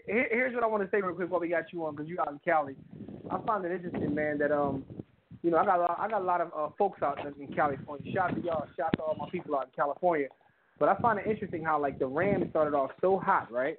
it, 0.07 0.27
here's 0.31 0.53
what 0.53 0.63
I 0.63 0.67
want 0.67 0.83
to 0.83 0.89
say 0.89 1.01
real 1.01 1.15
quick 1.15 1.29
while 1.29 1.41
we 1.41 1.49
got 1.49 1.73
you 1.73 1.85
on, 1.85 1.95
because 1.95 2.09
you 2.09 2.19
out 2.19 2.31
in 2.31 2.39
Cali. 2.45 2.75
I 3.29 3.39
find 3.45 3.65
it 3.65 3.71
interesting, 3.71 4.13
man, 4.13 4.37
that 4.39 4.51
um, 4.51 4.83
you 5.43 5.51
know, 5.51 5.57
I 5.57 5.65
got 5.65 5.79
a 5.79 5.81
lot, 5.81 5.97
I 5.99 6.07
got 6.07 6.21
a 6.21 6.25
lot 6.25 6.41
of 6.41 6.51
uh, 6.55 6.69
folks 6.77 7.01
out 7.01 7.19
in 7.25 7.53
California. 7.53 8.11
Shout 8.13 8.31
out 8.31 8.35
to 8.35 8.41
y'all, 8.41 8.65
shout 8.75 8.87
out 8.87 8.93
to 8.97 9.03
all 9.03 9.15
my 9.19 9.29
people 9.29 9.55
out 9.55 9.65
in 9.65 9.71
California. 9.75 10.27
But 10.79 10.89
I 10.89 10.95
find 11.01 11.19
it 11.19 11.27
interesting 11.27 11.63
how 11.63 11.81
like 11.81 11.99
the 11.99 12.05
Rams 12.05 12.45
started 12.51 12.75
off 12.75 12.91
so 13.01 13.17
hot, 13.17 13.51
right? 13.51 13.75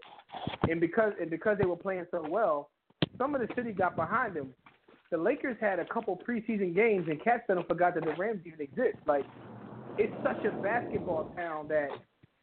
And 0.69 0.81
because 0.81 1.13
and 1.21 1.31
because 1.31 1.57
they 1.59 1.67
were 1.67 1.77
playing 1.77 2.07
so 2.11 2.25
well, 2.29 2.71
some 3.17 3.35
of 3.35 3.41
the 3.41 3.49
city 3.55 3.73
got 3.73 3.97
behind 3.97 4.35
them. 4.35 4.53
The 5.11 5.17
Lakers 5.17 5.57
had 5.61 5.79
a 5.79 5.87
couple 5.87 6.21
preseason 6.29 6.75
games, 6.75 7.07
and 7.09 7.23
cats 7.23 7.45
then 7.49 7.63
forgot 7.67 7.95
that 7.95 8.05
the 8.05 8.15
Rams 8.19 8.41
even 8.45 8.61
exist. 8.61 8.99
Like 9.07 9.25
it's 9.97 10.13
such 10.23 10.45
a 10.45 10.51
basketball 10.63 11.33
town 11.37 11.69
that 11.69 11.89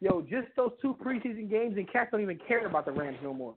yo, 0.02 0.22
just 0.22 0.48
those 0.56 0.72
two 0.82 0.96
preseason 1.04 1.50
games 1.50 1.76
and 1.78 1.92
cats 1.92 2.10
don't 2.12 2.22
even 2.22 2.40
care 2.48 2.66
about 2.66 2.86
the 2.86 2.92
Rams 2.92 3.18
no 3.22 3.34
more. 3.34 3.56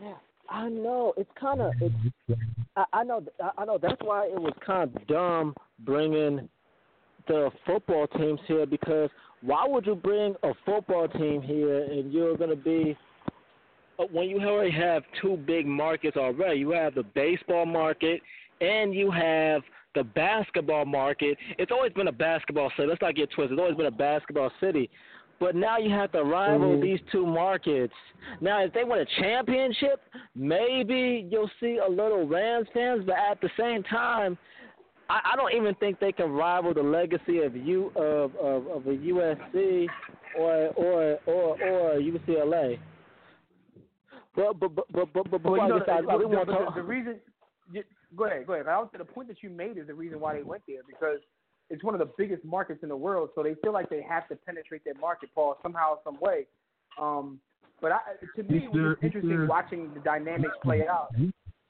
Yeah, 0.00 0.14
I 0.50 0.68
know. 0.68 1.14
It's 1.16 1.30
kind 1.40 1.60
of 1.60 1.72
it's. 1.80 1.94
I, 2.76 2.84
I 2.92 3.04
know. 3.04 3.22
I- 3.42 3.62
I 3.62 3.64
know. 3.64 3.78
That's 3.80 4.00
why 4.02 4.26
it 4.26 4.40
was 4.40 4.52
kind 4.64 4.94
of 4.94 5.06
dumb 5.06 5.54
bringing 5.80 6.48
the 7.28 7.50
football 7.66 8.06
teams 8.08 8.40
here 8.46 8.66
because 8.66 9.10
why 9.42 9.64
would 9.66 9.86
you 9.86 9.94
bring 9.94 10.34
a 10.42 10.52
football 10.66 11.06
team 11.08 11.40
here 11.40 11.84
and 11.84 12.12
you're 12.12 12.36
going 12.36 12.50
to 12.50 12.56
be 12.56 12.96
uh, 13.98 14.04
when 14.10 14.28
you 14.28 14.40
already 14.40 14.70
have 14.72 15.02
two 15.22 15.36
big 15.46 15.66
markets 15.66 16.16
already? 16.16 16.58
You 16.58 16.70
have 16.70 16.94
the 16.94 17.04
baseball 17.14 17.66
market 17.66 18.20
and 18.60 18.94
you 18.94 19.10
have 19.10 19.62
the 19.94 20.04
basketball 20.04 20.84
market. 20.84 21.38
It's 21.58 21.72
always 21.72 21.92
been 21.92 22.08
a 22.08 22.12
basketball 22.12 22.70
city. 22.76 22.88
Let's 22.88 23.02
not 23.02 23.14
get 23.14 23.30
twisted. 23.30 23.52
It's 23.52 23.60
always 23.60 23.76
been 23.76 23.86
a 23.86 23.90
basketball 23.90 24.50
city. 24.60 24.90
But 25.40 25.56
now 25.56 25.78
you 25.78 25.88
have 25.90 26.12
to 26.12 26.22
rival 26.22 26.76
Mhm. 26.76 26.82
these 26.82 27.00
two 27.10 27.24
markets. 27.24 27.94
Now, 28.42 28.62
if 28.62 28.74
they 28.74 28.84
win 28.84 29.00
a 29.00 29.06
championship, 29.06 30.02
maybe 30.34 31.26
you'll 31.30 31.50
see 31.58 31.78
a 31.78 31.88
little 31.88 32.26
Rams 32.26 32.68
fans. 32.74 33.04
But 33.06 33.16
at 33.16 33.40
the 33.40 33.48
same 33.56 33.82
time, 33.82 34.36
I, 35.08 35.32
I 35.32 35.36
don't 35.36 35.54
even 35.54 35.74
think 35.76 35.98
they 35.98 36.12
can 36.12 36.30
rival 36.30 36.74
the 36.74 36.82
legacy 36.82 37.40
of 37.40 37.56
you 37.56 37.90
of 37.96 38.36
of, 38.36 38.66
of 38.66 38.86
a 38.86 38.94
USC 38.94 39.88
or 40.38 40.68
or 40.76 41.18
or 41.26 41.62
or 41.62 41.98
UCLA. 41.98 42.78
But 44.36 44.60
but 44.60 44.74
but 44.74 44.92
but 44.92 45.12
but, 45.12 45.30
but 45.30 45.30
Well, 45.30 45.38
before 45.40 45.56
you 45.56 45.62
I 45.62 45.68
know, 45.68 45.78
the, 45.78 45.90
I 45.90 45.98
really 46.00 46.36
the, 46.36 46.44
the, 46.44 46.72
the 46.76 46.82
reason. 46.82 47.20
Go 48.16 48.24
ahead, 48.24 48.46
go 48.46 48.54
ahead. 48.54 48.66
I 48.66 48.78
was 48.78 48.88
the 48.96 49.04
point 49.04 49.28
that 49.28 49.42
you 49.42 49.50
made 49.50 49.78
is 49.78 49.86
the 49.86 49.94
reason 49.94 50.18
why 50.20 50.34
they 50.34 50.42
went 50.42 50.62
there 50.66 50.82
because 50.86 51.20
it's 51.70 51.82
one 51.84 51.94
of 51.94 52.00
the 52.00 52.10
biggest 52.18 52.44
markets 52.44 52.80
in 52.82 52.88
the 52.88 52.96
world. 52.96 53.30
So 53.34 53.42
they 53.42 53.54
feel 53.62 53.72
like 53.72 53.88
they 53.88 54.02
have 54.02 54.28
to 54.28 54.36
penetrate 54.36 54.82
that 54.86 55.00
market, 55.00 55.30
Paul, 55.34 55.56
somehow, 55.62 55.98
some 56.04 56.18
way. 56.20 56.46
Um, 57.00 57.40
But 57.80 57.92
I, 57.92 57.98
to 58.36 58.42
me, 58.42 58.58
It's 58.58 58.66
it 58.66 58.78
was 58.78 58.96
interesting 59.00 59.30
their- 59.30 59.46
watching 59.46 59.94
the 59.94 60.00
dynamics 60.00 60.54
play 60.62 60.86
out. 60.86 61.14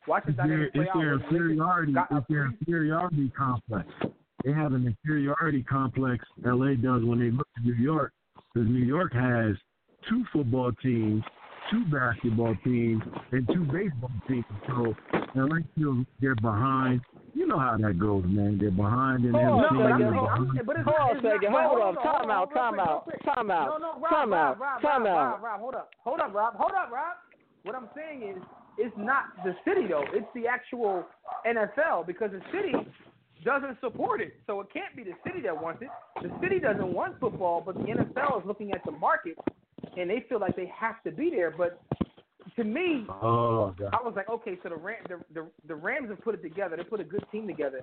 Watch 0.09 0.24
the 0.27 0.32
dynamics 0.32 0.72
play 0.74 0.89
out. 0.89 0.97
their 0.98 1.12
inferiority. 1.14 1.94
It's 2.10 2.27
their 2.28 2.47
inferiority 2.47 3.28
complex. 3.36 3.86
They 4.43 4.52
have 4.52 4.72
an 4.72 4.86
inferiority 4.86 5.62
complex. 5.62 6.24
LA 6.44 6.74
does 6.74 7.05
when 7.05 7.20
they 7.20 7.31
look 7.31 7.47
at 7.56 7.62
New 7.64 7.74
York, 7.74 8.12
because 8.52 8.68
New 8.68 8.85
York 8.85 9.12
has 9.12 9.55
two 10.09 10.24
football 10.32 10.72
teams, 10.82 11.22
two 11.70 11.84
basketball 11.92 12.55
teams, 12.64 13.02
and 13.32 13.47
two 13.48 13.64
baseball 13.64 14.10
teams. 14.28 14.44
So 14.68 14.94
LA 15.34 15.59
feels 15.76 16.06
they're 16.20 16.34
behind. 16.36 17.01
You 17.32 17.47
know 17.47 17.59
how 17.59 17.76
that 17.78 17.98
goes, 17.98 18.24
man. 18.26 18.59
They're 18.59 18.70
behind 18.72 19.24
and 19.24 19.34
Hold 19.34 19.64
on 19.64 19.64
everything. 19.64 19.78
a 19.78 19.84
but 19.84 19.86
I'm 19.86 20.01
second. 20.01 20.10
saying, 20.10 20.28
I'm 20.30 20.44
behind. 20.44 20.66
but 20.66 20.76
it's 20.76 20.84
Hold 20.84 21.01
on 21.01 21.10
a 21.10 21.14
it's 21.14 21.22
not, 21.22 21.32
second. 21.32 21.52
Hold 21.52 21.64
hold 21.70 21.80
up. 21.80 21.86
on, 21.86 21.94
Time 22.02 22.18
hold 22.18 22.30
out. 22.30 22.42
on, 22.42 22.48
real 22.51 22.59
Time 22.59 22.80
out. 22.80 23.01
Time 23.24 23.51
out. 23.51 23.66
No, 23.70 23.78
no, 23.78 23.90
Rob, 24.01 24.10
Time 24.10 24.30
Rob, 24.32 24.56
out. 24.56 24.60
Rob, 24.60 24.82
Time 24.82 25.02
Rob, 25.05 25.14
out. 25.14 25.42
Rob, 25.42 25.42
Rob, 25.42 25.60
hold 25.60 25.74
up, 25.74 25.90
hold 26.02 26.20
up, 26.20 26.34
Rob, 26.34 26.55
hold 26.59 26.72
up, 26.72 26.90
Rob. 26.90 27.14
What 27.62 27.74
I'm 27.76 27.88
saying 27.94 28.22
is, 28.34 28.42
it's 28.78 28.94
not 28.98 29.24
the 29.44 29.55
city 29.64 29.86
though. 29.86 30.05
It's 30.12 30.26
the 30.34 30.47
actual 30.47 31.05
NFL 31.47 32.06
because 32.06 32.30
the 32.32 32.40
city 32.51 32.72
doesn't 33.44 33.78
support 33.80 34.20
it, 34.20 34.34
so 34.47 34.60
it 34.60 34.68
can't 34.72 34.94
be 34.97 35.02
the 35.05 35.14
city 35.26 35.40
that 35.42 35.55
wants 35.60 35.82
it. 35.82 35.88
The 36.22 36.30
city 36.42 36.59
doesn't 36.60 36.92
want 36.92 37.18
football, 37.20 37.62
but 37.64 37.74
the 37.76 37.84
NFL 37.84 38.40
is 38.40 38.47
looking 38.47 38.72
at 38.72 38.84
the 38.84 38.92
market, 38.92 39.36
and 39.98 40.08
they 40.10 40.24
feel 40.28 40.40
like 40.40 40.56
they 40.56 40.70
have 40.76 41.02
to 41.04 41.10
be 41.10 41.30
there. 41.30 41.50
But 41.50 41.80
to 42.56 42.64
me, 42.64 43.06
Oh, 43.08 43.74
God. 43.78 43.90
I 43.92 44.02
was 44.02 44.14
like, 44.16 44.28
okay, 44.28 44.58
so 44.62 44.68
the 44.68 44.76
Ram, 44.76 44.98
the, 45.08 45.20
the 45.32 45.46
the 45.68 45.74
Rams 45.74 46.08
have 46.10 46.20
put 46.20 46.34
it 46.34 46.42
together. 46.42 46.76
They 46.76 46.84
put 46.84 47.00
a 47.00 47.04
good 47.04 47.24
team 47.30 47.46
together. 47.46 47.82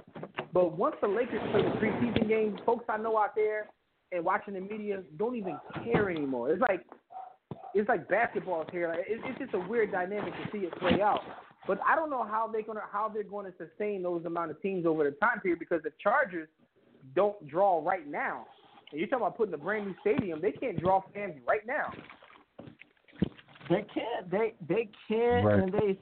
But 0.53 0.77
once 0.77 0.95
the 1.01 1.07
Lakers 1.07 1.41
play 1.51 1.61
the 1.61 1.69
preseason 1.79 2.27
games, 2.27 2.59
folks 2.65 2.85
I 2.89 2.97
know 2.97 3.17
out 3.17 3.35
there 3.35 3.67
and 4.11 4.23
watching 4.23 4.53
the 4.53 4.61
media 4.61 5.03
don't 5.17 5.35
even 5.35 5.57
care 5.83 6.09
anymore. 6.09 6.51
It's 6.51 6.61
like 6.61 6.85
it's 7.73 7.89
like 7.89 8.07
basketball 8.07 8.65
here. 8.71 8.89
Like, 8.89 8.99
it, 9.07 9.19
it's 9.23 9.39
just 9.39 9.53
a 9.53 9.59
weird 9.59 9.91
dynamic 9.91 10.33
to 10.33 10.51
see 10.51 10.65
it 10.65 10.77
play 10.79 11.01
out. 11.01 11.21
But 11.67 11.79
I 11.85 11.95
don't 11.95 12.09
know 12.09 12.23
how 12.23 12.49
they're 12.51 12.63
gonna 12.63 12.81
how 12.91 13.09
they're 13.09 13.23
going 13.23 13.45
to 13.45 13.53
sustain 13.57 14.01
those 14.01 14.25
amount 14.25 14.51
of 14.51 14.61
teams 14.61 14.85
over 14.85 15.03
the 15.03 15.11
time 15.17 15.39
period 15.41 15.59
because 15.59 15.83
the 15.83 15.91
Chargers 16.01 16.47
don't 17.15 17.47
draw 17.47 17.85
right 17.85 18.07
now. 18.07 18.47
And 18.91 18.99
you're 18.99 19.07
talking 19.09 19.23
about 19.25 19.37
putting 19.37 19.53
a 19.53 19.57
brand 19.57 19.87
new 19.87 19.95
stadium. 20.01 20.39
They 20.41 20.51
can't 20.51 20.79
draw 20.79 21.01
fans 21.13 21.35
right 21.47 21.65
now. 21.67 21.91
They 23.69 23.85
can't. 23.93 24.31
They 24.31 24.53
they 24.67 24.89
can't, 25.07 25.45
Right. 25.45 25.59
and 25.59 25.73
they, 25.73 25.99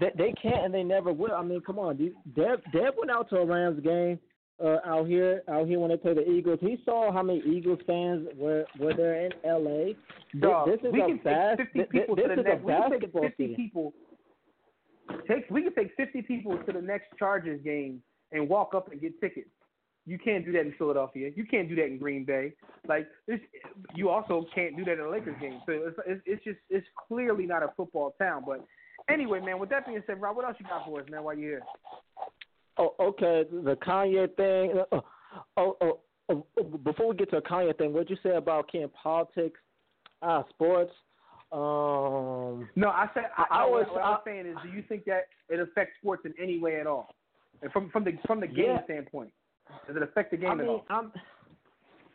they 0.00 0.12
they 0.18 0.32
can't, 0.40 0.66
and 0.66 0.74
they 0.74 0.82
never 0.82 1.12
will. 1.12 1.32
I 1.32 1.42
mean, 1.42 1.60
come 1.62 1.78
on, 1.78 1.96
dude. 1.96 2.14
Deb 2.34 2.60
Deb 2.72 2.94
went 2.98 3.10
out 3.10 3.30
to 3.30 3.36
a 3.36 3.46
Rams 3.46 3.80
game 3.82 4.18
uh, 4.62 4.76
out 4.84 5.06
here 5.06 5.42
out 5.48 5.66
here 5.66 5.78
when 5.78 5.88
they 5.90 5.96
played 5.96 6.18
the 6.18 6.30
Eagles. 6.30 6.58
He 6.60 6.78
saw 6.84 7.10
how 7.10 7.22
many 7.22 7.40
Eagles 7.40 7.78
fans 7.86 8.28
were 8.36 8.66
were 8.78 8.92
there 8.92 9.24
in 9.24 9.32
L.A. 9.44 9.96
This, 10.34 10.42
Dog, 10.42 10.68
this 10.68 10.80
is 10.86 10.92
we 10.92 11.00
a 11.00 11.06
can 11.06 11.20
bas- 11.24 11.56
take 11.58 11.72
50 11.72 11.98
people 11.98 12.16
this 12.16 12.24
to 12.28 12.36
the 12.36 12.42
next. 12.42 12.64
We 12.64 12.72
can 12.72 12.90
take 12.90 13.12
50 13.12 13.34
stadium. 13.34 13.56
people. 13.56 13.94
Take 15.26 15.48
we 15.50 15.62
can 15.62 15.74
take 15.74 15.94
50 15.96 16.20
people 16.22 16.58
to 16.66 16.72
the 16.72 16.82
next 16.82 17.06
Chargers 17.18 17.62
game 17.62 18.02
and 18.32 18.46
walk 18.46 18.74
up 18.74 18.92
and 18.92 19.00
get 19.00 19.18
tickets. 19.22 19.48
You 20.08 20.18
can't 20.18 20.44
do 20.44 20.52
that 20.52 20.60
in 20.60 20.72
Philadelphia. 20.78 21.30
You 21.34 21.44
can't 21.44 21.68
do 21.68 21.74
that 21.76 21.86
in 21.86 21.98
Green 21.98 22.24
Bay. 22.24 22.52
Like 22.88 23.08
this, 23.26 23.40
you 23.94 24.08
also 24.08 24.46
can't 24.54 24.76
do 24.76 24.84
that 24.84 24.92
in 24.94 25.00
a 25.00 25.10
Lakers 25.10 25.34
game. 25.40 25.60
So 25.66 25.72
it's, 25.72 25.96
it's 26.06 26.22
it's 26.26 26.44
just 26.44 26.58
it's 26.70 26.86
clearly 27.08 27.44
not 27.46 27.62
a 27.64 27.68
football 27.76 28.14
town. 28.18 28.44
But 28.46 28.64
anyway, 29.10 29.40
man. 29.40 29.58
With 29.58 29.68
that 29.70 29.84
being 29.86 30.02
said, 30.06 30.20
Rob, 30.20 30.36
what 30.36 30.44
else 30.44 30.56
you 30.60 30.66
got 30.66 30.86
for 30.86 31.00
us, 31.00 31.06
man? 31.10 31.24
While 31.24 31.36
you're 31.36 31.50
here. 31.58 31.62
Oh, 32.78 32.94
okay. 33.00 33.44
The 33.50 33.76
Kanye 33.76 34.34
thing. 34.36 34.80
Uh, 34.92 35.00
oh, 35.56 35.76
oh, 35.80 35.98
oh, 36.28 36.46
oh, 36.58 36.62
before 36.62 37.08
we 37.08 37.16
get 37.16 37.30
to 37.30 37.36
the 37.36 37.42
Kanye 37.42 37.76
thing, 37.76 37.92
what'd 37.92 38.08
you 38.10 38.16
say 38.22 38.36
about 38.36 38.70
Ken 38.70 38.88
politics, 39.02 39.58
ah, 40.22 40.44
sports? 40.50 40.92
Um, 41.52 42.68
No, 42.76 42.88
I 42.88 43.08
said 43.14 43.24
I, 43.36 43.44
I 43.50 43.58
I, 43.58 43.62
always- 43.62 43.86
what, 43.86 44.02
I 44.02 44.10
was 44.10 44.20
saying 44.24 44.46
is, 44.46 44.56
do 44.62 44.68
you 44.68 44.82
think 44.88 45.04
that 45.06 45.28
it 45.48 45.58
affects 45.60 45.94
sports 46.00 46.22
in 46.24 46.34
any 46.40 46.58
way 46.58 46.80
at 46.80 46.86
all? 46.86 47.14
And 47.62 47.72
from 47.72 47.88
from 47.90 48.04
the 48.04 48.12
from 48.26 48.40
the 48.40 48.46
game 48.46 48.66
Yeah. 48.76 48.84
standpoint, 48.84 49.30
does 49.86 49.96
it 49.96 50.02
affect 50.02 50.30
the 50.30 50.36
game 50.36 50.50
I 50.50 50.62
at 50.62 50.68
all? 50.68 50.84
I'm, 50.88 51.12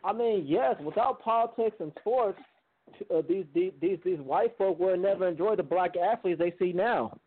I 0.04 0.12
mean, 0.12 0.44
yes. 0.46 0.76
Without 0.84 1.20
politics 1.20 1.76
and 1.80 1.92
sports, 2.00 2.38
uh, 3.14 3.22
these, 3.28 3.44
these 3.54 3.72
these 3.80 3.98
these 4.04 4.18
white 4.18 4.56
folk 4.58 4.78
will 4.78 4.96
never 4.96 5.28
enjoy 5.28 5.56
the 5.56 5.62
black 5.62 5.96
athletes 5.96 6.38
they 6.38 6.54
see 6.58 6.72
now. 6.72 7.18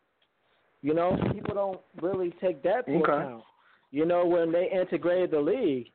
You 0.81 0.93
know, 0.93 1.17
people 1.33 1.55
don't 1.55 1.81
really 2.01 2.33
take 2.41 2.61
that 2.63 2.87
into 2.87 3.03
Okay. 3.03 3.23
account. 3.23 3.43
You 3.91 4.05
know, 4.05 4.25
when 4.25 4.51
they 4.51 4.69
integrated 4.71 5.31
the 5.31 5.39
league, 5.39 5.87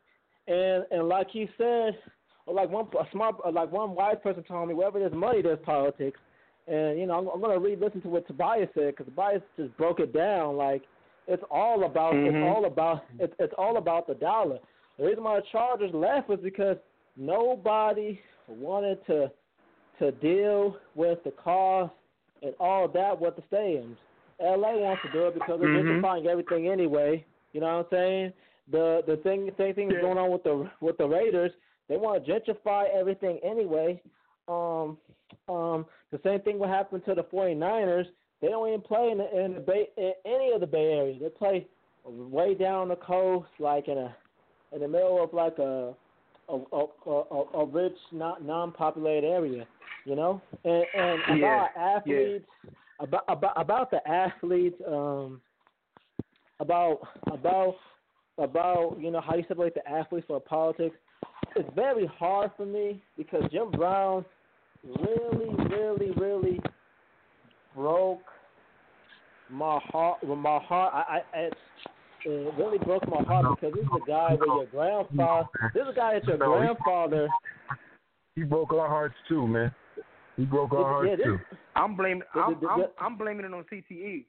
and 0.49 0.85
and 0.91 1.09
like 1.09 1.29
he 1.31 1.49
said, 1.59 1.99
or 2.47 2.55
like 2.55 2.71
one 2.71 2.87
a 2.99 3.05
smart, 3.13 3.37
like 3.53 3.71
one 3.71 3.95
white 3.95 4.23
person 4.23 4.43
told 4.43 4.69
me, 4.69 4.75
wherever 4.75 4.99
there's 4.99 5.13
money, 5.13 5.43
there's 5.43 5.59
politics. 5.65 6.19
And 6.67 6.99
you 6.99 7.07
know, 7.07 7.19
I'm, 7.19 7.29
I'm 7.29 7.41
gonna 7.41 7.59
re-listen 7.59 8.01
to 8.03 8.09
what 8.09 8.27
Tobias 8.27 8.69
said 8.75 8.97
because 8.97 9.07
Tobias 9.07 9.43
just 9.57 9.77
broke 9.77 10.01
it 10.01 10.13
down. 10.13 10.57
Like 10.57 10.83
it's 11.27 11.43
all 11.51 11.85
about 11.85 12.15
Mhm. 12.15 12.27
it's 12.29 12.57
all 12.57 12.65
about 12.65 13.05
it's 13.19 13.35
it's 13.39 13.55
all 13.59 13.77
about 13.77 14.07
the 14.07 14.15
dollar. 14.15 14.59
The 14.99 15.07
reason 15.07 15.25
why 15.25 15.41
the 15.41 15.47
Chargers 15.47 15.93
left 15.95 16.29
was 16.29 16.41
because 16.41 16.77
nobody 17.17 18.21
wanted 18.49 19.05
to 19.07 19.31
to 19.99 20.13
deal 20.13 20.77
with 20.95 21.23
the 21.25 21.31
cost 21.33 21.93
and 22.43 22.55
all 22.59 22.89
that 22.89 23.21
with 23.21 23.37
the 23.37 23.43
stadiums. 23.43 23.97
LA 24.41 24.75
wants 24.79 25.03
to 25.03 25.13
do 25.13 25.27
it 25.27 25.35
because 25.35 25.61
they're 25.61 25.69
Mhm. 25.69 26.01
gentrifying 26.01 26.27
everything 26.27 26.69
anyway. 26.69 27.23
You 27.53 27.61
know 27.61 27.77
what 27.79 27.87
I'm 27.87 27.91
saying? 27.91 28.33
The 28.69 29.03
the 29.07 29.17
thing 29.19 29.53
same 29.59 29.75
thing 29.75 29.89
is 29.91 29.95
Yeah. 29.97 30.01
going 30.01 30.19
on 30.19 30.31
with 30.31 30.43
the 30.43 30.71
with 30.81 30.97
the 30.97 31.07
Raiders. 31.07 31.53
They 31.89 31.97
want 31.97 32.25
to 32.25 32.33
gentrify 32.33 32.89
everything 32.91 33.39
anyway. 33.41 34.01
Um 34.49 34.99
um 35.49 35.87
the 36.11 36.19
same 36.25 36.41
thing 36.41 36.59
will 36.59 36.69
happen 36.69 37.01
to 37.03 37.15
the 37.15 37.25
49ers. 37.25 38.07
They 38.41 38.49
don't 38.49 38.69
even 38.69 38.81
play 38.81 39.11
in 39.11 39.19
the, 39.19 39.45
in 39.45 39.55
the 39.55 39.61
Bay 39.61 39.89
in 39.97 40.13
any 40.25 40.53
of 40.53 40.61
the 40.61 40.67
Bay 40.67 40.93
Area. 40.93 41.19
They 41.21 41.29
play 41.29 41.67
way 42.05 42.55
down 42.55 42.89
the 42.89 42.97
coast, 42.97 43.49
like 43.59 43.89
in 43.89 43.99
a 43.99 44.15
in 44.73 44.81
the 44.81 44.89
middle 44.89 45.23
of 45.23 45.33
like 45.35 45.59
a 45.59 45.95
a 46.49 46.57
a, 46.73 46.87
a, 47.07 47.59
a 47.59 47.67
rich 47.67 47.97
not 48.13 48.45
non-populated 48.45 49.27
area, 49.27 49.67
you 50.05 50.17
know. 50.17 50.41
And 50.65 50.85
and 50.95 51.41
Yeah, 51.41 51.67
about 51.67 51.69
athletes, 51.77 52.47
about 52.99 53.25
about 53.29 53.61
about 53.61 53.91
the 53.91 54.07
athletes, 54.09 54.81
um, 54.87 55.41
about 56.61 57.01
about 57.31 57.77
about 58.39 58.97
you 58.99 59.11
know 59.11 59.21
how 59.21 59.37
you 59.37 59.45
separate 59.49 59.75
the 59.75 59.87
athletes 59.89 60.27
from 60.27 60.41
politics. 60.43 60.97
It's 61.57 61.69
very 61.75 62.07
hard 62.07 62.53
for 62.57 62.65
me 62.65 63.03
because 63.17 63.43
Jim 63.51 63.71
Brown 63.71 64.25
really, 64.85 65.55
really, 65.69 66.11
really 66.13 66.61
broke 67.75 68.23
my 69.51 69.79
heart. 69.85 70.19
Well, 70.23 70.37
my 70.37 70.59
heart. 70.59 70.93
I, 70.95 71.21
I 71.35 71.39
it's, 71.39 71.57
it 72.25 72.55
really 72.59 72.79
broke 72.79 73.09
my 73.09 73.23
heart 73.23 73.47
because 73.61 73.75
this 73.75 73.83
is 73.85 73.91
a 74.03 74.07
guy 74.07 74.35
where 74.35 74.47
your 74.57 74.67
grandfather. 74.67 75.49
This 75.75 75.83
is 75.83 75.89
a 75.91 75.95
guy 75.95 76.15
that 76.15 76.25
your 76.27 76.37
No, 76.39 76.59
grandfather. 76.59 77.29
He 78.35 78.43
broke 78.43 78.73
our 78.73 78.89
hearts 78.89 79.15
too, 79.29 79.47
man. 79.47 79.75
He 80.37 80.45
broke 80.45 80.73
our 80.73 80.85
hearts 80.85 81.09
Yeah, 81.11 81.17
this- 81.17 81.25
too. 81.27 81.39
I'm 81.77 81.97
blaming 81.97 82.23
I'm, 82.35 82.55
the- 82.55 82.61
the- 82.61 82.69
I'm 82.69 82.85
I'm 82.99 83.17
blaming 83.19 83.45
it 83.47 83.55
on 83.55 83.65
E. 83.73 83.85
CTE. 83.91 84.25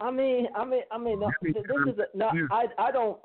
I 0.00 0.10
mean, 0.10 0.48
I 0.54 0.64
mean, 0.64 0.82
I 0.90 0.98
mean, 0.98 1.20
no, 1.20 1.30
this 1.42 1.54
is 1.54 1.98
a, 1.98 2.16
no. 2.16 2.30
I, 2.50 2.66
I 2.78 2.92
don't, 2.92 3.18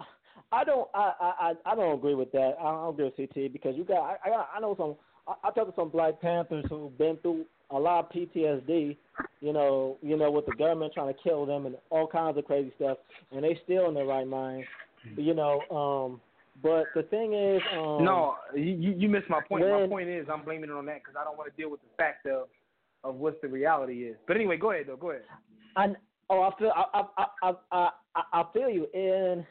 I 0.53 0.63
don't, 0.63 0.87
I, 0.93 1.11
I, 1.19 1.33
I 1.65 1.71
I 1.71 1.75
don't 1.75 1.97
agree 1.97 2.15
with 2.15 2.31
that. 2.31 2.55
I 2.59 2.63
don't 2.63 2.93
agree 2.93 3.05
with 3.05 3.17
CT 3.17 3.51
because 3.51 3.75
you 3.75 3.83
got, 3.83 3.99
I, 4.01 4.15
I, 4.25 4.29
got, 4.29 4.49
I 4.55 4.59
know 4.61 4.75
some. 4.77 4.95
I, 5.27 5.47
I 5.47 5.51
talked 5.51 5.69
to 5.69 5.81
some 5.81 5.89
Black 5.89 6.21
Panthers 6.21 6.65
who've 6.69 6.97
been 6.97 7.17
through 7.17 7.45
a 7.71 7.79
lot 7.79 8.05
of 8.05 8.11
PTSD. 8.11 8.97
You 9.39 9.53
know, 9.53 9.97
you 10.01 10.17
know, 10.17 10.31
with 10.31 10.45
the 10.45 10.53
government 10.53 10.93
trying 10.93 11.13
to 11.13 11.19
kill 11.21 11.45
them 11.45 11.65
and 11.65 11.75
all 11.89 12.07
kinds 12.07 12.37
of 12.37 12.45
crazy 12.45 12.71
stuff, 12.75 12.97
and 13.31 13.43
they 13.43 13.59
still 13.63 13.87
in 13.87 13.93
their 13.93 14.05
right 14.05 14.27
mind. 14.27 14.65
You 15.15 15.33
know, 15.33 15.61
um, 15.71 16.21
but 16.61 16.85
the 16.95 17.03
thing 17.03 17.33
is, 17.33 17.61
um, 17.73 18.03
no, 18.03 18.35
you 18.55 18.93
you 18.97 19.09
missed 19.09 19.29
my 19.29 19.41
point. 19.47 19.67
my 19.67 19.87
point 19.87 20.09
is 20.09 20.27
I'm 20.31 20.43
blaming 20.43 20.69
it 20.69 20.73
on 20.73 20.85
that 20.85 21.01
because 21.03 21.15
I 21.19 21.23
don't 21.23 21.37
want 21.37 21.49
to 21.53 21.61
deal 21.61 21.71
with 21.71 21.81
the 21.81 21.95
fact 21.97 22.25
of 22.27 22.47
of 23.03 23.15
what 23.15 23.41
the 23.41 23.47
reality 23.47 24.03
is. 24.03 24.15
But 24.27 24.37
anyway, 24.37 24.57
go 24.57 24.71
ahead 24.71 24.85
though. 24.87 24.95
Go 24.95 25.11
ahead. 25.11 25.23
I 25.75 25.87
oh 26.29 26.41
I 26.41 26.59
feel 26.59 26.71
I 26.75 27.03
I 27.17 27.25
I 27.41 27.53
I 27.71 27.89
I, 28.15 28.21
I 28.33 28.43
feel 28.53 28.69
you 28.69 28.87
and 28.93 29.45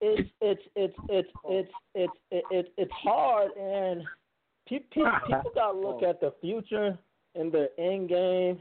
it's 0.00 0.30
it's 0.40 0.60
it's 0.76 0.94
it's 1.08 1.28
it's 1.48 1.68
it's 1.94 2.12
it's 2.30 2.46
it's, 2.50 2.68
it's 2.76 2.92
hard 2.92 3.50
and 3.56 4.02
people 4.68 5.10
people 5.26 5.50
got 5.54 5.72
to 5.72 5.78
look 5.78 6.02
at 6.02 6.20
the 6.20 6.32
future 6.40 6.98
and 7.34 7.52
the 7.52 7.68
end 7.78 8.08
game 8.08 8.58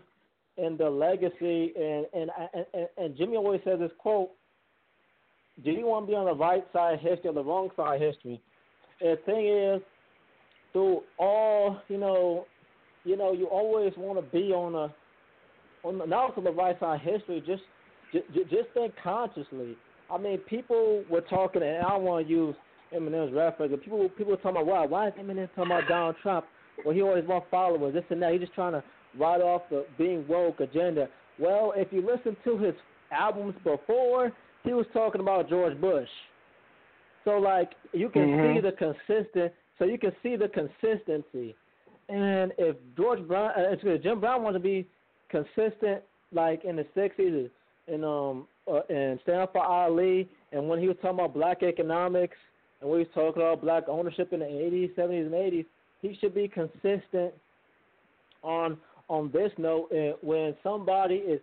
and 0.58 0.78
the 0.78 0.90
legacy 0.90 1.74
and 1.76 2.06
and 2.14 2.30
and 2.54 2.88
and, 2.98 3.18
Jimmy 3.18 3.38
always 3.38 3.62
says 3.64 3.80
this 3.80 3.92
quote 3.98 4.32
do 5.64 5.72
you 5.72 5.86
want 5.86 6.08
to 6.08 6.12
be 6.12 6.16
on 6.16 6.26
the 6.26 6.34
right 6.34 6.66
side 6.74 6.96
of 6.96 7.00
history 7.00 7.30
or 7.30 7.34
the 7.34 7.44
wrong 7.44 7.70
side 7.76 7.96
of 7.96 8.02
history? 8.02 8.42
And 9.02 9.18
the 9.18 9.22
thing 9.24 9.48
is, 9.48 9.82
through 10.72 11.04
all 11.20 11.80
you 11.88 11.98
know, 11.98 12.46
you 13.04 13.18
know, 13.18 13.34
you 13.34 13.46
always 13.46 13.94
want 13.98 14.18
to 14.20 14.32
be 14.32 14.52
on 14.52 14.74
a 14.74 14.94
on 15.88 16.00
the, 16.00 16.06
not 16.06 16.38
on 16.38 16.44
the 16.44 16.52
right 16.52 16.80
side 16.80 16.96
of 16.96 17.02
history. 17.02 17.44
Just 17.46 17.64
just, 18.12 18.50
just 18.50 18.70
think 18.74 18.94
consciously. 19.04 19.76
I 20.12 20.18
mean, 20.18 20.38
people 20.40 21.04
were 21.10 21.22
talking, 21.22 21.64
and 21.64 21.84
I 21.84 21.96
want 21.96 22.28
to 22.28 22.32
use 22.32 22.56
Eminem's 22.96 23.34
reference, 23.34 23.74
people 23.84 24.10
people 24.10 24.32
were 24.32 24.38
talking 24.38 24.62
about 24.62 24.66
why 24.66 24.86
why 24.86 25.08
is 25.08 25.14
Eminem 25.14 25.48
talking 25.56 25.72
about 25.72 25.88
Donald 25.88 26.16
Trump 26.22 26.46
well, 26.84 26.94
he 26.94 27.02
always 27.02 27.26
want 27.26 27.46
followers, 27.50 27.94
this 27.94 28.04
and 28.10 28.22
that. 28.22 28.32
He's 28.32 28.42
just 28.42 28.54
trying 28.54 28.74
to 28.74 28.84
ride 29.18 29.42
off 29.42 29.62
the 29.70 29.86
being 29.98 30.28
woke 30.28 30.60
agenda. 30.60 31.08
Well, 31.40 31.74
if 31.76 31.92
you 31.92 32.02
listen 32.02 32.36
to 32.46 32.58
his 32.58 32.76
albums 33.12 33.56
before, 33.64 34.32
he 34.64 34.74
was 34.74 34.86
talking 34.94 35.22
about 35.22 35.50
George 35.50 35.80
Bush. 35.80 36.10
So 37.26 37.38
like 37.38 37.74
you 37.94 38.10
can 38.10 38.28
Mhm. 38.28 38.56
see 38.56 38.60
the 38.60 38.72
consistent, 38.74 39.54
so 39.78 39.86
you 39.86 39.98
can 39.98 40.16
see 40.22 40.36
the 40.36 40.50
consistency. 40.50 41.56
And 42.10 42.54
if 42.58 42.76
George 42.98 43.26
Brown, 43.28 43.52
uh, 43.58 43.70
excuse 43.72 43.98
me, 43.98 44.04
Jim 44.04 44.20
Brown 44.20 44.44
wanted 44.44 44.60
to 44.60 44.64
be 44.64 44.86
consistent, 45.30 46.04
like 46.32 46.66
in 46.66 46.76
the 46.76 46.86
'60s, 46.96 47.50
and 47.88 48.04
um, 48.04 48.48
uh, 48.68 48.82
and 48.90 49.20
stand 49.22 49.40
up 49.42 49.54
for 49.54 49.64
Ali, 49.64 50.30
and 50.52 50.68
when 50.68 50.80
he 50.80 50.88
was 50.88 50.98
talking 50.98 51.20
about 51.20 51.34
black 51.34 51.64
economics, 51.64 52.38
and 52.82 52.90
when 52.90 53.00
he 53.00 53.06
was 53.06 53.14
talking 53.14 53.42
about 53.42 53.62
black 53.62 53.88
ownership 53.88 54.34
in 54.34 54.40
the 54.40 54.46
'80s, 54.46 54.94
'70s, 54.96 55.26
and 55.26 55.34
'80s, 55.34 55.66
he 56.04 56.16
should 56.20 56.36
be 56.36 56.48
consistent 56.48 57.34
on 58.44 58.78
on 59.10 59.32
this 59.32 59.52
note. 59.58 59.90
When 60.22 60.56
somebody 60.62 61.16
is 61.16 61.40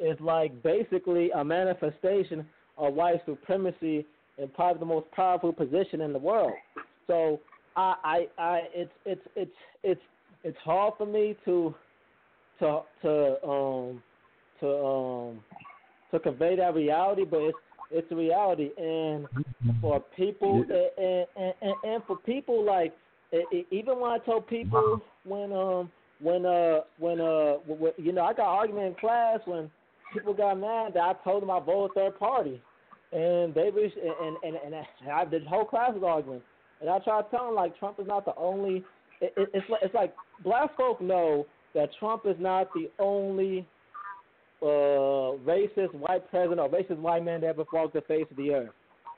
is 0.00 0.18
like 0.20 0.62
basically 0.62 1.30
a 1.32 1.44
manifestation 1.44 2.46
of 2.78 2.94
white 2.94 3.20
supremacy 3.26 4.06
and 4.38 4.52
probably 4.54 4.80
the 4.80 4.86
most 4.86 5.10
powerful 5.12 5.52
position 5.52 6.00
in 6.00 6.12
the 6.12 6.18
world. 6.18 6.52
So 7.06 7.40
I, 7.76 7.94
I, 8.04 8.42
I 8.42 8.60
it's 8.72 8.92
it's 9.04 9.26
it's 9.36 9.56
it's 9.82 10.00
it's 10.44 10.58
hard 10.64 10.94
for 10.96 11.06
me 11.06 11.36
to 11.44 11.74
to 12.60 12.80
to 13.02 13.46
um 13.46 14.02
to 14.60 14.68
um 14.68 15.40
to 16.10 16.20
convey 16.20 16.56
that 16.56 16.74
reality, 16.74 17.24
but 17.24 17.40
it's 17.40 17.58
it's 17.90 18.10
a 18.12 18.16
reality, 18.16 18.70
and 18.78 19.26
for 19.80 20.00
people 20.16 20.64
and 20.68 21.26
and, 21.36 21.54
and, 21.62 21.74
and 21.84 22.02
for 22.06 22.16
people 22.16 22.64
like 22.64 22.94
e- 23.34 23.56
e- 23.56 23.66
even 23.70 23.98
when 24.00 24.10
I 24.10 24.18
told 24.18 24.46
people 24.46 25.00
when 25.24 25.52
um 25.52 25.90
when 26.20 26.46
uh 26.46 26.80
when 26.98 27.20
uh 27.20 27.54
when, 27.66 27.92
you 27.96 28.12
know 28.12 28.22
I 28.22 28.32
got 28.32 28.46
argument 28.46 28.86
in 28.88 28.94
class 28.94 29.40
when 29.44 29.70
people 30.12 30.34
got 30.34 30.58
mad 30.58 30.94
that 30.94 31.02
I 31.02 31.12
told 31.24 31.42
them 31.42 31.50
I 31.50 31.60
voted 31.60 31.94
third 31.94 32.18
party, 32.18 32.60
and 33.12 33.54
they 33.54 33.70
reached 33.70 33.96
and 33.96 34.36
and 34.44 34.56
and, 34.56 34.74
and 34.74 35.10
I, 35.10 35.24
the 35.24 35.40
whole 35.48 35.64
class 35.64 35.92
was 35.94 36.04
arguing, 36.06 36.42
and 36.80 36.88
I 36.88 36.98
tried 37.00 37.22
to 37.22 37.30
tell 37.30 37.46
them 37.46 37.54
like 37.54 37.78
Trump 37.78 37.98
is 38.00 38.06
not 38.06 38.24
the 38.24 38.34
only. 38.36 38.84
It, 39.20 39.32
it, 39.36 39.50
it's 39.54 39.70
like 39.70 39.80
it's 39.82 39.94
like 39.94 40.14
black 40.42 40.76
folk 40.76 41.00
know 41.00 41.46
that 41.74 41.90
Trump 41.98 42.22
is 42.26 42.36
not 42.38 42.72
the 42.74 42.90
only 42.98 43.66
uh 44.62 45.36
racist 45.44 45.94
white 45.94 46.28
president 46.30 46.60
or 46.60 46.68
racist 46.68 46.98
white 46.98 47.24
man 47.24 47.40
that 47.40 47.48
ever 47.48 47.64
walked 47.72 47.94
the 47.94 48.00
face 48.02 48.26
of 48.30 48.36
the 48.36 48.50
earth. 48.50 48.70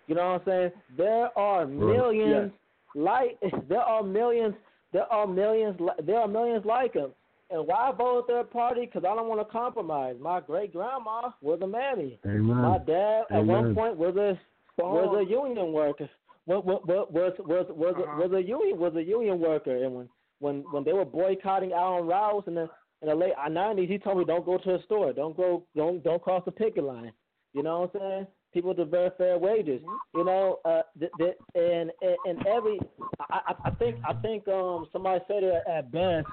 You 0.06 0.14
know 0.14 0.32
what 0.32 0.40
I'm 0.42 0.46
saying? 0.46 0.70
There 0.96 1.36
are 1.38 1.66
millions 1.66 2.52
like 2.96 3.38
there 3.68 3.80
are 3.80 4.02
millions 4.02 4.54
there 4.92 5.10
are 5.12 5.26
millions 5.26 5.78
li- 5.78 6.04
there 6.04 6.18
are 6.18 6.28
millions 6.28 6.64
like 6.64 6.94
him. 6.94 7.10
And 7.50 7.64
why 7.66 7.92
vote 7.96 8.26
third 8.26 8.50
party? 8.50 8.80
Because 8.86 9.04
I 9.04 9.14
don't 9.14 9.28
want 9.28 9.40
to 9.40 9.44
compromise. 9.44 10.16
My 10.20 10.40
great 10.40 10.72
grandma 10.72 11.30
was 11.40 11.60
a 11.62 11.66
mammy. 11.66 12.18
Amen. 12.26 12.42
My 12.56 12.78
dad 12.78 13.24
at 13.30 13.44
one 13.44 13.72
point 13.74 13.96
was 13.96 14.16
a 14.16 14.36
was 14.82 15.16
a 15.26 15.30
union 15.30 15.72
worker. 15.72 16.08
Was 16.46 16.64
was 16.64 17.06
was 17.10 17.32
was 17.38 17.66
was 17.70 17.94
Uh-huh. 17.98 18.16
was 18.22 18.32
a 18.32 18.42
union 18.42 18.78
was 18.78 18.94
a 18.96 19.02
union 19.02 19.38
worker. 19.38 19.76
And 19.84 19.94
when 19.94 20.08
when 20.40 20.64
when 20.72 20.82
they 20.82 20.92
were 20.92 21.04
boycotting 21.04 21.72
Alan 21.72 22.06
Rouse 22.06 22.44
in 22.48 22.54
the 22.54 22.68
in 23.02 23.08
the 23.08 23.14
late 23.14 23.34
nineties, 23.50 23.88
he 23.90 23.98
told 23.98 24.18
me 24.18 24.24
don't 24.24 24.44
go 24.46 24.58
to 24.58 24.72
the 24.78 24.82
store, 24.84 25.12
don't 25.12 25.36
go 25.36 25.62
don't 25.76 26.02
don't 26.02 26.22
cross 26.22 26.42
the 26.46 26.52
picket 26.52 26.82
line. 26.84 27.12
You 27.52 27.62
know 27.62 27.80
what 27.80 27.94
I'm 27.94 28.00
saying? 28.00 28.26
People 28.52 28.74
very 28.86 29.10
fair 29.18 29.38
wages. 29.38 29.82
You 30.14 30.24
know, 30.24 30.60
uh, 30.64 30.82
th- 30.98 31.12
th- 31.18 31.36
and, 31.54 31.90
and 32.00 32.16
and 32.24 32.46
every 32.46 32.80
I, 33.28 33.54
I 33.64 33.70
think 33.70 33.96
I 34.06 34.14
think 34.14 34.48
um 34.48 34.86
somebody 34.92 35.22
said 35.28 35.42
it 35.42 35.62
at 35.68 35.92
best. 35.92 36.26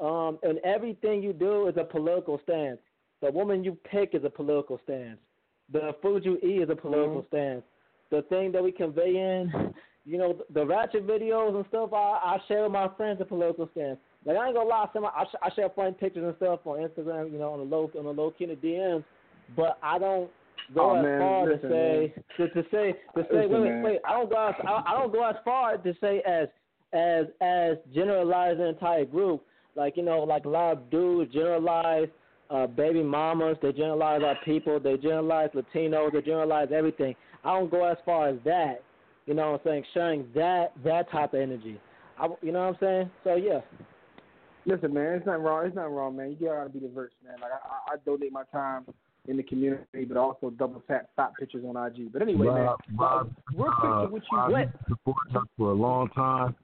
Um, 0.00 0.38
and 0.42 0.58
everything 0.64 1.22
you 1.22 1.32
do 1.32 1.68
is 1.68 1.76
a 1.78 1.84
political 1.84 2.40
stance. 2.42 2.80
The 3.20 3.30
woman 3.30 3.62
you 3.62 3.78
pick 3.90 4.14
is 4.14 4.24
a 4.24 4.30
political 4.30 4.80
stance. 4.84 5.18
The 5.72 5.94
food 6.02 6.24
you 6.24 6.38
eat 6.42 6.62
is 6.62 6.70
a 6.70 6.76
political 6.76 7.24
stance. 7.28 7.62
The 8.10 8.22
thing 8.22 8.52
that 8.52 8.62
we 8.62 8.72
convey 8.72 9.10
in, 9.16 9.72
you 10.04 10.18
know, 10.18 10.32
the, 10.32 10.60
the 10.60 10.66
ratchet 10.66 11.06
videos 11.06 11.54
and 11.54 11.64
stuff 11.68 11.92
I, 11.92 11.96
I 11.96 12.38
share 12.48 12.64
with 12.64 12.72
my 12.72 12.88
friends 12.96 13.20
a 13.20 13.24
political 13.24 13.68
stance. 13.72 13.98
Like 14.24 14.36
I 14.36 14.46
ain't 14.46 14.56
gonna 14.56 14.68
lie, 14.68 14.86
some 14.92 15.04
I, 15.04 15.24
sh- 15.24 15.38
I 15.42 15.50
share 15.54 15.70
funny 15.74 15.92
pictures 15.92 16.24
and 16.24 16.36
stuff 16.36 16.60
on 16.64 16.78
Instagram, 16.78 17.32
you 17.32 17.38
know, 17.38 17.52
on 17.52 17.58
the 17.60 17.64
low 17.64 17.90
on 17.98 18.04
the 18.04 18.10
low 18.10 18.30
key 18.32 18.44
in 18.44 18.50
the 18.50 18.56
DMs, 18.56 19.04
but 19.56 19.78
I 19.82 19.98
don't 19.98 20.30
go 20.74 20.90
Oh, 20.90 20.96
as 20.96 21.02
man, 21.04 21.20
far 21.20 21.46
listen, 21.46 21.68
to 21.68 21.68
say 21.68 22.14
to, 22.36 22.48
to 22.48 22.62
say 22.70 22.92
to 22.92 23.22
say 23.30 23.46
Listen, 23.46 23.50
wait 23.50 23.60
wait 23.60 23.82
wait 23.82 24.00
I 24.06 24.12
don't 24.12 24.30
go 24.30 24.48
as 24.48 24.54
I, 24.66 24.82
I 24.86 24.92
don't 24.92 25.12
go 25.12 25.28
as 25.28 25.36
far 25.44 25.76
to 25.76 25.94
say 26.00 26.22
as 26.26 26.48
as 26.92 27.26
as 27.40 27.76
generalize 27.94 28.58
the 28.58 28.66
entire 28.68 29.04
group. 29.04 29.42
Like 29.74 29.96
you 29.96 30.02
know, 30.02 30.20
like 30.20 30.44
a 30.44 30.48
lot 30.48 30.72
of 30.72 30.90
dudes 30.90 31.32
generalize 31.32 32.08
uh, 32.50 32.66
baby 32.66 33.02
mamas, 33.02 33.56
they 33.62 33.72
generalize 33.72 34.22
our 34.22 34.36
people, 34.44 34.78
they 34.78 34.96
generalize 34.96 35.48
Latinos, 35.54 36.12
they 36.12 36.20
generalize 36.20 36.68
everything. 36.74 37.14
I 37.44 37.58
don't 37.58 37.70
go 37.70 37.84
as 37.84 37.96
far 38.04 38.28
as 38.28 38.36
that. 38.44 38.82
You 39.26 39.34
know 39.34 39.52
what 39.52 39.60
I'm 39.60 39.66
saying? 39.66 39.84
Sharing 39.94 40.26
that 40.34 40.72
that 40.84 41.10
type 41.10 41.34
of 41.34 41.40
energy. 41.40 41.80
I, 42.18 42.28
you 42.42 42.52
know 42.52 42.66
what 42.66 42.74
I'm 42.74 42.76
saying? 42.80 43.10
So 43.24 43.36
yeah. 43.36 43.60
Listen, 44.64 44.94
man, 44.94 45.14
it's 45.14 45.26
not 45.26 45.42
wrong. 45.42 45.66
It's 45.66 45.74
not 45.74 45.90
wrong, 45.90 46.16
man. 46.16 46.36
You 46.38 46.48
gotta 46.48 46.68
be 46.68 46.78
diverse, 46.80 47.12
man. 47.24 47.36
Like 47.40 47.50
I 47.52 47.94
I 47.94 47.96
donate 48.04 48.32
my 48.32 48.44
time 48.52 48.84
in 49.28 49.36
the 49.36 49.42
community, 49.42 50.04
but 50.06 50.16
also 50.16 50.50
double 50.50 50.82
tap 50.88 51.08
fat 51.16 51.32
pictures 51.38 51.64
on 51.64 51.76
IG. 51.76 52.12
But 52.12 52.22
anyway, 52.22 52.48
Rob, 52.48 52.80
man, 52.88 52.98
Rob, 52.98 53.30
real 53.54 53.72
quick 53.78 53.92
uh, 53.92 54.02
to 54.02 54.08
what 54.08 54.22
you 54.30 54.38
Rob, 54.38 54.52
went. 54.52 54.70
you've 54.88 54.98
supported 54.98 55.36
us 55.36 55.46
for 55.56 55.70
a 55.70 55.74
long 55.74 56.08
time. 56.10 56.56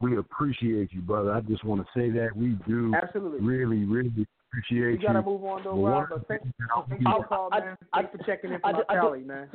We 0.00 0.16
appreciate 0.16 0.92
you, 0.92 1.00
brother. 1.02 1.32
I 1.32 1.40
just 1.42 1.62
want 1.64 1.80
to 1.82 1.86
say 1.98 2.10
that 2.10 2.34
we 2.34 2.58
do 2.66 2.92
Absolutely. 2.94 3.40
really, 3.40 3.84
really 3.84 4.10
appreciate 4.50 4.78
you. 4.92 4.98
We 4.98 4.98
gotta 4.98 5.18
you. 5.20 5.24
move 5.26 5.44
on 5.44 5.62
though, 5.62 5.70
Rob. 5.86 6.08
one- 6.10 6.18
But 6.18 6.28
thank, 6.28 6.42
thanks 6.42 7.04
for 7.04 7.20
the 7.20 7.24
call, 7.28 7.48
I- 7.52 7.60
man. 7.60 7.76
I- 7.92 8.02
Thanks 8.02 8.16
for 8.16 8.24
checking 8.24 8.52
in 8.52 8.60
for 8.60 8.66
I- 8.66 8.72
my 8.72 8.78
I- 8.88 8.92
I- 8.96 9.00
Cali, 9.00 9.20
man. 9.22 9.48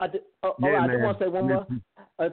I 0.00 0.06
did, 0.08 0.22
oh, 0.42 0.54
Yeah, 0.58 0.68
oh, 0.68 0.84
I 0.84 0.86
just 0.88 1.02
want 1.02 1.18
to 1.18 1.24
say 1.24 1.28
one 1.28 1.48
more. 1.48 1.66
Uh, 2.18 2.28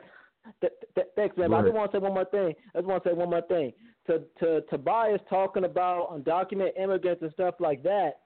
th- 0.59 0.73
th- 0.95 1.07
thanks, 1.15 1.37
man. 1.37 1.49
Go 1.49 1.55
I 1.57 1.61
just 1.61 1.73
want 1.73 1.91
to 1.91 1.97
say 1.97 2.01
one 2.01 2.13
more 2.13 2.25
thing. 2.25 2.55
I 2.75 2.79
just 2.79 2.87
want 2.87 3.03
to 3.03 3.09
say 3.09 3.13
one 3.13 3.29
more 3.29 3.41
thing. 3.41 3.71
To 4.07 4.19
to 4.39 4.61
Tobias 4.69 5.21
talking 5.29 5.63
about 5.63 6.09
undocumented 6.11 6.77
immigrants 6.77 7.21
and 7.21 7.31
stuff 7.33 7.55
like 7.59 7.81
that. 7.83 8.21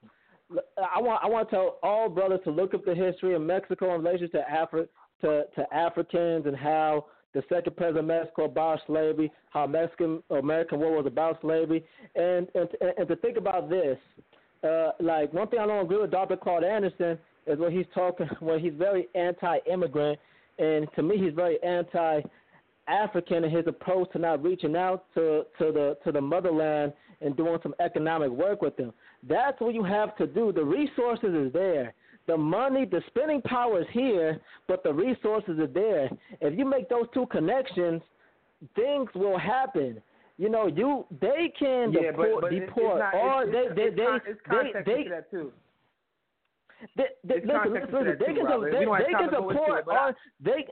I 0.51 1.01
want 1.01 1.23
I 1.23 1.27
want 1.27 1.49
to 1.49 1.55
tell 1.55 1.79
all 1.81 2.09
brothers 2.09 2.39
to 2.43 2.51
look 2.51 2.73
up 2.73 2.85
the 2.85 2.93
history 2.95 3.33
of 3.33 3.41
Mexico 3.41 3.95
in 3.95 4.03
relation 4.03 4.29
to 4.31 4.43
Afri- 4.51 4.87
to 5.21 5.43
to 5.55 5.73
Africans 5.73 6.45
and 6.45 6.55
how 6.55 7.05
the 7.33 7.43
second 7.49 7.75
president 7.75 7.99
of 7.99 8.05
Mexico 8.05 8.45
abolished 8.45 8.85
slavery, 8.87 9.31
how 9.49 9.67
Mexican 9.67 10.23
American 10.29 10.79
war 10.79 10.97
was 10.97 11.05
about 11.05 11.39
slavery, 11.41 11.83
and 12.15 12.47
and 12.55 12.69
and 12.97 13.07
to 13.07 13.15
think 13.17 13.37
about 13.37 13.69
this, 13.69 13.97
uh, 14.63 14.91
like 14.99 15.33
one 15.33 15.47
thing 15.47 15.59
I 15.59 15.67
don't 15.67 15.83
agree 15.83 15.97
with 15.97 16.11
Dr. 16.11 16.37
Claude 16.37 16.63
Anderson 16.63 17.17
is 17.47 17.59
when 17.59 17.71
he's 17.71 17.87
talking 17.93 18.27
when 18.39 18.59
he's 18.59 18.73
very 18.73 19.07
anti-immigrant, 19.15 20.19
and 20.59 20.87
to 20.95 21.03
me 21.03 21.17
he's 21.17 21.33
very 21.33 21.61
anti-African 21.63 23.43
in 23.43 23.49
his 23.51 23.65
approach 23.67 24.11
to 24.13 24.19
not 24.19 24.43
reaching 24.43 24.75
out 24.75 25.05
to 25.15 25.45
to 25.57 25.71
the 25.71 25.97
to 26.05 26.11
the 26.11 26.21
motherland 26.21 26.93
and 27.21 27.35
doing 27.35 27.57
some 27.63 27.73
economic 27.79 28.29
work 28.29 28.61
with 28.61 28.75
them. 28.77 28.93
That's 29.27 29.59
what 29.59 29.73
you 29.73 29.83
have 29.83 30.15
to 30.17 30.27
do. 30.27 30.51
The 30.51 30.63
resources 30.63 31.33
is 31.47 31.53
there. 31.53 31.93
The 32.27 32.37
money, 32.37 32.85
the 32.85 33.01
spending 33.07 33.41
power 33.41 33.81
is 33.81 33.87
here, 33.91 34.39
but 34.67 34.83
the 34.83 34.93
resources 34.93 35.59
are 35.59 35.67
there. 35.67 36.09
If 36.41 36.57
you 36.57 36.65
make 36.65 36.89
those 36.89 37.05
two 37.13 37.27
connections, 37.27 38.01
things 38.75 39.09
will 39.13 39.37
happen. 39.37 40.01
You 40.37 40.49
know, 40.49 40.67
you 40.67 41.05
they 41.21 41.53
can 41.57 41.93
Yeah, 41.93 42.11
deport, 42.11 42.41
but 42.41 42.53
it- 42.53 42.65
deport, 42.65 42.99
not, 42.99 43.13
or 43.13 43.43
it's, 43.43 43.51
they 43.51 43.83
it's, 43.83 43.95
they 43.95 44.03
it's, 44.03 44.39
they 44.47 44.71
it's 44.71 44.85
they 44.85 45.03
they 45.03 45.09
that 45.09 45.31
too. 45.31 45.51
they, 46.97 47.03
they, 47.23 47.35
It's 47.35 47.45
listen, 47.45 47.73
listen, 47.73 47.93
listen. 47.93 48.17
They 48.19 48.25
too, 48.25 48.33
can, 48.35 48.45
Robert. 48.45 48.71
they, 48.71 48.79
We 48.79 48.85
don't 48.85 48.95
have 48.97 49.05
they 49.05 49.13
can 49.13 49.23
to 49.25 49.31
go 49.37 49.49
into 49.49 49.61
support 49.61 49.79
it, 49.79 49.85
but 49.85 49.95
on 49.95 50.15
they. 50.41 50.65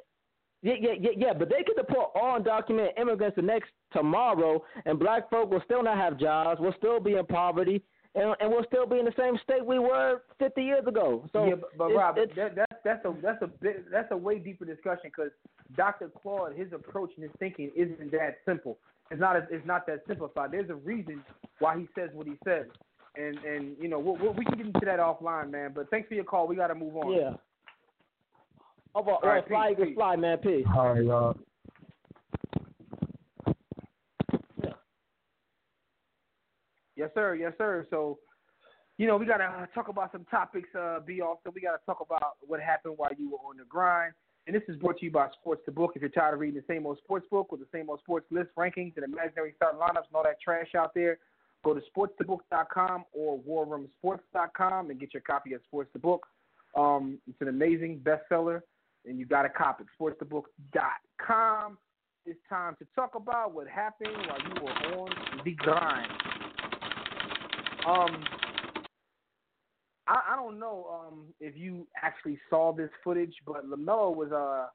Yeah, 0.64 0.76
yeah, 0.80 0.92
yeah, 1.00 1.10
yeah, 1.18 1.34
but 1.34 1.50
they 1.50 1.62
can 1.64 1.76
deport 1.76 2.12
all 2.16 2.40
undocumented 2.40 2.98
immigrants 2.98 3.36
the 3.36 3.42
next 3.42 3.70
tomorrow, 3.92 4.64
and 4.86 4.98
black 4.98 5.30
folk 5.30 5.50
will 5.52 5.62
still 5.66 5.84
not 5.84 5.98
have 5.98 6.18
jobs. 6.18 6.60
We'll 6.62 6.74
still 6.78 7.02
be 7.02 7.16
in 7.16 7.26
poverty, 7.26 7.84
and, 8.16 8.36
and 8.40 8.50
we'll 8.52 8.66
still 8.66 8.86
be 8.86 9.00
in 9.00 9.06
the 9.06 9.14
same 9.18 9.38
state 9.44 9.66
we 9.66 9.80
were 9.80 10.22
50 10.40 10.62
years 10.64 10.86
ago. 10.88 11.28
So, 11.34 11.46
yeah, 11.46 11.56
but, 11.56 11.78
but 11.78 11.86
it's, 11.90 11.98
Rob, 11.98 12.16
it's, 12.18 12.36
that, 12.36 12.56
that's 12.56 12.74
that's 12.84 13.06
a 13.06 13.16
that's 13.22 13.42
a 13.42 13.48
bit 13.48 13.92
that's 13.92 14.12
a 14.12 14.18
way 14.18 14.38
deeper 14.40 14.66
discussion 14.66 15.06
because 15.06 15.32
Dr. 15.76 16.12
Claude, 16.22 16.56
his 16.56 16.72
approach 16.74 17.12
and 17.16 17.24
his 17.24 17.32
thinking 17.40 17.72
isn't 17.76 18.12
that 18.12 18.38
simple. 18.46 18.78
It's 19.10 19.20
not 19.20 19.36
as, 19.36 19.44
it's 19.50 19.66
not 19.66 19.88
that 19.88 20.04
simplified. 20.08 20.52
There's 20.52 20.70
a 20.70 20.76
reason 20.76 21.24
why 21.60 21.78
he 21.78 21.88
says 21.96 22.10
what 22.14 22.28
he 22.28 22.36
says, 22.44 22.66
and 23.16 23.38
and 23.40 23.76
you 23.80 23.88
know 23.88 24.00
we 24.00 24.12
we 24.12 24.30
we 24.30 24.46
can 24.46 24.58
get 24.58 24.68
into 24.68 24.86
that 24.86 25.00
offline, 25.00 25.52
man. 25.52 25.72
But 25.74 25.90
thanks 25.90 26.08
for 26.08 26.14
your 26.14 26.24
call. 26.24 26.48
We 26.48 26.56
got 26.56 26.68
to 26.68 26.76
move 26.76 26.96
on. 26.98 27.14
yeah. 27.14 27.34
Over, 28.96 29.12
All 29.12 29.22
right, 29.24 29.48
fly, 29.48 29.70
peace, 29.70 29.74
Eagles 29.74 29.88
peace. 29.88 29.96
fly, 29.96 30.16
man. 30.16 30.38
Peace. 30.38 30.66
All 30.76 30.94
right, 30.94 31.08
uh, 31.08 31.34
Yes, 37.04 37.12
sir. 37.16 37.36
Yes, 37.36 37.52
sir. 37.58 37.86
So, 37.90 38.18
you 38.98 39.08
know, 39.08 39.18
we 39.18 39.26
gotta 39.26 39.44
uh, 39.44 39.66
talk 39.76 39.90
about 39.90 40.14
some 40.14 40.24
topics. 40.32 40.70
Uh, 40.74 41.02
be 41.02 41.20
also, 41.20 41.52
we 41.54 41.60
gotta 41.60 41.80
talk 41.86 42.00
about 42.00 42.38
what 42.48 42.62
happened 42.62 42.94
while 42.96 43.12
you 43.18 43.30
were 43.30 43.40
on 43.40 43.58
the 43.58 43.66
grind. 43.66 44.14
And 44.48 44.56
this 44.56 44.64
is 44.70 44.78
brought 44.78 45.00
to 45.00 45.06
you 45.06 45.12
by 45.12 45.28
Sports 45.42 45.64
the 45.66 45.74
Book. 45.74 45.92
If 45.96 46.02
you're 46.02 46.10
tired 46.10 46.34
of 46.34 46.40
reading 46.40 46.62
the 46.66 46.74
same 46.74 46.86
old 46.86 46.98
sports 47.00 47.28
book 47.30 47.52
with 47.52 47.60
the 47.60 47.68
same 47.74 47.90
old 47.90 48.00
sports 48.00 48.26
list, 48.32 48.52
rankings, 48.58 48.96
and 48.96 49.04
imaginary 49.04 49.54
starting 49.58 49.82
lineups 49.82 50.08
and 50.08 50.16
all 50.16 50.24
that 50.24 50.40
trash 50.42 50.76
out 50.78 50.94
there, 50.94 51.18
go 51.66 51.74
to 51.74 51.82
sportsthebook.com 51.94 53.04
or 53.12 53.38
warroomsports.com 53.40 54.90
and 54.90 55.00
get 55.00 55.14
your 55.14 55.22
copy 55.22 55.54
of 55.54 55.62
Sports 55.68 55.90
the 55.92 56.00
Book. 56.00 56.26
Um, 56.74 57.20
it's 57.28 57.42
an 57.42 57.50
amazing 57.50 58.00
bestseller, 58.02 58.62
and 59.06 59.20
you 59.20 59.26
got 59.26 59.42
to 59.42 59.50
copy. 59.50 59.84
It. 59.84 59.90
Sportsthebook.com. 60.02 61.78
It's 62.26 62.40
time 62.48 62.78
to 62.80 62.88
talk 62.96 63.16
about 63.16 63.54
what 63.54 63.68
happened 63.68 64.16
while 64.30 64.40
you 64.40 64.64
were 64.64 65.02
on 65.02 65.10
the 65.44 65.52
grind. 65.56 66.10
Um, 67.86 68.24
I, 70.08 70.22
I 70.32 70.36
don't 70.36 70.60
know 70.60 70.88
um, 71.08 71.26
if 71.40 71.56
you 71.58 71.88
actually 72.02 72.40
saw 72.50 72.74
this 72.74 72.90
footage, 73.04 73.34
but 73.46 73.70
LaMelo 73.70 74.16
was 74.16 74.32
uh, 74.32 74.68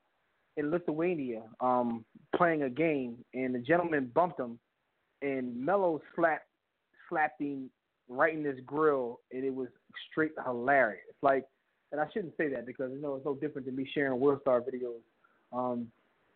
in 0.56 0.70
Lithuania 0.70 1.42
um, 1.60 2.04
playing 2.36 2.62
a 2.62 2.70
game, 2.70 3.16
and 3.34 3.54
the 3.54 3.60
gentleman 3.60 4.10
bumped 4.14 4.40
him, 4.40 4.58
and 5.22 5.56
Melo 5.56 6.00
slapped 6.14 6.44
slapped 7.08 7.40
him 7.40 7.70
right 8.08 8.34
in 8.34 8.44
his 8.44 8.58
grill, 8.66 9.20
and 9.32 9.44
it 9.44 9.54
was 9.54 9.68
straight 10.10 10.32
hilarious. 10.44 11.02
Like, 11.22 11.44
and 11.92 12.00
I 12.00 12.06
shouldn't 12.12 12.36
say 12.36 12.48
that 12.50 12.66
because 12.66 12.90
you 12.92 13.00
know 13.00 13.14
it's 13.14 13.24
no 13.24 13.34
different 13.34 13.66
than 13.66 13.76
me 13.76 13.88
sharing 13.94 14.18
World 14.20 14.40
Star 14.42 14.60
videos, 14.60 15.00
um, 15.52 15.88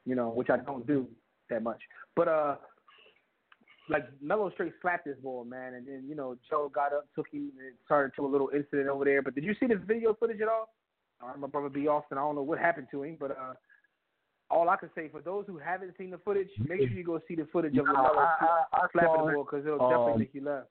you 0.06 0.14
know, 0.14 0.30
which 0.30 0.48
I 0.50 0.56
don't 0.58 0.86
do 0.86 1.06
that 1.50 1.62
much. 1.62 1.80
But 2.16 2.28
uh, 2.28 2.56
like 3.92 4.08
Melo 4.20 4.50
straight 4.50 4.72
slapped 4.80 5.04
this 5.04 5.16
ball, 5.22 5.44
man, 5.44 5.74
and 5.74 5.86
then 5.86 6.04
you 6.08 6.14
know 6.14 6.36
Joe 6.48 6.70
got 6.74 6.92
up, 6.92 7.06
took 7.14 7.28
him, 7.30 7.52
and 7.58 7.74
started 7.84 8.12
to 8.16 8.24
a 8.24 8.26
little 8.26 8.50
incident 8.54 8.88
over 8.88 9.04
there. 9.04 9.22
But 9.22 9.34
did 9.34 9.44
you 9.44 9.54
see 9.60 9.66
the 9.66 9.76
video 9.76 10.14
footage 10.14 10.40
at 10.40 10.48
all? 10.48 10.70
Uh, 11.22 11.36
my 11.38 11.46
brother 11.46 11.68
B. 11.68 11.86
Austin, 11.86 12.18
I 12.18 12.22
don't 12.22 12.34
know 12.34 12.42
what 12.42 12.58
happened 12.58 12.88
to 12.90 13.02
him, 13.04 13.16
but 13.20 13.30
uh, 13.32 13.54
all 14.50 14.68
I 14.68 14.76
can 14.76 14.90
say 14.94 15.08
for 15.08 15.20
those 15.20 15.44
who 15.46 15.58
haven't 15.58 15.94
seen 15.96 16.10
the 16.10 16.18
footage, 16.18 16.48
make 16.66 16.80
sure 16.80 16.88
you 16.88 17.04
go 17.04 17.20
see 17.28 17.36
the 17.36 17.46
footage 17.52 17.76
of 17.78 17.86
No, 17.86 17.92
LaMelo 17.92 18.26
I 18.72 18.86
slapping 18.92 19.26
the 19.26 19.32
ball 19.32 19.44
because 19.44 19.64
it'll 19.64 19.78
definitely 19.78 20.12
Um, 20.12 20.18
make 20.18 20.34
you 20.34 20.44
laugh. 20.44 20.64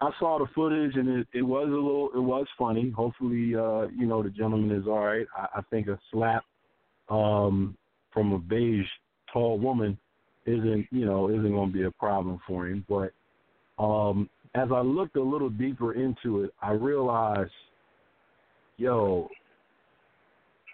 I 0.00 0.10
saw 0.20 0.38
the 0.38 0.46
footage 0.54 0.94
and 0.94 1.08
it, 1.08 1.26
it 1.34 1.42
was 1.42 1.66
a 1.66 1.72
little 1.72 2.10
it 2.14 2.20
was 2.20 2.46
funny. 2.56 2.90
Hopefully, 2.90 3.56
uh, 3.56 3.88
you 3.88 4.06
know, 4.06 4.22
the 4.22 4.30
gentleman 4.30 4.70
is 4.70 4.86
all 4.86 5.04
right. 5.04 5.26
I, 5.36 5.58
I 5.58 5.62
think 5.70 5.88
a 5.88 5.98
slap 6.12 6.44
um 7.08 7.76
from 8.12 8.32
a 8.32 8.38
beige 8.38 8.86
tall 9.32 9.58
woman 9.58 9.98
isn't 10.48 10.86
you 10.90 11.04
know, 11.04 11.28
isn't 11.28 11.52
gonna 11.52 11.70
be 11.70 11.84
a 11.84 11.90
problem 11.92 12.40
for 12.46 12.66
him. 12.66 12.84
But 12.88 13.12
um 13.82 14.28
as 14.54 14.68
I 14.74 14.80
looked 14.80 15.16
a 15.16 15.22
little 15.22 15.50
deeper 15.50 15.92
into 15.92 16.42
it, 16.42 16.50
I 16.62 16.70
realized, 16.70 17.50
yo, 18.78 19.28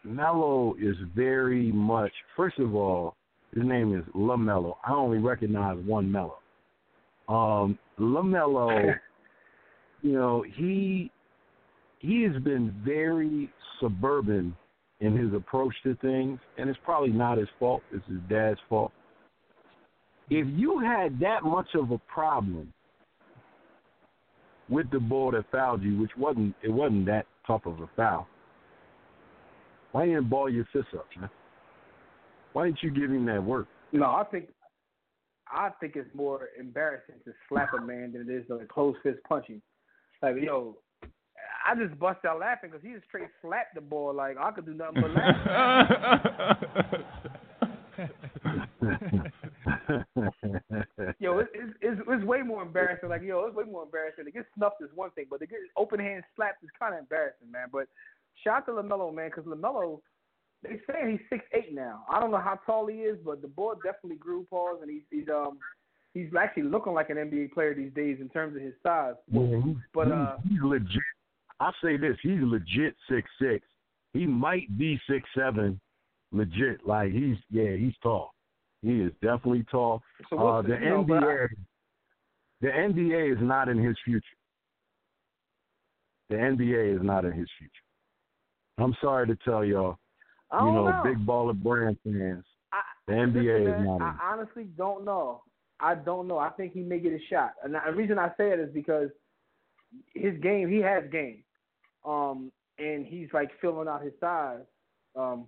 Melo 0.05 0.75
is 0.81 0.97
very 1.15 1.73
much 1.73 2.13
first 2.37 2.59
of 2.59 2.75
all, 2.75 3.17
his 3.55 3.65
name 3.65 3.97
is 3.97 4.05
LaMelo. 4.15 4.77
I 4.87 4.93
only 4.93 5.19
recognize 5.19 5.79
one 5.85 6.11
Melo. 6.11 6.39
Um 7.29 7.79
LaMelo 7.99 8.95
you 10.03 10.13
know, 10.13 10.45
he 10.57 11.11
he 11.99 12.23
has 12.23 12.41
been 12.43 12.75
very 12.85 13.51
suburban 13.81 14.55
in 15.01 15.17
his 15.17 15.33
approach 15.35 15.75
to 15.83 15.97
things, 15.97 16.39
and 16.59 16.69
it's 16.69 16.79
probably 16.85 17.11
not 17.11 17.39
his 17.39 17.49
fault. 17.59 17.83
It's 17.93 18.07
his 18.07 18.21
dad's 18.29 18.61
fault. 18.69 18.93
If 20.31 20.47
you 20.51 20.79
had 20.79 21.21
that 21.21 21.43
much 21.43 21.69
of 21.75 21.91
a 21.91 21.99
problem 21.99 22.73
with 24.69 24.91
the 24.91 25.01
ball 25.01 25.33
that 25.33 25.45
fouled 25.53 25.83
you, 25.83 25.99
which 25.99 26.13
wasn't 26.17 26.55
it 26.63 26.71
wasn't 26.71 27.07
that 27.07 27.27
tough 27.47 27.67
of 27.67 27.81
a 27.81 27.89
foul, 27.95 28.27
why 29.93 30.07
didn't 30.07 30.23
you 30.23 30.29
ball 30.29 30.49
your 30.49 30.67
fists 30.73 30.91
up, 30.95 31.07
man? 31.21 31.29
Why 32.55 32.67
didn't 32.67 32.83
you 32.83 32.91
give 32.91 33.11
him 33.11 33.27
that 33.27 33.43
work? 33.43 33.67
No, 33.93 34.07
I 34.07 34.25
think 34.31 34.49
I 35.49 35.71
think 35.81 35.97
it's 35.97 36.09
more 36.15 36.49
embarrassing 36.59 37.17
to 37.27 37.33
slap 37.49 37.75
a 37.75 37.81
man 37.81 38.13
than 38.13 38.23
it 38.23 38.33
is 38.33 38.47
to 38.49 38.61
close 38.67 38.95
fist 39.03 39.19
punching. 39.29 39.61
Like 40.23 40.37
yo, 40.43 40.79
I 41.67 41.75
just 41.75 41.99
bust 41.99 42.25
out 42.25 42.41
laughing 42.41 42.71
because 42.71 42.85
he 42.87 42.95
just 42.95 43.05
straight 43.07 43.29
slapped 43.43 43.75
the 43.75 43.83
ball. 43.83 44.15
Like 44.15 44.39
I 44.39 44.51
could 44.53 44.65
do 44.65 44.73
nothing 44.73 45.03
but 45.03 45.11
laugh. 45.11 45.91
yo, 51.19 51.39
it's, 51.39 51.51
it's 51.55 51.73
it's 51.81 52.01
it's 52.09 52.25
way 52.25 52.43
more 52.43 52.63
embarrassing. 52.63 53.09
Like 53.09 53.23
yo, 53.23 53.45
it's 53.47 53.57
way 53.57 53.65
more 53.65 53.85
embarrassing. 53.85 54.25
To 54.25 54.31
get 54.31 54.47
snuffed 54.57 54.83
is 54.83 54.91
one 54.95 55.11
thing, 55.11 55.27
but 55.31 55.41
to 55.41 55.47
get 55.47 55.59
open 55.77 56.01
hand 56.01 56.25
slapped 56.37 56.63
is 56.63 56.71
kind 56.79 56.95
of 56.95 57.01
embarrassing, 57.01 57.51
man. 57.51 57.69
But 57.73 57.89
shout 58.43 58.59
out 58.59 58.67
to 58.67 58.73
LaMelo, 58.73 59.15
man, 59.15 59.31
because 59.35 59.45
LaMelo, 59.45 60.01
they 60.63 60.81
say 60.87 61.13
he's 61.13 61.21
six 61.31 61.45
eight 61.53 61.75
now. 61.75 62.05
I 62.11 62.21
don't 62.21 62.31
know 62.31 62.39
how 62.39 62.59
tall 62.67 62.87
he 62.87 62.99
is, 62.99 63.19
but 63.25 63.43
the 63.43 63.49
boy 63.49 63.75
definitely 63.85 64.17
grew 64.17 64.47
paws, 64.51 64.79
and 64.83 64.91
he's 64.91 65.03
he's 65.11 65.29
um 65.29 65.59
he's 66.15 66.29
actually 66.39 66.65
looking 66.65 66.95
like 66.95 67.11
an 67.11 67.17
NBA 67.17 67.53
player 67.53 67.75
these 67.75 67.93
days 67.93 68.19
in 68.21 68.29
terms 68.29 68.57
of 68.57 68.63
his 68.63 68.75
size. 68.83 69.15
But, 69.93 70.11
uh, 70.11 70.37
he's 70.49 70.63
legit. 70.63 71.03
I 71.61 71.71
say 71.83 71.97
this: 71.97 72.17
he's 72.23 72.41
legit 72.41 72.95
six 73.09 73.29
six. 73.41 73.67
He 74.13 74.27
might 74.27 74.77
be 74.79 75.01
six 75.09 75.29
seven, 75.37 75.81
legit. 76.33 76.87
Like 76.87 77.13
he's 77.13 77.37
yeah, 77.51 77.77
he's 77.77 77.95
tall. 78.03 78.34
He 78.85 79.01
is 79.01 79.13
definitely 79.23 79.65
tall. 79.71 80.03
So 80.29 80.39
uh, 80.39 80.63
the 80.63 80.69
the- 80.69 80.75
you 80.75 80.89
know, 80.91 81.05
but 81.05 81.23
NBA, 81.23 81.49
the 82.61 82.69
NBA 82.69 83.33
is 83.33 83.39
not 83.41 83.69
in 83.69 83.79
his 83.79 83.97
future. 84.05 84.25
The 86.31 86.37
NBA 86.37 86.97
is 86.97 87.03
not 87.03 87.25
in 87.25 87.33
his 87.33 87.49
future. 87.59 87.73
I'm 88.79 88.95
sorry 89.01 89.27
to 89.29 89.37
tell 89.45 89.65
y'all, 89.65 89.99
you 90.53 90.59
know, 90.59 90.89
know. 90.89 91.03
big 91.05 91.25
baller 91.27 91.55
brand 91.55 91.97
fans, 92.05 92.45
I, 92.73 92.81
the 93.07 93.13
NBA 93.13 93.61
is 93.61 93.87
not 93.87 93.97
in. 93.97 94.03
I 94.03 94.17
honestly 94.23 94.65
don't 94.77 95.05
know. 95.05 95.43
I 95.81 95.95
don't 95.95 96.27
know. 96.29 96.39
I 96.39 96.51
think 96.51 96.73
he 96.73 96.81
may 96.81 96.99
get 96.99 97.13
a 97.13 97.19
shot, 97.31 97.53
and 97.63 97.75
the 97.75 97.93
reason 97.95 98.19
I 98.19 98.29
say 98.37 98.51
it 98.51 98.59
is 98.61 98.73
because 98.73 99.11
his 100.15 100.39
game, 100.41 100.69
he 100.69 100.79
has 100.79 101.05
game, 101.11 101.45
um, 102.05 102.51
and 102.79 103.07
he's 103.07 103.29
like 103.33 103.51
filling 103.61 103.89
out 103.89 104.03
his 104.03 104.13
size, 104.21 104.61
um, 105.17 105.47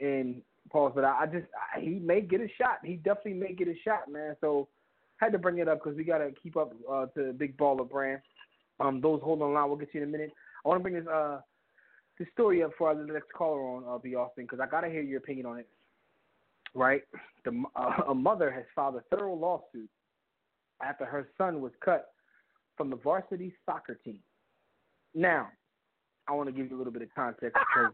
and 0.00 0.42
pause. 0.68 0.92
But 0.94 1.04
I, 1.04 1.22
I 1.22 1.26
just 1.26 1.46
I, 1.74 1.80
he 1.80 1.98
may 1.98 2.20
get 2.20 2.40
a 2.40 2.48
shot. 2.58 2.78
He 2.84 2.94
definitely 2.94 3.34
may 3.34 3.54
get 3.54 3.68
a 3.68 3.74
shot, 3.84 4.10
man. 4.10 4.36
So 4.40 4.68
had 5.18 5.32
to 5.32 5.38
bring 5.38 5.58
it 5.58 5.68
up 5.68 5.82
because 5.82 5.96
we 5.96 6.04
got 6.04 6.18
to 6.18 6.30
keep 6.42 6.56
up 6.56 6.72
uh, 6.90 7.06
to 7.06 7.26
the 7.26 7.32
big 7.32 7.56
baller 7.56 7.88
brand. 7.88 8.20
Um, 8.80 9.00
those 9.00 9.20
holding 9.22 9.52
line, 9.52 9.68
we'll 9.68 9.78
get 9.78 9.88
you 9.92 10.02
in 10.02 10.08
a 10.08 10.10
minute. 10.10 10.32
I 10.64 10.68
want 10.68 10.80
to 10.80 10.82
bring 10.82 10.94
this 10.94 11.06
uh 11.06 11.40
this 12.18 12.28
story 12.32 12.62
up 12.62 12.72
for 12.76 12.88
our 12.88 12.94
next 12.94 13.32
caller 13.32 13.60
on 13.60 13.84
uh, 13.88 13.98
B 13.98 14.14
Austin 14.14 14.44
because 14.44 14.60
I 14.60 14.66
got 14.66 14.80
to 14.80 14.88
hear 14.88 15.02
your 15.02 15.18
opinion 15.18 15.46
on 15.46 15.58
it. 15.58 15.68
Right, 16.74 17.02
the 17.44 17.64
uh, 17.76 18.02
a 18.10 18.14
mother 18.14 18.50
has 18.50 18.64
filed 18.74 18.96
a 18.96 19.02
federal 19.08 19.38
lawsuit 19.38 19.88
after 20.82 21.04
her 21.04 21.28
son 21.38 21.60
was 21.60 21.72
cut 21.84 22.08
from 22.76 22.90
the 22.90 22.96
varsity 22.96 23.54
soccer 23.64 23.98
team. 24.04 24.20
Now, 25.14 25.48
I 26.28 26.32
want 26.32 26.48
to 26.48 26.52
give 26.52 26.70
you 26.70 26.76
a 26.76 26.78
little 26.78 26.92
bit 26.92 27.02
of 27.02 27.08
context 27.14 27.56
because 27.56 27.92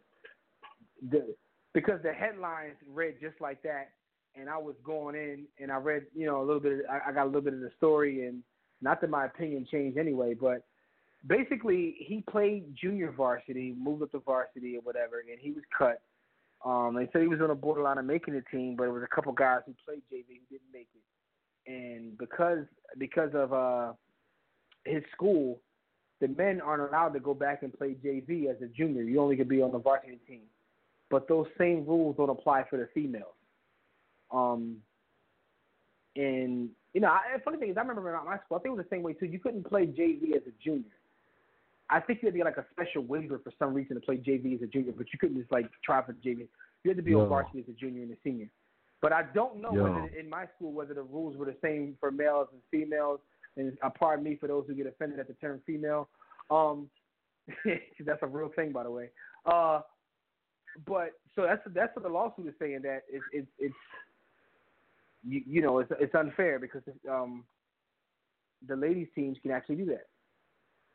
the 1.11 1.35
because 1.75 2.01
the 2.03 2.13
headlines 2.13 2.77
read 2.89 3.17
just 3.21 3.41
like 3.41 3.63
that, 3.63 3.91
and 4.37 4.49
I 4.49 4.57
was 4.57 4.75
going 4.85 5.17
in 5.17 5.45
and 5.61 5.71
I 5.71 5.77
read 5.77 6.05
you 6.15 6.27
know 6.27 6.41
a 6.41 6.45
little 6.45 6.61
bit. 6.61 6.73
Of, 6.73 6.81
I, 6.91 7.11
I 7.11 7.13
got 7.13 7.25
a 7.25 7.27
little 7.27 7.43
bit 7.43 7.55
of 7.55 7.61
the 7.61 7.73
story, 7.77 8.27
and 8.27 8.43
not 8.81 9.01
that 9.01 9.11
my 9.11 9.27
opinion 9.27 9.67
changed 9.71 9.99
anyway, 9.99 10.35
but 10.35 10.65
basically 11.27 11.97
he 11.99 12.25
played 12.31 12.75
junior 12.81 13.13
varsity, 13.13 13.75
moved 13.79 14.03
up 14.03 14.13
to 14.13 14.21
varsity 14.21 14.77
or 14.77 14.81
whatever, 14.83 15.21
and 15.21 15.39
he 15.41 15.51
was 15.51 15.65
cut. 15.77 16.03
Um, 16.65 16.95
they 16.95 17.09
said 17.13 17.23
he 17.23 17.29
was 17.29 17.41
on 17.41 17.49
the 17.49 17.55
borderline 17.55 17.99
of 17.99 18.07
making 18.07 18.35
the 18.35 18.43
team, 18.51 18.75
but 18.77 18.85
it 18.85 18.91
was 18.91 19.03
a 19.03 19.15
couple 19.15 19.33
guys 19.33 19.61
who 19.67 19.75
played 19.85 20.03
JV 20.13 20.25
who 20.29 20.57
didn't 20.57 20.73
make 20.73 20.89
it, 20.95 21.71
and 21.71 22.17
because 22.17 22.65
because 22.99 23.31
of 23.35 23.53
uh 23.53 23.93
his 24.85 25.03
school, 25.13 25.61
the 26.21 26.29
men 26.29 26.61
aren't 26.61 26.89
allowed 26.89 27.11
to 27.15 27.21
go 27.21 27.35
back 27.35 27.63
and 27.63 27.73
play 27.73 27.97
JV 28.05 28.51
as 28.51 28.57
a 28.63 28.67
junior. 28.67 29.03
You 29.03 29.21
only 29.21 29.37
can 29.37 29.49
be 29.49 29.63
on 29.63 29.73
the 29.73 29.79
varsity 29.79 30.19
team, 30.27 30.43
but 31.15 31.29
those 31.29 31.47
same 31.57 31.87
rules 31.87 32.17
don't 32.17 32.29
apply 32.29 32.65
for 32.69 32.77
the 32.77 32.89
females. 32.93 33.37
Um, 34.33 34.79
and 36.17 36.71
you 36.93 37.01
know, 37.01 37.07
I, 37.07 37.39
funny 37.45 37.57
thing 37.59 37.71
is, 37.71 37.77
I 37.77 37.83
remember 37.83 38.09
in 38.09 38.25
my 38.25 38.39
school, 38.39 38.57
I 38.57 38.59
think 38.59 38.73
it 38.73 38.77
was 38.79 38.85
the 38.91 38.97
same 38.97 39.05
way 39.05 39.13
too. 39.13 39.27
You 39.27 39.39
couldn't 39.39 39.63
play 39.63 39.87
JV 39.87 40.35
as 40.35 40.43
a 40.49 40.51
junior. 40.61 40.91
I 41.89 42.01
think 42.01 42.19
you 42.21 42.27
had 42.27 42.33
to 42.33 42.39
get 42.39 42.47
like 42.47 42.57
a 42.57 42.67
special 42.73 43.05
waiver 43.05 43.39
for 43.39 43.53
some 43.61 43.75
reason 43.75 43.95
to 43.95 44.01
play 44.01 44.17
JV 44.17 44.57
as 44.57 44.63
a 44.63 44.67
junior, 44.67 44.91
but 44.91 45.07
you 45.13 45.21
couldn't 45.21 45.39
just 45.39 45.53
like 45.53 45.71
try 45.85 46.05
for 46.05 46.15
JV. 46.15 46.49
You 46.83 46.91
had 46.91 46.97
to 46.97 47.03
be 47.05 47.15
on 47.15 47.29
varsity 47.29 47.61
as 47.61 47.69
a 47.69 47.79
junior 47.79 48.03
and 48.03 48.11
a 48.11 48.17
senior. 48.25 48.49
But 49.01 49.13
I 49.13 49.23
don't 49.33 49.63
know 49.63 49.73
Yo. 49.73 49.85
whether 49.85 50.07
in 50.19 50.29
my 50.29 50.47
school 50.57 50.73
whether 50.73 50.95
the 50.95 51.03
rules 51.03 51.37
were 51.37 51.47
the 51.47 51.57
same 51.63 51.97
for 52.01 52.11
males 52.11 52.49
and 52.51 52.61
females. 52.73 53.21
And 53.57 53.79
uh, 53.85 53.91
pardon 53.91 54.25
me 54.25 54.35
for 54.35 54.49
those 54.49 54.65
who 54.67 54.75
get 54.75 54.89
offended 54.89 55.21
at 55.21 55.29
the 55.29 55.35
term 55.35 55.61
female. 55.65 56.09
Um, 56.51 56.91
that's 58.05 58.23
a 58.23 58.27
real 58.27 58.51
thing, 58.57 58.73
by 58.73 58.83
the 58.83 58.91
way. 58.91 59.11
Uh, 59.47 59.83
but 60.87 61.11
so 61.35 61.43
that's 61.43 61.63
that's 61.75 61.95
what 61.97 62.03
the 62.03 62.09
lawsuit 62.09 62.47
is 62.49 62.55
saying 62.59 62.81
that 62.83 63.03
it's 63.09 63.25
it's, 63.33 63.49
it's 63.59 63.75
you, 65.27 65.43
you 65.47 65.63
know 65.63 65.79
it's 65.79 65.91
it's 66.01 66.15
unfair 66.15 66.59
because 66.59 66.83
um, 67.11 67.45
the 68.67 68.77
ladies 68.77 69.09
teams 69.15 69.39
can 69.43 69.51
actually 69.51 69.77
do 69.77 69.87
that. 69.87 70.07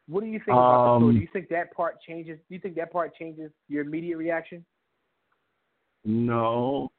What 0.07 0.21
do 0.21 0.27
you 0.27 0.39
think 0.39 0.57
about 0.57 0.83
the 0.83 0.89
Um, 0.89 1.01
story? 1.01 1.13
Do 1.15 1.21
you 1.21 1.27
think 1.31 1.49
that 1.49 1.71
part 1.73 2.01
changes? 2.01 2.39
Do 2.49 2.55
you 2.55 2.59
think 2.59 2.75
that 2.75 2.91
part 2.91 3.15
changes 3.15 3.51
your 3.67 3.83
immediate 3.83 4.17
reaction? 4.17 4.65
No, 6.03 6.91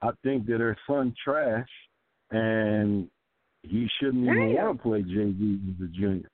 I 0.00 0.10
think 0.24 0.46
that 0.46 0.60
her 0.60 0.76
son 0.86 1.14
trash, 1.22 1.68
and 2.30 3.08
he 3.62 3.88
shouldn't 3.98 4.24
even 4.24 4.54
want 4.54 4.76
to 4.76 4.82
play 4.82 5.02
JV 5.02 5.74
as 5.74 5.84
a 5.84 5.88
junior. 5.88 6.28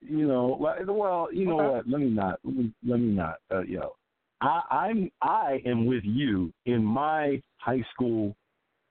You 0.00 0.28
know, 0.28 0.56
like 0.60 0.78
well, 0.86 1.28
you 1.32 1.46
know 1.46 1.56
Okay. 1.56 1.76
what? 1.76 1.88
Let 1.88 2.00
me 2.00 2.10
not. 2.10 2.38
Let 2.44 2.54
me, 2.54 2.72
let 2.86 3.00
me 3.00 3.08
not. 3.08 3.38
Uh, 3.50 3.62
yo, 3.62 3.96
I, 4.40 4.60
I'm 4.70 5.10
I 5.20 5.60
am 5.66 5.86
with 5.86 6.04
you 6.04 6.52
in 6.66 6.84
my 6.84 7.42
high 7.58 7.84
school 7.92 8.36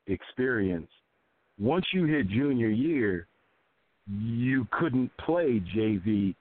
experience. 0.07 0.90
Once 1.60 1.86
you 1.94 2.06
hit 2.06 2.28
junior 2.30 2.69
year, 2.69 3.28
you 4.10 4.68
couldn't 4.72 5.11
play 5.18 5.61
JV, 5.76 6.36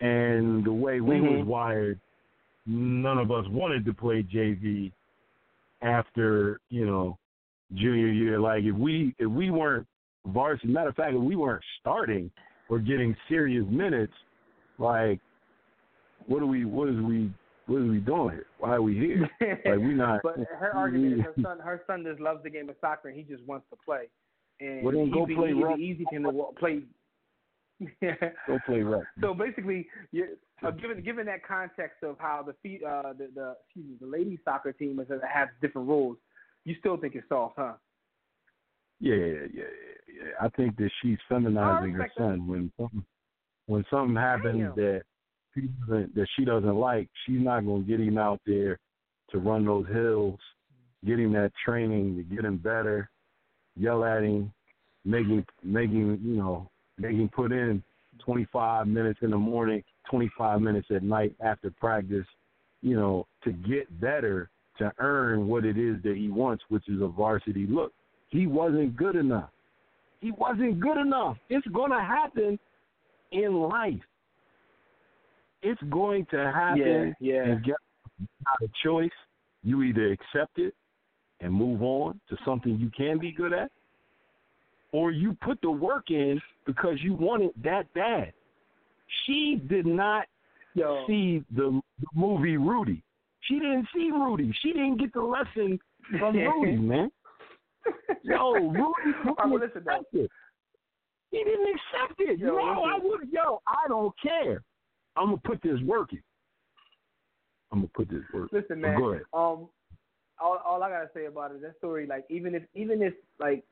and 0.00 0.64
the 0.64 0.72
way 0.72 1.00
we 1.00 1.16
Mhm. 1.16 1.38
was 1.38 1.46
wired, 1.46 2.00
none 2.66 3.18
of 3.18 3.30
us 3.30 3.46
wanted 3.48 3.84
to 3.84 3.94
play 3.94 4.22
JV 4.22 4.92
after 5.82 6.60
you 6.70 6.86
know 6.86 7.18
junior 7.74 8.08
year. 8.08 8.38
Like 8.40 8.64
if 8.64 8.74
we 8.74 9.14
if 9.18 9.28
we 9.28 9.50
weren't 9.50 9.86
varsity, 10.26 10.72
matter 10.72 10.90
of 10.90 10.96
fact, 10.96 11.14
if 11.14 11.20
we 11.20 11.36
weren't 11.36 11.64
starting 11.80 12.30
or 12.68 12.78
getting 12.78 13.16
serious 13.28 13.66
minutes, 13.68 14.14
like 14.78 15.20
what 16.26 16.40
do 16.40 16.46
we 16.46 16.64
what 16.64 16.88
is 16.88 16.96
we 17.00 17.30
what 17.66 17.76
are 17.78 17.86
we 17.86 17.98
doing 17.98 18.30
here? 18.30 18.46
Why 18.58 18.74
are 18.76 18.82
we 18.82 18.94
here? 18.94 19.28
Like 19.64 19.78
we 19.78 19.94
not. 19.94 20.20
But 20.22 20.36
her 20.58 20.74
argument 20.74 21.14
is 21.20 21.24
her 21.24 21.34
son. 21.42 21.58
Her 21.58 21.82
son 21.86 22.04
just 22.06 22.20
loves 22.20 22.42
the 22.42 22.50
game 22.50 22.68
of 22.68 22.76
soccer, 22.80 23.08
and 23.08 23.16
he 23.16 23.22
just 23.24 23.44
wants 23.46 23.66
to 23.70 23.76
play. 23.84 24.08
And 24.60 24.82
Well, 24.82 24.94
then 24.94 25.10
go 25.10 25.26
be, 25.26 25.34
play 25.34 25.50
it'd 25.50 25.62
rugby. 25.62 25.82
be 25.82 25.88
easy 25.90 26.04
for 26.08 26.14
him 26.16 26.22
to 26.24 26.44
play. 26.58 26.82
Go 28.46 28.58
play 28.66 28.80
rec. 28.82 29.02
so 29.20 29.34
basically, 29.34 29.86
you 30.12 30.28
uh, 30.66 30.70
given 30.70 31.02
given 31.02 31.26
that 31.26 31.46
context 31.46 32.02
of 32.02 32.16
how 32.18 32.42
the 32.46 32.54
feet 32.62 32.82
uh 32.82 33.12
the, 33.12 33.28
the 33.34 33.54
excuse 33.66 33.86
me 33.86 33.96
the 34.00 34.06
ladies 34.06 34.38
soccer 34.44 34.72
team 34.72 34.98
is 34.98 35.08
has 35.30 35.48
different 35.60 35.86
rules, 35.86 36.16
you 36.64 36.74
still 36.80 36.96
think 36.96 37.14
it's 37.14 37.28
soft, 37.28 37.56
huh? 37.58 37.74
Yeah, 38.98 39.14
yeah, 39.16 39.24
yeah, 39.52 39.62
yeah. 40.08 40.30
I 40.40 40.48
think 40.50 40.76
that 40.78 40.90
she's 41.02 41.18
feminizing 41.30 41.92
her 41.92 41.98
that. 42.04 42.10
son 42.16 42.46
when 42.46 42.72
something 42.80 43.04
when 43.66 43.84
something 43.90 44.16
happens 44.16 44.58
Damn. 44.58 44.74
that 44.76 45.02
that 45.88 46.26
she 46.36 46.44
doesn't 46.44 46.76
like, 46.76 47.08
she's 47.26 47.40
not 47.40 47.66
gonna 47.66 47.82
get 47.82 48.00
him 48.00 48.18
out 48.18 48.40
there 48.46 48.78
to 49.30 49.38
run 49.38 49.64
those 49.64 49.86
hills, 49.88 50.38
get 51.04 51.18
him 51.18 51.32
that 51.32 51.52
training 51.64 52.16
to 52.16 52.22
get 52.22 52.44
him 52.44 52.56
better, 52.56 53.10
yell 53.76 54.04
at 54.04 54.22
him, 54.22 54.52
make 55.04 55.26
him 55.26 55.44
make 55.62 55.90
him, 55.90 56.20
you 56.22 56.36
know, 56.36 56.70
him 56.98 57.30
put 57.34 57.52
in 57.52 57.82
twenty 58.18 58.46
five 58.52 58.86
minutes 58.86 59.20
in 59.22 59.30
the 59.30 59.38
morning, 59.38 59.82
twenty 60.08 60.30
five 60.36 60.60
minutes 60.60 60.88
at 60.94 61.02
night 61.02 61.34
after 61.40 61.70
practice, 61.70 62.26
you 62.82 62.96
know, 62.96 63.26
to 63.44 63.52
get 63.52 64.00
better 64.00 64.50
to 64.78 64.92
earn 64.98 65.48
what 65.48 65.64
it 65.64 65.78
is 65.78 65.96
that 66.02 66.16
he 66.16 66.28
wants, 66.28 66.62
which 66.68 66.88
is 66.88 67.00
a 67.00 67.06
varsity 67.06 67.66
look. 67.66 67.92
He 68.28 68.46
wasn't 68.46 68.96
good 68.96 69.16
enough. 69.16 69.50
He 70.20 70.30
wasn't 70.32 70.80
good 70.80 70.98
enough. 70.98 71.36
It's 71.48 71.66
going 71.68 71.92
to 71.92 72.00
happen 72.00 72.58
in 73.32 73.54
life. 73.54 74.00
It's 75.66 75.82
going 75.90 76.26
to 76.30 76.52
happen. 76.52 77.14
Yeah, 77.18 77.34
yeah. 77.34 77.50
And 77.50 77.64
get 77.64 77.74
not 78.44 78.56
a 78.62 78.70
choice. 78.84 79.10
You 79.64 79.82
either 79.82 80.12
accept 80.12 80.58
it 80.58 80.74
and 81.40 81.52
move 81.52 81.82
on 81.82 82.20
to 82.28 82.36
something 82.44 82.78
you 82.78 82.90
can 82.96 83.18
be 83.18 83.32
good 83.32 83.52
at, 83.52 83.70
or 84.92 85.10
you 85.10 85.36
put 85.42 85.60
the 85.60 85.70
work 85.70 86.10
in 86.10 86.40
because 86.66 86.98
you 87.02 87.14
want 87.14 87.42
it 87.42 87.62
that 87.64 87.92
bad. 87.94 88.32
She 89.24 89.60
did 89.68 89.86
not 89.86 90.26
Yo, 90.74 91.04
see 91.08 91.44
the, 91.54 91.80
the 92.00 92.06
movie 92.14 92.56
Rudy. 92.56 93.02
She 93.40 93.54
didn't 93.58 93.88
see 93.94 94.10
Rudy. 94.12 94.52
She 94.62 94.72
didn't 94.72 94.98
get 94.98 95.12
the 95.12 95.22
lesson 95.22 95.78
from 96.18 96.36
Rudy, 96.36 96.76
man. 96.76 97.10
Yo, 98.22 98.52
Rudy, 98.52 98.74
All 98.78 99.34
right, 99.36 99.48
well, 99.48 99.60
listen, 99.60 99.82
accept 99.82 100.14
it. 100.14 100.30
He 101.32 101.38
didn't 101.38 101.66
accept 101.66 102.20
it. 102.20 102.38
Yo, 102.38 102.56
no, 102.56 102.84
I 102.84 102.98
would. 103.02 103.28
Yo, 103.30 103.60
I 103.66 103.88
don't 103.88 104.14
care. 104.22 104.62
I'm 105.16 105.26
gonna 105.26 105.36
put 105.44 105.62
this 105.62 105.80
work 105.82 106.12
in. 106.12 106.22
I'm 107.72 107.78
gonna 107.78 107.90
put 107.94 108.08
this 108.08 108.22
work. 108.32 108.50
Listen, 108.52 108.80
man. 108.80 108.98
Go 108.98 109.10
ahead. 109.10 109.22
Um, 109.32 109.68
all, 110.38 110.60
all 110.66 110.82
I 110.82 110.90
gotta 110.90 111.10
say 111.14 111.26
about 111.26 111.52
it, 111.52 111.62
that 111.62 111.76
story, 111.78 112.06
like 112.06 112.24
even 112.28 112.54
if 112.54 112.62
even 112.74 113.02
if 113.02 113.14
like, 113.38 113.64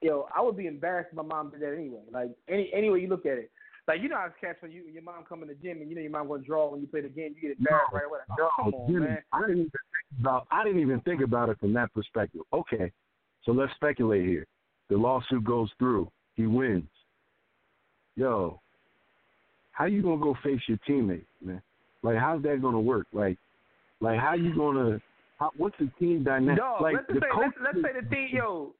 yo, 0.00 0.28
I 0.34 0.40
would 0.40 0.56
be 0.56 0.66
embarrassed 0.66 1.08
if 1.10 1.16
my 1.16 1.22
mom 1.22 1.50
did 1.50 1.60
that 1.60 1.74
anyway. 1.74 2.02
Like 2.10 2.30
any 2.48 2.70
any 2.74 2.90
way 2.90 3.00
you 3.00 3.08
look 3.08 3.26
at 3.26 3.38
it, 3.38 3.50
like 3.88 4.00
you 4.02 4.08
know 4.08 4.16
how 4.16 4.26
it's 4.26 4.34
catch 4.40 4.56
when 4.60 4.72
you 4.72 4.84
your 4.92 5.02
mom 5.02 5.24
come 5.28 5.42
in 5.42 5.48
the 5.48 5.54
gym 5.54 5.80
and 5.80 5.88
you 5.88 5.96
know 5.96 6.02
your 6.02 6.10
mom 6.10 6.28
gonna 6.28 6.42
draw 6.42 6.70
when 6.70 6.80
you 6.80 6.86
play 6.86 7.00
the 7.00 7.08
game, 7.08 7.34
you 7.34 7.48
get 7.48 7.58
embarrassed 7.58 7.92
right 7.92 8.04
away. 8.04 8.18
Like, 8.28 8.38
oh, 8.40 8.42
No, 8.42 8.64
come 8.64 8.74
on, 8.74 8.92
Jimmy, 8.92 9.06
man. 9.06 9.18
I 9.32 9.40
didn't 9.40 9.56
even 9.56 9.70
think 9.70 10.20
about. 10.20 10.46
I 10.50 10.64
didn't 10.64 10.80
even 10.80 11.00
think 11.00 11.20
about 11.20 11.48
it 11.48 11.58
from 11.58 11.72
that 11.74 11.92
perspective. 11.92 12.42
Okay, 12.52 12.92
so 13.44 13.52
let's 13.52 13.72
speculate 13.74 14.24
here. 14.26 14.46
The 14.88 14.96
lawsuit 14.96 15.44
goes 15.44 15.70
through. 15.78 16.10
He 16.34 16.46
wins. 16.46 16.88
Yo, 18.14 18.60
how 19.76 19.84
you 19.84 20.00
gonna 20.02 20.16
go 20.22 20.34
face 20.42 20.60
your 20.68 20.78
teammate, 20.88 21.26
man? 21.44 21.60
Like, 22.02 22.16
how's 22.16 22.42
that 22.44 22.62
gonna 22.62 22.80
work? 22.80 23.06
Like, 23.12 23.36
like 24.00 24.18
how 24.18 24.32
you 24.34 24.54
gonna? 24.56 25.00
How, 25.38 25.50
what's 25.58 25.76
the 25.78 25.90
team 25.98 26.24
dynamic? 26.24 26.56
No, 26.56 26.78
like 26.80 26.94
let's 26.94 27.06
the 27.08 27.14
say 27.14 27.26
coach. 27.32 27.52
let's, 27.62 27.74
let's 27.82 27.86
say 27.94 28.00
the 28.00 28.06
team, 28.14 28.28
yo, 28.32 28.72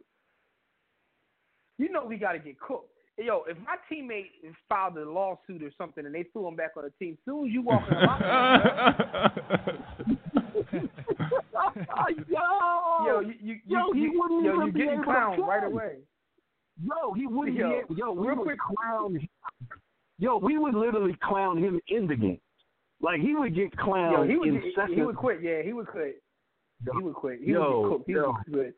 you 1.78 1.90
know 1.90 2.04
we 2.06 2.16
gotta 2.16 2.38
get 2.38 2.58
cooked. 2.58 2.88
Yo, 3.18 3.44
if 3.48 3.56
my 3.58 3.76
teammate 3.90 4.30
is 4.42 4.54
filed 4.68 4.96
a 4.96 5.04
lawsuit 5.10 5.62
or 5.62 5.70
something 5.78 6.04
and 6.06 6.14
they 6.14 6.22
threw 6.32 6.46
him 6.48 6.56
back 6.56 6.72
on 6.76 6.84
the 6.84 6.90
team, 7.04 7.16
soon 7.24 7.46
as 7.48 7.52
you 7.52 7.60
walk 7.62 7.82
in 7.90 7.94
the 7.94 8.00
locker 8.02 9.32
room, 10.74 10.88
yo, 12.28 13.06
yo, 13.06 13.20
you 13.20 13.34
you 13.42 13.56
yo, 13.66 13.92
he 13.92 14.00
you, 14.00 14.12
wouldn't 14.20 14.44
yo, 14.44 14.54
even 14.62 14.72
be 14.72 14.80
getting 14.80 14.94
able 14.94 15.04
to 15.04 15.10
clowned 15.10 15.38
right 15.46 15.64
away. 15.64 15.92
Yo, 16.82 17.12
he 17.14 17.26
wouldn't 17.26 17.56
Yo, 17.56 17.82
be 17.88 17.94
yo, 17.96 18.12
we 18.12 18.26
real 18.28 18.36
quick- 18.42 18.58
clown. 18.58 19.28
Yo, 20.18 20.38
we 20.38 20.58
would 20.58 20.74
literally 20.74 21.16
clown 21.22 21.58
him 21.58 21.80
in 21.88 22.06
the 22.06 22.16
game. 22.16 22.40
Like 23.00 23.20
he 23.20 23.34
would 23.34 23.54
get 23.54 23.76
clowned 23.76 24.12
Yo, 24.12 24.26
he 24.26 24.36
would 24.36 24.62
he 24.94 25.02
would 25.02 25.16
quit. 25.16 25.42
Yeah, 25.42 25.62
he 25.62 25.72
would 25.72 25.86
quit. 25.86 26.22
He 26.82 27.02
would 27.02 27.14
quit. 27.14 27.40
He 27.42 27.52
Yo, 27.52 27.90
would 27.90 27.98
get. 27.98 28.06
He 28.06 28.12
yo. 28.12 28.34
would 28.46 28.54
quit. 28.54 28.74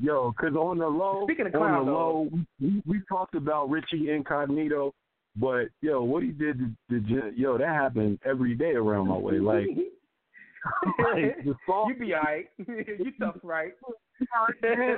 Yo, 0.00 0.32
because 0.36 0.56
on 0.56 0.78
the 0.78 0.86
low, 0.86 1.24
Speaking 1.26 1.46
of 1.46 1.54
on 1.54 1.86
the 1.86 1.92
low, 1.92 2.28
we, 2.60 2.82
we 2.86 3.00
talked 3.08 3.34
about 3.34 3.70
Richie 3.70 4.10
Incognito, 4.10 4.94
but 5.36 5.66
yo, 5.82 6.02
what 6.02 6.22
he 6.22 6.30
did 6.30 6.58
to, 6.90 7.00
to 7.00 7.32
yo, 7.36 7.58
that 7.58 7.68
happened 7.68 8.18
every 8.24 8.54
day 8.54 8.72
around 8.72 9.08
my 9.08 9.16
way. 9.16 9.38
Like, 9.38 9.66
like 10.98 11.44
the 11.44 11.54
song, 11.66 11.92
you 11.92 12.06
be 12.06 12.14
alright. 12.14 12.46
you 12.58 13.12
tough, 13.20 13.36
right? 13.42 13.72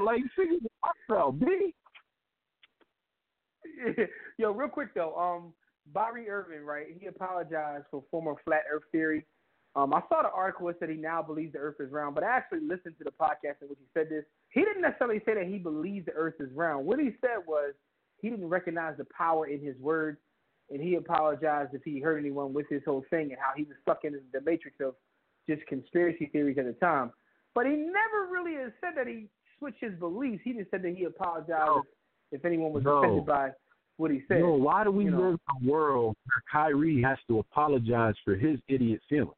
like 0.02 0.23
figure 0.36 0.57
out, 1.12 1.39
B. 1.39 1.74
Yo, 4.39 4.52
real 4.52 4.69
quick 4.69 4.94
though, 4.94 5.15
um, 5.16 5.52
Kyrie 5.94 6.28
Irving, 6.28 6.65
right? 6.65 6.86
He 6.98 7.07
apologized 7.07 7.85
for 7.90 8.05
former 8.11 8.35
flat 8.44 8.62
Earth 8.73 8.85
theory. 8.93 9.27
Um, 9.77 9.94
I 9.94 10.01
saw 10.09 10.23
the 10.23 10.31
article 10.31 10.66
that 10.66 10.78
said 10.81 10.90
he 10.90 10.97
now 10.97 11.23
believes 11.23 11.52
the 11.52 11.59
Earth 11.61 11.77
is 11.81 11.93
round, 11.93 12.15
but 12.15 12.24
I 12.24 12.36
actually 12.36 12.61
listened 12.61 12.97
to 12.98 13.05
the 13.05 13.12
podcast 13.12 13.62
in 13.62 13.69
which 13.69 13.78
he 13.78 13.86
said 13.94 14.09
this. 14.11 14.24
He 14.51 14.61
didn't 14.62 14.82
necessarily 14.82 15.20
say 15.24 15.35
that 15.35 15.47
he 15.47 15.59
believes 15.59 16.07
the 16.07 16.12
Earth 16.12 16.35
is 16.40 16.51
round. 16.52 16.86
What 16.86 16.98
he 16.98 17.11
said 17.20 17.47
was 17.47 17.74
he 18.20 18.31
didn't 18.31 18.48
recognize 18.48 18.97
the 18.98 19.07
power 19.16 19.47
in 19.47 19.61
his 19.61 19.77
words, 19.78 20.19
and 20.70 20.82
he 20.82 20.97
apologized 20.97 21.73
if 21.73 21.82
he 21.85 22.01
hurt 22.01 22.19
anyone 22.19 22.52
with 22.52 22.66
his 22.69 22.82
whole 22.85 23.05
thing 23.11 23.31
and 23.31 23.39
how 23.40 23.52
he 23.57 23.62
was 23.62 23.77
stuck 23.82 24.05
in 24.05 24.20
the 24.32 24.40
matrix 24.40 24.77
of 24.81 24.94
just 25.48 25.65
conspiracy 25.66 26.27
theories 26.32 26.59
at 26.59 26.65
the 26.65 26.73
time. 26.74 27.12
But 27.55 27.66
he 27.66 27.73
never 27.73 28.28
really 28.31 28.57
said 28.81 28.90
that 28.97 29.07
he 29.07 29.28
switched 29.59 29.82
his 29.82 29.94
beliefs. 29.98 30.43
He 30.44 30.52
just 30.52 30.70
said 30.70 30.82
that 30.82 30.94
he 30.97 31.05
apologized 31.05 31.48
No. 31.48 31.85
if 32.32 32.44
anyone 32.44 32.73
was 32.73 32.85
No. 32.85 32.98
offended 32.98 33.27
by 33.27 33.52
what 34.01 34.10
he 34.10 34.22
said. 34.27 34.39
Yo, 34.39 34.55
why 34.55 34.82
do 34.82 34.90
we 34.90 35.05
you 35.05 35.10
know. 35.10 35.18
live 35.18 35.40
in 35.60 35.68
a 35.68 35.70
world 35.70 36.16
where 36.27 36.43
Kyrie 36.51 37.02
has 37.02 37.18
to 37.28 37.39
apologize 37.39 38.14
for 38.24 38.35
his 38.35 38.59
idiot 38.68 39.01
feelings? 39.09 39.35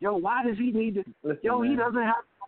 Yo, 0.00 0.16
why 0.16 0.44
does 0.46 0.56
he 0.56 0.70
need 0.70 0.94
to? 0.94 1.04
Listen, 1.22 1.40
Yo, 1.42 1.62
he 1.62 1.74
doesn't 1.76 2.02
have 2.02 2.22
to 2.22 2.44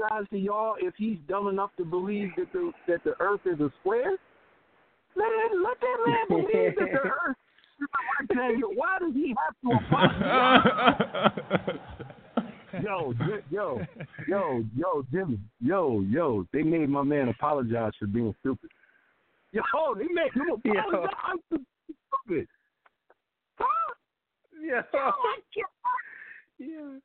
apologize 0.00 0.28
to 0.30 0.38
y'all 0.38 0.76
if 0.78 0.94
he's 0.96 1.18
dumb 1.28 1.48
enough 1.48 1.70
to 1.76 1.84
believe 1.84 2.30
that 2.36 2.52
the 2.52 2.72
that 2.88 3.04
the 3.04 3.14
Earth 3.20 3.40
is 3.44 3.60
a 3.60 3.70
square. 3.80 4.16
Man, 5.16 5.62
let 5.62 5.80
that 5.80 5.96
man 6.06 6.26
believe 6.28 6.74
that 6.78 6.88
the 6.92 7.08
Earth 7.08 7.36
is 7.80 7.86
a 7.86 8.34
rectangle. 8.34 8.70
Why 8.74 8.98
does 9.00 9.14
he 9.14 9.34
have 9.44 9.54
to 9.62 9.72
apologize? 9.86 11.80
yo, 12.84 13.12
yo, 13.50 13.80
yo, 14.28 14.64
yo, 14.76 15.06
Jimmy, 15.12 15.38
yo, 15.60 16.00
yo, 16.08 16.46
they 16.52 16.62
made 16.62 16.88
my 16.88 17.02
man 17.02 17.28
apologize 17.28 17.92
for 17.98 18.06
being 18.06 18.34
stupid. 18.40 18.70
Yo, 19.52 19.62
they 19.96 20.06
made 20.12 20.32
him 20.32 20.60
apologize 20.76 21.10
for 21.48 21.58
being 21.58 21.66
stupid. 22.26 22.48
Huh? 23.56 23.94
Yeah. 24.62 24.82
Yo, 24.92 25.12
yeah. 26.58 26.98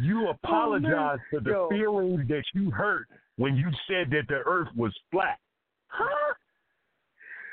You 0.00 0.28
apologize 0.28 1.18
for 1.30 1.40
the 1.40 1.50
Yo. 1.50 1.68
feelings 1.70 2.28
that 2.28 2.42
you 2.54 2.70
hurt 2.70 3.06
when 3.36 3.56
you 3.56 3.68
said 3.86 4.10
that 4.10 4.28
the 4.28 4.42
earth 4.44 4.68
was 4.76 4.92
flat. 5.10 5.38
Huh? 5.88 6.34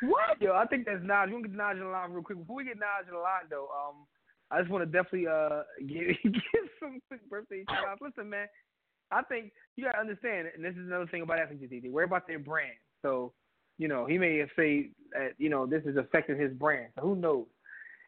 What? 0.01 0.41
Yo, 0.41 0.53
I 0.53 0.65
think 0.65 0.85
that's 0.85 0.99
Naj. 0.99 1.27
We're 1.27 1.41
gonna 1.41 1.47
get 1.47 1.57
Naj 1.57 1.71
on 1.71 1.79
the 1.79 1.85
line 1.85 2.11
real 2.11 2.23
quick. 2.23 2.39
Before 2.39 2.57
we 2.57 2.65
get 2.65 2.77
Naj 2.77 3.07
on 3.07 3.13
the 3.13 3.19
line, 3.19 3.47
though, 3.49 3.69
um, 3.71 4.05
I 4.51 4.59
just 4.59 4.71
want 4.71 4.83
to 4.83 4.91
definitely 4.91 5.27
uh 5.27 5.63
give 5.79 6.33
give 6.33 6.67
some 6.79 6.99
quick 7.07 7.21
birthday 7.29 7.63
shout 7.69 7.87
outs. 7.87 8.01
Listen, 8.01 8.29
man, 8.29 8.47
I 9.11 9.21
think 9.23 9.51
you 9.75 9.85
gotta 9.85 9.99
understand, 9.99 10.49
and 10.53 10.65
this 10.65 10.73
is 10.73 10.87
another 10.87 11.07
thing 11.07 11.21
about 11.21 11.39
athletes. 11.39 11.63
They 11.69 11.89
worry 11.89 12.05
about 12.05 12.27
their 12.27 12.39
brand. 12.39 12.75
So, 13.01 13.31
you 13.83 13.89
know, 13.89 14.05
he 14.05 14.17
may 14.17 14.37
have 14.37 14.47
said 14.55 14.85
that 15.11 15.31
you 15.37 15.49
know 15.49 15.65
this 15.65 15.83
is 15.83 15.97
affecting 15.97 16.39
his 16.39 16.53
brand. 16.53 16.87
So 16.95 17.01
who 17.01 17.15
knows? 17.17 17.47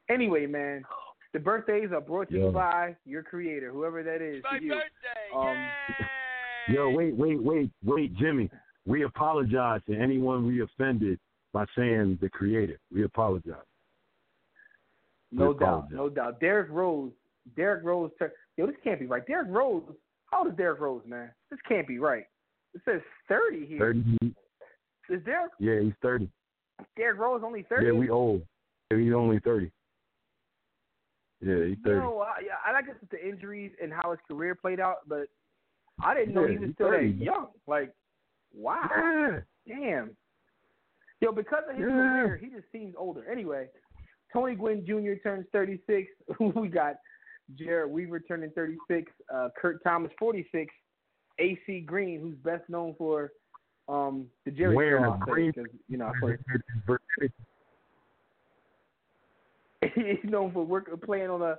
Anyway, 0.10 0.46
man, 0.46 0.86
the 1.34 1.40
birthdays 1.40 1.90
are 1.92 2.00
brought 2.00 2.30
to 2.30 2.36
you 2.36 2.46
Yeah. 2.46 2.52
by 2.52 2.96
your 3.06 3.24
creator, 3.24 3.72
whoever 3.72 4.02
that 4.02 4.22
is. 4.22 4.42
My 4.50 4.58
you. 4.58 4.70
birthday. 4.70 5.36
Um, 5.36 5.68
Yo, 6.74 6.90
wait, 6.92 7.14
wait, 7.16 7.44
wait, 7.44 7.70
wait, 7.84 8.16
Jimmy. 8.16 8.50
We 8.86 9.04
apologize 9.04 9.82
to 9.88 9.96
anyone 9.96 10.48
we 10.48 10.62
offended 10.62 11.20
by 11.52 11.66
saying 11.78 12.20
the 12.22 12.30
creator. 12.30 12.80
We 12.90 13.04
apologize. 13.04 13.68
No 15.34 15.52
We 15.52 15.60
doubt, 15.60 15.92
no 15.92 16.08
doubt. 16.08 16.40
Derrick 16.40 16.70
Rose, 16.72 17.12
Derrick 17.58 17.84
Rose. 17.84 18.12
Tur- 18.18 18.34
Yo, 18.56 18.66
this 18.66 18.76
can't 18.82 19.00
be 19.02 19.08
right. 19.08 19.28
Derrick 19.28 19.50
Rose. 19.50 19.84
How 20.32 20.40
old 20.40 20.48
is 20.48 20.56
Derrick 20.58 20.80
Rose, 20.80 21.04
man? 21.06 21.32
This 21.52 21.60
can't 21.68 21.88
be 21.88 22.00
right. 22.00 22.24
It 22.74 22.82
says 22.86 23.02
thirty 23.28 23.66
here. 23.66 23.80
Thirty. 23.80 24.36
Is 25.10 25.24
Derrick 25.24 25.52
Yeah, 25.60 25.80
he's 25.82 25.94
thirty. 26.02 26.30
Derrick 26.98 27.20
Rose 27.20 27.42
only 27.46 27.64
thirty? 27.64 27.88
Yeah, 27.88 27.92
we 27.94 28.10
old. 28.10 28.42
Yeah, 28.92 28.98
he's 28.98 29.14
only 29.14 29.40
thirty. 29.40 29.72
Yeah, 31.42 31.66
he's 31.66 31.78
thirty. 31.84 32.00
No, 32.00 32.20
I, 32.22 32.42
yeah, 32.46 32.54
I 32.66 32.72
like 32.72 32.86
it 32.88 32.98
with 33.00 33.10
the 33.10 33.24
injuries 33.28 33.72
and 33.82 33.92
how 33.94 34.12
his 34.12 34.20
career 34.28 34.56
played 34.56 34.80
out, 34.80 35.08
but 35.08 35.28
I 36.04 36.14
didn't 36.14 36.34
know 36.34 36.48
he 36.48 36.58
was 36.58 36.72
still 36.74 36.90
30. 36.90 37.12
that 37.14 37.24
young. 37.24 37.48
Like, 37.68 37.92
wow, 38.54 38.90
Yeah. 38.90 39.40
damn. 39.68 40.18
Yo, 41.22 41.32
because 41.32 41.64
of 41.70 41.76
his 41.76 41.86
Yeah. 41.88 41.92
career, 42.24 42.38
he 42.38 42.48
just 42.48 42.70
seems 42.72 42.96
older. 42.98 43.26
Anyway, 43.30 43.70
Tony 44.34 44.56
Gwynn 44.56 44.86
Jr. 44.86 45.14
turns 45.24 45.46
36. 45.52 46.12
we 46.56 46.68
got 46.68 46.96
Jered 47.56 47.90
Weaver 47.90 48.20
turning 48.22 48.50
36. 48.52 49.12
Uh, 49.34 49.50
Kurt 49.58 49.84
Thomas 49.84 50.12
46. 50.20 50.74
AC 51.40 51.82
Green, 51.82 52.20
who's 52.22 52.38
best 52.38 52.68
known 52.70 52.96
for 52.98 53.32
um, 53.88 54.26
the 54.46 54.52
Jerry 54.52 54.76
Wearing 54.76 55.04
Curl 55.04 55.12
a 55.12 55.14
outfit, 55.16 55.34
green 55.34 55.54
'cause, 55.54 55.66
you 55.88 55.98
know, 55.98 56.08
I 56.08 56.14
play, 56.20 56.38
he's 59.94 60.18
known 60.24 60.52
for 60.52 60.66
work 60.66 60.90
playing 61.04 61.30
on 61.30 61.40
the 61.40 61.58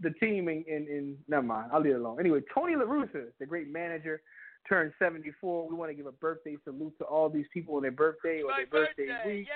the 0.00 0.10
team 0.10 0.48
in, 0.48 0.62
in, 0.68 0.86
in 0.88 1.16
never 1.26 1.42
mind, 1.42 1.70
I'll 1.72 1.80
leave 1.80 1.94
it 1.94 2.00
alone. 2.00 2.20
Anyway, 2.20 2.42
Tony 2.54 2.76
La 2.76 2.84
Russa, 2.84 3.24
the 3.40 3.46
great 3.46 3.68
manager, 3.72 4.20
turned 4.68 4.92
seventy 4.98 5.32
four. 5.40 5.66
We 5.68 5.74
want 5.74 5.90
to 5.90 5.94
give 5.94 6.04
a 6.06 6.12
birthday 6.12 6.56
salute 6.64 6.92
to 6.98 7.04
all 7.04 7.28
these 7.30 7.46
people 7.52 7.74
on 7.76 7.82
their 7.82 7.90
birthday 7.92 8.42
or 8.42 8.50
My 8.50 8.56
their 8.58 8.66
birthday, 8.66 9.06
birthday. 9.06 9.36
week. 9.38 9.48
Yay! 9.48 9.52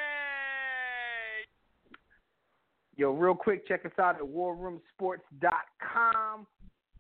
Yo, 2.96 3.12
real 3.12 3.34
quick, 3.34 3.66
check 3.68 3.84
us 3.86 3.92
out 3.98 4.16
at 4.16 4.22
warroomsports.com. 4.22 6.46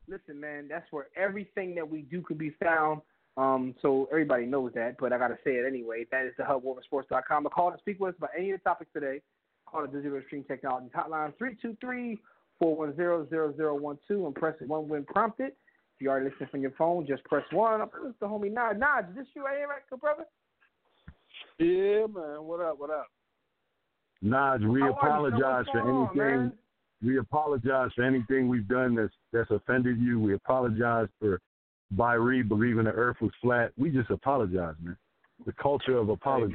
Listen, 0.08 0.40
man, 0.40 0.66
that's 0.68 0.90
where 0.92 1.06
everything 1.16 1.74
that 1.74 1.88
we 1.88 2.02
do 2.02 2.20
can 2.22 2.36
be 2.36 2.50
found. 2.62 3.00
Um, 3.36 3.74
so 3.80 4.08
everybody 4.10 4.46
knows 4.46 4.72
that, 4.74 4.96
but 4.98 5.12
I 5.12 5.18
gotta 5.18 5.38
say 5.44 5.52
it 5.52 5.66
anyway. 5.66 6.06
That 6.10 6.26
is 6.26 6.32
the 6.36 6.44
hub, 6.44 6.64
warroomsports.com. 6.64 7.44
To 7.44 7.50
call 7.50 7.70
to 7.72 7.78
speak 7.78 8.00
with 8.00 8.14
us 8.14 8.18
about 8.18 8.30
any 8.36 8.50
of 8.50 8.60
the 8.60 8.64
topics 8.64 8.90
today, 8.92 9.20
call 9.66 9.82
the 9.82 9.88
Digital 9.88 10.18
Extreme 10.18 10.44
Technologies 10.44 10.90
hotline 10.94 11.32
323-410-0012 12.62 14.26
and 14.26 14.34
press 14.34 14.54
one 14.66 14.88
when 14.88 15.04
prompted. 15.04 15.52
If 15.96 16.00
you 16.00 16.10
are 16.10 16.22
listening 16.22 16.48
from 16.50 16.62
your 16.62 16.72
phone, 16.72 17.06
just 17.06 17.22
press 17.24 17.44
one. 17.52 17.80
Up 17.80 17.92
to 17.92 18.14
the 18.20 18.26
homie 18.26 18.52
Nod. 18.52 18.78
Nod, 18.78 19.10
is 19.10 19.16
this 19.16 19.26
you 19.34 19.44
right 19.44 19.58
here, 19.58 19.68
right, 19.68 19.82
good 19.88 20.00
brother? 20.00 20.24
Yeah, 21.58 22.06
man. 22.06 22.44
What 22.44 22.60
up? 22.60 22.78
What 22.78 22.90
up? 22.90 23.06
Naj, 24.24 24.68
we 24.68 24.80
How 24.80 24.90
apologize 24.92 25.66
for 25.72 25.80
going 25.80 25.94
on, 25.94 26.08
anything. 26.08 26.18
man? 26.18 26.52
we 27.02 27.18
apologize 27.18 27.90
for 27.94 28.02
anything 28.02 28.48
we've 28.48 28.68
done 28.68 28.94
that's 28.94 29.12
that's 29.32 29.50
offended 29.50 29.98
you. 29.98 30.20
We 30.20 30.34
apologize 30.34 31.08
for 31.18 31.40
Kyrie 31.96 32.42
believing 32.42 32.84
the 32.84 32.90
earth 32.90 33.16
was 33.20 33.32
flat. 33.42 33.72
We 33.76 33.90
just 33.90 34.10
apologize, 34.10 34.74
man. 34.82 34.96
The 35.46 35.52
culture 35.52 35.96
of 35.96 36.08
apology. 36.08 36.54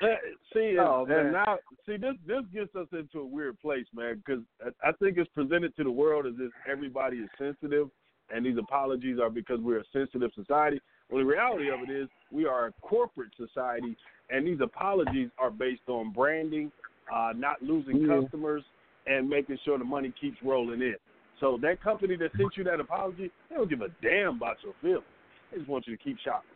Uh, 0.03 0.07
See, 0.53 0.77
Oh, 0.79 1.05
and, 1.05 1.13
and 1.13 1.33
now, 1.33 1.57
see, 1.87 1.97
this 1.97 2.15
this 2.27 2.43
gets 2.53 2.75
us 2.75 2.89
into 2.93 3.21
a 3.21 3.25
weird 3.25 3.59
place, 3.61 3.87
man. 3.95 4.23
Because 4.27 4.43
I 4.61 4.89
I 4.89 4.93
think 4.93 5.19
it's 5.19 5.31
presented 5.35 5.75
to 5.77 5.85
the 5.85 5.91
world 5.91 6.27
as 6.27 6.35
if 6.39 6.51
everybody 6.71 7.19
is 7.19 7.29
sensitive, 7.39 7.89
and 8.29 8.45
these 8.45 8.59
apologies 8.59 9.19
are 9.21 9.31
because 9.31 9.61
we're 9.61 9.79
a 9.79 9.85
sensitive 9.93 10.33
society. 10.35 10.81
Well, 11.09 11.21
the 11.21 11.25
reality 11.25 11.71
of 11.71 11.81
it 11.89 11.93
is, 11.93 12.09
we 12.33 12.45
are 12.45 12.67
a 12.67 12.73
corporate 12.83 13.31
society, 13.37 13.97
and 14.31 14.47
these 14.47 14.61
apologies 14.61 15.31
are 15.39 15.51
based 15.51 15.89
on 15.89 16.13
branding, 16.13 16.73
uh, 17.15 17.33
not 17.37 17.63
losing 17.63 17.99
Yeah. 17.99 18.21
customers, 18.21 18.65
and 19.07 19.29
making 19.29 19.59
sure 19.65 19.79
the 19.79 19.85
money 19.85 20.13
keeps 20.21 20.43
rolling 20.43 20.83
in. 20.83 20.97
So 21.41 21.59
that 21.63 21.83
company 21.83 22.17
that 22.17 22.31
sent 22.37 22.57
you 22.57 22.65
that 22.65 22.81
apology, 22.81 23.31
they 23.51 23.57
don't 23.57 23.69
give 23.69 23.81
a 23.81 23.89
damn 24.03 24.37
about 24.37 24.57
your 24.63 24.75
feelings. 24.81 25.05
They 25.51 25.59
just 25.59 25.69
want 25.69 25.87
you 25.87 25.97
to 25.97 26.03
keep 26.03 26.19
shopping. 26.25 26.49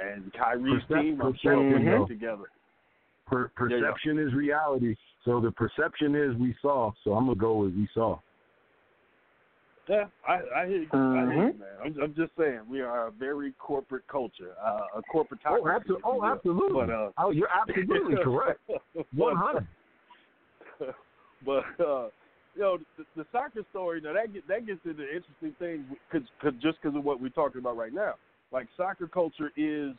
And 0.00 0.32
Kyrie's 0.32 0.82
Percep- 0.88 1.02
team, 1.02 1.22
I'm 1.22 1.36
sure, 1.42 1.56
will 1.56 1.78
get 1.78 2.08
together. 2.08 2.44
Per- 3.26 3.50
perception 3.56 4.18
is 4.18 4.32
reality. 4.34 4.94
So 5.24 5.40
the 5.40 5.50
perception 5.50 6.14
is 6.14 6.36
we 6.36 6.54
saw. 6.62 6.92
So 7.02 7.14
I'm 7.14 7.26
gonna 7.26 7.36
go 7.36 7.56
with 7.56 7.74
we 7.74 7.88
saw. 7.92 8.20
Yeah, 9.88 10.04
I, 10.26 10.62
I 10.62 10.66
hear 10.66 10.82
you. 10.82 10.88
I 10.92 11.32
hear 11.32 11.48
you, 11.48 11.58
man. 11.58 11.68
I'm, 11.84 11.94
I'm 12.02 12.14
just 12.14 12.32
saying 12.36 12.60
we 12.68 12.80
are 12.80 13.08
a 13.08 13.10
very 13.10 13.52
corporate 13.58 14.06
culture, 14.08 14.54
uh, 14.64 14.98
a 14.98 15.02
corporate 15.10 15.40
Oh, 15.46 15.60
oh, 16.04 16.24
absolutely. 16.24 16.74
But 16.74 16.90
uh, 16.90 17.10
oh, 17.18 17.30
you're 17.30 17.48
absolutely 17.48 18.16
correct. 18.24 18.60
One 19.14 19.36
hundred. 19.36 19.66
but 21.44 21.64
uh, 21.84 22.08
you 22.56 22.62
know, 22.62 22.78
the, 22.96 23.04
the 23.16 23.26
soccer 23.32 23.62
story 23.70 24.00
now 24.00 24.14
that 24.14 24.32
get, 24.32 24.48
that 24.48 24.66
gets 24.66 24.80
into 24.84 25.02
interesting 25.02 25.54
things 25.58 25.84
because 26.10 26.26
cause, 26.42 26.52
just 26.62 26.78
because 26.82 26.96
of 26.96 27.04
what 27.04 27.20
we're 27.20 27.28
talking 27.28 27.60
about 27.60 27.76
right 27.76 27.92
now. 27.92 28.14
Like 28.52 28.66
soccer 28.76 29.06
culture 29.06 29.50
is 29.56 29.92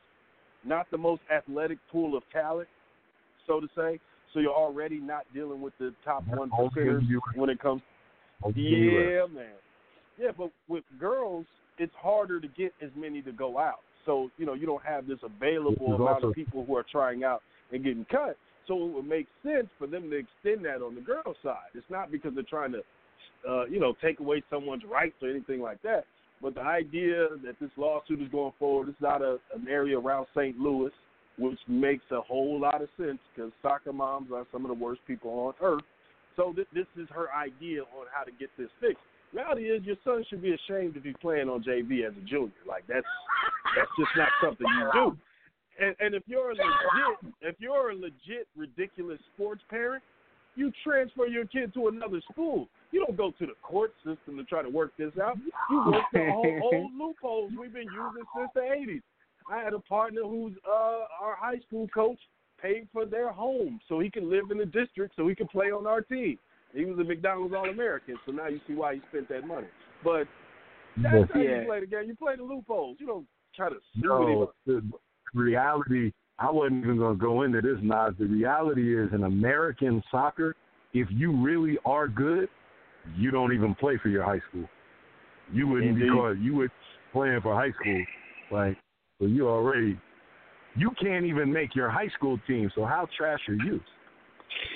not 0.65 0.87
the 0.89 0.97
most 0.97 1.21
athletic 1.33 1.77
pool 1.91 2.17
of 2.17 2.23
talent, 2.31 2.67
so 3.45 3.59
to 3.59 3.67
say. 3.75 3.99
So 4.33 4.39
you're 4.39 4.53
already 4.53 4.99
not 4.99 5.25
dealing 5.33 5.61
with 5.61 5.73
the 5.79 5.93
top 6.03 6.23
one 6.27 6.49
percenters 6.49 7.01
when 7.35 7.49
it 7.49 7.59
comes 7.59 7.81
Only 8.43 8.67
in 8.67 8.83
US. 8.83 9.07
yeah, 9.11 9.35
man. 9.35 9.53
Yeah, 10.19 10.31
but 10.35 10.51
with 10.67 10.83
girls, 10.99 11.45
it's 11.77 11.93
harder 12.01 12.39
to 12.39 12.47
get 12.47 12.73
as 12.81 12.89
many 12.95 13.21
to 13.21 13.31
go 13.31 13.59
out. 13.59 13.79
So 14.05 14.31
you 14.37 14.45
know 14.45 14.53
you 14.53 14.65
don't 14.65 14.83
have 14.83 15.05
this 15.07 15.19
available 15.21 15.93
amount 15.95 16.15
also- 16.15 16.27
of 16.29 16.33
people 16.35 16.65
who 16.65 16.75
are 16.75 16.85
trying 16.89 17.23
out 17.23 17.41
and 17.71 17.83
getting 17.83 18.05
cut. 18.05 18.37
So 18.67 18.85
it 18.85 18.93
would 18.93 19.07
make 19.07 19.27
sense 19.43 19.67
for 19.77 19.87
them 19.87 20.09
to 20.09 20.17
extend 20.17 20.65
that 20.65 20.85
on 20.85 20.95
the 20.95 21.01
girl 21.01 21.35
side. 21.43 21.71
It's 21.73 21.89
not 21.89 22.11
because 22.11 22.33
they're 22.35 22.43
trying 22.43 22.73
to, 22.73 22.81
uh, 23.49 23.65
you 23.65 23.79
know, 23.79 23.93
take 24.01 24.19
away 24.19 24.43
someone's 24.49 24.83
rights 24.83 25.15
or 25.21 25.29
anything 25.29 25.61
like 25.61 25.81
that. 25.83 26.05
But 26.41 26.55
the 26.55 26.61
idea 26.61 27.29
that 27.45 27.55
this 27.59 27.71
lawsuit 27.77 28.21
is 28.21 28.29
going 28.29 28.53
forward, 28.59 28.89
is 28.89 28.95
out 29.05 29.23
of 29.23 29.39
an 29.55 29.67
area 29.67 29.97
around 29.97 30.27
St. 30.35 30.57
Louis, 30.57 30.91
which 31.39 31.57
makes 31.67 32.03
a 32.11 32.21
whole 32.21 32.59
lot 32.59 32.81
of 32.81 32.89
sense 32.97 33.19
because 33.33 33.51
soccer 33.61 33.93
moms 33.93 34.31
are 34.33 34.45
some 34.51 34.65
of 34.65 34.69
the 34.69 34.83
worst 34.83 35.01
people 35.07 35.31
on 35.31 35.53
earth. 35.61 35.83
So 36.35 36.53
th- 36.53 36.67
this 36.73 36.85
is 36.95 37.07
her 37.11 37.33
idea 37.33 37.81
on 37.81 38.05
how 38.13 38.23
to 38.23 38.31
get 38.31 38.49
this 38.57 38.69
fixed. 38.79 39.01
Reality 39.33 39.63
is, 39.63 39.83
your 39.83 39.97
son 40.03 40.23
should 40.29 40.41
be 40.41 40.53
ashamed 40.53 40.95
if 40.95 41.03
he's 41.03 41.15
playing 41.21 41.49
on 41.49 41.63
JV 41.63 42.07
as 42.07 42.13
a 42.13 42.25
junior. 42.25 42.51
Like 42.67 42.83
that's 42.87 43.05
that's 43.75 43.91
just 43.99 44.11
not 44.15 44.29
something 44.41 44.65
you 44.65 44.89
do. 44.93 45.17
And, 45.79 45.95
and 45.99 46.15
if 46.15 46.23
you're 46.25 46.51
a 46.51 46.55
legit, 46.55 47.33
if 47.41 47.55
you're 47.59 47.91
a 47.91 47.95
legit 47.95 48.47
ridiculous 48.55 49.19
sports 49.35 49.61
parent, 49.69 50.03
you 50.55 50.71
transfer 50.83 51.27
your 51.27 51.45
kid 51.45 51.73
to 51.75 51.87
another 51.87 52.21
school. 52.31 52.67
You 52.91 53.05
don't 53.05 53.17
go 53.17 53.31
to 53.31 53.45
the 53.45 53.53
court 53.61 53.93
system 53.97 54.37
to 54.37 54.43
try 54.43 54.63
to 54.63 54.69
work 54.69 54.91
this 54.97 55.11
out. 55.21 55.37
You 55.69 55.83
work 55.85 56.03
the 56.13 56.29
whole 56.31 56.59
old 56.73 56.91
loopholes 56.97 57.51
we've 57.59 57.73
been 57.73 57.83
using 57.83 58.23
since 58.35 58.49
the 58.55 58.61
'80s. 58.61 59.01
I 59.49 59.63
had 59.63 59.73
a 59.73 59.79
partner 59.79 60.21
who's 60.23 60.53
uh, 60.67 61.05
our 61.21 61.35
high 61.37 61.59
school 61.67 61.87
coach 61.89 62.19
paid 62.61 62.87
for 62.91 63.05
their 63.05 63.31
home 63.31 63.79
so 63.87 63.99
he 63.99 64.09
can 64.09 64.29
live 64.29 64.51
in 64.51 64.57
the 64.57 64.65
district 64.65 65.15
so 65.15 65.27
he 65.27 65.35
can 65.35 65.47
play 65.47 65.67
on 65.67 65.85
our 65.85 66.01
team. 66.01 66.39
He 66.73 66.85
was 66.85 66.99
a 66.99 67.03
McDonald's 67.03 67.53
All 67.55 67.69
American, 67.69 68.17
so 68.25 68.31
now 68.31 68.47
you 68.47 68.59
see 68.67 68.73
why 68.73 68.95
he 68.95 69.01
spent 69.09 69.29
that 69.29 69.47
money. 69.47 69.67
But 70.03 70.27
that's 71.01 71.31
how 71.33 71.39
you 71.39 71.63
play 71.65 71.79
the 71.81 71.87
game. 71.87 72.03
You 72.07 72.15
play 72.15 72.35
the 72.35 72.43
loopholes. 72.43 72.97
You 72.99 73.07
don't 73.07 73.27
try 73.55 73.69
to 73.69 73.75
sue 73.95 74.01
No, 74.03 74.51
reality. 75.33 76.11
I 76.39 76.51
wasn't 76.51 76.83
even 76.83 76.97
going 76.97 77.17
to 77.17 77.21
go 77.21 77.43
into 77.43 77.61
this, 77.61 77.77
Nas. 77.81 78.13
The 78.19 78.25
reality 78.25 78.97
is, 78.97 79.09
in 79.13 79.23
American 79.23 80.03
soccer, 80.11 80.55
if 80.93 81.07
you 81.11 81.35
really 81.35 81.77
are 81.85 82.07
good, 82.07 82.47
you 83.15 83.31
don't 83.31 83.53
even 83.53 83.73
play 83.75 83.97
for 84.01 84.09
your 84.09 84.23
high 84.23 84.41
school. 84.49 84.67
You 85.51 85.67
wouldn't 85.67 85.91
Indeed. 85.91 86.09
because 86.09 86.37
you 86.41 86.55
were 86.55 86.69
playing 87.13 87.41
for 87.41 87.55
high 87.55 87.71
school, 87.79 88.03
like 88.51 88.77
so 89.19 89.27
you 89.27 89.47
already. 89.47 89.99
You 90.75 90.91
can't 91.01 91.25
even 91.25 91.51
make 91.51 91.75
your 91.75 91.89
high 91.89 92.09
school 92.15 92.39
team. 92.45 92.69
So 92.75 92.85
how 92.85 93.07
trash 93.17 93.39
are 93.47 93.55
you? 93.55 93.79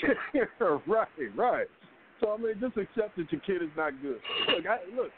right, 0.88 1.07
right. 1.36 1.68
So 2.19 2.32
I 2.32 2.38
mean, 2.38 2.53
just 2.60 2.78
accept 2.78 3.18
that 3.18 3.32
your 3.32 3.41
kid 3.41 3.61
is 3.61 3.69
not 3.76 3.94
good. 4.02 4.19
Look, 4.48 4.65
I, 4.65 4.78
look, 4.95 5.11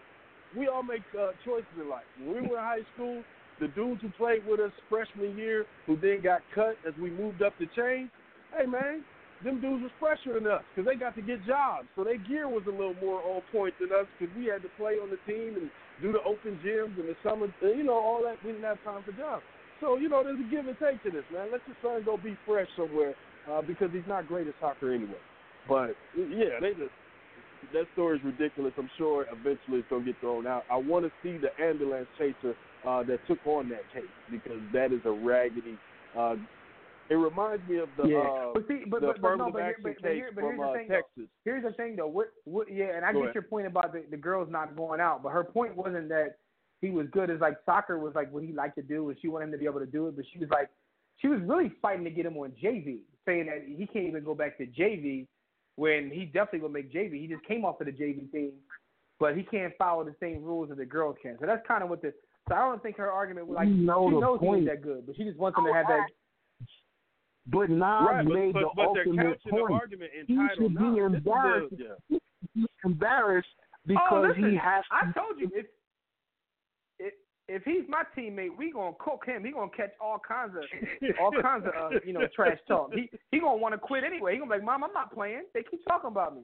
we 0.58 0.68
all 0.68 0.84
make 0.84 1.04
uh, 1.18 1.32
choices 1.46 1.68
in 1.80 1.90
life. 1.90 2.04
When 2.20 2.44
we 2.44 2.48
were 2.50 2.58
in 2.58 2.64
high 2.64 2.86
school, 2.96 3.24
the 3.60 3.68
dudes 3.70 4.02
who 4.02 4.10
played 4.18 4.46
with 4.48 4.60
us 4.60 4.72
freshman 4.90 5.38
year, 5.38 5.66
who 5.86 5.98
then 5.98 6.22
got 6.22 6.42
cut 6.54 6.76
as 6.88 6.94
we 7.02 7.10
moved 7.10 7.42
up 7.42 7.54
the 7.60 7.68
chain. 7.76 8.10
Hey 8.58 8.66
man, 8.66 9.04
them 9.44 9.62
dudes 9.62 9.84
was 9.84 9.92
fresher 10.00 10.40
than 10.40 10.48
us 10.48 10.64
because 10.74 10.88
they 10.88 10.98
got 10.98 11.16
to 11.16 11.22
get 11.22 11.46
jobs, 11.46 11.88
so 11.96 12.04
their 12.04 12.18
gear 12.18 12.48
was 12.48 12.64
a 12.68 12.72
little 12.72 12.96
more 13.02 13.22
on 13.24 13.42
point 13.52 13.74
than 13.80 13.92
us 13.92 14.08
because 14.18 14.34
we 14.36 14.46
had 14.46 14.62
to 14.62 14.70
play 14.78 14.94
on 15.02 15.10
the 15.10 15.20
team 15.26 15.56
and 15.56 15.70
do 16.02 16.12
the 16.12 16.22
open 16.24 16.60
gyms 16.66 16.98
in 17.00 17.06
the 17.06 17.16
summer, 17.24 17.48
uh, 17.62 17.68
you 17.68 17.84
know, 17.84 17.94
all 17.94 18.24
that. 18.24 18.38
We 18.44 18.52
didn't 18.52 18.66
have 18.66 18.82
time 18.84 19.04
for 19.04 19.12
jobs. 19.14 19.44
So, 19.82 19.98
you 19.98 20.10
know, 20.10 20.24
there's 20.24 20.40
a 20.40 20.50
give 20.50 20.68
and 20.68 20.78
take 20.80 21.04
to 21.04 21.12
this, 21.12 21.26
man. 21.32 21.52
Let 21.52 21.62
your 21.68 21.78
son 21.84 22.04
go 22.06 22.18
be 22.18 22.38
fresh 22.46 22.68
somewhere 22.78 23.14
uh, 23.52 23.62
because 23.62 23.90
he's 23.92 24.08
not 24.08 24.28
great 24.28 24.48
at 24.48 24.56
soccer 24.60 24.94
anyway. 24.94 25.20
But, 25.68 25.96
yeah, 26.16 26.60
they 26.62 26.72
just, 26.72 26.94
that 27.74 27.86
story 27.94 28.18
is 28.18 28.24
ridiculous. 28.24 28.74
I'm 28.78 28.90
sure 28.98 29.26
eventually 29.32 29.80
it's 29.80 29.90
to 29.90 30.02
get 30.02 30.16
thrown 30.20 30.48
out. 30.48 30.64
I 30.72 30.78
want 30.78 31.06
to 31.06 31.12
see 31.22 31.38
the 31.38 31.52
ambulance 31.62 32.08
chaser 32.18 32.56
uh, 32.88 33.04
that 33.04 33.26
took 33.28 33.40
on 33.46 33.70
that 33.70 33.84
case 33.94 34.04
because 34.32 34.60
that 34.74 34.92
is 34.92 35.02
a 35.06 35.12
raggedy. 35.12 35.78
Uh, 36.18 36.36
it 37.10 37.16
reminds 37.16 37.68
me 37.68 37.80
of 37.80 37.90
the 37.98 38.08
yeah. 38.08 38.20
uh, 38.20 38.52
but 38.54 38.68
see, 38.68 38.84
but, 38.88 39.02
the 39.02 39.08
but, 39.08 39.22
but, 39.22 39.36
no, 39.36 39.50
affirmative 39.50 39.54
but, 39.54 39.62
here- 39.62 39.70
action 39.70 39.84
but, 39.84 39.94
but, 40.02 40.08
case 40.08 40.16
here, 40.16 40.32
but 40.34 40.42
from 40.42 40.56
here's 40.56 40.60
the 40.60 40.94
uh, 40.94 40.96
Texas. 40.96 41.08
Though. 41.18 41.24
Here's 41.46 41.64
the 41.64 41.72
thing, 41.72 41.96
though. 41.96 42.08
What, 42.08 42.28
what, 42.46 42.72
yeah, 42.72 42.96
and 42.96 43.06
I 43.06 43.12
Go 43.12 43.20
get 43.20 43.24
ahead. 43.26 43.36
your 43.36 43.44
point 43.44 43.68
about 43.68 43.94
the, 43.94 44.04
the 44.10 44.18
girls 44.18 44.48
not 44.50 44.76
going 44.76 45.02
out, 45.02 45.22
but 45.22 45.32
her 45.32 45.44
point 45.44 45.76
wasn't 45.76 46.10
that 46.10 46.38
he 46.82 46.90
was 46.90 47.08
good. 47.12 47.30
It's 47.30 47.42
like 47.42 47.58
soccer 47.66 48.00
was 48.00 48.14
like 48.16 48.32
what 48.32 48.44
he 48.44 48.52
liked 48.52 48.76
to 48.76 48.82
do, 48.82 49.10
and 49.10 49.18
she 49.22 49.28
wanted 49.28 49.46
him 49.46 49.52
to 49.54 49.58
be 49.58 49.66
able 49.66 49.80
to 49.80 49.86
do 49.86 50.08
it. 50.08 50.16
But 50.16 50.26
she 50.32 50.40
was 50.40 50.50
like, 50.50 50.70
she 51.18 51.28
was 51.28 51.40
really 51.42 51.72
fighting 51.82 52.04
to 52.04 52.10
get 52.10 52.26
him 52.26 52.38
on 52.38 52.52
JV, 52.62 53.00
saying 53.26 53.46
that 53.48 53.64
he 53.68 53.86
can't 53.86 54.08
even 54.08 54.24
go 54.24 54.36
back 54.36 54.58
to 54.58 54.66
JV 54.66 55.28
when 55.76 56.10
he 56.12 56.26
definitely 56.26 56.60
will 56.60 56.70
make 56.70 56.92
JV. 56.94 57.22
He 57.22 57.28
just 57.28 57.46
came 57.46 57.66
off 57.66 57.80
of 57.80 57.88
the 57.88 57.92
JV 57.92 58.32
team, 58.32 58.52
but 59.20 59.36
he 59.36 59.44
can't 59.44 59.74
follow 59.78 60.04
the 60.04 60.16
same 60.20 60.44
rules 60.44 60.70
that 60.70 60.78
the 60.78 60.86
girls 60.86 61.16
can. 61.22 61.38
So 61.40 61.46
that's 61.46 61.66
kind 61.68 61.84
of 61.84 61.90
what 61.90 62.02
the. 62.02 62.14
So 62.50 62.56
I 62.56 62.60
don't 62.60 62.84
think 62.84 62.98
her 62.98 63.10
argument 63.12 63.48
was 63.48 63.56
like 63.56 63.68
You 63.70 63.76
know 63.76 64.10
she 64.10 64.16
the 64.16 64.22
knows 64.22 64.40
he 64.42 64.46
point. 64.48 64.58
ain't 64.60 64.68
that 64.70 64.82
good, 64.82 65.06
but 65.06 65.16
she 65.16 65.24
just 65.24 65.38
wants 65.38 65.58
him 65.58 65.66
to 65.66 65.74
have 65.74 65.88
that. 65.88 66.08
But 67.48 67.70
Nas 67.70 67.80
Right, 67.82 68.26
made 68.26 68.54
but, 68.54 68.60
the 68.62 68.70
but 68.76 68.86
ultimate 68.88 69.16
couching 69.18 69.40
the 69.46 69.52
point. 69.52 69.74
argument 69.74 70.12
in 70.18 70.26
He 70.28 70.48
should 70.56 70.78
be 70.78 70.84
IX. 70.86 71.12
This 71.14 71.22
is 71.22 71.26
embarrassed. 71.26 71.74
yeah. 71.78 71.88
He 72.10 72.20
should 72.20 72.54
be 72.54 72.68
embarrassed 72.84 73.48
oh, 73.58 73.88
because 73.88 74.26
listen, 74.30 74.50
he 74.52 74.56
has 74.58 74.84
to. 74.86 74.96
I 74.96 75.12
told 75.14 75.40
you 75.40 75.50
if 75.54 75.66
if 77.00 77.14
if 77.50 77.64
he's 77.64 77.84
my 77.90 78.04
teammate, 78.18 78.56
we 78.58 78.72
gonna 78.72 78.96
cook 79.00 79.24
him. 79.26 79.44
He 79.46 79.52
gonna 79.52 79.72
catch 79.76 79.92
all 80.02 80.20
kinds 80.26 80.54
of 80.56 80.64
all 81.20 81.32
kinds 81.42 81.66
of 81.66 81.74
uh, 81.94 82.00
you 82.06 82.14
know 82.14 82.28
trash 82.36 82.58
talk. 82.68 82.94
He 82.94 83.10
he 83.32 83.40
gonna 83.40 83.58
want 83.58 83.74
to 83.74 83.78
quit 83.80 84.04
anyway. 84.04 84.34
He 84.34 84.40
gonna 84.40 84.52
be 84.52 84.58
like, 84.58 84.66
Mom, 84.66 84.84
I'm 84.84 84.94
not 84.94 85.14
playing. 85.14 85.44
They 85.54 85.64
keep 85.64 85.86
talking 85.88 86.10
about 86.10 86.36
me. 86.36 86.44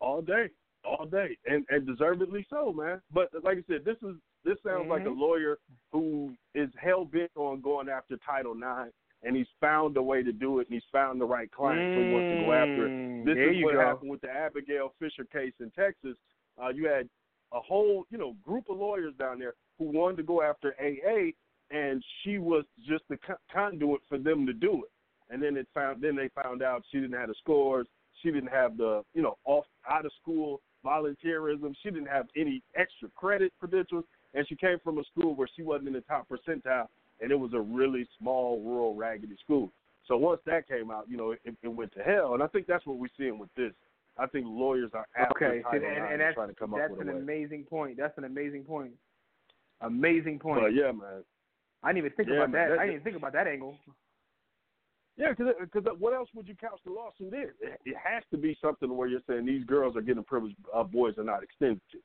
all 0.00 0.22
day, 0.22 0.48
all 0.84 1.04
day, 1.06 1.36
and 1.46 1.64
and 1.70 1.86
deservedly 1.86 2.46
so, 2.48 2.72
man. 2.72 3.00
But 3.12 3.28
like 3.42 3.58
I 3.58 3.62
said, 3.68 3.84
this 3.84 3.96
is 4.02 4.16
this 4.46 4.56
sounds 4.62 4.88
like 4.88 5.04
a 5.04 5.10
Mhm. 5.10 5.18
lawyer 5.18 5.58
who 5.92 6.34
is 6.54 6.70
hell 6.76 7.04
bent 7.04 7.30
on 7.34 7.60
going 7.60 7.88
after 7.88 8.16
Title 8.18 8.54
IX, 8.54 8.92
and 9.22 9.36
he's 9.36 9.50
found 9.60 9.96
a 9.96 10.02
way 10.02 10.22
to 10.22 10.32
do 10.32 10.60
it, 10.60 10.68
and 10.68 10.74
he's 10.74 10.88
found 10.90 11.20
the 11.20 11.26
right 11.26 11.50
client, 11.50 11.92
so 11.92 12.00
he 12.00 12.12
wants 12.12 12.30
to 12.30 12.36
go 12.36 12.52
after 12.52 12.86
it. 12.86 12.92
Mm, 12.92 13.24
This 13.24 13.34
there 13.34 13.50
is 13.50 13.64
what 13.64 13.74
go. 13.74 13.80
happened 13.80 14.10
with 14.10 14.20
the 14.20 14.30
Abigail 14.30 14.90
Fisher 14.98 15.24
case 15.24 15.54
in 15.60 15.70
Texas. 15.72 16.16
Uh, 16.58 16.68
you 16.68 16.86
had 16.86 17.08
a 17.52 17.60
whole, 17.60 18.06
you 18.10 18.18
know, 18.18 18.34
group 18.44 18.68
of 18.68 18.78
lawyers 18.78 19.14
down 19.16 19.38
there 19.38 19.54
who 19.78 19.84
wanted 19.86 20.18
to 20.18 20.22
go 20.22 20.42
after 20.42 20.74
AA, 20.80 21.34
and 21.70 22.04
she 22.22 22.38
was 22.38 22.64
just 22.84 23.06
the 23.08 23.18
conduit 23.50 24.00
for 24.08 24.18
them 24.18 24.46
to 24.46 24.52
do 24.52 24.84
it. 24.84 24.90
And 25.28 25.42
then 25.42 25.56
it 25.56 25.66
found, 25.74 26.00
then 26.00 26.14
they 26.14 26.28
found 26.28 26.62
out 26.62 26.84
she 26.86 27.00
didn't 27.00 27.18
have 27.18 27.28
the 27.28 27.34
scores, 27.34 27.88
she 28.22 28.30
didn't 28.30 28.50
have 28.50 28.76
the, 28.76 29.04
you 29.12 29.22
know, 29.22 29.36
off 29.44 29.66
out 29.88 30.06
of 30.06 30.12
school 30.12 30.62
volunteerism, 30.84 31.74
she 31.82 31.90
didn't 31.90 32.06
have 32.06 32.28
any 32.36 32.62
extra 32.76 33.08
credit 33.16 33.52
credentials, 33.58 34.04
and 34.34 34.46
she 34.48 34.56
came 34.56 34.78
from 34.82 34.98
a 34.98 35.04
school 35.04 35.34
where 35.34 35.48
she 35.56 35.62
wasn't 35.62 35.88
in 35.88 35.94
the 35.94 36.00
top 36.02 36.28
percentile, 36.28 36.86
and 37.20 37.30
it 37.30 37.38
was 37.38 37.52
a 37.54 37.60
really 37.60 38.06
small, 38.18 38.60
rural, 38.60 38.94
raggedy 38.94 39.36
school. 39.42 39.72
So 40.06 40.16
once 40.16 40.40
that 40.46 40.68
came 40.68 40.90
out, 40.90 41.06
you 41.08 41.16
know, 41.16 41.32
it, 41.32 41.40
it 41.44 41.68
went 41.68 41.92
to 41.94 42.02
hell, 42.02 42.34
and 42.34 42.42
I 42.42 42.46
think 42.46 42.66
that's 42.66 42.86
what 42.86 42.98
we're 42.98 43.08
seeing 43.18 43.38
with 43.38 43.52
this. 43.56 43.72
I 44.18 44.26
think 44.26 44.46
lawyers 44.48 44.90
are 44.94 45.06
Okay, 45.32 45.62
and, 45.72 45.84
and 45.84 46.20
that's 46.20 46.34
trying 46.34 46.48
to 46.48 46.54
come 46.54 46.72
up 46.72 46.80
that's 46.80 46.92
with 46.92 47.02
an 47.02 47.10
amazing 47.10 47.64
point. 47.64 47.96
That's 47.98 48.16
an 48.16 48.24
amazing 48.24 48.64
point. 48.64 48.92
Amazing 49.82 50.38
point. 50.38 50.62
But 50.62 50.74
yeah, 50.74 50.92
man. 50.92 51.22
I 51.82 51.92
didn't 51.92 51.98
even 52.06 52.16
think 52.16 52.28
Yeah, 52.28 52.36
about 52.36 52.50
man, 52.50 52.68
that. 52.68 52.74
that- 52.76 52.78
I 52.78 52.86
didn't 52.86 52.94
even 52.94 53.04
think 53.04 53.16
about 53.16 53.32
that 53.34 53.46
angle. 53.46 53.76
Yeah, 55.18 55.32
because 55.32 55.54
what 55.98 56.12
else 56.12 56.28
would 56.34 56.46
you 56.46 56.54
couch 56.54 56.78
the 56.84 56.92
lawsuit 56.92 57.32
in? 57.32 57.48
It, 57.60 57.80
it 57.86 57.96
has 58.02 58.22
to 58.30 58.36
be 58.36 58.56
something 58.60 58.94
where 58.94 59.08
you're 59.08 59.22
saying 59.26 59.46
these 59.46 59.64
girls 59.64 59.96
are 59.96 60.02
getting 60.02 60.22
privilege 60.22 60.54
uh, 60.74 60.82
boys 60.82 61.16
are 61.16 61.24
not 61.24 61.42
extended 61.42 61.80
to. 61.92 61.98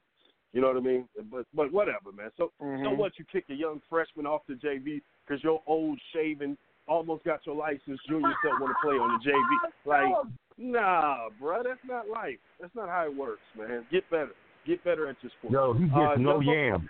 You 0.53 0.61
know 0.61 0.67
what 0.67 0.77
I 0.77 0.81
mean? 0.81 1.07
But 1.31 1.45
but 1.53 1.71
whatever, 1.71 2.11
man. 2.11 2.29
So 2.37 2.51
so 2.59 2.65
Mhm. 2.65 2.97
what? 2.97 3.17
You 3.17 3.25
kick 3.31 3.45
a 3.49 3.53
young 3.53 3.81
freshman 3.89 4.25
off 4.25 4.41
the 4.47 4.55
JV 4.55 5.01
because 5.25 5.41
your 5.43 5.61
old 5.65 5.99
shaven 6.13 6.57
almost 6.87 7.23
got 7.23 7.45
your 7.45 7.55
license. 7.55 7.99
Junior 8.07 8.33
still 8.39 8.59
want 8.59 8.75
to 8.75 8.81
play 8.87 8.97
on 8.97 9.17
the 9.17 9.23
JV. 9.31 9.71
Like, 9.85 10.13
nah, 10.57 11.29
bro, 11.39 11.63
that's 11.63 11.83
not 11.87 12.07
life. 12.09 12.37
That's 12.59 12.75
not 12.75 12.87
how 12.89 13.05
it 13.05 13.15
works, 13.15 13.41
man. 13.57 13.85
Get 13.91 14.07
better. 14.09 14.31
Get 14.65 14.83
better 14.83 15.07
at 15.07 15.15
your 15.23 15.31
sport. 15.39 15.53
Yo, 15.53 15.73
he 15.73 15.85
gets 15.85 15.95
Uh, 15.95 16.15
no 16.17 16.33
Jumbo- 16.37 16.51
yam. 16.53 16.89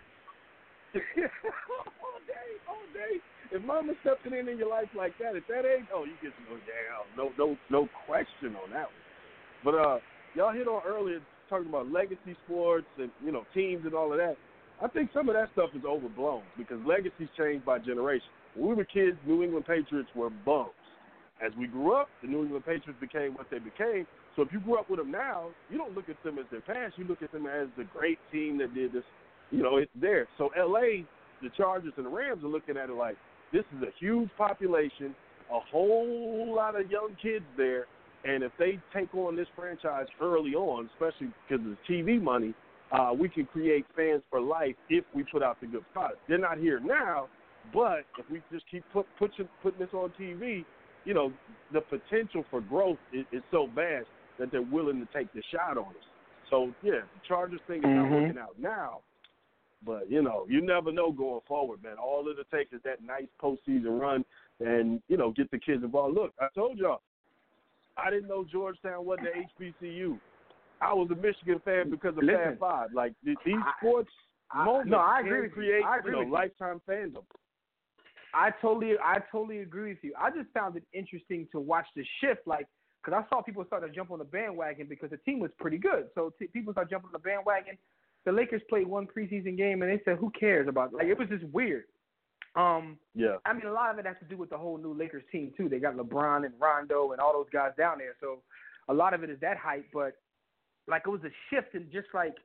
all 0.96 2.20
day, 2.28 2.50
all 2.68 2.86
day. 2.94 3.22
If 3.52 3.62
mama 3.64 3.94
stepping 4.02 4.34
in 4.38 4.48
in 4.50 4.58
your 4.58 4.70
life 4.70 4.90
like 4.96 5.18
that 5.20 5.36
at 5.36 5.48
that 5.48 5.66
age, 5.66 5.86
oh, 5.94 6.04
you 6.04 6.14
get 6.22 6.32
no 6.50 6.58
damn, 6.68 7.06
no, 7.18 7.32
no, 7.38 7.58
no 7.70 7.88
question 8.06 8.56
on 8.56 8.72
that 8.72 8.88
one. 8.88 9.64
But 9.64 9.76
uh, 9.76 10.00
y'all 10.36 10.52
hit 10.52 10.68
on 10.68 10.82
earlier 10.86 11.20
talking 11.52 11.70
about 11.70 11.92
legacy 11.92 12.36
sports 12.46 12.88
and 12.98 13.12
you 13.24 13.32
know 13.32 13.44
teams 13.54 13.86
and 13.86 13.94
all 13.94 14.12
of 14.12 14.18
that. 14.18 14.36
I 14.82 14.88
think 14.88 15.12
some 15.14 15.30
of 15.30 15.36
that 15.36 15.50
stuff 15.54 15.70
is 15.76 15.84
overblown 15.86 16.42
because 16.58 16.80
legacies 16.88 17.28
change 17.38 17.64
by 17.64 17.78
generation. 17.78 18.26
When 18.56 18.70
we 18.70 18.76
were 18.76 18.86
kids, 18.86 19.18
New 19.28 19.44
England 19.44 19.66
Patriots 19.68 20.10
were 20.16 20.32
bums. 20.46 20.72
As 21.46 21.52
we 21.58 21.68
grew 21.68 21.94
up, 21.94 22.08
the 22.22 22.28
New 22.28 22.44
England 22.44 22.66
Patriots 22.66 23.00
became 23.00 23.34
what 23.34 23.48
they 23.52 23.60
became. 23.60 24.08
So 24.36 24.42
if 24.42 24.52
you 24.52 24.60
grew 24.60 24.80
up 24.80 24.90
with 24.90 25.00
them 25.00 25.12
now, 25.12 25.50
you 25.70 25.78
don't 25.78 25.94
look 25.96 26.10
at 26.10 26.22
them 26.24 26.40
as 26.40 26.46
their 26.52 26.62
past. 26.62 26.94
You 26.98 27.06
look 27.06 27.22
at 27.22 27.32
them 27.32 27.46
as 27.46 27.68
the 27.78 27.84
great 27.84 28.20
team 28.32 28.58
that 28.60 28.74
did 28.74 28.94
this. 28.94 29.04
You 29.52 29.62
know, 29.62 29.78
it's 29.78 29.92
there. 30.00 30.28
So 30.38 30.50
L.A., 30.58 31.06
the 31.42 31.50
Chargers 31.58 31.94
and 31.98 32.06
the 32.06 32.10
Rams 32.10 32.44
are 32.44 32.48
looking 32.48 32.78
at 32.78 32.90
it 32.90 32.96
like 32.96 33.18
this 33.52 33.64
is 33.76 33.84
a 33.84 33.92
huge 34.00 34.30
population, 34.38 35.16
a 35.52 35.60
whole 35.60 36.54
lot 36.56 36.80
of 36.80 36.90
young 36.90 37.16
kids 37.22 37.46
there, 37.58 37.86
and 38.24 38.44
if 38.44 38.52
they 38.60 38.80
take 38.94 39.14
on 39.16 39.36
this 39.36 39.48
franchise 39.56 40.08
early 40.22 40.54
on, 40.54 40.90
especially 40.94 41.34
because 41.48 41.66
of 41.66 41.72
the 41.72 41.78
TV 41.90 42.22
money, 42.22 42.54
uh, 42.92 43.12
we 43.18 43.30
can 43.30 43.46
create 43.46 43.86
fans 43.96 44.22
for 44.30 44.42
life 44.42 44.76
if 44.90 45.04
we 45.16 45.24
put 45.24 45.42
out 45.42 45.60
the 45.62 45.68
good 45.68 45.86
product. 45.94 46.20
They're 46.28 46.38
not 46.38 46.58
here 46.58 46.80
now, 46.80 47.30
but 47.74 48.06
if 48.18 48.30
we 48.30 48.42
just 48.52 48.66
keep 48.70 48.84
put, 48.92 49.06
put, 49.18 49.32
putting 49.64 49.80
this 49.80 49.90
on 49.94 50.12
TV, 50.20 50.66
you 51.06 51.14
know, 51.14 51.32
the 51.74 51.82
potential 51.82 52.46
for 52.52 52.62
growth 52.62 52.98
is, 53.14 53.26
is 53.32 53.42
so 53.50 53.70
vast 53.74 54.08
that 54.38 54.52
they're 54.52 54.62
willing 54.62 55.00
to 55.00 55.08
take 55.18 55.32
the 55.34 55.42
shot 55.52 55.78
on 55.78 55.88
us. 55.88 56.06
So 56.50 56.74
yeah, 56.84 57.02
the 57.02 57.22
Chargers 57.28 57.62
thing 57.66 57.78
is 57.78 57.90
not 57.96 58.08
Mhm. 58.08 58.22
working 58.22 58.38
out 58.38 58.60
now, 58.60 59.00
but 59.84 60.12
you 60.12 60.22
know, 60.22 60.46
you 60.50 60.62
never 60.62 60.92
know 60.92 61.12
going 61.12 61.42
forward, 61.48 61.82
man. 61.82 61.98
All 61.98 62.28
it'll 62.28 62.44
take 62.46 62.74
is 62.74 62.82
that 62.84 63.02
nice 63.02 63.28
postseason 63.42 64.00
run, 64.00 64.26
and 64.60 65.02
you 65.08 65.18
know, 65.18 65.32
get 65.32 65.50
the 65.50 65.58
kids 65.58 65.84
involved. 65.84 66.16
Look, 66.16 66.34
I 66.40 66.50
told 66.54 66.78
y'all, 66.78 67.02
I 68.04 68.10
didn't 68.10 68.28
know 68.30 68.46
Georgetown 68.50 69.06
wasn't 69.06 69.28
the 69.60 69.66
HBCU. 69.66 70.20
I 70.82 70.94
was 70.94 71.10
a 71.12 71.16
Michigan 71.16 71.62
fan 71.64 71.90
because 71.90 72.18
of 72.18 72.24
Listen, 72.24 72.58
Fab 72.58 72.60
Five. 72.60 72.90
Like 72.94 73.14
these 73.24 73.36
sports 73.80 74.10
I- 74.52 74.66
moments 74.66 74.92
no, 74.92 74.98
I 75.00 75.22
can 75.22 75.28
agree 75.28 75.42
with 75.42 75.50
you. 75.52 75.56
create 75.56 75.84
I 75.86 75.98
agree 76.00 76.12
you 76.12 76.14
know 76.14 76.20
with 76.20 76.28
you. 76.28 76.34
lifetime 76.34 76.82
fandom. 76.90 77.24
I 78.34 78.52
totally, 78.62 78.94
I 79.04 79.20
totally 79.32 79.60
agree 79.60 79.90
with 79.90 80.04
you. 80.04 80.14
I 80.20 80.30
just 80.32 80.50
found 80.54 80.78
it 80.78 80.84
interesting 80.94 81.48
to 81.52 81.60
watch 81.60 81.86
the 81.98 82.04
shift, 82.22 82.48
like, 82.48 82.66
because 83.04 83.22
I 83.26 83.28
saw 83.30 83.42
people 83.42 83.66
start 83.66 83.84
to 83.84 83.90
jump 83.90 84.10
on 84.10 84.20
the 84.20 84.26
bandwagon 84.26 84.88
because 84.88 85.10
the 85.10 85.18
team 85.18 85.40
was 85.40 85.52
pretty 85.60 85.78
good. 85.78 86.06
So 86.16 86.32
t- 86.40 86.48
people 86.48 86.72
start 86.72 86.90
jumping 86.90 87.08
on 87.08 87.14
the 87.14 87.20
bandwagon. 87.20 87.78
The 88.24 88.32
Lakers 88.32 88.62
played 88.70 88.88
one 88.88 89.06
preseason 89.08 89.58
game, 89.58 89.82
and 89.82 89.92
they 89.92 90.02
said, 90.06 90.18
"Who 90.18 90.30
cares 90.32 90.68
about?" 90.70 90.94
Like, 90.94 91.08
it 91.08 91.18
was 91.18 91.28
just 91.28 91.44
weird. 91.46 91.86
Um, 92.56 92.98
Yeah. 93.14 93.38
I 93.46 93.54
mean, 93.54 93.66
a 93.66 93.72
lot 93.72 93.94
of 93.94 94.00
it 94.00 94.06
has 94.06 94.18
to 94.20 94.26
do 94.26 94.38
with 94.38 94.50
the 94.50 94.58
whole 94.58 94.78
new 94.78 94.94
Lakers 94.94 95.24
team 95.32 95.54
too. 95.56 95.70
They 95.70 95.80
got 95.80 95.96
LeBron 95.96 96.46
and 96.46 96.54
Rondo 96.60 97.12
and 97.12 97.22
all 97.22 97.34
those 97.34 97.50
guys 97.52 97.72
down 97.78 97.98
there, 98.00 98.16
so 98.20 98.42
a 98.90 98.94
lot 98.94 99.14
of 99.14 99.24
it 99.24 99.30
is 99.30 99.40
that 99.40 99.58
hype. 99.58 99.86
But 99.94 100.16
like, 100.88 101.04
it 101.06 101.10
was 101.10 101.24
a 101.24 101.32
shift 101.50 101.76
in 101.76 101.90
just 101.92 102.08
like 102.14 102.36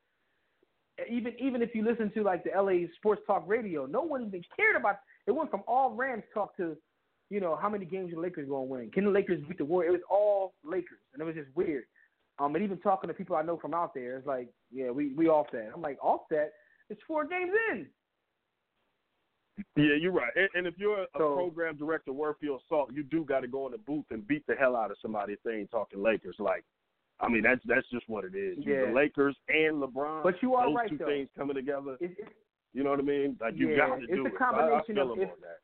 even 1.11 1.35
even 1.39 1.63
if 1.63 1.75
you 1.75 1.85
listen 1.85 2.11
to 2.13 2.23
like 2.23 2.45
the 2.45 2.51
LA 2.51 2.87
Sports 2.97 3.23
Talk 3.27 3.45
Radio, 3.47 3.87
no 3.87 4.03
one 4.03 4.25
even 4.27 4.43
cared 4.57 4.77
about. 4.77 5.01
It 5.27 5.33
went 5.33 5.51
from 5.51 5.63
all 5.67 5.91
Rams 5.91 6.23
talk 6.33 6.57
to, 6.57 6.77
you 7.31 7.41
know, 7.41 7.57
how 7.61 7.69
many 7.69 7.85
games 7.85 8.13
the 8.15 8.21
Lakers 8.21 8.49
gonna 8.49 8.63
win? 8.63 8.91
Can 8.91 9.05
the 9.05 9.11
Lakers 9.11 9.43
beat 9.49 9.59
the 9.59 9.65
Warriors? 9.65 9.91
It 9.91 9.99
was 9.99 10.03
all 10.09 10.55
Lakers, 10.65 11.01
and 11.13 11.21
it 11.21 11.25
was 11.25 11.35
just 11.35 11.55
weird. 11.55 11.85
Um, 12.39 12.55
and 12.55 12.63
even 12.63 12.79
talking 12.79 13.09
to 13.09 13.15
people 13.15 13.37
I 13.37 13.43
know 13.43 13.57
from 13.57 13.75
out 13.75 13.95
there, 13.95 14.19
it's 14.19 14.27
like, 14.27 14.49
yeah, 14.71 14.91
we 14.91 15.13
we 15.15 15.29
off 15.29 15.47
that. 15.53 15.71
I'm 15.75 15.83
like, 15.83 15.99
off 16.03 16.23
that? 16.31 16.53
It's 16.89 17.01
four 17.07 17.27
games 17.27 17.51
in. 17.73 17.87
Yeah, 19.77 19.95
you're 20.01 20.13
right. 20.13 20.33
And, 20.37 20.49
and 20.55 20.67
if 20.67 20.75
you're 20.79 21.03
a 21.03 21.07
So- 21.17 21.35
program 21.35 21.77
director 21.77 22.13
your 22.43 22.61
salt, 22.69 22.91
you 22.93 23.03
do 23.03 23.25
got 23.25 23.41
to 23.41 23.49
go 23.49 23.67
in 23.67 23.73
the 23.73 23.79
booth 23.79 24.05
and 24.11 24.27
beat 24.27 24.47
the 24.47 24.55
hell 24.55 24.77
out 24.77 24.91
of 24.91 24.99
somebody 25.01 25.33
if 25.33 25.39
they 25.45 25.53
ain't 25.57 25.71
talking 25.71 26.03
Lakers. 26.03 26.37
Like, 26.39 26.65
I 27.21 27.29
mean, 27.29 27.43
that's 27.43 27.61
that's 27.67 27.89
just 27.91 28.09
what 28.09 28.25
it 28.25 28.35
is. 28.35 28.59
Yeah. 28.61 28.87
The 28.87 28.93
Lakers 28.93 29.37
and 29.49 29.83
LeBron. 29.83 30.23
But 30.23 30.35
you 30.43 30.55
are 30.55 30.67
those 30.67 30.77
right, 30.77 30.91
two 30.91 30.99
though. 30.99 31.07
things 31.07 31.29
coming 31.37 31.55
together. 31.57 31.97
You 32.75 32.85
know 32.85 32.91
what 32.91 32.99
I 32.99 33.03
mean? 33.03 33.39
Like 33.41 33.55
you 33.57 33.71
Yeah, 33.71 33.77
got 33.79 33.97
to 33.97 34.03
it's 34.03 34.13
do 34.13 34.25
a 34.25 34.29
it. 34.29 34.37
combination 34.39 34.99
I, 34.99 35.01
I 35.01 35.05
of 35.05 35.19
if- 35.19 35.41
that. 35.41 35.59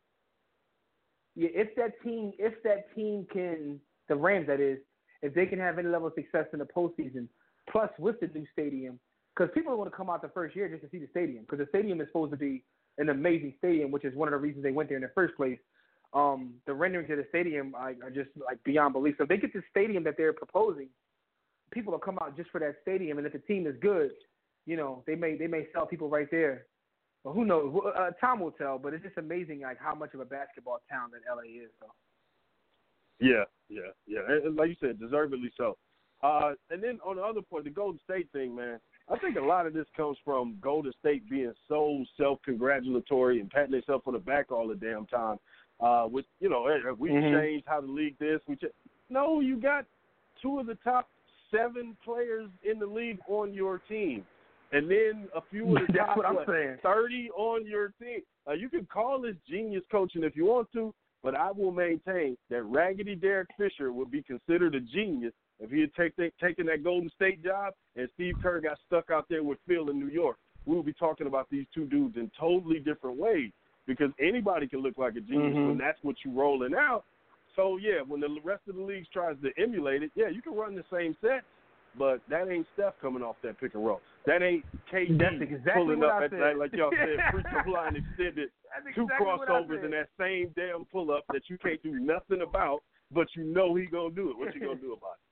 yeah, 1.34 1.48
if 1.52 1.74
that 1.76 2.02
team 2.02 2.32
if 2.38 2.62
that 2.62 2.94
team 2.94 3.26
can 3.30 3.78
the 4.08 4.16
Rams 4.16 4.46
that 4.46 4.60
is, 4.60 4.78
if 5.20 5.34
they 5.34 5.44
can 5.46 5.58
have 5.58 5.78
any 5.78 5.88
level 5.88 6.08
of 6.08 6.14
success 6.14 6.46
in 6.54 6.58
the 6.58 6.64
postseason, 6.66 7.28
plus 7.70 7.90
with 7.98 8.18
the 8.20 8.28
new 8.28 8.46
stadium, 8.52 8.98
because 9.36 9.50
people 9.54 9.72
are 9.72 9.76
going 9.76 9.90
to 9.90 9.96
come 9.96 10.08
out 10.10 10.22
the 10.22 10.28
first 10.30 10.56
year 10.56 10.68
just 10.68 10.82
to 10.82 10.88
see 10.90 10.98
the 10.98 11.08
stadium, 11.10 11.44
because 11.44 11.58
the 11.58 11.66
stadium 11.68 12.00
is 12.00 12.08
supposed 12.08 12.30
to 12.32 12.36
be 12.38 12.64
an 12.98 13.08
amazing 13.08 13.54
stadium, 13.58 13.90
which 13.90 14.04
is 14.04 14.14
one 14.14 14.28
of 14.28 14.32
the 14.32 14.38
reasons 14.38 14.62
they 14.62 14.72
went 14.72 14.88
there 14.88 14.98
in 14.98 15.02
the 15.02 15.10
first 15.14 15.36
place. 15.36 15.58
Um, 16.12 16.54
the 16.66 16.74
renderings 16.74 17.10
of 17.10 17.16
the 17.16 17.26
stadium 17.30 17.74
are, 17.74 17.94
are 18.02 18.10
just 18.10 18.30
like 18.44 18.62
beyond 18.64 18.92
belief. 18.92 19.14
So 19.16 19.22
if 19.22 19.28
they 19.28 19.38
get 19.38 19.52
the 19.52 19.62
stadium 19.70 20.04
that 20.04 20.14
they're 20.18 20.34
proposing, 20.34 20.88
people 21.72 21.92
will 21.92 21.98
come 21.98 22.18
out 22.20 22.36
just 22.36 22.50
for 22.50 22.60
that 22.60 22.76
stadium, 22.82 23.18
and 23.18 23.26
if 23.26 23.32
the 23.32 23.38
team 23.38 23.66
is 23.66 23.74
good, 23.80 24.10
you 24.66 24.76
know, 24.76 25.02
they 25.06 25.14
may 25.14 25.36
they 25.36 25.46
may 25.46 25.66
sell 25.72 25.86
people 25.86 26.08
right 26.08 26.30
there. 26.30 26.66
But 27.24 27.32
who 27.32 27.44
knows? 27.44 27.74
Uh, 27.96 28.10
time 28.20 28.40
will 28.40 28.50
tell. 28.50 28.78
But 28.78 28.94
it's 28.94 29.04
just 29.04 29.16
amazing 29.16 29.60
like 29.60 29.78
how 29.80 29.94
much 29.94 30.12
of 30.14 30.20
a 30.20 30.24
basketball 30.24 30.78
town 30.90 31.10
that 31.12 31.20
LA 31.30 31.42
is. 31.64 31.70
So. 31.80 31.86
Yeah, 33.20 33.44
yeah, 33.68 33.92
yeah. 34.06 34.20
And, 34.28 34.46
and 34.46 34.56
like 34.56 34.68
you 34.68 34.76
said, 34.80 34.98
deservedly 34.98 35.52
so. 35.56 35.76
Uh, 36.22 36.52
and 36.70 36.82
then 36.82 36.98
on 37.04 37.16
the 37.16 37.22
other 37.22 37.42
point, 37.42 37.64
the 37.64 37.70
Golden 37.70 38.00
State 38.04 38.28
thing, 38.32 38.54
man. 38.54 38.78
I 39.10 39.18
think 39.18 39.36
a 39.36 39.40
lot 39.40 39.66
of 39.66 39.74
this 39.74 39.86
comes 39.96 40.16
from 40.24 40.56
Golden 40.60 40.92
State 41.00 41.28
being 41.28 41.52
so 41.68 42.04
self-congratulatory 42.16 43.40
and 43.40 43.50
patting 43.50 43.72
themselves 43.72 44.04
on 44.06 44.12
the 44.14 44.18
back 44.18 44.50
all 44.52 44.68
the 44.68 44.74
damn 44.74 45.06
time. 45.06 45.38
Uh, 45.80 46.06
with 46.10 46.24
you 46.40 46.48
know, 46.48 46.68
hey, 46.68 46.80
we 46.96 47.10
Mhm. 47.10 47.32
changed 47.40 47.66
how 47.66 47.80
the 47.80 47.86
league 47.88 48.16
this. 48.18 48.40
We 48.46 48.56
ch- 48.56 48.72
no, 49.08 49.40
you 49.40 49.56
got 49.56 49.84
two 50.40 50.58
of 50.60 50.66
the 50.66 50.76
top 50.76 51.08
seven 51.50 51.96
players 52.04 52.48
in 52.62 52.78
the 52.78 52.86
league 52.86 53.18
on 53.26 53.52
your 53.52 53.78
team, 53.88 54.24
and 54.70 54.88
then 54.90 55.28
a 55.34 55.40
few 55.50 55.76
of 55.76 55.86
the 55.86 55.92
top 55.98 56.16
what 56.16 56.26
I'm 56.26 56.36
what, 56.36 56.46
saying. 56.46 56.78
thirty 56.82 57.30
on 57.32 57.66
your 57.66 57.88
team. 58.00 58.22
Uh, 58.48 58.52
you 58.52 58.68
can 58.68 58.86
call 58.86 59.20
this 59.20 59.36
genius 59.48 59.84
coaching 59.90 60.22
if 60.22 60.36
you 60.36 60.44
want 60.46 60.70
to, 60.72 60.94
but 61.22 61.34
I 61.34 61.50
will 61.50 61.72
maintain 61.72 62.36
that 62.48 62.62
Raggedy 62.62 63.16
Derek 63.16 63.48
Fisher 63.56 63.92
would 63.92 64.10
be 64.10 64.22
considered 64.22 64.74
a 64.76 64.80
genius 64.80 65.34
if 65.62 65.70
he 65.70 65.80
had 65.80 65.94
take, 65.94 66.16
take, 66.16 66.36
taken 66.38 66.66
that 66.66 66.82
Golden 66.82 67.08
State 67.14 67.42
job 67.42 67.72
and 67.96 68.08
Steve 68.14 68.34
Kerr 68.42 68.60
got 68.60 68.78
stuck 68.86 69.10
out 69.10 69.26
there 69.30 69.42
with 69.44 69.58
Phil 69.66 69.88
in 69.90 69.98
New 69.98 70.08
York. 70.08 70.36
We 70.66 70.76
would 70.76 70.86
be 70.86 70.92
talking 70.92 71.26
about 71.26 71.48
these 71.50 71.66
two 71.74 71.86
dudes 71.86 72.16
in 72.16 72.30
totally 72.38 72.80
different 72.80 73.16
ways 73.16 73.50
because 73.86 74.10
anybody 74.20 74.66
can 74.66 74.80
look 74.80 74.98
like 74.98 75.16
a 75.16 75.20
genius 75.20 75.56
Mhm. 75.56 75.66
when 75.68 75.78
that's 75.78 76.02
what 76.02 76.16
you're 76.24 76.34
rolling 76.34 76.74
out. 76.74 77.04
So 77.54 77.76
yeah, 77.76 78.00
when 78.00 78.20
the 78.20 78.40
rest 78.42 78.66
of 78.68 78.76
the 78.76 78.82
league 78.82 79.06
tries 79.12 79.36
to 79.42 79.52
emulate 79.56 80.02
it, 80.02 80.10
yeah, 80.14 80.28
you 80.28 80.42
can 80.42 80.54
run 80.54 80.74
the 80.74 80.84
same 80.90 81.14
sets, 81.20 81.46
but 81.96 82.20
that 82.28 82.48
ain't 82.48 82.66
Steph 82.72 82.98
coming 83.00 83.22
off 83.22 83.36
that 83.42 83.58
pick 83.58 83.74
and 83.74 83.84
roll. 83.84 84.00
That 84.24 84.42
ain't 84.42 84.64
KD 84.90 85.18
That's 85.18 85.42
exactly 85.42 85.94
pulling 85.96 86.04
up 86.04 86.14
I 86.14 86.24
at 86.24 86.30
said. 86.30 86.40
that, 86.40 86.58
like 86.58 86.72
y'all 86.72 86.90
said, 86.90 87.18
free 87.30 87.42
throw 87.50 87.72
line 87.72 87.96
extended, 87.96 88.50
That's 88.84 88.94
two 88.94 89.02
exactly 89.02 89.26
crossovers 89.26 89.84
in 89.84 89.90
that 89.90 90.08
same 90.18 90.50
damn 90.56 90.84
pull 90.86 91.10
up 91.12 91.24
that 91.32 91.42
you 91.50 91.58
can't 91.58 91.82
do 91.82 91.98
nothing 91.98 92.40
about, 92.42 92.82
but 93.10 93.28
you 93.36 93.44
know 93.44 93.74
he 93.74 93.86
gonna 93.86 94.14
do 94.14 94.30
it. 94.30 94.38
What 94.38 94.54
you 94.54 94.60
gonna 94.60 94.80
do 94.80 94.92
about 94.94 95.16
it? 95.20 95.31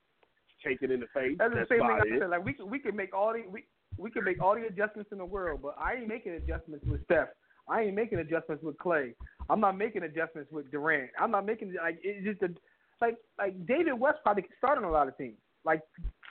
Take 0.65 0.83
it 0.83 0.91
in 0.91 1.01
the 1.01 1.07
face. 1.15 1.37
That's 1.39 1.55
the 1.55 1.67
same 1.69 1.81
thing 1.81 1.91
I 1.91 2.17
it. 2.17 2.21
said. 2.21 2.31
Like 2.31 2.45
we 2.45 2.53
can 2.53 2.69
we 2.69 2.79
can 2.79 2.95
make 2.95 3.15
all 3.15 3.33
the 3.33 3.43
we 3.51 3.65
we 3.97 4.11
can 4.11 4.25
make 4.25 4.43
all 4.43 4.55
the 4.55 4.67
adjustments 4.67 5.11
in 5.13 5.19
the 5.19 5.25
world, 5.25 5.61
but 5.63 5.75
I 5.79 5.95
ain't 5.95 6.09
making 6.09 6.33
adjustments 6.33 6.85
with 6.87 7.05
Steph. 7.05 7.29
I 7.69 7.83
ain't 7.83 7.95
making 7.95 8.19
adjustments 8.19 8.65
with 8.65 8.77
Klay. 8.79 9.15
I'm 9.49 9.61
not 9.61 9.77
making 9.77 10.03
adjustments 10.03 10.51
with 10.53 10.71
Durant. 10.71 11.11
I'm 11.21 11.31
not 11.31 11.47
making 11.47 11.75
like 11.83 11.99
it's 12.03 12.27
just 12.27 12.43
a 12.43 12.55
like 13.01 13.17
like 13.39 13.67
David 13.67 13.95
West 13.95 14.19
probably 14.23 14.43
could 14.43 14.57
start 14.59 14.79
on 14.79 14.85
a 14.85 14.91
lot 14.91 15.09
of 15.09 15.17
teams. 15.17 15.39
Like 15.65 15.83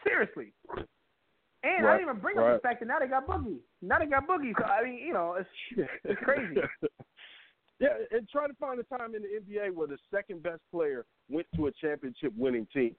seriously. 0.03 0.53
And 1.61 1.85
I 1.85 1.97
didn't 1.97 2.09
even 2.09 2.21
bring 2.21 2.37
up 2.37 2.55
the 2.55 2.59
fact 2.61 2.79
that 2.79 2.85
now 2.85 2.99
they 2.99 3.07
got 3.07 3.27
Boogie. 3.27 3.59
Now 3.81 3.99
they 3.99 4.05
got 4.05 4.27
Boogie. 4.27 4.53
So 4.57 4.63
I 4.63 4.83
mean, 4.83 4.95
you 4.95 5.13
know, 5.13 5.35
it's 5.37 5.89
it's 6.05 6.19
crazy. 6.23 6.55
yeah, 7.79 7.89
and 8.11 8.27
try 8.29 8.47
to 8.47 8.53
find 8.53 8.79
a 8.79 8.83
time 8.97 9.13
in 9.13 9.23
the 9.23 9.39
NBA 9.39 9.73
where 9.73 9.87
the 9.87 9.97
second 10.13 10.41
best 10.41 10.61
player 10.71 11.05
went 11.29 11.47
to 11.55 11.67
a 11.67 11.71
championship 11.71 12.31
winning 12.37 12.67
team. 12.73 12.95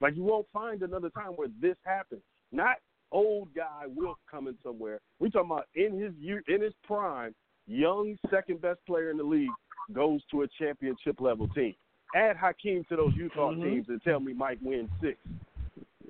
Like 0.00 0.16
you 0.16 0.22
won't 0.22 0.46
find 0.52 0.82
another 0.82 1.10
time 1.10 1.32
where 1.36 1.48
this 1.60 1.76
happens. 1.84 2.22
Not 2.52 2.76
old 3.10 3.48
guy 3.54 3.84
Wilt 3.86 4.18
coming 4.30 4.56
somewhere. 4.62 5.00
We 5.18 5.30
talking 5.30 5.50
about 5.50 5.66
in 5.74 5.98
his 5.98 6.12
year, 6.20 6.42
in 6.48 6.60
his 6.62 6.74
prime, 6.84 7.34
young 7.66 8.16
second 8.30 8.60
best 8.60 8.80
player 8.86 9.10
in 9.10 9.16
the 9.16 9.24
league 9.24 9.50
goes 9.92 10.20
to 10.30 10.42
a 10.42 10.48
championship 10.58 11.20
level 11.20 11.48
team. 11.48 11.74
Add 12.14 12.36
Hakeem 12.36 12.84
to 12.88 12.96
those 12.96 13.14
Utah 13.16 13.52
Mhm. 13.52 13.62
teams 13.62 13.88
and 13.88 14.02
tell 14.02 14.20
me 14.20 14.32
Mike 14.32 14.58
wins 14.62 14.90
six. 15.00 15.18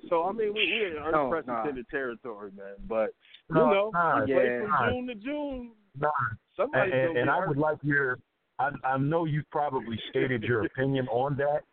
So 0.07 0.23
I 0.23 0.31
mean, 0.31 0.53
we, 0.53 0.65
we're 0.65 0.87
in 0.87 1.11
No, 1.11 1.25
unprecedented 1.25 1.87
territory, 1.89 2.51
man. 2.55 2.75
But 2.87 3.13
you 3.49 3.55
No, 3.55 3.69
know, 3.69 3.91
nah, 3.93 4.19
you 4.25 4.33
play 4.33 4.45
yeah. 4.45 4.59
from 4.61 4.69
Nah. 4.69 4.89
June 4.89 5.07
to 5.07 5.15
June. 5.15 5.71
Nah, 5.97 6.11
Somebody's 6.55 6.93
and, 6.93 7.03
and, 7.09 7.17
and 7.17 7.29
I 7.29 7.45
would 7.45 7.57
like 7.57 7.77
your. 7.83 8.19
I, 8.59 8.71
I 8.83 8.97
know 8.97 9.25
you've 9.25 9.49
probably 9.51 9.97
stated 10.09 10.43
your 10.43 10.65
opinion 10.65 11.07
on 11.09 11.35
that. 11.37 11.63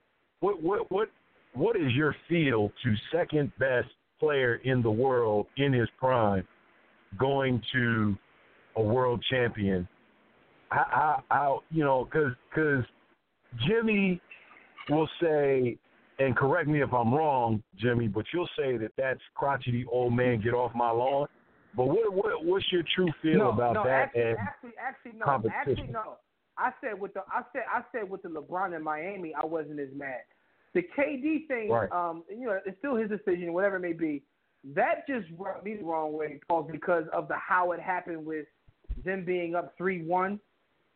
What 0.41 0.63
what 0.63 0.91
what 0.91 1.09
what 1.57 1.77
is 1.77 1.93
your 1.93 2.15
feel 2.29 2.71
to 2.83 2.95
second 3.13 3.51
best 3.59 3.89
player 4.21 4.57
in 4.65 4.83
the 4.83 4.91
world 4.91 5.47
in 5.57 5.73
his 5.73 5.89
prime 5.99 6.47
going 7.19 7.61
to 7.73 8.17
a 8.77 8.83
world 8.83 9.25
champion? 9.31 9.89
I 10.71 10.77
I, 11.31 11.35
I 11.35 11.59
you 11.71 11.85
know 11.85 12.05
because 12.05 12.33
because 12.51 12.85
Jimmy 13.67 14.21
will 14.89 15.09
say. 15.21 15.79
And 16.19 16.35
correct 16.35 16.67
me 16.67 16.83
if 16.83 16.95
I'm 16.95 17.13
wrong, 17.13 17.63
Jimmy, 17.79 18.09
but 18.09 18.25
you'll 18.33 18.49
say 18.59 18.79
that 18.79 18.91
that's 18.97 19.21
crotchety 19.35 19.85
old 19.93 20.15
man 20.15 20.41
get 20.41 20.55
off 20.55 20.75
my 20.75 20.91
lawn. 20.91 21.27
But 21.77 21.89
what 21.89 22.11
what 22.11 22.43
what's 22.43 22.65
your 22.73 22.83
true 22.95 23.13
feel 23.21 23.41
no, 23.41 23.51
about 23.51 23.75
no, 23.75 23.85
that? 23.85 24.05
Actually, 24.17 24.23
and 24.23 24.39
actually, 24.39 24.71
actually, 24.81 25.13
no. 25.19 25.25
competition? 25.27 25.73
Actually, 25.73 25.93
no. 25.93 26.17
I 26.57 26.71
said 26.81 26.99
with 26.99 27.13
the 27.13 27.21
I 27.31 27.43
said 27.53 27.65
I 27.71 27.83
said 27.93 28.09
with 28.09 28.23
the 28.23 28.31
LeBron 28.31 28.75
in 28.75 28.83
Miami, 28.83 29.35
I 29.35 29.45
wasn't 29.45 29.79
as 29.79 29.91
mad. 29.95 30.23
The 30.77 30.83
KD 30.83 31.47
thing, 31.49 31.71
Right. 31.71 31.91
um, 31.91 32.23
you 32.29 32.45
know, 32.45 32.61
it's 32.67 32.77
still 32.79 32.97
his 32.97 33.09
decision, 33.09 33.55
whatever 33.55 33.77
it 33.77 33.81
may 33.81 33.95
be. 33.95 34.23
That 34.63 35.07
just 35.07 35.27
rubbed 35.39 35.65
me 35.65 35.77
the 35.77 35.85
wrong 35.85 36.13
way, 36.13 36.39
Paul, 36.47 36.65
because 36.65 37.09
of 37.15 37.29
the 37.29 37.37
how 37.37 37.73
it 37.73 37.81
happened 37.81 38.27
with 38.27 38.47
them 39.03 39.25
being 39.25 39.55
up 39.55 39.75
three 39.79 40.03
one 40.03 40.39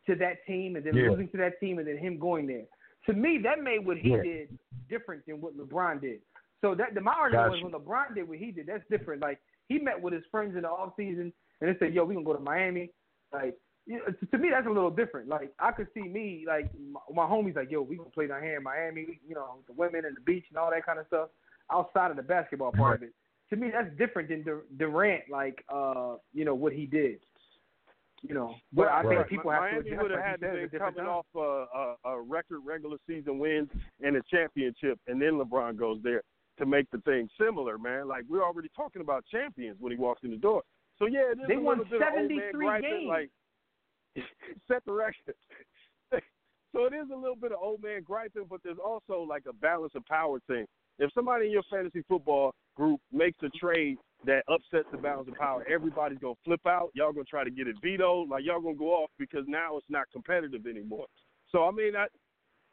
to 0.07 0.15
that 0.17 0.45
team 0.45 0.77
and 0.77 0.85
then 0.85 0.95
Yeah. 0.95 1.09
losing 1.09 1.29
to 1.31 1.39
that 1.39 1.59
team 1.61 1.79
and 1.79 1.89
then 1.89 1.97
him 1.97 2.19
going 2.19 2.47
there. 2.47 2.67
To 3.07 3.15
me, 3.15 3.39
that 3.39 3.63
made 3.63 3.79
what 3.87 3.97
he 3.97 4.11
Yeah. 4.11 4.23
did 4.23 4.59
different 4.91 5.25
than 5.25 5.41
what 5.41 5.57
LeBron 5.57 6.03
did. 6.03 6.21
So 6.61 6.75
that 6.75 6.93
the, 6.93 7.01
my 7.01 7.15
argument 7.15 7.49
Gotcha. 7.49 7.65
was 7.65 7.73
when 7.73 7.81
LeBron 7.81 8.15
did 8.15 8.29
what 8.29 8.37
he 8.37 8.51
did, 8.51 8.67
that's 8.67 8.87
different. 8.89 9.23
Like 9.23 9.41
he 9.71 9.79
met 9.79 9.99
with 9.99 10.13
his 10.13 10.27
friends 10.27 10.57
in 10.57 10.63
the 10.63 10.71
off 10.71 10.95
season 10.95 11.33
and 11.63 11.75
they 11.75 11.79
said, 11.79 11.95
"Yo, 11.95 12.05
we 12.05 12.15
gonna 12.15 12.27
go 12.27 12.35
to 12.35 12.41
Miami." 12.41 12.93
Like 13.33 13.59
to, 13.89 14.27
to 14.27 14.39
me, 14.39 14.51
that's 14.51 14.67
a 14.67 14.71
little 14.71 14.91
different. 14.91 15.29
Like 15.29 15.53
I 15.59 15.73
could 15.73 15.89
see 15.95 16.03
me, 16.03 16.45
like 16.47 16.71
my, 16.79 17.01
my 17.15 17.25
homies, 17.25 17.57
like, 17.57 17.71
"Yo, 17.71 17.83
we 17.83 17.97
gonna 17.97 18.11
play 18.11 18.27
down 18.27 18.43
here 18.43 18.57
in 18.57 18.63
Miami." 18.63 19.21
You 19.27 19.35
know, 19.35 19.57
the 19.67 19.73
women 19.73 20.05
and 20.05 20.17
the 20.17 20.21
beach 20.21 20.45
and 20.51 20.59
all 20.59 20.71
that 20.71 20.85
kind 20.87 20.99
of 20.99 21.07
stuff. 21.07 21.29
Outside 21.73 22.11
of 22.11 22.17
the 22.17 22.23
basketball 22.23 22.73
part 22.73 22.97
of 22.97 23.03
it, 23.05 23.13
to 23.51 23.57
me, 23.57 23.71
that's 23.73 23.97
different 23.97 24.29
than 24.29 24.43
Dur- 24.43 24.65
Durant. 24.77 25.25
Like, 25.31 25.65
uh, 25.73 26.17
you 26.35 26.45
know 26.45 26.55
what 26.55 26.73
he 26.73 26.87
did. 26.87 27.21
You 28.23 28.35
know, 28.35 28.55
but 28.73 28.89
I 28.89 29.01
think 29.03 29.15
Right. 29.15 29.29
people 29.29 29.51
have 29.51 29.63
Miami 29.63 29.91
to 29.91 29.97
would 29.97 30.11
have 30.11 30.21
had 30.21 30.41
to 30.41 30.49
at 30.49 30.55
a 30.55 30.57
be 30.59 30.63
different 30.69 30.97
coming 30.97 31.09
time. 31.11 31.23
off 31.23 31.27
a, 31.35 32.09
a, 32.09 32.13
a 32.17 32.21
record 32.21 32.61
regular 32.67 32.99
season 33.07 33.39
wins 33.39 33.71
and 34.03 34.15
a 34.17 34.21
championship, 34.31 34.99
and 35.07 35.23
then 35.23 35.41
LeBron 35.41 35.77
goes 35.77 36.01
there 36.03 36.23
to 36.59 36.67
make 36.67 36.91
the 36.91 36.99
thing 36.99 37.31
similar, 37.41 37.79
man. 37.79 38.09
Like 38.09 38.25
we're 38.29 38.45
already 38.45 38.69
talking 38.77 39.01
about 39.01 39.25
champions 39.31 39.79
when 39.81 39.91
he 39.91 39.97
walks 39.97 40.21
in 40.23 40.31
the 40.31 40.37
door. 40.37 40.63
So 40.99 41.07
yeah, 41.07 41.33
it 41.33 41.39
is 41.41 41.49
They 41.49 41.55
a 41.55 41.61
won 41.61 41.79
little 41.79 41.91
bit 41.99 42.03
of 42.03 42.09
old 42.13 42.31
man 42.31 42.51
73 42.53 42.81
games. 42.83 43.09
Like 43.09 43.31
set 44.69 44.85
the 44.87 44.93
record. 44.93 45.35
so 46.13 46.85
it 46.85 46.95
is 46.95 47.09
a 47.13 47.17
little 47.17 47.37
bit 47.37 47.53
of 47.53 47.59
old 47.61 47.83
man 47.83 48.03
griping, 48.03 48.45
but 48.49 48.61
there's 48.63 48.79
also 48.85 49.23
like 49.23 49.45
a 49.49 49.53
balance 49.53 49.93
of 49.95 50.05
power 50.07 50.41
thing. 50.47 50.67
If 50.99 51.11
somebody 51.15 51.47
in 51.47 51.53
your 51.53 51.63
fantasy 51.71 52.05
football 52.09 52.55
group 52.77 53.01
makes 53.13 53.39
a 53.43 53.49
trade 53.59 53.97
that 54.27 54.45
upsets 54.49 54.87
the 54.93 54.99
balance 54.99 55.29
of 55.29 55.35
power, 55.35 55.65
everybody's 55.73 56.19
gonna 56.19 56.35
flip 56.45 56.61
out. 56.67 56.91
Y'all 56.95 57.13
gonna 57.13 57.25
try 57.25 57.43
to 57.43 57.51
get 57.51 57.67
it 57.67 57.77
vetoed. 57.83 58.29
Like 58.29 58.45
y'all 58.45 58.61
gonna 58.61 58.75
go 58.75 58.93
off 58.93 59.11
because 59.19 59.45
now 59.49 59.77
it's 59.79 59.87
not 59.89 60.07
competitive 60.13 60.67
anymore. 60.67 61.07
So 61.51 61.65
I 61.65 61.71
mean, 61.71 61.97
I, 61.97 62.07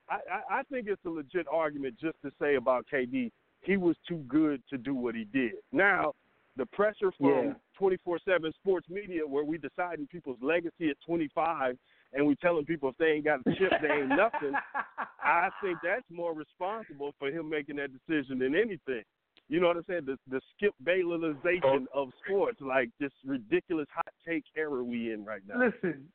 I, 0.10 0.60
I 0.60 0.64
think 0.64 0.88
it's 0.88 1.04
a 1.06 1.10
legit 1.10 1.48
argument 1.52 1.96
just 2.00 2.18
to 2.24 2.32
say 2.40 2.56
about 2.56 2.86
KD. 2.92 3.32
He 3.62 3.78
was 3.78 3.96
too 4.08 4.24
good 4.28 4.62
to 4.70 4.78
do 4.78 4.94
what 4.94 5.16
he 5.16 5.26
did. 5.26 5.54
Now, 5.72 6.14
the 6.58 6.66
pressure 6.68 7.12
from 7.18 7.56
24/7 7.80 8.54
sports 8.54 8.90
media, 8.90 9.26
where 9.26 9.44
we 9.44 9.58
deciding 9.58 10.08
people's 10.08 10.42
legacy 10.42 10.90
at 10.90 10.98
25, 11.06 11.78
and 12.14 12.26
we 12.26 12.36
telling 12.36 12.66
people 12.66 12.90
if 12.90 12.98
they 12.98 13.12
ain't 13.14 13.26
got 13.26 13.40
a 13.46 13.56
chip, 13.56 13.72
they 13.82 13.90
ain't 13.90 14.10
nothing. 14.10 14.54
I 15.24 15.50
think 15.62 15.78
that's 15.84 16.10
more 16.10 16.34
responsible 16.34 17.14
for 17.20 17.30
him 17.30 17.50
making 17.50 17.76
that 17.78 17.92
decision 17.92 18.40
than 18.40 18.56
anything. 18.56 19.04
You 19.50 19.62
know 19.62 19.68
what 19.68 19.78
I'm 19.78 19.86
saying? 19.88 20.06
The 20.06 20.18
the 20.30 20.42
Skip 20.56 20.74
Baylorization 20.84 21.86
of 21.94 22.10
sports, 22.26 22.60
like 22.60 22.90
this 23.00 23.12
ridiculous 23.26 23.88
hot 23.94 24.14
take 24.28 24.44
era 24.56 24.84
we 24.84 25.14
in 25.14 25.24
right 25.24 25.42
now. 25.48 25.60
Listen, 25.60 26.08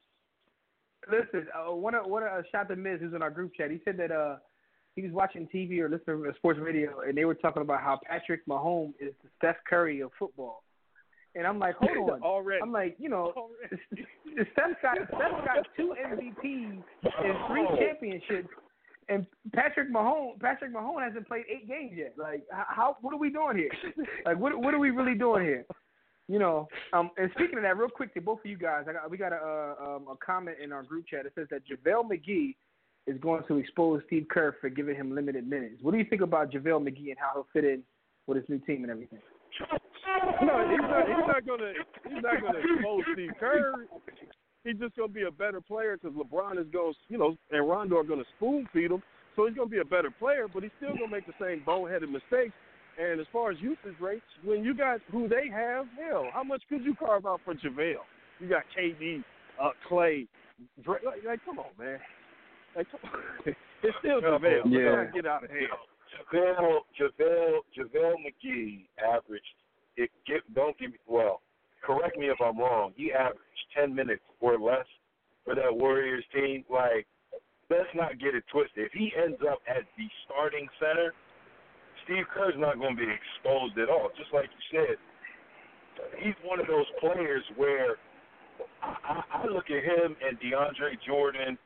listen. 1.10 1.46
Uh, 1.54 1.74
one 1.74 1.94
of 1.94 2.06
one 2.06 2.22
of 2.22 2.28
uh, 2.28 2.42
shout 2.50 2.68
to 2.68 2.76
Miz 2.76 3.00
who's 3.00 3.14
in 3.14 3.22
our 3.22 3.30
group 3.30 3.52
chat. 3.54 3.70
He 3.70 3.80
said 3.84 3.96
that 3.98 4.10
uh 4.10 4.36
he 4.94 5.02
was 5.02 5.12
watching 5.12 5.48
TV 5.52 5.78
or 5.78 5.88
listening 5.88 6.22
to 6.22 6.32
sports 6.36 6.60
radio, 6.60 7.00
and 7.00 7.16
they 7.16 7.24
were 7.24 7.34
talking 7.34 7.62
about 7.62 7.80
how 7.80 7.98
Patrick 8.06 8.46
Mahomes 8.46 8.94
is 9.00 9.14
the 9.22 9.28
Steph 9.38 9.56
Curry 9.68 10.00
of 10.00 10.10
football. 10.18 10.62
And 11.34 11.46
I'm 11.46 11.58
like, 11.58 11.76
hold 11.76 12.10
on. 12.10 12.22
Already. 12.22 12.60
I'm 12.62 12.72
like, 12.72 12.96
you 12.98 13.08
know, 13.08 13.32
Steph's 13.70 14.74
got 14.82 14.96
Steph's 15.08 15.46
got 15.46 15.66
two 15.76 15.94
MVPs 16.06 16.82
and 17.02 17.34
three 17.48 17.66
championships, 17.78 18.48
and 19.08 19.26
Patrick 19.54 19.90
Mahomes, 19.90 20.38
Patrick 20.40 20.74
Mahomes 20.74 21.06
hasn't 21.06 21.26
played 21.26 21.44
eight 21.50 21.66
games 21.66 21.92
yet. 21.94 22.14
Like, 22.18 22.42
how? 22.50 22.98
What 23.00 23.14
are 23.14 23.18
we 23.18 23.30
doing 23.30 23.56
here? 23.56 23.70
Like, 24.26 24.38
what? 24.38 24.56
What 24.58 24.74
are 24.74 24.78
we 24.78 24.90
really 24.90 25.14
doing 25.14 25.44
here? 25.44 25.64
You 26.28 26.38
know. 26.38 26.68
Um. 26.92 27.10
And 27.16 27.30
speaking 27.34 27.56
of 27.56 27.62
that, 27.62 27.78
real 27.78 27.88
quick 27.88 28.12
to 28.14 28.20
both 28.20 28.40
of 28.40 28.46
you 28.46 28.58
guys, 28.58 28.84
I 28.88 28.92
got 28.92 29.10
we 29.10 29.16
got 29.16 29.32
a 29.32 29.36
uh, 29.36 29.96
um, 29.96 30.06
a 30.08 30.16
comment 30.24 30.58
in 30.62 30.70
our 30.70 30.82
group 30.82 31.06
chat 31.06 31.24
that 31.24 31.34
says 31.34 31.48
that 31.50 31.62
JaVale 31.66 32.10
McGee 32.10 32.56
is 33.06 33.18
going 33.20 33.42
to 33.48 33.56
expose 33.56 34.02
Steve 34.06 34.26
Kerr 34.30 34.56
for 34.60 34.68
giving 34.68 34.94
him 34.94 35.14
limited 35.14 35.48
minutes. 35.48 35.76
What 35.82 35.92
do 35.92 35.98
you 35.98 36.04
think 36.04 36.22
about 36.22 36.52
JaVale 36.52 36.86
McGee 36.88 37.10
and 37.10 37.16
how 37.18 37.30
he'll 37.34 37.46
fit 37.52 37.64
in 37.64 37.82
with 38.26 38.36
his 38.36 38.48
new 38.48 38.58
team 38.60 38.82
and 38.82 38.90
everything? 38.90 39.18
No, 40.42 40.68
he's 40.70 40.80
not. 40.80 41.06
He's 41.06 41.26
not 41.26 41.46
gonna. 41.46 41.72
He's 42.04 42.22
not 42.22 42.42
gonna 42.42 42.58
expose 42.58 43.02
Steve 43.12 43.30
Kerr. 43.38 43.86
He's 44.64 44.76
just 44.76 44.96
gonna 44.96 45.08
be 45.08 45.22
a 45.22 45.30
better 45.30 45.60
player 45.60 45.98
because 46.00 46.16
LeBron 46.16 46.58
is 46.60 46.66
going, 46.72 46.94
you 47.08 47.18
know, 47.18 47.36
and 47.50 47.68
Rondo 47.68 47.98
are 47.98 48.04
gonna 48.04 48.24
spoon 48.36 48.66
feed 48.72 48.90
him. 48.90 49.02
So 49.34 49.46
he's 49.46 49.56
gonna 49.56 49.68
be 49.68 49.78
a 49.78 49.84
better 49.84 50.10
player, 50.10 50.46
but 50.52 50.62
he's 50.62 50.72
still 50.78 50.94
gonna 50.94 51.08
make 51.08 51.26
the 51.26 51.34
same 51.40 51.62
boneheaded 51.66 52.10
mistakes. 52.10 52.54
And 53.00 53.20
as 53.20 53.26
far 53.32 53.50
as 53.50 53.58
usage 53.60 53.98
rates, 54.00 54.24
when 54.44 54.62
you 54.62 54.74
got 54.74 55.00
who 55.10 55.28
they 55.28 55.48
have, 55.48 55.86
hell, 55.98 56.26
how 56.32 56.42
much 56.42 56.62
could 56.68 56.84
you 56.84 56.94
carve 56.94 57.26
out 57.26 57.40
for 57.44 57.54
JaVale? 57.54 58.04
You 58.38 58.48
got 58.48 58.64
KD, 58.76 59.24
uh, 59.60 59.70
Klay, 59.90 60.26
Dre, 60.84 60.98
like, 61.04 61.24
like, 61.26 61.40
come 61.44 61.58
on, 61.58 61.70
man. 61.78 61.98
Like, 62.76 62.86
it's 63.46 63.96
still 64.00 64.20
JaVale. 64.20 64.62
Yeah. 64.66 65.04
Get 65.14 65.26
out 65.26 65.44
of 65.44 65.50
here. 65.50 65.68
JaVale, 66.32 66.80
JaVale, 67.00 67.58
JaVale 67.76 68.14
McGee 68.24 68.86
averaged, 68.98 69.44
it, 69.96 70.10
get, 70.26 70.40
don't 70.54 70.78
give 70.78 70.92
me, 70.92 70.98
well, 71.06 71.40
correct 71.84 72.16
me 72.16 72.26
if 72.26 72.38
I'm 72.40 72.58
wrong, 72.58 72.92
he 72.96 73.12
averaged 73.12 73.40
10 73.76 73.94
minutes 73.94 74.22
or 74.40 74.58
less 74.58 74.86
for 75.44 75.54
that 75.54 75.74
Warriors 75.74 76.24
team. 76.34 76.64
Like, 76.70 77.06
let's 77.70 77.88
not 77.94 78.18
get 78.20 78.34
it 78.34 78.44
twisted. 78.52 78.86
If 78.86 78.92
he 78.92 79.12
ends 79.16 79.38
up 79.50 79.58
as 79.68 79.84
the 79.96 80.06
starting 80.24 80.68
center, 80.78 81.12
Steve 82.04 82.24
Kerr's 82.32 82.54
not 82.56 82.78
going 82.78 82.96
to 82.96 83.02
be 83.02 83.08
exposed 83.10 83.78
at 83.78 83.88
all. 83.88 84.10
Just 84.16 84.32
like 84.32 84.48
you 84.50 84.78
said, 84.78 84.96
he's 86.18 86.34
one 86.44 86.60
of 86.60 86.66
those 86.66 86.86
players 87.00 87.44
where 87.56 87.96
I, 88.82 89.22
I 89.32 89.46
look 89.46 89.66
at 89.70 89.82
him 89.84 90.16
and 90.24 90.38
DeAndre 90.40 90.98
Jordan 91.06 91.58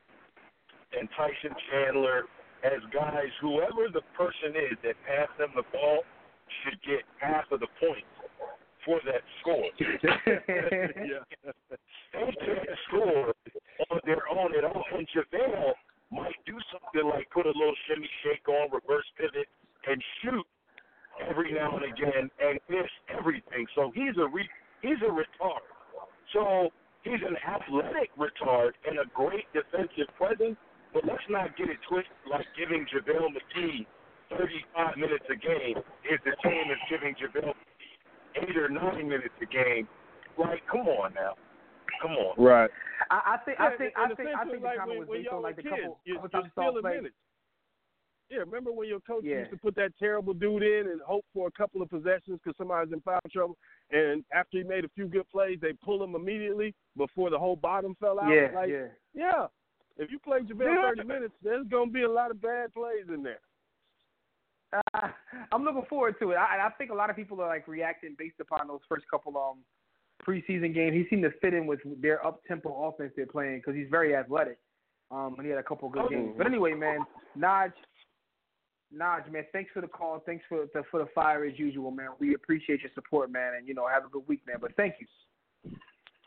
and 0.93 1.09
Tyson 1.17 1.55
Chandler 1.71 2.29
as 2.65 2.81
guys, 2.93 3.31
whoever 3.41 3.89
the 3.93 4.03
person 4.17 4.57
is 4.57 4.77
that 4.83 4.97
passed 5.07 5.37
them 5.39 5.53
the 5.55 5.63
ball 5.73 6.03
should 6.63 6.79
get 6.83 7.03
half 7.21 7.45
of 7.53 7.61
the 7.61 7.71
points 7.79 8.11
for 8.85 9.01
that 9.05 9.23
score. 9.43 9.67
yeah. 9.81 11.23
They 12.15 12.33
can't 12.39 12.79
score 12.89 13.35
on 13.91 14.01
their 14.05 14.23
own 14.31 14.57
at 14.57 14.65
all. 14.65 14.85
And 14.95 15.07
JaVale 15.11 15.75
might 16.11 16.39
do 16.47 16.57
something 16.73 17.11
like 17.11 17.29
put 17.31 17.47
a 17.47 17.55
little 17.55 17.75
shimmy 17.87 18.09
shake 18.23 18.49
on, 18.49 18.71
reverse 18.73 19.07
pivot, 19.19 19.49
and 19.87 20.03
shoot 20.23 20.47
every 21.29 21.53
now 21.53 21.77
and 21.77 21.85
again 21.85 22.31
and 22.41 22.59
miss 22.71 22.91
everything. 23.11 23.67
So 23.75 23.93
he's 23.95 24.17
a 24.19 24.27
re- 24.27 24.49
he's 24.83 25.03
a 25.03 25.11
retard. 25.11 25.67
So 26.33 26.71
he's 27.03 27.21
an 27.27 27.37
athletic 27.43 28.11
retard 28.17 28.73
and 28.87 28.99
a 28.99 29.07
great 29.15 29.47
defensive 29.53 30.09
presence. 30.17 30.57
But 30.95 31.05
let's 31.05 31.25
not 31.29 31.57
get 31.57 31.69
it 31.69 31.79
twisted 31.89 32.13
like 32.31 32.47
giving 32.57 32.87
JaVale 32.89 33.31
McGee 33.35 33.87
35 34.31 34.97
minutes 34.97 35.25
a 35.31 35.37
game 35.37 35.77
if 36.05 36.21
the 36.25 36.33
team 36.43 36.67
is 36.71 36.81
giving 36.91 37.15
JaVale 37.15 37.53
McGee 37.55 38.49
eight 38.49 38.57
or 38.57 38.69
nine 38.69 39.09
minutes 39.09 39.35
a 39.41 39.47
game. 39.47 39.89
Like, 40.39 40.63
come 40.71 40.89
on 40.89 41.15
now. 41.15 41.35
Come 42.03 42.13
on. 42.13 42.35
Right. 42.37 42.71
I, 43.11 43.35
I 43.35 43.37
think. 43.45 43.59
Yeah, 43.59 43.67
I 43.67 43.77
think. 43.77 43.93
and 43.97 44.13
I 44.13 44.15
think. 44.15 44.29
I 44.29 44.33
essentially, 44.33 44.51
think 44.53 44.63
the 44.63 44.69
like 44.69 44.79
comment 44.79 44.99
when, 44.99 44.99
was 45.01 45.09
when 45.09 45.19
based 45.21 45.31
y'all 45.31 45.37
on 45.37 45.43
like 45.43 45.57
were 45.57 45.63
the 45.63 45.69
kids, 45.69 45.81
couple, 45.83 46.01
you, 46.05 46.15
couple 46.15 46.31
you're 46.33 46.43
times 46.43 46.53
still 46.53 46.81
play. 46.83 46.97
minutes. 46.97 47.15
Yeah, 48.29 48.39
remember 48.39 48.73
when 48.73 48.89
your 48.89 49.01
coach 49.01 49.23
Yeah. 49.25 49.39
used 49.39 49.53
to 49.53 49.57
put 49.57 49.77
that 49.77 49.93
terrible 49.99 50.35
dude 50.35 50.63
in 50.65 50.89
and 50.91 51.01
hope 51.01 51.25
for 51.33 51.47
a 51.47 51.51
couple 51.53 51.81
of 51.81 51.89
possessions 51.89 52.41
because 52.43 52.57
somebody's 52.59 52.93
in 52.93 53.01
foul 53.03 53.21
trouble, 53.31 53.57
and 53.93 54.25
after 54.33 54.59
he 54.59 54.65
made 54.65 54.85
a 54.85 54.89
few 54.97 55.07
good 55.07 55.29
plays, 55.31 55.59
they 55.63 55.73
pull 55.75 56.03
him 56.03 56.17
immediately 56.17 56.75
before 56.97 57.31
the 57.31 57.39
whole 57.39 57.55
bottom 57.55 57.95
fell 58.01 58.19
out. 58.19 58.29
Yeah, 58.33 58.49
like, 58.53 58.69
yeah. 58.69 58.87
yeah. 59.15 59.47
If 59.99 60.11
you 60.11 60.19
play 60.19 60.41
JaVale 60.41 60.75
Yeah. 60.75 60.83
30 60.95 61.05
minutes, 61.05 61.35
there's 61.43 61.67
gonna 61.69 61.91
be 61.91 62.03
a 62.03 62.09
lot 62.09 62.31
of 62.31 62.41
bad 62.41 62.75
plays 62.75 63.09
in 63.09 63.23
there. 63.23 63.41
Uh, 64.73 65.09
I'm 65.53 65.65
looking 65.65 65.87
forward 65.89 66.17
to 66.21 66.33
it. 66.33 66.37
I, 66.37 66.67
I 66.67 66.71
think 66.77 66.91
a 66.91 66.95
lot 66.95 67.09
of 67.09 67.17
people 67.17 67.41
are 67.41 67.49
like 67.49 67.67
reacting 67.69 68.15
based 68.19 68.41
upon 68.41 68.69
those 68.69 68.81
first 68.89 69.07
couple 69.11 69.37
um 69.37 69.59
preseason 70.27 70.75
games. 70.75 70.95
He 70.95 71.07
seemed 71.09 71.23
to 71.23 71.31
fit 71.41 71.55
in 71.55 71.67
with 71.67 71.81
their 72.01 72.25
up 72.27 72.43
tempo 72.47 72.89
offense 72.89 73.13
they're 73.17 73.27
playing 73.27 73.59
because 73.59 73.75
he's 73.75 73.89
very 73.91 74.15
athletic. 74.15 74.59
Um, 75.11 75.37
and 75.39 75.47
he 75.47 75.51
had 75.51 75.61
a 75.61 75.63
couple 75.63 75.89
good 75.89 76.11
games. 76.11 76.35
But 76.37 76.49
anyway, 76.49 76.75
man, 76.75 76.99
Naj, 77.39 77.73
Naj, 78.93 79.31
man, 79.31 79.45
thanks 79.53 79.71
for 79.73 79.81
the 79.81 79.87
call. 79.87 80.21
Thanks 80.27 80.45
for 80.49 80.67
the 80.75 80.83
for 80.91 80.99
the 80.99 81.09
fire 81.15 81.45
as 81.45 81.57
usual, 81.59 81.93
man. 81.93 82.09
We 82.19 82.35
appreciate 82.35 82.81
your 82.83 82.91
support, 82.95 83.31
man, 83.31 83.55
and 83.57 83.69
you 83.69 83.75
know 83.75 83.87
have 83.87 84.05
a 84.05 84.09
good 84.09 84.27
week, 84.27 84.41
man. 84.47 84.57
But 84.61 84.75
thank 84.77 84.95
you. 84.99 85.07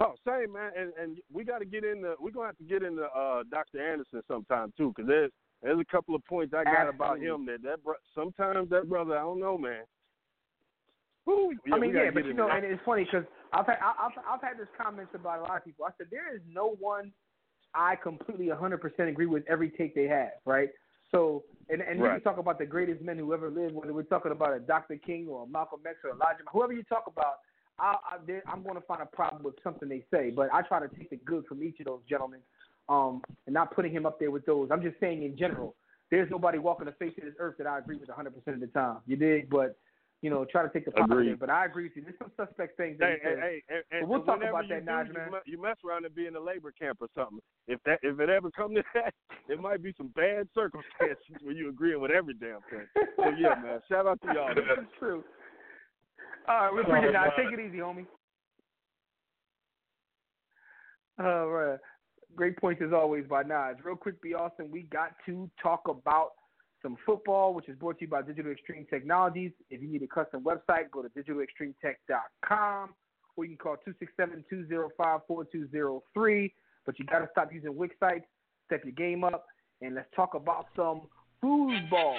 Oh, 0.02 0.14
same 0.26 0.54
man, 0.54 0.72
and 0.78 0.94
and 1.02 1.18
we 1.32 1.44
got 1.44 1.60
to 1.60 1.66
get 1.66 1.84
into 1.84 2.16
we're 2.20 2.32
gonna 2.32 2.48
have 2.48 2.58
to 2.58 2.64
get 2.64 2.84
into 2.84 3.04
uh, 3.04 3.44
Dr. 3.52 3.82
Anderson 3.82 4.22
sometime 4.28 4.74
too, 4.78 4.94
because 4.96 5.08
there's 5.08 5.32
there's 5.62 5.80
a 5.80 5.92
couple 5.92 6.16
of 6.16 6.24
points 6.26 6.54
I 6.54 6.64
got 6.64 6.88
about 6.88 7.20
him 7.20 7.46
that 7.48 7.62
that 7.64 7.84
bro- 7.84 7.96
sometimes 8.16 8.70
that 8.70 8.88
brother 8.88 9.18
I 9.18 9.22
don't 9.22 9.40
know 9.40 9.58
man. 9.58 9.84
Whew, 11.26 11.54
yeah, 11.68 11.76
I 11.76 11.80
mean, 11.80 11.94
yeah, 11.94 12.12
but 12.14 12.26
you 12.26 12.34
know, 12.34 12.48
that. 12.48 12.64
and 12.64 12.66
it's 12.66 12.82
funny 12.86 13.04
because 13.04 13.26
I've 13.52 13.66
had 13.66 13.78
I've 13.82 14.12
I've 14.28 14.42
had 14.42 14.58
this 14.58 14.70
comments 14.82 15.12
about 15.14 15.40
a 15.40 15.42
lot 15.44 15.58
of 15.58 15.66
people. 15.66 15.86
I 15.86 15.90
said 15.98 16.08
there 16.10 16.34
is 16.34 16.42
no 16.50 16.78
one 16.80 17.12
I 17.76 17.96
completely 17.98 18.48
100% 18.48 19.08
agree 19.08 19.26
with 19.26 19.44
every 19.48 19.70
take 19.70 19.94
they 19.94 20.08
have, 20.08 20.32
right? 20.46 20.70
So, 21.12 21.44
and 21.70 21.82
and 21.82 22.00
we 22.00 22.08
Right. 22.08 22.14
can 22.14 22.22
talk 22.22 22.38
about 22.40 22.58
the 22.58 22.66
greatest 22.66 23.02
men 23.02 23.18
who 23.18 23.34
ever 23.34 23.50
lived, 23.50 23.76
whether 23.76 23.94
we're 23.94 24.04
talking 24.04 24.32
about 24.32 24.54
a 24.54 24.60
Dr. 24.60 24.96
King 24.98 25.28
or 25.28 25.44
a 25.44 25.48
Malcolm 25.48 25.82
X 25.88 25.98
or 26.04 26.12
Elijah, 26.12 26.44
whoever 26.52 26.74
you 26.74 26.84
talk 26.84 27.06
about. 27.08 27.40
I, 27.80 27.96
I, 28.12 28.42
I'm 28.52 28.64
going 28.64 28.76
to 28.76 28.82
find 28.82 29.02
a 29.02 29.06
problem 29.06 29.44
with 29.44 29.56
something 29.64 29.90
they 29.90 30.04
say, 30.12 30.32
but 30.32 30.54
I 30.54 30.62
try 30.62 30.80
to 30.80 30.88
take 30.88 31.10
the 31.10 31.18
good 31.18 31.46
from 31.46 31.64
each 31.64 31.80
of 31.80 31.86
those 31.86 32.02
gentlemen, 32.10 32.40
um, 32.88 33.22
and 33.46 33.54
not 33.54 33.76
putting 33.76 33.92
him 33.92 34.06
up 34.06 34.20
there 34.20 34.32
with 34.32 34.46
those. 34.46 34.70
I'm 34.72 34.82
just 34.82 35.00
saying 35.00 35.24
in 35.24 35.38
general, 35.38 35.76
there's 36.12 36.30
nobody 36.32 36.58
walking 36.58 36.86
the 36.86 36.92
face 36.94 37.14
of 37.18 37.24
this 37.24 37.36
earth 37.40 37.56
that 37.60 37.68
I 37.68 37.78
agree 37.78 37.98
with 37.98 38.10
100% 38.10 38.28
of 38.28 38.60
the 38.60 38.68
time. 38.68 38.98
You 39.06 39.16
dig? 39.16 39.50
But 39.50 39.78
you 40.22 40.30
know, 40.30 40.46
try 40.46 40.64
to 40.64 40.70
take 40.70 40.86
the 40.86 40.92
positive. 40.92 41.40
But 41.40 41.50
I 41.50 41.66
agree 41.66 41.84
with 41.84 41.94
you. 41.96 42.02
There's 42.04 42.16
some 42.20 42.32
suspect 42.36 42.76
things 42.76 43.00
that 43.00 43.08
Hey, 43.10 43.20
he 43.24 43.30
hey, 43.30 43.82
hey, 43.90 44.00
But 44.02 44.10
we'll 44.10 44.24
talk 44.24 44.44
about 44.44 44.68
that, 44.68 44.86
do, 44.86 44.92
you 45.08 45.14
man. 45.14 45.32
You 45.46 45.62
mess 45.62 45.78
around 45.88 46.06
and 46.06 46.14
be 46.14 46.28
in 46.28 46.36
a 46.36 46.40
labor 46.40 46.74
camp 46.78 46.98
or 47.02 47.08
something. 47.16 47.40
If 47.68 47.80
that 47.86 48.00
if 48.04 48.20
it 48.20 48.30
ever 48.30 48.52
come 48.52 48.76
to 48.76 48.84
that, 48.96 49.14
it 49.48 49.62
might 49.62 49.82
be 49.82 49.94
some 49.98 50.08
bad 50.10 50.48
circumstances 50.54 51.18
where 51.42 51.54
you 51.54 51.70
agreeing 51.70 52.02
with 52.02 52.12
every 52.12 52.34
damn 52.34 52.60
thing. 52.70 52.88
So 53.16 53.30
yeah, 53.40 53.56
man. 53.64 53.80
Shout 53.88 54.08
out 54.08 54.20
to 54.24 54.34
y'all. 54.34 54.54
That's 54.56 54.88
true. 54.98 55.24
All 56.50 56.66
right, 56.66 56.74
we 56.74 56.82
appreciate. 56.82 57.14
Now, 57.14 57.32
take 57.38 57.54
it 57.54 57.60
easy, 57.60 57.78
homie. 57.78 58.08
All 61.20 61.48
right. 61.48 61.80
Great 62.36 62.58
points 62.58 62.82
as 62.84 62.92
always 62.92 63.28
by 63.28 63.44
Naj. 63.44 63.76
Real 63.84 63.96
quick, 63.96 64.20
be 64.22 64.34
awesome. 64.34 64.72
We 64.72 64.82
got 64.84 65.12
to 65.28 65.50
talk 65.62 65.88
about 65.88 66.32
some 66.82 66.98
football, 67.06 67.54
which 67.54 67.70
is 67.70 67.78
brought 67.78 68.00
to 68.00 68.06
you 68.06 68.10
by 68.10 68.24
Digital 68.24 68.52
Extreme 68.52 68.88
Technologies. 68.90 69.52
If 69.70 69.80
you 69.82 69.90
need 69.90 70.02
a 70.02 70.08
custom 70.08 70.44
website, 70.44 70.90
go 70.92 71.04
to 71.04 71.10
digitalextremetech.com 71.10 72.96
or 73.36 73.46
you 73.46 73.56
can 73.56 73.58
call 73.58 73.78
267-205-4203. 74.20 76.52
But 76.86 76.98
you 76.98 77.06
got 77.06 77.20
to 77.20 77.28
stop 77.32 77.54
using 77.54 77.76
Wix 77.76 77.96
sites, 78.00 78.26
step 78.66 78.84
your 78.84 78.94
game 78.94 79.24
up, 79.24 79.46
and 79.82 79.94
let's 79.96 80.10
talk 80.16 80.34
about 80.34 80.66
some 80.76 81.02
foosball. 81.44 82.18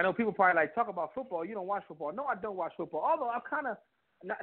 I 0.00 0.02
know 0.02 0.14
people 0.14 0.32
probably 0.32 0.58
like 0.58 0.74
talk 0.74 0.88
about 0.88 1.12
football. 1.14 1.44
You 1.44 1.52
don't 1.52 1.66
watch 1.66 1.82
football. 1.86 2.10
No, 2.10 2.24
I 2.24 2.34
don't 2.34 2.56
watch 2.56 2.72
football. 2.74 3.04
Although 3.06 3.28
I'm 3.28 3.42
kind 3.48 3.66
of, 3.66 3.76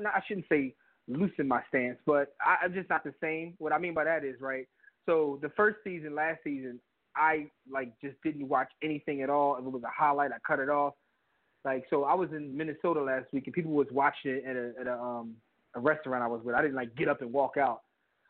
I 0.05 0.21
shouldn't 0.27 0.45
say 0.49 0.75
loosen 1.07 1.47
my 1.47 1.63
stance, 1.67 1.97
but 2.05 2.35
I, 2.39 2.63
I'm 2.63 2.75
just 2.75 2.91
not 2.91 3.03
the 3.03 3.13
same. 3.19 3.55
What 3.57 3.73
I 3.73 3.79
mean 3.79 3.95
by 3.95 4.03
that 4.03 4.23
is 4.23 4.39
right. 4.39 4.67
So 5.07 5.39
the 5.41 5.49
first 5.57 5.77
season, 5.83 6.13
last 6.13 6.41
season, 6.43 6.79
I 7.15 7.49
like 7.71 7.91
just 8.03 8.17
didn't 8.23 8.47
watch 8.47 8.69
anything 8.83 9.23
at 9.23 9.31
all. 9.31 9.55
If 9.55 9.65
it 9.65 9.71
was 9.71 9.81
a 9.81 9.89
highlight, 9.91 10.31
I 10.31 10.35
cut 10.45 10.59
it 10.59 10.69
off. 10.69 10.93
Like 11.65 11.85
so, 11.89 12.03
I 12.03 12.13
was 12.13 12.29
in 12.33 12.55
Minnesota 12.55 13.01
last 13.01 13.25
week, 13.33 13.47
and 13.47 13.53
people 13.55 13.71
was 13.71 13.87
watching 13.91 14.33
it 14.33 14.43
at 14.45 14.55
a 14.55 14.73
at 14.79 14.85
a 14.85 14.93
um 14.93 15.33
a 15.73 15.79
restaurant 15.79 16.23
I 16.23 16.27
was 16.27 16.41
with. 16.43 16.53
I 16.53 16.61
didn't 16.61 16.75
like 16.75 16.95
get 16.95 17.07
up 17.07 17.21
and 17.21 17.33
walk 17.33 17.57
out, 17.57 17.81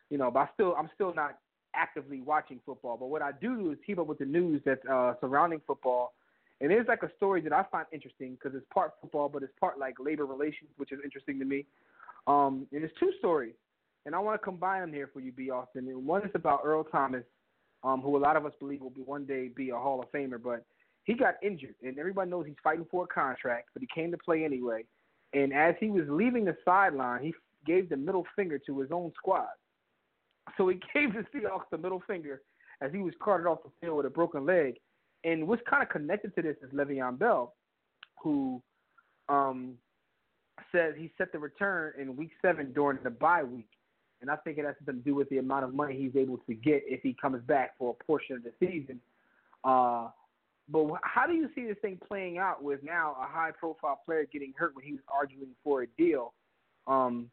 you 0.10 0.18
know. 0.18 0.32
But 0.32 0.40
I 0.40 0.50
still 0.54 0.76
I'm 0.80 0.90
still 0.96 1.14
not 1.14 1.40
actively 1.76 2.22
watching 2.22 2.62
football. 2.66 2.96
But 2.96 3.08
what 3.08 3.22
I 3.22 3.34
do 3.34 3.58
do 3.58 3.72
is 3.72 3.78
keep 3.86 4.00
up 4.00 4.08
with 4.08 4.20
the 4.20 4.26
news 4.26 4.62
that's 4.66 4.86
uh, 4.90 5.16
surrounding 5.20 5.60
football. 5.68 6.14
And 6.60 6.72
there's 6.72 6.88
like 6.88 7.04
a 7.04 7.12
story 7.18 7.42
that 7.42 7.54
I 7.54 7.64
find 7.72 7.86
interesting 7.92 8.34
because 8.34 8.56
it's 8.56 8.66
part 8.74 8.94
football, 9.02 9.30
but 9.30 9.44
it's 9.44 9.54
part 9.60 9.78
like 9.78 9.96
labor 10.00 10.26
relations, 10.26 10.72
which 10.78 10.92
is 10.92 11.00
interesting 11.04 11.38
to 11.40 11.46
me. 11.46 11.66
Um, 12.26 12.68
and 12.72 12.84
it's 12.84 12.94
two 13.00 13.12
stories, 13.20 13.54
and 14.06 14.16
I 14.16 14.20
want 14.20 14.40
to 14.40 14.44
combine 14.44 14.82
them 14.82 14.94
here 14.94 15.10
for 15.14 15.20
you, 15.20 15.32
B. 15.32 15.50
Austin. 15.50 15.88
And 15.88 16.06
one 16.06 16.24
is 16.24 16.32
about 16.34 16.62
Earl 16.66 16.84
Thomas, 16.84 17.24
um, 17.84 18.02
who 18.02 18.18
a 18.18 18.20
lot 18.20 18.36
of 18.36 18.46
us 18.46 18.54
believe 18.60 18.82
will 18.82 18.90
be 18.90 19.02
one 19.02 19.26
day 19.26 19.50
be 19.56 19.70
a 19.70 19.76
Hall 19.76 20.02
of 20.02 20.12
Famer, 20.12 20.42
but 20.42 20.66
he 21.04 21.14
got 21.14 21.36
injured, 21.42 21.76
and 21.84 21.98
everybody 21.98 22.30
knows 22.30 22.46
he's 22.46 22.56
fighting 22.62 22.86
for 22.92 23.06
a 23.06 23.08
contract, 23.08 23.70
but 23.74 23.82
he 23.82 23.88
came 23.94 24.12
to 24.12 24.18
play 24.18 24.44
anyway. 24.44 24.84
And 25.34 25.54
as 25.54 25.76
he 25.80 25.90
was 25.90 26.04
leaving 26.10 26.44
the 26.44 26.58
sideline, 26.66 27.24
he 27.24 27.34
gave 27.66 27.90
the 27.90 27.98
middle 27.98 28.26
finger 28.36 28.60
to 28.60 28.80
his 28.80 28.92
own 28.92 29.14
squad. 29.16 29.48
So 30.58 30.68
he 30.68 30.76
gave 30.94 31.14
the 31.14 31.26
Seahawks 31.34 31.70
the 31.72 31.78
middle 31.78 32.02
finger 32.08 32.42
as 32.82 32.92
he 32.92 33.00
was 33.00 33.14
carted 33.24 33.48
off 33.48 33.64
the 33.64 33.72
field 33.82 33.98
with 33.98 34.06
a 34.06 34.10
broken 34.10 34.46
leg. 34.46 34.76
And 35.24 35.48
what's 35.48 35.62
kind 35.70 35.84
of 35.84 35.90
connected 35.90 36.36
to 36.36 36.42
this 36.42 36.56
is 36.62 36.72
Le'Veon 36.74 37.18
Bell, 37.18 37.54
who 38.22 38.62
um, 39.30 39.74
said 40.72 40.96
he 40.98 41.12
set 41.18 41.32
the 41.32 41.40
return 41.40 41.94
in 42.00 42.16
week 42.16 42.32
seven 42.42 42.72
during 42.74 43.00
the 43.04 43.10
bye 43.10 43.44
week. 43.44 43.70
And 44.22 44.32
I 44.32 44.36
think 44.38 44.58
it 44.58 44.66
has 44.66 44.76
something 44.80 45.04
to 45.04 45.10
do 45.10 45.16
with 45.16 45.30
the 45.30 45.38
amount 45.38 45.66
of 45.66 45.74
money 45.74 45.96
he's 45.96 46.16
able 46.20 46.38
to 46.38 46.54
get 46.54 46.84
if 46.86 47.02
he 47.02 47.16
comes 47.20 47.42
back 47.44 47.78
for 47.78 47.96
a 48.00 48.04
portion 48.04 48.36
of 48.36 48.44
the 48.44 48.52
season. 48.60 49.00
Uh, 49.64 50.10
but 50.70 50.86
how 51.04 51.26
do 51.28 51.34
you 51.34 51.50
see 51.56 51.66
this 51.66 51.78
thing 51.82 52.00
playing 52.08 52.38
out 52.38 52.64
with 52.64 52.84
now 52.84 53.16
a 53.22 53.28
high 53.28 53.52
profile 53.52 54.02
player 54.06 54.26
getting 54.32 54.54
hurt 54.58 54.76
when 54.76 54.84
he 54.84 54.94
was 54.94 55.02
arguing 55.14 55.52
for 55.64 55.84
a 55.84 55.88
deal? 55.98 56.34
Um, 56.88 57.30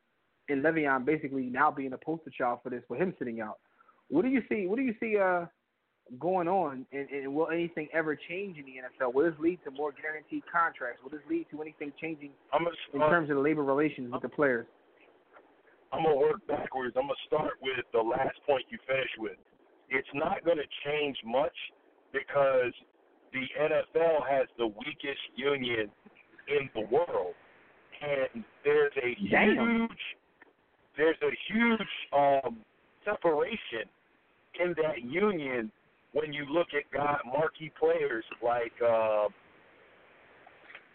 and 0.49 0.63
Le'Veon 0.63 1.05
basically 1.05 1.45
now 1.45 1.71
being 1.71 1.95
a 1.95 1.99
poster 1.99 2.31
child 2.31 2.61
for 2.63 2.71
this, 2.71 2.83
with 2.89 3.01
him 3.01 3.15
sitting 3.19 3.41
out. 3.41 3.59
What 4.09 4.23
do 4.23 4.29
you 4.29 4.43
see? 4.49 4.67
What 4.67 4.77
do 4.77 4.83
you 4.83 4.95
see 5.01 5.17
uh, 5.19 5.47
going 6.19 6.49
on? 6.49 6.87
And, 6.93 7.09
and 7.09 7.35
will 7.35 7.51
anything 7.51 7.89
ever 7.93 8.17
change 8.29 8.59
in 8.59 8.65
the 8.65 8.75
NFL? 8.83 9.15
Will 9.15 9.31
this 9.31 9.39
lead 9.41 9.59
to 9.65 9.71
more 9.71 9.93
guaranteed 9.93 10.43
contracts? 10.51 11.03
Will 11.03 11.11
this 11.11 11.25
lead 11.29 11.47
to 11.51 11.63
anything 11.63 11.93
changing 12.01 12.31
I'm 12.53 12.65
gonna 12.65 12.77
in 12.93 13.01
start, 13.01 13.11
terms 13.11 13.31
of 13.31 13.37
the 13.37 13.43
labor 13.43 13.65
relations 13.65 14.13
with 14.13 14.23
the 14.23 14.29
players? 14.29 14.67
I'm 15.93 16.05
gonna 16.05 16.17
work 16.17 16.47
backwards. 16.47 16.95
I'm 16.97 17.05
gonna 17.07 17.27
start 17.27 17.55
with 17.63 17.85
the 17.93 18.01
last 18.01 18.37
point 18.47 18.65
you 18.71 18.79
finished 18.87 19.19
with. 19.19 19.39
It's 19.91 20.09
not 20.15 20.45
gonna 20.45 20.69
change 20.85 21.17
much 21.25 21.55
because 22.13 22.73
the 23.33 23.45
NFL 23.59 24.27
has 24.29 24.47
the 24.59 24.67
weakest 24.67 25.23
union 25.37 25.91
in 26.49 26.71
the 26.75 26.87
world, 26.91 27.35
and 28.03 28.45
there's 28.65 28.93
a 29.03 29.15
Damn. 29.31 29.57
huge 29.57 29.99
there's 30.97 31.17
a 31.23 31.53
huge 31.53 31.89
um, 32.13 32.59
separation 33.05 33.89
in 34.61 34.75
that 34.83 35.03
union 35.03 35.71
when 36.15 36.33
you 36.33 36.47
look 36.49 36.69
at 36.73 36.91
God 36.97 37.19
marquee 37.27 37.71
players 37.79 38.25
like 38.43 38.73
uh, 38.83 39.29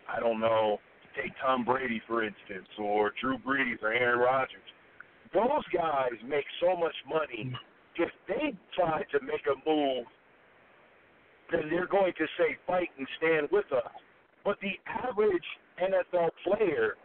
I 0.09 0.19
don't 0.19 0.39
know, 0.39 0.79
take 1.15 1.31
Tom 1.45 1.63
Brady 1.63 2.01
for 2.07 2.23
instance, 2.23 2.67
or 2.79 3.11
Drew 3.21 3.37
Brees 3.37 3.83
or 3.83 3.93
Aaron 3.93 4.19
Rodgers. 4.19 4.65
Those 5.33 5.63
guys 5.71 6.17
make 6.27 6.45
so 6.59 6.75
much 6.75 6.95
money. 7.07 7.53
If 7.95 8.09
they 8.27 8.57
try 8.75 9.03
to 9.11 9.19
make 9.21 9.45
a 9.45 9.69
move, 9.69 10.05
then 11.51 11.69
they're 11.69 11.87
going 11.87 12.13
to 12.17 12.25
say 12.37 12.57
fight 12.65 12.89
and 12.97 13.07
stand 13.17 13.47
with 13.51 13.65
us. 13.71 13.91
But 14.45 14.57
the 14.61 14.79
average 14.87 15.43
NFL 15.83 16.29
player 16.45 16.95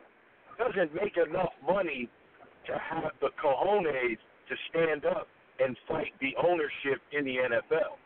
doesn't 0.57 0.95
make 0.95 1.17
enough 1.17 1.53
money 1.67 2.09
to 2.67 2.73
have 2.73 3.11
the 3.21 3.29
cojones 3.43 4.17
to 4.49 4.55
stand 4.71 5.05
up 5.05 5.27
and 5.59 5.77
fight 5.89 6.13
the 6.21 6.35
ownership 6.43 7.03
in 7.13 7.25
the 7.25 7.37
NFL. 7.37 7.99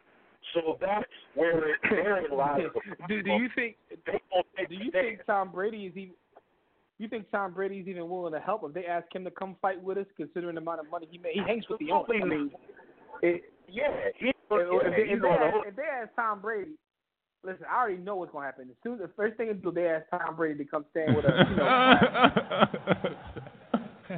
So 0.55 0.79
that's 0.81 1.05
where 1.35 1.71
it 1.71 1.77
therein 1.91 2.31
lies. 2.33 2.63
the 2.75 3.07
do, 3.09 3.23
do 3.23 3.31
you 3.33 3.49
think? 3.55 3.77
They 4.07 4.21
won't 4.33 4.47
take 4.57 4.69
Do 4.69 4.75
you 4.77 4.91
think 4.91 5.27
Tom 5.27 5.51
Brady 5.53 5.87
is 5.87 5.97
even? 5.97 6.15
You 6.99 7.09
think 7.09 7.31
Tom 7.31 7.55
Brady's 7.55 7.87
even 7.87 8.09
willing 8.09 8.33
to 8.33 8.41
help 8.41 8.65
if 8.65 8.75
they 8.75 8.87
ask 8.87 9.07
him 9.15 9.23
to 9.25 9.31
come 9.31 9.55
fight 9.63 9.81
with 9.81 9.99
us, 9.99 10.07
considering 10.17 10.57
the 10.57 10.61
amount 10.61 10.81
of 10.81 10.91
money 10.91 11.07
he 11.11 11.19
made? 11.19 11.35
He 11.35 11.43
hangs 11.47 11.65
with 11.71 11.79
the 11.79 11.93
owner. 11.93 12.07
I 12.11 12.25
mean, 12.25 12.51
it, 13.23 13.43
Yeah, 13.69 13.85
he, 14.19 14.31
if, 14.31 14.35
yeah, 14.51 14.59
if, 14.59 14.97
they, 14.97 15.03
if, 15.13 15.23
they 15.23 15.29
ask, 15.29 15.57
if 15.69 15.77
they 15.77 15.83
ask 15.83 16.11
Tom 16.17 16.41
Brady, 16.41 16.73
listen, 17.45 17.67
I 17.71 17.79
already 17.79 17.99
know 17.99 18.17
what's 18.17 18.33
gonna 18.33 18.47
happen. 18.47 18.69
As 18.71 18.77
soon 18.83 18.99
the 18.99 19.11
first 19.17 19.37
thing 19.37 19.47
they 19.49 19.53
do, 19.53 19.71
they 19.71 19.87
ask 19.87 20.07
Tom 20.11 20.35
Brady 20.35 20.65
to 20.65 20.71
come 20.71 20.87
stand 20.91 21.15
with 21.15 21.25
us. 21.25 21.33
You 21.51 21.57
know, 21.57 21.65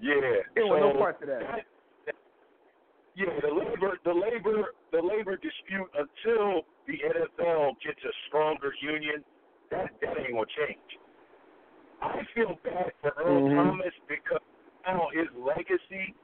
yeah. 0.00 0.14
they 0.54 0.62
want 0.62 0.82
no 0.82 0.92
so 0.92 0.98
parts 0.98 1.22
of 1.22 1.28
that. 1.28 1.42
Yeah, 3.14 3.40
the 3.42 3.52
labor, 3.52 3.98
the 4.04 4.12
labor, 4.14 4.72
the 4.90 5.02
labor 5.02 5.36
dispute 5.36 5.90
until 5.92 6.62
the 6.86 6.96
NFL 6.96 7.76
gets 7.84 8.00
a 8.04 8.12
stronger 8.28 8.72
union, 8.80 9.22
that 9.70 9.90
that 10.00 10.18
ain't 10.18 10.32
gonna 10.32 10.46
change. 10.56 10.90
I 12.00 12.24
feel 12.34 12.58
bad 12.64 12.92
for 13.00 13.12
Earl 13.16 13.42
Mhm. 13.42 13.56
Thomas 13.56 13.94
because 14.08 14.40
now 14.86 15.08
his 15.12 15.28
legacy 15.36 16.14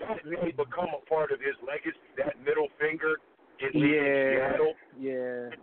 that 0.00 0.24
may 0.24 0.50
become 0.52 0.88
a 0.94 1.04
part 1.06 1.32
of 1.32 1.40
his 1.40 1.54
legacy. 1.66 1.98
That 2.16 2.38
middle 2.40 2.68
finger 2.78 3.18
in 3.60 3.70
Yeah, 3.72 4.30
Seattle, 4.30 4.74
yeah. 4.98 5.50
and, 5.50 5.60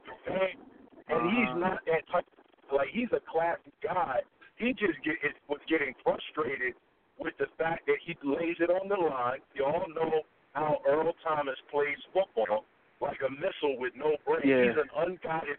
and 1.07 1.31
he's 1.31 1.49
Uh-huh. 1.49 1.59
not 1.59 1.85
that 1.85 2.07
type. 2.07 2.25
Like 2.71 2.89
he's 2.89 3.11
a 3.13 3.19
classy 3.21 3.71
guy. 3.81 4.21
He 4.57 4.73
just 4.73 5.01
get 5.03 5.15
is, 5.23 5.33
was 5.47 5.59
getting 5.67 5.95
frustrated 6.03 6.75
with 7.17 7.35
the 7.37 7.47
fact 7.57 7.85
that 7.87 7.97
he 8.05 8.15
lays 8.23 8.57
it 8.59 8.69
on 8.69 8.87
the 8.89 8.95
line. 8.95 9.39
You 9.55 9.65
all 9.65 9.87
know 9.89 10.21
how 10.53 10.81
Earl 10.87 11.13
Thomas 11.23 11.55
plays 11.71 11.97
football, 12.13 12.65
like 13.01 13.19
a 13.25 13.31
missile 13.31 13.77
with 13.77 13.93
no 13.95 14.15
brain. 14.25 14.41
Yeah. 14.43 14.63
He's 14.63 14.77
an 14.77 14.89
unguided, 14.97 15.57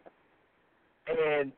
and 1.08 1.52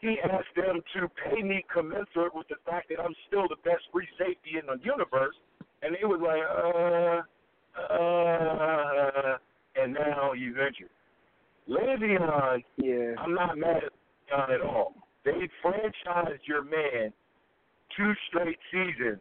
he 0.00 0.16
asked 0.24 0.54
them 0.56 0.80
to 0.94 1.08
pay 1.24 1.42
me 1.42 1.64
commensurate 1.72 2.34
with 2.34 2.48
the 2.48 2.56
fact 2.64 2.88
that 2.90 3.00
I'm 3.00 3.14
still 3.26 3.48
the 3.48 3.56
best 3.64 3.82
free 3.92 4.08
safety 4.18 4.58
in 4.58 4.66
the 4.66 4.78
universe, 4.84 5.34
and 5.82 5.94
they 5.94 6.04
was 6.06 6.20
like, 6.22 6.42
uh, 6.48 7.92
uh, 7.92 9.38
and 9.76 9.94
now 9.94 10.32
he's 10.34 10.54
injured. 10.54 10.90
Le'Veon, 11.68 12.64
Yeah. 12.76 13.14
I'm 13.18 13.34
not 13.34 13.58
mad 13.58 13.84
at 13.84 13.92
Le'Veon 14.32 14.54
at 14.54 14.60
all. 14.62 14.94
They 15.24 15.48
franchised 15.62 16.46
your 16.46 16.62
man 16.62 17.12
two 17.96 18.12
straight 18.28 18.58
seasons 18.70 19.20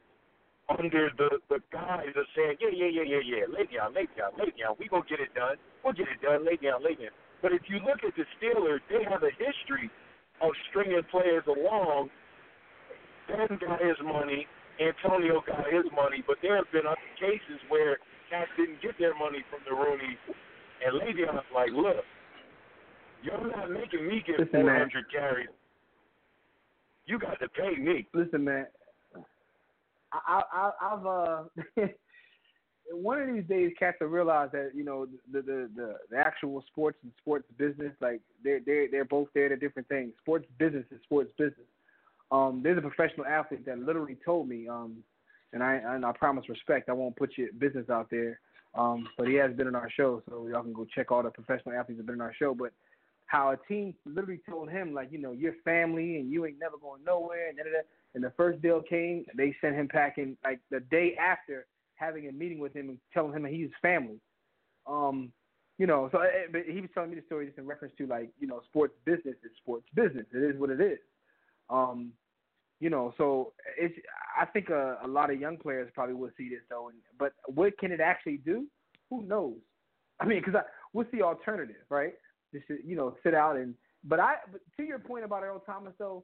under 0.69 1.09
the 1.17 1.39
the 1.49 1.59
guise 1.71 2.11
of 2.15 2.25
saying, 2.35 2.59
yeah, 2.59 2.73
yeah, 2.73 2.91
yeah, 2.91 3.07
yeah, 3.07 3.23
yeah, 3.23 3.43
Le'Veon, 3.47 3.95
Le'Veon, 3.95 4.31
Le'Veon, 4.35 4.75
we 4.79 4.87
gonna 4.87 5.07
get 5.07 5.19
it 5.19 5.33
done. 5.33 5.55
We'll 5.83 5.93
get 5.93 6.07
it 6.11 6.19
done, 6.21 6.43
Le'Veon, 6.43 6.83
Le'Veon. 6.83 7.15
But 7.41 7.53
if 7.53 7.61
you 7.67 7.79
look 7.79 8.03
at 8.03 8.15
the 8.17 8.25
Steelers, 8.35 8.83
they 8.89 9.03
have 9.07 9.23
a 9.23 9.31
history 9.39 9.89
of 10.41 10.51
stringing 10.69 11.03
players 11.09 11.43
along. 11.47 12.09
Ben 13.27 13.47
got 13.59 13.79
his 13.79 13.97
money, 14.03 14.47
Antonio 14.79 15.43
got 15.45 15.71
his 15.71 15.85
money, 15.95 16.23
but 16.25 16.37
there 16.41 16.55
have 16.55 16.71
been 16.71 16.87
other 16.87 17.11
cases 17.19 17.59
where 17.69 17.97
cats 18.29 18.51
didn't 18.57 18.81
get 18.81 18.99
their 18.99 19.15
money 19.15 19.43
from 19.49 19.63
the 19.67 19.75
Rooney, 19.75 20.17
and 20.83 20.99
Le'Veon's 20.99 21.47
like, 21.53 21.71
look, 21.71 22.03
you're 23.23 23.47
not 23.55 23.71
making 23.71 24.07
me 24.07 24.23
get 24.25 24.39
Listen, 24.39 24.65
man. 24.65 24.91
400 24.91 25.11
carries. 25.11 25.49
You 27.05 27.17
got 27.19 27.39
to 27.39 27.47
pay 27.49 27.75
me. 27.79 28.07
Listen, 28.13 28.43
man. 28.43 28.67
I, 30.25 30.41
I, 30.51 30.71
I've 30.81 31.05
uh, 31.05 31.43
one 32.91 33.21
of 33.21 33.33
these 33.33 33.43
days, 33.45 33.73
cats 33.77 33.97
will 33.99 34.07
realize 34.07 34.49
that 34.53 34.71
you 34.73 34.83
know 34.83 35.07
the 35.31 35.41
the 35.41 35.69
the, 35.75 35.95
the 36.09 36.17
actual 36.17 36.63
sports 36.71 36.97
and 37.03 37.11
sports 37.21 37.45
business, 37.57 37.93
like 38.01 38.21
they're 38.43 38.61
they're 38.65 38.89
they're 38.89 39.05
both 39.05 39.27
there. 39.33 39.49
They're 39.49 39.57
different 39.57 39.87
things. 39.89 40.13
Sports 40.21 40.45
business 40.57 40.85
is 40.91 40.99
sports 41.03 41.31
business. 41.37 41.67
Um, 42.31 42.61
there's 42.63 42.77
a 42.77 42.81
professional 42.81 43.25
athlete 43.25 43.65
that 43.65 43.79
literally 43.79 44.17
told 44.25 44.49
me, 44.49 44.67
um, 44.67 44.97
and 45.53 45.63
I 45.63 45.75
and 45.75 46.05
I 46.05 46.11
promise 46.13 46.47
respect. 46.49 46.89
I 46.89 46.93
won't 46.93 47.15
put 47.15 47.37
your 47.37 47.51
business 47.53 47.89
out 47.89 48.09
there, 48.09 48.39
um, 48.75 49.07
but 49.17 49.27
he 49.27 49.35
has 49.35 49.53
been 49.53 49.67
on 49.67 49.75
our 49.75 49.89
show, 49.89 50.21
so 50.29 50.47
y'all 50.47 50.63
can 50.63 50.73
go 50.73 50.85
check 50.93 51.11
all 51.11 51.23
the 51.23 51.29
professional 51.29 51.75
athletes 51.75 51.97
that 51.97 52.03
have 52.03 52.05
been 52.05 52.21
on 52.21 52.27
our 52.27 52.35
show. 52.37 52.53
But 52.53 52.73
how 53.27 53.51
a 53.51 53.57
team 53.67 53.93
literally 54.05 54.41
told 54.49 54.69
him, 54.69 54.93
like, 54.93 55.11
you 55.11 55.19
know, 55.19 55.33
your 55.33 55.53
family 55.65 56.15
and 56.15 56.31
you 56.31 56.45
ain't 56.45 56.59
never 56.59 56.77
going 56.77 57.03
nowhere, 57.03 57.49
and 57.49 57.57
da, 57.57 57.63
da, 57.63 57.69
da. 57.69 57.79
And 58.17 58.25
the 58.25 58.33
first 58.35 58.59
bill 58.63 58.81
came, 58.81 59.25
they 59.35 59.55
sent 59.61 59.75
him 59.75 59.87
packing 59.87 60.37
like 60.43 60.59
the 60.71 60.79
day 60.79 61.15
after 61.21 61.67
having 61.97 62.27
a 62.27 62.31
meeting 62.31 62.57
with 62.57 62.75
him 62.75 62.89
and 62.89 62.97
telling 63.13 63.31
him 63.31 63.45
he's 63.45 63.69
family. 63.79 64.19
Um, 64.87 65.31
you 65.77 65.85
know, 65.85 66.09
so 66.11 66.21
eh, 66.21 66.47
but 66.51 66.63
he 66.67 66.81
was 66.81 66.89
telling 66.95 67.11
me 67.11 67.17
the 67.17 67.25
story 67.27 67.45
just 67.45 67.59
in 67.59 67.67
reference 67.67 67.93
to 67.99 68.07
like, 68.07 68.31
you 68.39 68.47
know, 68.47 68.59
sports 68.65 68.95
business 69.05 69.35
is 69.43 69.51
sports 69.61 69.85
business. 69.93 70.25
It 70.33 70.39
is 70.39 70.59
what 70.59 70.71
it 70.71 70.81
is. 70.81 70.97
Um, 71.69 72.11
you 72.79 72.89
know, 72.89 73.13
so 73.19 73.53
it's. 73.77 73.93
I 74.35 74.45
think 74.45 74.69
a, 74.69 74.97
a 75.03 75.07
lot 75.07 75.29
of 75.29 75.39
young 75.39 75.57
players 75.57 75.91
probably 75.93 76.15
will 76.15 76.31
see 76.39 76.49
this 76.49 76.61
though. 76.71 76.89
And, 76.89 76.97
but 77.19 77.33
what 77.45 77.77
can 77.77 77.91
it 77.91 77.99
actually 77.99 78.37
do? 78.37 78.65
Who 79.11 79.21
knows? 79.27 79.57
I 80.19 80.25
mean, 80.25 80.41
because 80.43 80.59
what's 80.91 81.11
the 81.11 81.21
alternative, 81.21 81.85
right? 81.91 82.13
Just 82.51 82.65
you 82.83 82.95
know, 82.95 83.15
sit 83.21 83.35
out 83.35 83.57
and. 83.57 83.75
But 84.03 84.19
I, 84.19 84.37
but 84.51 84.61
to 84.77 84.83
your 84.83 84.97
point 84.97 85.23
about 85.23 85.43
Earl 85.43 85.61
Thomas, 85.67 85.93
though, 85.99 86.23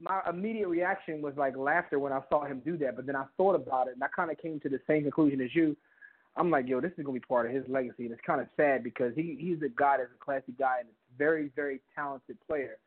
my 0.00 0.20
immediate 0.28 0.68
reaction 0.68 1.22
was 1.22 1.34
like 1.36 1.56
laughter 1.56 1.98
when 1.98 2.12
I 2.12 2.20
saw 2.28 2.44
him 2.44 2.60
do 2.64 2.76
that. 2.78 2.96
But 2.96 3.06
then 3.06 3.16
I 3.16 3.24
thought 3.36 3.54
about 3.54 3.88
it, 3.88 3.94
and 3.94 4.02
I 4.02 4.08
kind 4.14 4.30
of 4.30 4.38
came 4.38 4.60
to 4.60 4.68
the 4.68 4.80
same 4.86 5.02
conclusion 5.02 5.40
as 5.40 5.54
you. 5.54 5.76
I'm 6.36 6.50
like, 6.50 6.66
yo, 6.66 6.80
this 6.80 6.90
is 6.98 7.04
gonna 7.04 7.12
be 7.12 7.20
part 7.20 7.46
of 7.46 7.52
his 7.52 7.64
legacy, 7.68 8.04
and 8.04 8.12
it's 8.12 8.20
kind 8.26 8.40
of 8.40 8.48
sad 8.56 8.82
because 8.82 9.14
he 9.14 9.36
he's 9.38 9.62
a 9.62 9.68
guy 9.68 9.98
that's 9.98 10.10
a 10.14 10.24
classy 10.24 10.52
guy 10.58 10.80
and 10.80 10.88
a 10.88 11.18
very 11.18 11.50
very 11.54 11.80
talented 11.94 12.36
player. 12.46 12.78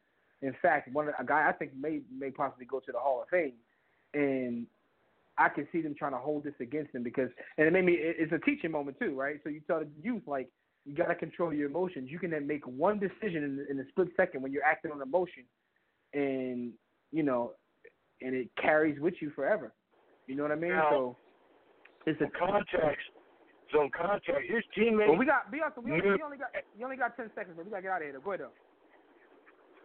In 0.42 0.54
fact, 0.62 0.92
one 0.94 1.10
a 1.18 1.24
guy 1.24 1.48
I 1.48 1.54
think 1.54 1.72
may 1.76 2.02
may 2.16 2.30
possibly 2.30 2.66
go 2.66 2.80
to 2.80 2.92
the 2.92 3.00
Hall 3.00 3.22
of 3.22 3.30
Fame, 3.30 3.54
and 4.14 4.68
I 5.38 5.50
can 5.50 5.68
see 5.72 5.82
them 5.82 5.96
trying 5.98 6.12
to 6.12 6.18
hold 6.18 6.44
this 6.44 6.54
against 6.60 6.94
him 6.94 7.04
because, 7.04 7.30
and 7.58 7.68
it 7.68 7.72
made 7.72 7.86
me. 7.86 7.94
It's 7.98 8.34
a 8.34 8.40
teaching 8.40 8.72
moment 8.72 9.00
too, 9.00 9.18
right? 9.18 9.40
So 9.44 9.50
you 9.50 9.62
tell 9.62 9.80
the 9.80 9.88
youth 10.02 10.24
like 10.28 10.50
you 10.86 10.94
got 10.94 11.08
to 11.08 11.16
control 11.16 11.54
your 11.54 11.70
emotions. 11.70 12.10
You 12.12 12.20
can 12.20 12.32
then 12.32 12.48
make 12.48 12.66
one 12.66 13.00
decision 13.00 13.44
in, 13.44 13.66
in 13.70 13.80
a 13.80 13.88
split 13.90 14.10
second 14.18 14.42
when 14.42 14.52
you're 14.52 14.64
acting 14.64 14.92
on 14.92 15.02
emotion, 15.02 15.44
and 16.14 16.74
you 17.12 17.24
know, 17.24 17.54
and 18.22 18.36
it 18.36 18.50
carries 18.62 19.00
with 19.00 19.16
you 19.22 19.32
forever. 19.32 19.74
You 20.28 20.36
know 20.36 20.44
what 20.44 20.52
I 20.52 20.56
mean? 20.56 20.72
Now, 20.72 20.90
so 20.92 21.18
it's 22.06 22.20
a 22.22 22.28
Contacts. 22.38 23.04
So 23.72 23.90
contact 23.92 24.48
his 24.48 24.64
teammates. 24.76 25.12
Well, 25.12 25.20
we 25.20 25.26
got 25.26 25.52
we, 25.52 25.60
only, 25.60 25.84
we 25.84 26.24
only 26.24 26.38
got 26.40 26.56
you 26.78 26.86
only 26.86 26.96
got 26.96 27.18
ten 27.18 27.30
seconds, 27.36 27.56
but 27.58 27.66
we 27.66 27.72
gotta 27.72 27.84
get 27.84 27.92
out 27.92 28.02
of 28.02 28.08
here. 28.08 28.20
Go 28.20 28.32
ahead 28.32 28.48
though. 28.48 28.56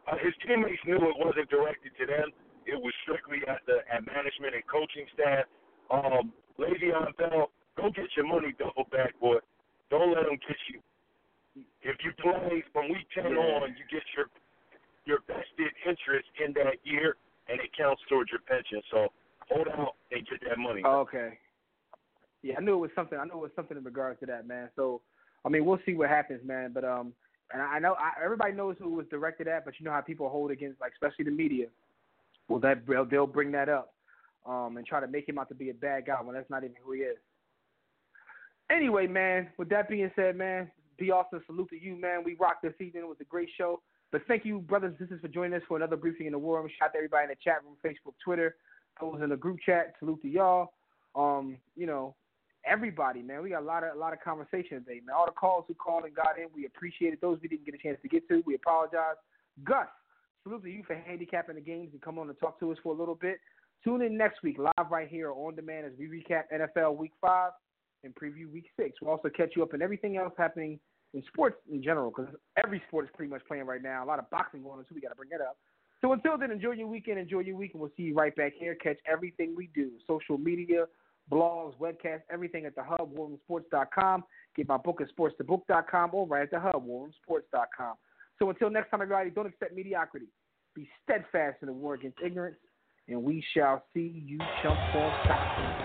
uh, 0.06 0.18
his 0.22 0.34
teammates 0.46 0.82
knew 0.86 0.98
it 1.02 1.18
wasn't 1.18 1.50
directed 1.50 1.90
to 1.98 2.06
them. 2.06 2.30
It 2.66 2.78
was 2.78 2.94
strictly 3.02 3.42
at 3.50 3.58
the 3.66 3.82
at 3.90 4.06
management 4.06 4.54
and 4.54 4.62
coaching 4.70 5.06
staff. 5.14 5.50
Um, 5.90 6.32
Le'Veon 6.62 7.10
Bell, 7.18 7.50
go 7.76 7.90
get 7.90 8.06
your 8.14 8.26
money 8.26 8.54
double 8.54 8.86
back, 8.94 9.18
boy. 9.18 9.42
Don't 9.90 10.14
let 10.14 10.24
them 10.30 10.38
get 10.46 10.58
you. 10.70 10.78
If 11.82 11.98
you 12.06 12.14
play 12.22 12.62
from 12.72 12.86
week 12.88 13.06
ten 13.14 13.34
Yeah. 13.34 13.42
on, 13.42 13.74
you 13.74 13.84
get 13.90 14.06
your 14.14 14.30
your 15.04 15.18
vested 15.26 15.72
interest 15.86 16.28
in 16.44 16.52
that 16.54 16.78
year, 16.84 17.16
and 17.48 17.60
it 17.60 17.70
counts 17.76 18.02
towards 18.08 18.30
your 18.30 18.40
pension. 18.40 18.80
So 18.90 19.08
hold 19.50 19.68
out 19.68 19.94
and 20.10 20.26
get 20.26 20.40
that 20.48 20.58
money. 20.58 20.82
Okay. 20.84 21.38
Yeah, 22.42 22.54
I 22.58 22.60
knew 22.60 22.74
it 22.74 22.78
was 22.78 22.90
something. 22.94 23.18
I 23.18 23.24
knew 23.24 23.34
it 23.34 23.36
was 23.36 23.50
something 23.54 23.76
in 23.76 23.84
regards 23.84 24.18
to 24.20 24.26
that, 24.26 24.46
man. 24.46 24.68
So, 24.74 25.00
I 25.44 25.48
mean, 25.48 25.64
we'll 25.64 25.78
see 25.86 25.94
what 25.94 26.08
happens, 26.08 26.40
man. 26.44 26.72
But 26.74 26.84
um, 26.84 27.12
and 27.52 27.62
I 27.62 27.78
know 27.78 27.94
I, 27.94 28.22
everybody 28.24 28.52
knows 28.52 28.76
who 28.78 28.86
it 28.86 28.96
was 28.96 29.06
directed 29.10 29.46
at, 29.46 29.64
but 29.64 29.74
you 29.78 29.84
know 29.84 29.92
how 29.92 30.00
people 30.00 30.28
hold 30.28 30.50
against, 30.50 30.80
like 30.80 30.92
especially 30.92 31.24
the 31.24 31.30
media. 31.30 31.66
Well, 32.48 32.58
that 32.60 32.86
they'll, 32.86 33.04
they'll 33.04 33.26
bring 33.26 33.52
that 33.52 33.68
up, 33.68 33.94
um, 34.46 34.76
and 34.76 34.86
try 34.86 35.00
to 35.00 35.06
make 35.06 35.28
him 35.28 35.38
out 35.38 35.48
to 35.50 35.54
be 35.54 35.70
a 35.70 35.74
bad 35.74 36.06
guy 36.06 36.20
when 36.20 36.34
that's 36.34 36.50
not 36.50 36.64
even 36.64 36.76
who 36.84 36.92
he 36.92 37.00
is. 37.00 37.16
Anyway, 38.70 39.06
man. 39.06 39.48
With 39.58 39.68
that 39.68 39.88
being 39.88 40.10
said, 40.16 40.36
man, 40.36 40.70
be 40.98 41.10
awesome. 41.10 41.42
Salute 41.46 41.70
to 41.70 41.80
you, 41.80 41.94
man. 41.94 42.22
We 42.24 42.34
rocked 42.40 42.62
this 42.62 42.74
evening. 42.80 43.04
It 43.04 43.08
was 43.08 43.18
a 43.20 43.24
great 43.24 43.48
show. 43.56 43.80
But 44.12 44.22
thank 44.28 44.44
you, 44.44 44.58
brothers 44.60 44.90
and 44.90 44.98
sisters, 44.98 45.22
for 45.22 45.28
joining 45.28 45.54
us 45.54 45.62
for 45.66 45.78
another 45.78 45.96
briefing 45.96 46.26
in 46.26 46.32
the 46.32 46.38
war 46.38 46.60
room. 46.60 46.68
Shout 46.78 46.88
out 46.88 46.92
to 46.92 46.98
everybody 46.98 47.24
in 47.24 47.30
the 47.30 47.36
chat 47.42 47.64
room, 47.64 47.76
Facebook, 47.82 48.12
Twitter, 48.22 48.56
those 49.00 49.20
in 49.22 49.30
the 49.30 49.36
group 49.36 49.58
chat. 49.64 49.94
Salute 49.98 50.20
to 50.20 50.28
y'all. 50.28 50.74
Um, 51.14 51.56
you 51.74 51.86
know, 51.86 52.14
everybody, 52.66 53.22
man. 53.22 53.42
We 53.42 53.50
got 53.50 53.62
a 53.62 53.64
lot 53.64 53.84
of 53.84 53.96
a 53.96 53.98
lot 53.98 54.12
of 54.12 54.20
conversation 54.20 54.84
today, 54.84 55.00
man. 55.04 55.16
All 55.16 55.24
the 55.24 55.32
calls 55.32 55.64
who 55.66 55.74
called 55.74 56.04
and 56.04 56.14
got 56.14 56.38
in, 56.38 56.48
we 56.54 56.66
appreciate 56.66 57.14
it. 57.14 57.22
Those 57.22 57.38
we 57.40 57.48
didn't 57.48 57.64
get 57.64 57.74
a 57.74 57.78
chance 57.78 57.98
to 58.02 58.08
get 58.08 58.28
to, 58.28 58.42
we 58.46 58.54
apologize. 58.54 59.16
Gus, 59.64 59.88
salute 60.42 60.62
to 60.64 60.70
you 60.70 60.84
for 60.86 60.94
handicapping 60.94 61.54
the 61.54 61.62
games 61.62 61.88
and 61.92 62.02
come 62.02 62.18
on 62.18 62.28
and 62.28 62.38
talk 62.38 62.60
to 62.60 62.70
us 62.70 62.78
for 62.82 62.94
a 62.94 62.98
little 62.98 63.14
bit. 63.14 63.38
Tune 63.82 64.02
in 64.02 64.16
next 64.16 64.42
week, 64.42 64.58
live 64.58 64.90
right 64.90 65.08
here 65.08 65.32
on 65.32 65.56
demand 65.56 65.86
as 65.86 65.92
we 65.98 66.06
recap 66.06 66.44
NFL 66.54 66.96
Week 66.96 67.12
Five 67.20 67.52
and 68.04 68.14
preview 68.14 68.52
Week 68.52 68.66
Six. 68.78 69.00
We'll 69.00 69.10
also 69.10 69.30
catch 69.30 69.52
you 69.56 69.62
up 69.62 69.72
in 69.72 69.80
everything 69.80 70.18
else 70.18 70.34
happening 70.36 70.78
in 71.14 71.22
sports 71.26 71.56
in 71.70 71.82
general, 71.82 72.10
because 72.10 72.32
every 72.62 72.82
sport 72.88 73.04
is 73.04 73.10
pretty 73.14 73.30
much 73.30 73.42
playing 73.46 73.64
right 73.64 73.82
now. 73.82 74.04
A 74.04 74.06
lot 74.06 74.18
of 74.18 74.28
boxing 74.30 74.62
going 74.62 74.78
on 74.78 74.84
too. 74.84 74.94
We 74.94 75.00
got 75.00 75.10
to 75.10 75.14
bring 75.14 75.30
that 75.30 75.40
up. 75.40 75.56
So 76.00 76.12
until 76.12 76.36
then, 76.36 76.50
enjoy 76.50 76.72
your 76.72 76.88
weekend, 76.88 77.18
enjoy 77.18 77.40
your 77.40 77.56
week, 77.56 77.72
and 77.74 77.80
we'll 77.80 77.92
see 77.96 78.04
you 78.04 78.14
right 78.14 78.34
back 78.34 78.52
here. 78.58 78.74
Catch 78.74 78.98
everything 79.10 79.54
we 79.56 79.70
do: 79.74 79.90
social 80.06 80.36
media, 80.38 80.86
blogs, 81.30 81.76
webcasts, 81.78 82.22
everything 82.30 82.66
at 82.66 82.74
the 82.74 82.82
hub, 82.82 83.14
warroomsports.com. 83.14 84.24
Get 84.56 84.68
my 84.68 84.76
book 84.78 85.00
at 85.00 85.08
sportstobook.com 85.16 86.10
or 86.12 86.26
right 86.26 86.42
at 86.42 86.50
the 86.50 86.60
hub, 86.60 86.86
warroomsports.com. 86.86 87.94
So 88.38 88.50
until 88.50 88.70
next 88.70 88.90
time, 88.90 89.02
everybody, 89.02 89.30
don't 89.30 89.46
accept 89.46 89.74
mediocrity. 89.74 90.26
Be 90.74 90.88
steadfast 91.04 91.58
in 91.62 91.66
the 91.66 91.72
war 91.72 91.94
against 91.94 92.18
ignorance, 92.24 92.56
and 93.06 93.22
we 93.22 93.44
shall 93.54 93.84
see 93.94 94.24
you 94.26 94.38
jump 94.62 94.78
on. 94.94 95.81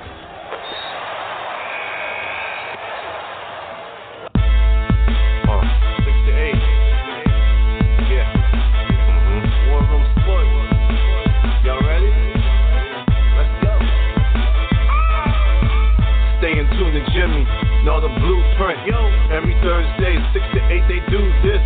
Jimmy. 17.27 17.43
Know 17.83 17.99
the 17.99 18.07
blueprint. 18.07 18.87
Yo. 18.87 18.95
Every 19.35 19.51
Thursday, 19.59 20.15
six 20.31 20.47
to 20.55 20.63
eight, 20.71 20.87
they 20.87 21.03
do 21.11 21.19
this. 21.43 21.59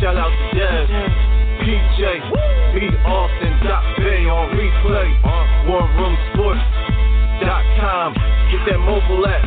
Shout 0.00 0.16
out 0.18 0.30
to 0.30 0.58
Dev. 0.58 0.88
PJ. 1.62 2.00
B. 2.74 2.90
Austin. 3.06 3.54
Dot 3.62 3.84
Bay 3.98 4.26
on 4.26 4.50
replay. 4.56 5.14
Uh-huh. 5.22 5.70
WarRoomSports.com. 5.70 8.14
Get 8.50 8.66
that 8.66 8.80
mobile 8.82 9.26
app. 9.26 9.46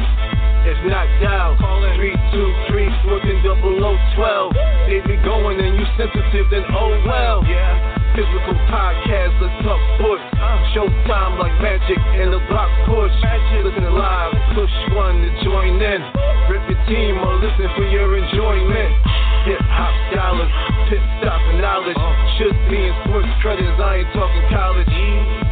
If 0.63 0.79
not 0.87 1.11
dial, 1.19 1.59
call 1.59 1.83
in 1.83 1.99
323 1.99 4.15
12. 4.15 4.55
They 4.87 5.03
be 5.03 5.19
going 5.23 5.59
and 5.59 5.75
you 5.75 5.83
sensitive, 5.97 6.49
then 6.51 6.63
oh 6.71 7.03
well. 7.05 7.43
Yeah. 7.43 8.02
Physical 8.13 8.53
podcast, 8.69 9.33
let's 9.41 9.57
talk 9.65 9.81
sports. 9.97 10.21
Showtime 10.77 11.41
like 11.41 11.49
magic 11.65 11.97
in 12.21 12.29
the 12.29 12.37
block 12.45 12.69
push. 12.85 13.09
Listen 13.65 13.89
live, 13.89 14.37
push 14.53 14.69
one 14.93 15.17
to 15.25 15.29
join 15.41 15.81
in. 15.81 16.01
Rip 16.45 16.61
your 16.69 16.77
team 16.85 17.17
or 17.17 17.41
listen 17.41 17.65
for 17.73 17.89
your 17.89 18.13
enjoyment. 18.13 18.93
Hip 19.49 19.65
hop 19.65 19.93
scholars, 20.13 20.53
pit 20.93 21.01
stop 21.25 21.41
knowledge. 21.57 21.97
Should 22.37 22.53
be 22.69 22.85
in 22.85 22.93
sports 23.01 23.33
credits, 23.41 23.81
I 23.81 24.05
ain't 24.05 24.09
talking 24.13 24.45
college. 24.53 24.93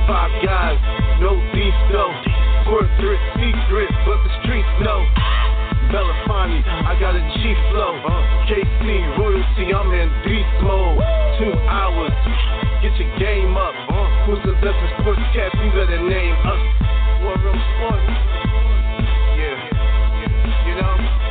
Five 0.05 0.29
guys, 0.45 0.77
no 1.17 1.41
beef 1.57 1.73
though. 1.89 2.13
Corporate 2.69 3.25
secret, 3.41 3.89
but 4.05 4.21
the 4.21 4.31
streets 4.45 4.69
know. 4.85 5.01
Belafonte, 5.91 6.63
I 6.63 6.95
got 6.99 7.19
a 7.19 7.23
G 7.35 7.53
flow. 7.71 7.99
KC 8.47 9.17
royalty, 9.19 9.75
I'm 9.75 9.91
in 9.91 10.07
beast 10.23 10.47
mode. 10.63 11.03
Two 11.37 11.51
hours, 11.67 12.15
get 12.81 12.95
your 12.95 13.11
game 13.19 13.57
up. 13.57 13.75
Who's 14.25 14.39
the 14.47 14.53
best 14.63 14.79
in 14.79 14.89
sportscast? 15.03 15.51
You 15.59 15.71
better 15.75 15.99
name 16.07 16.35
us. 16.47 16.63
War 17.23 17.35
Room 17.43 17.59
Sports. 17.75 18.07
Yeah, 19.35 19.59
you 20.63 20.75
know, 20.79 21.30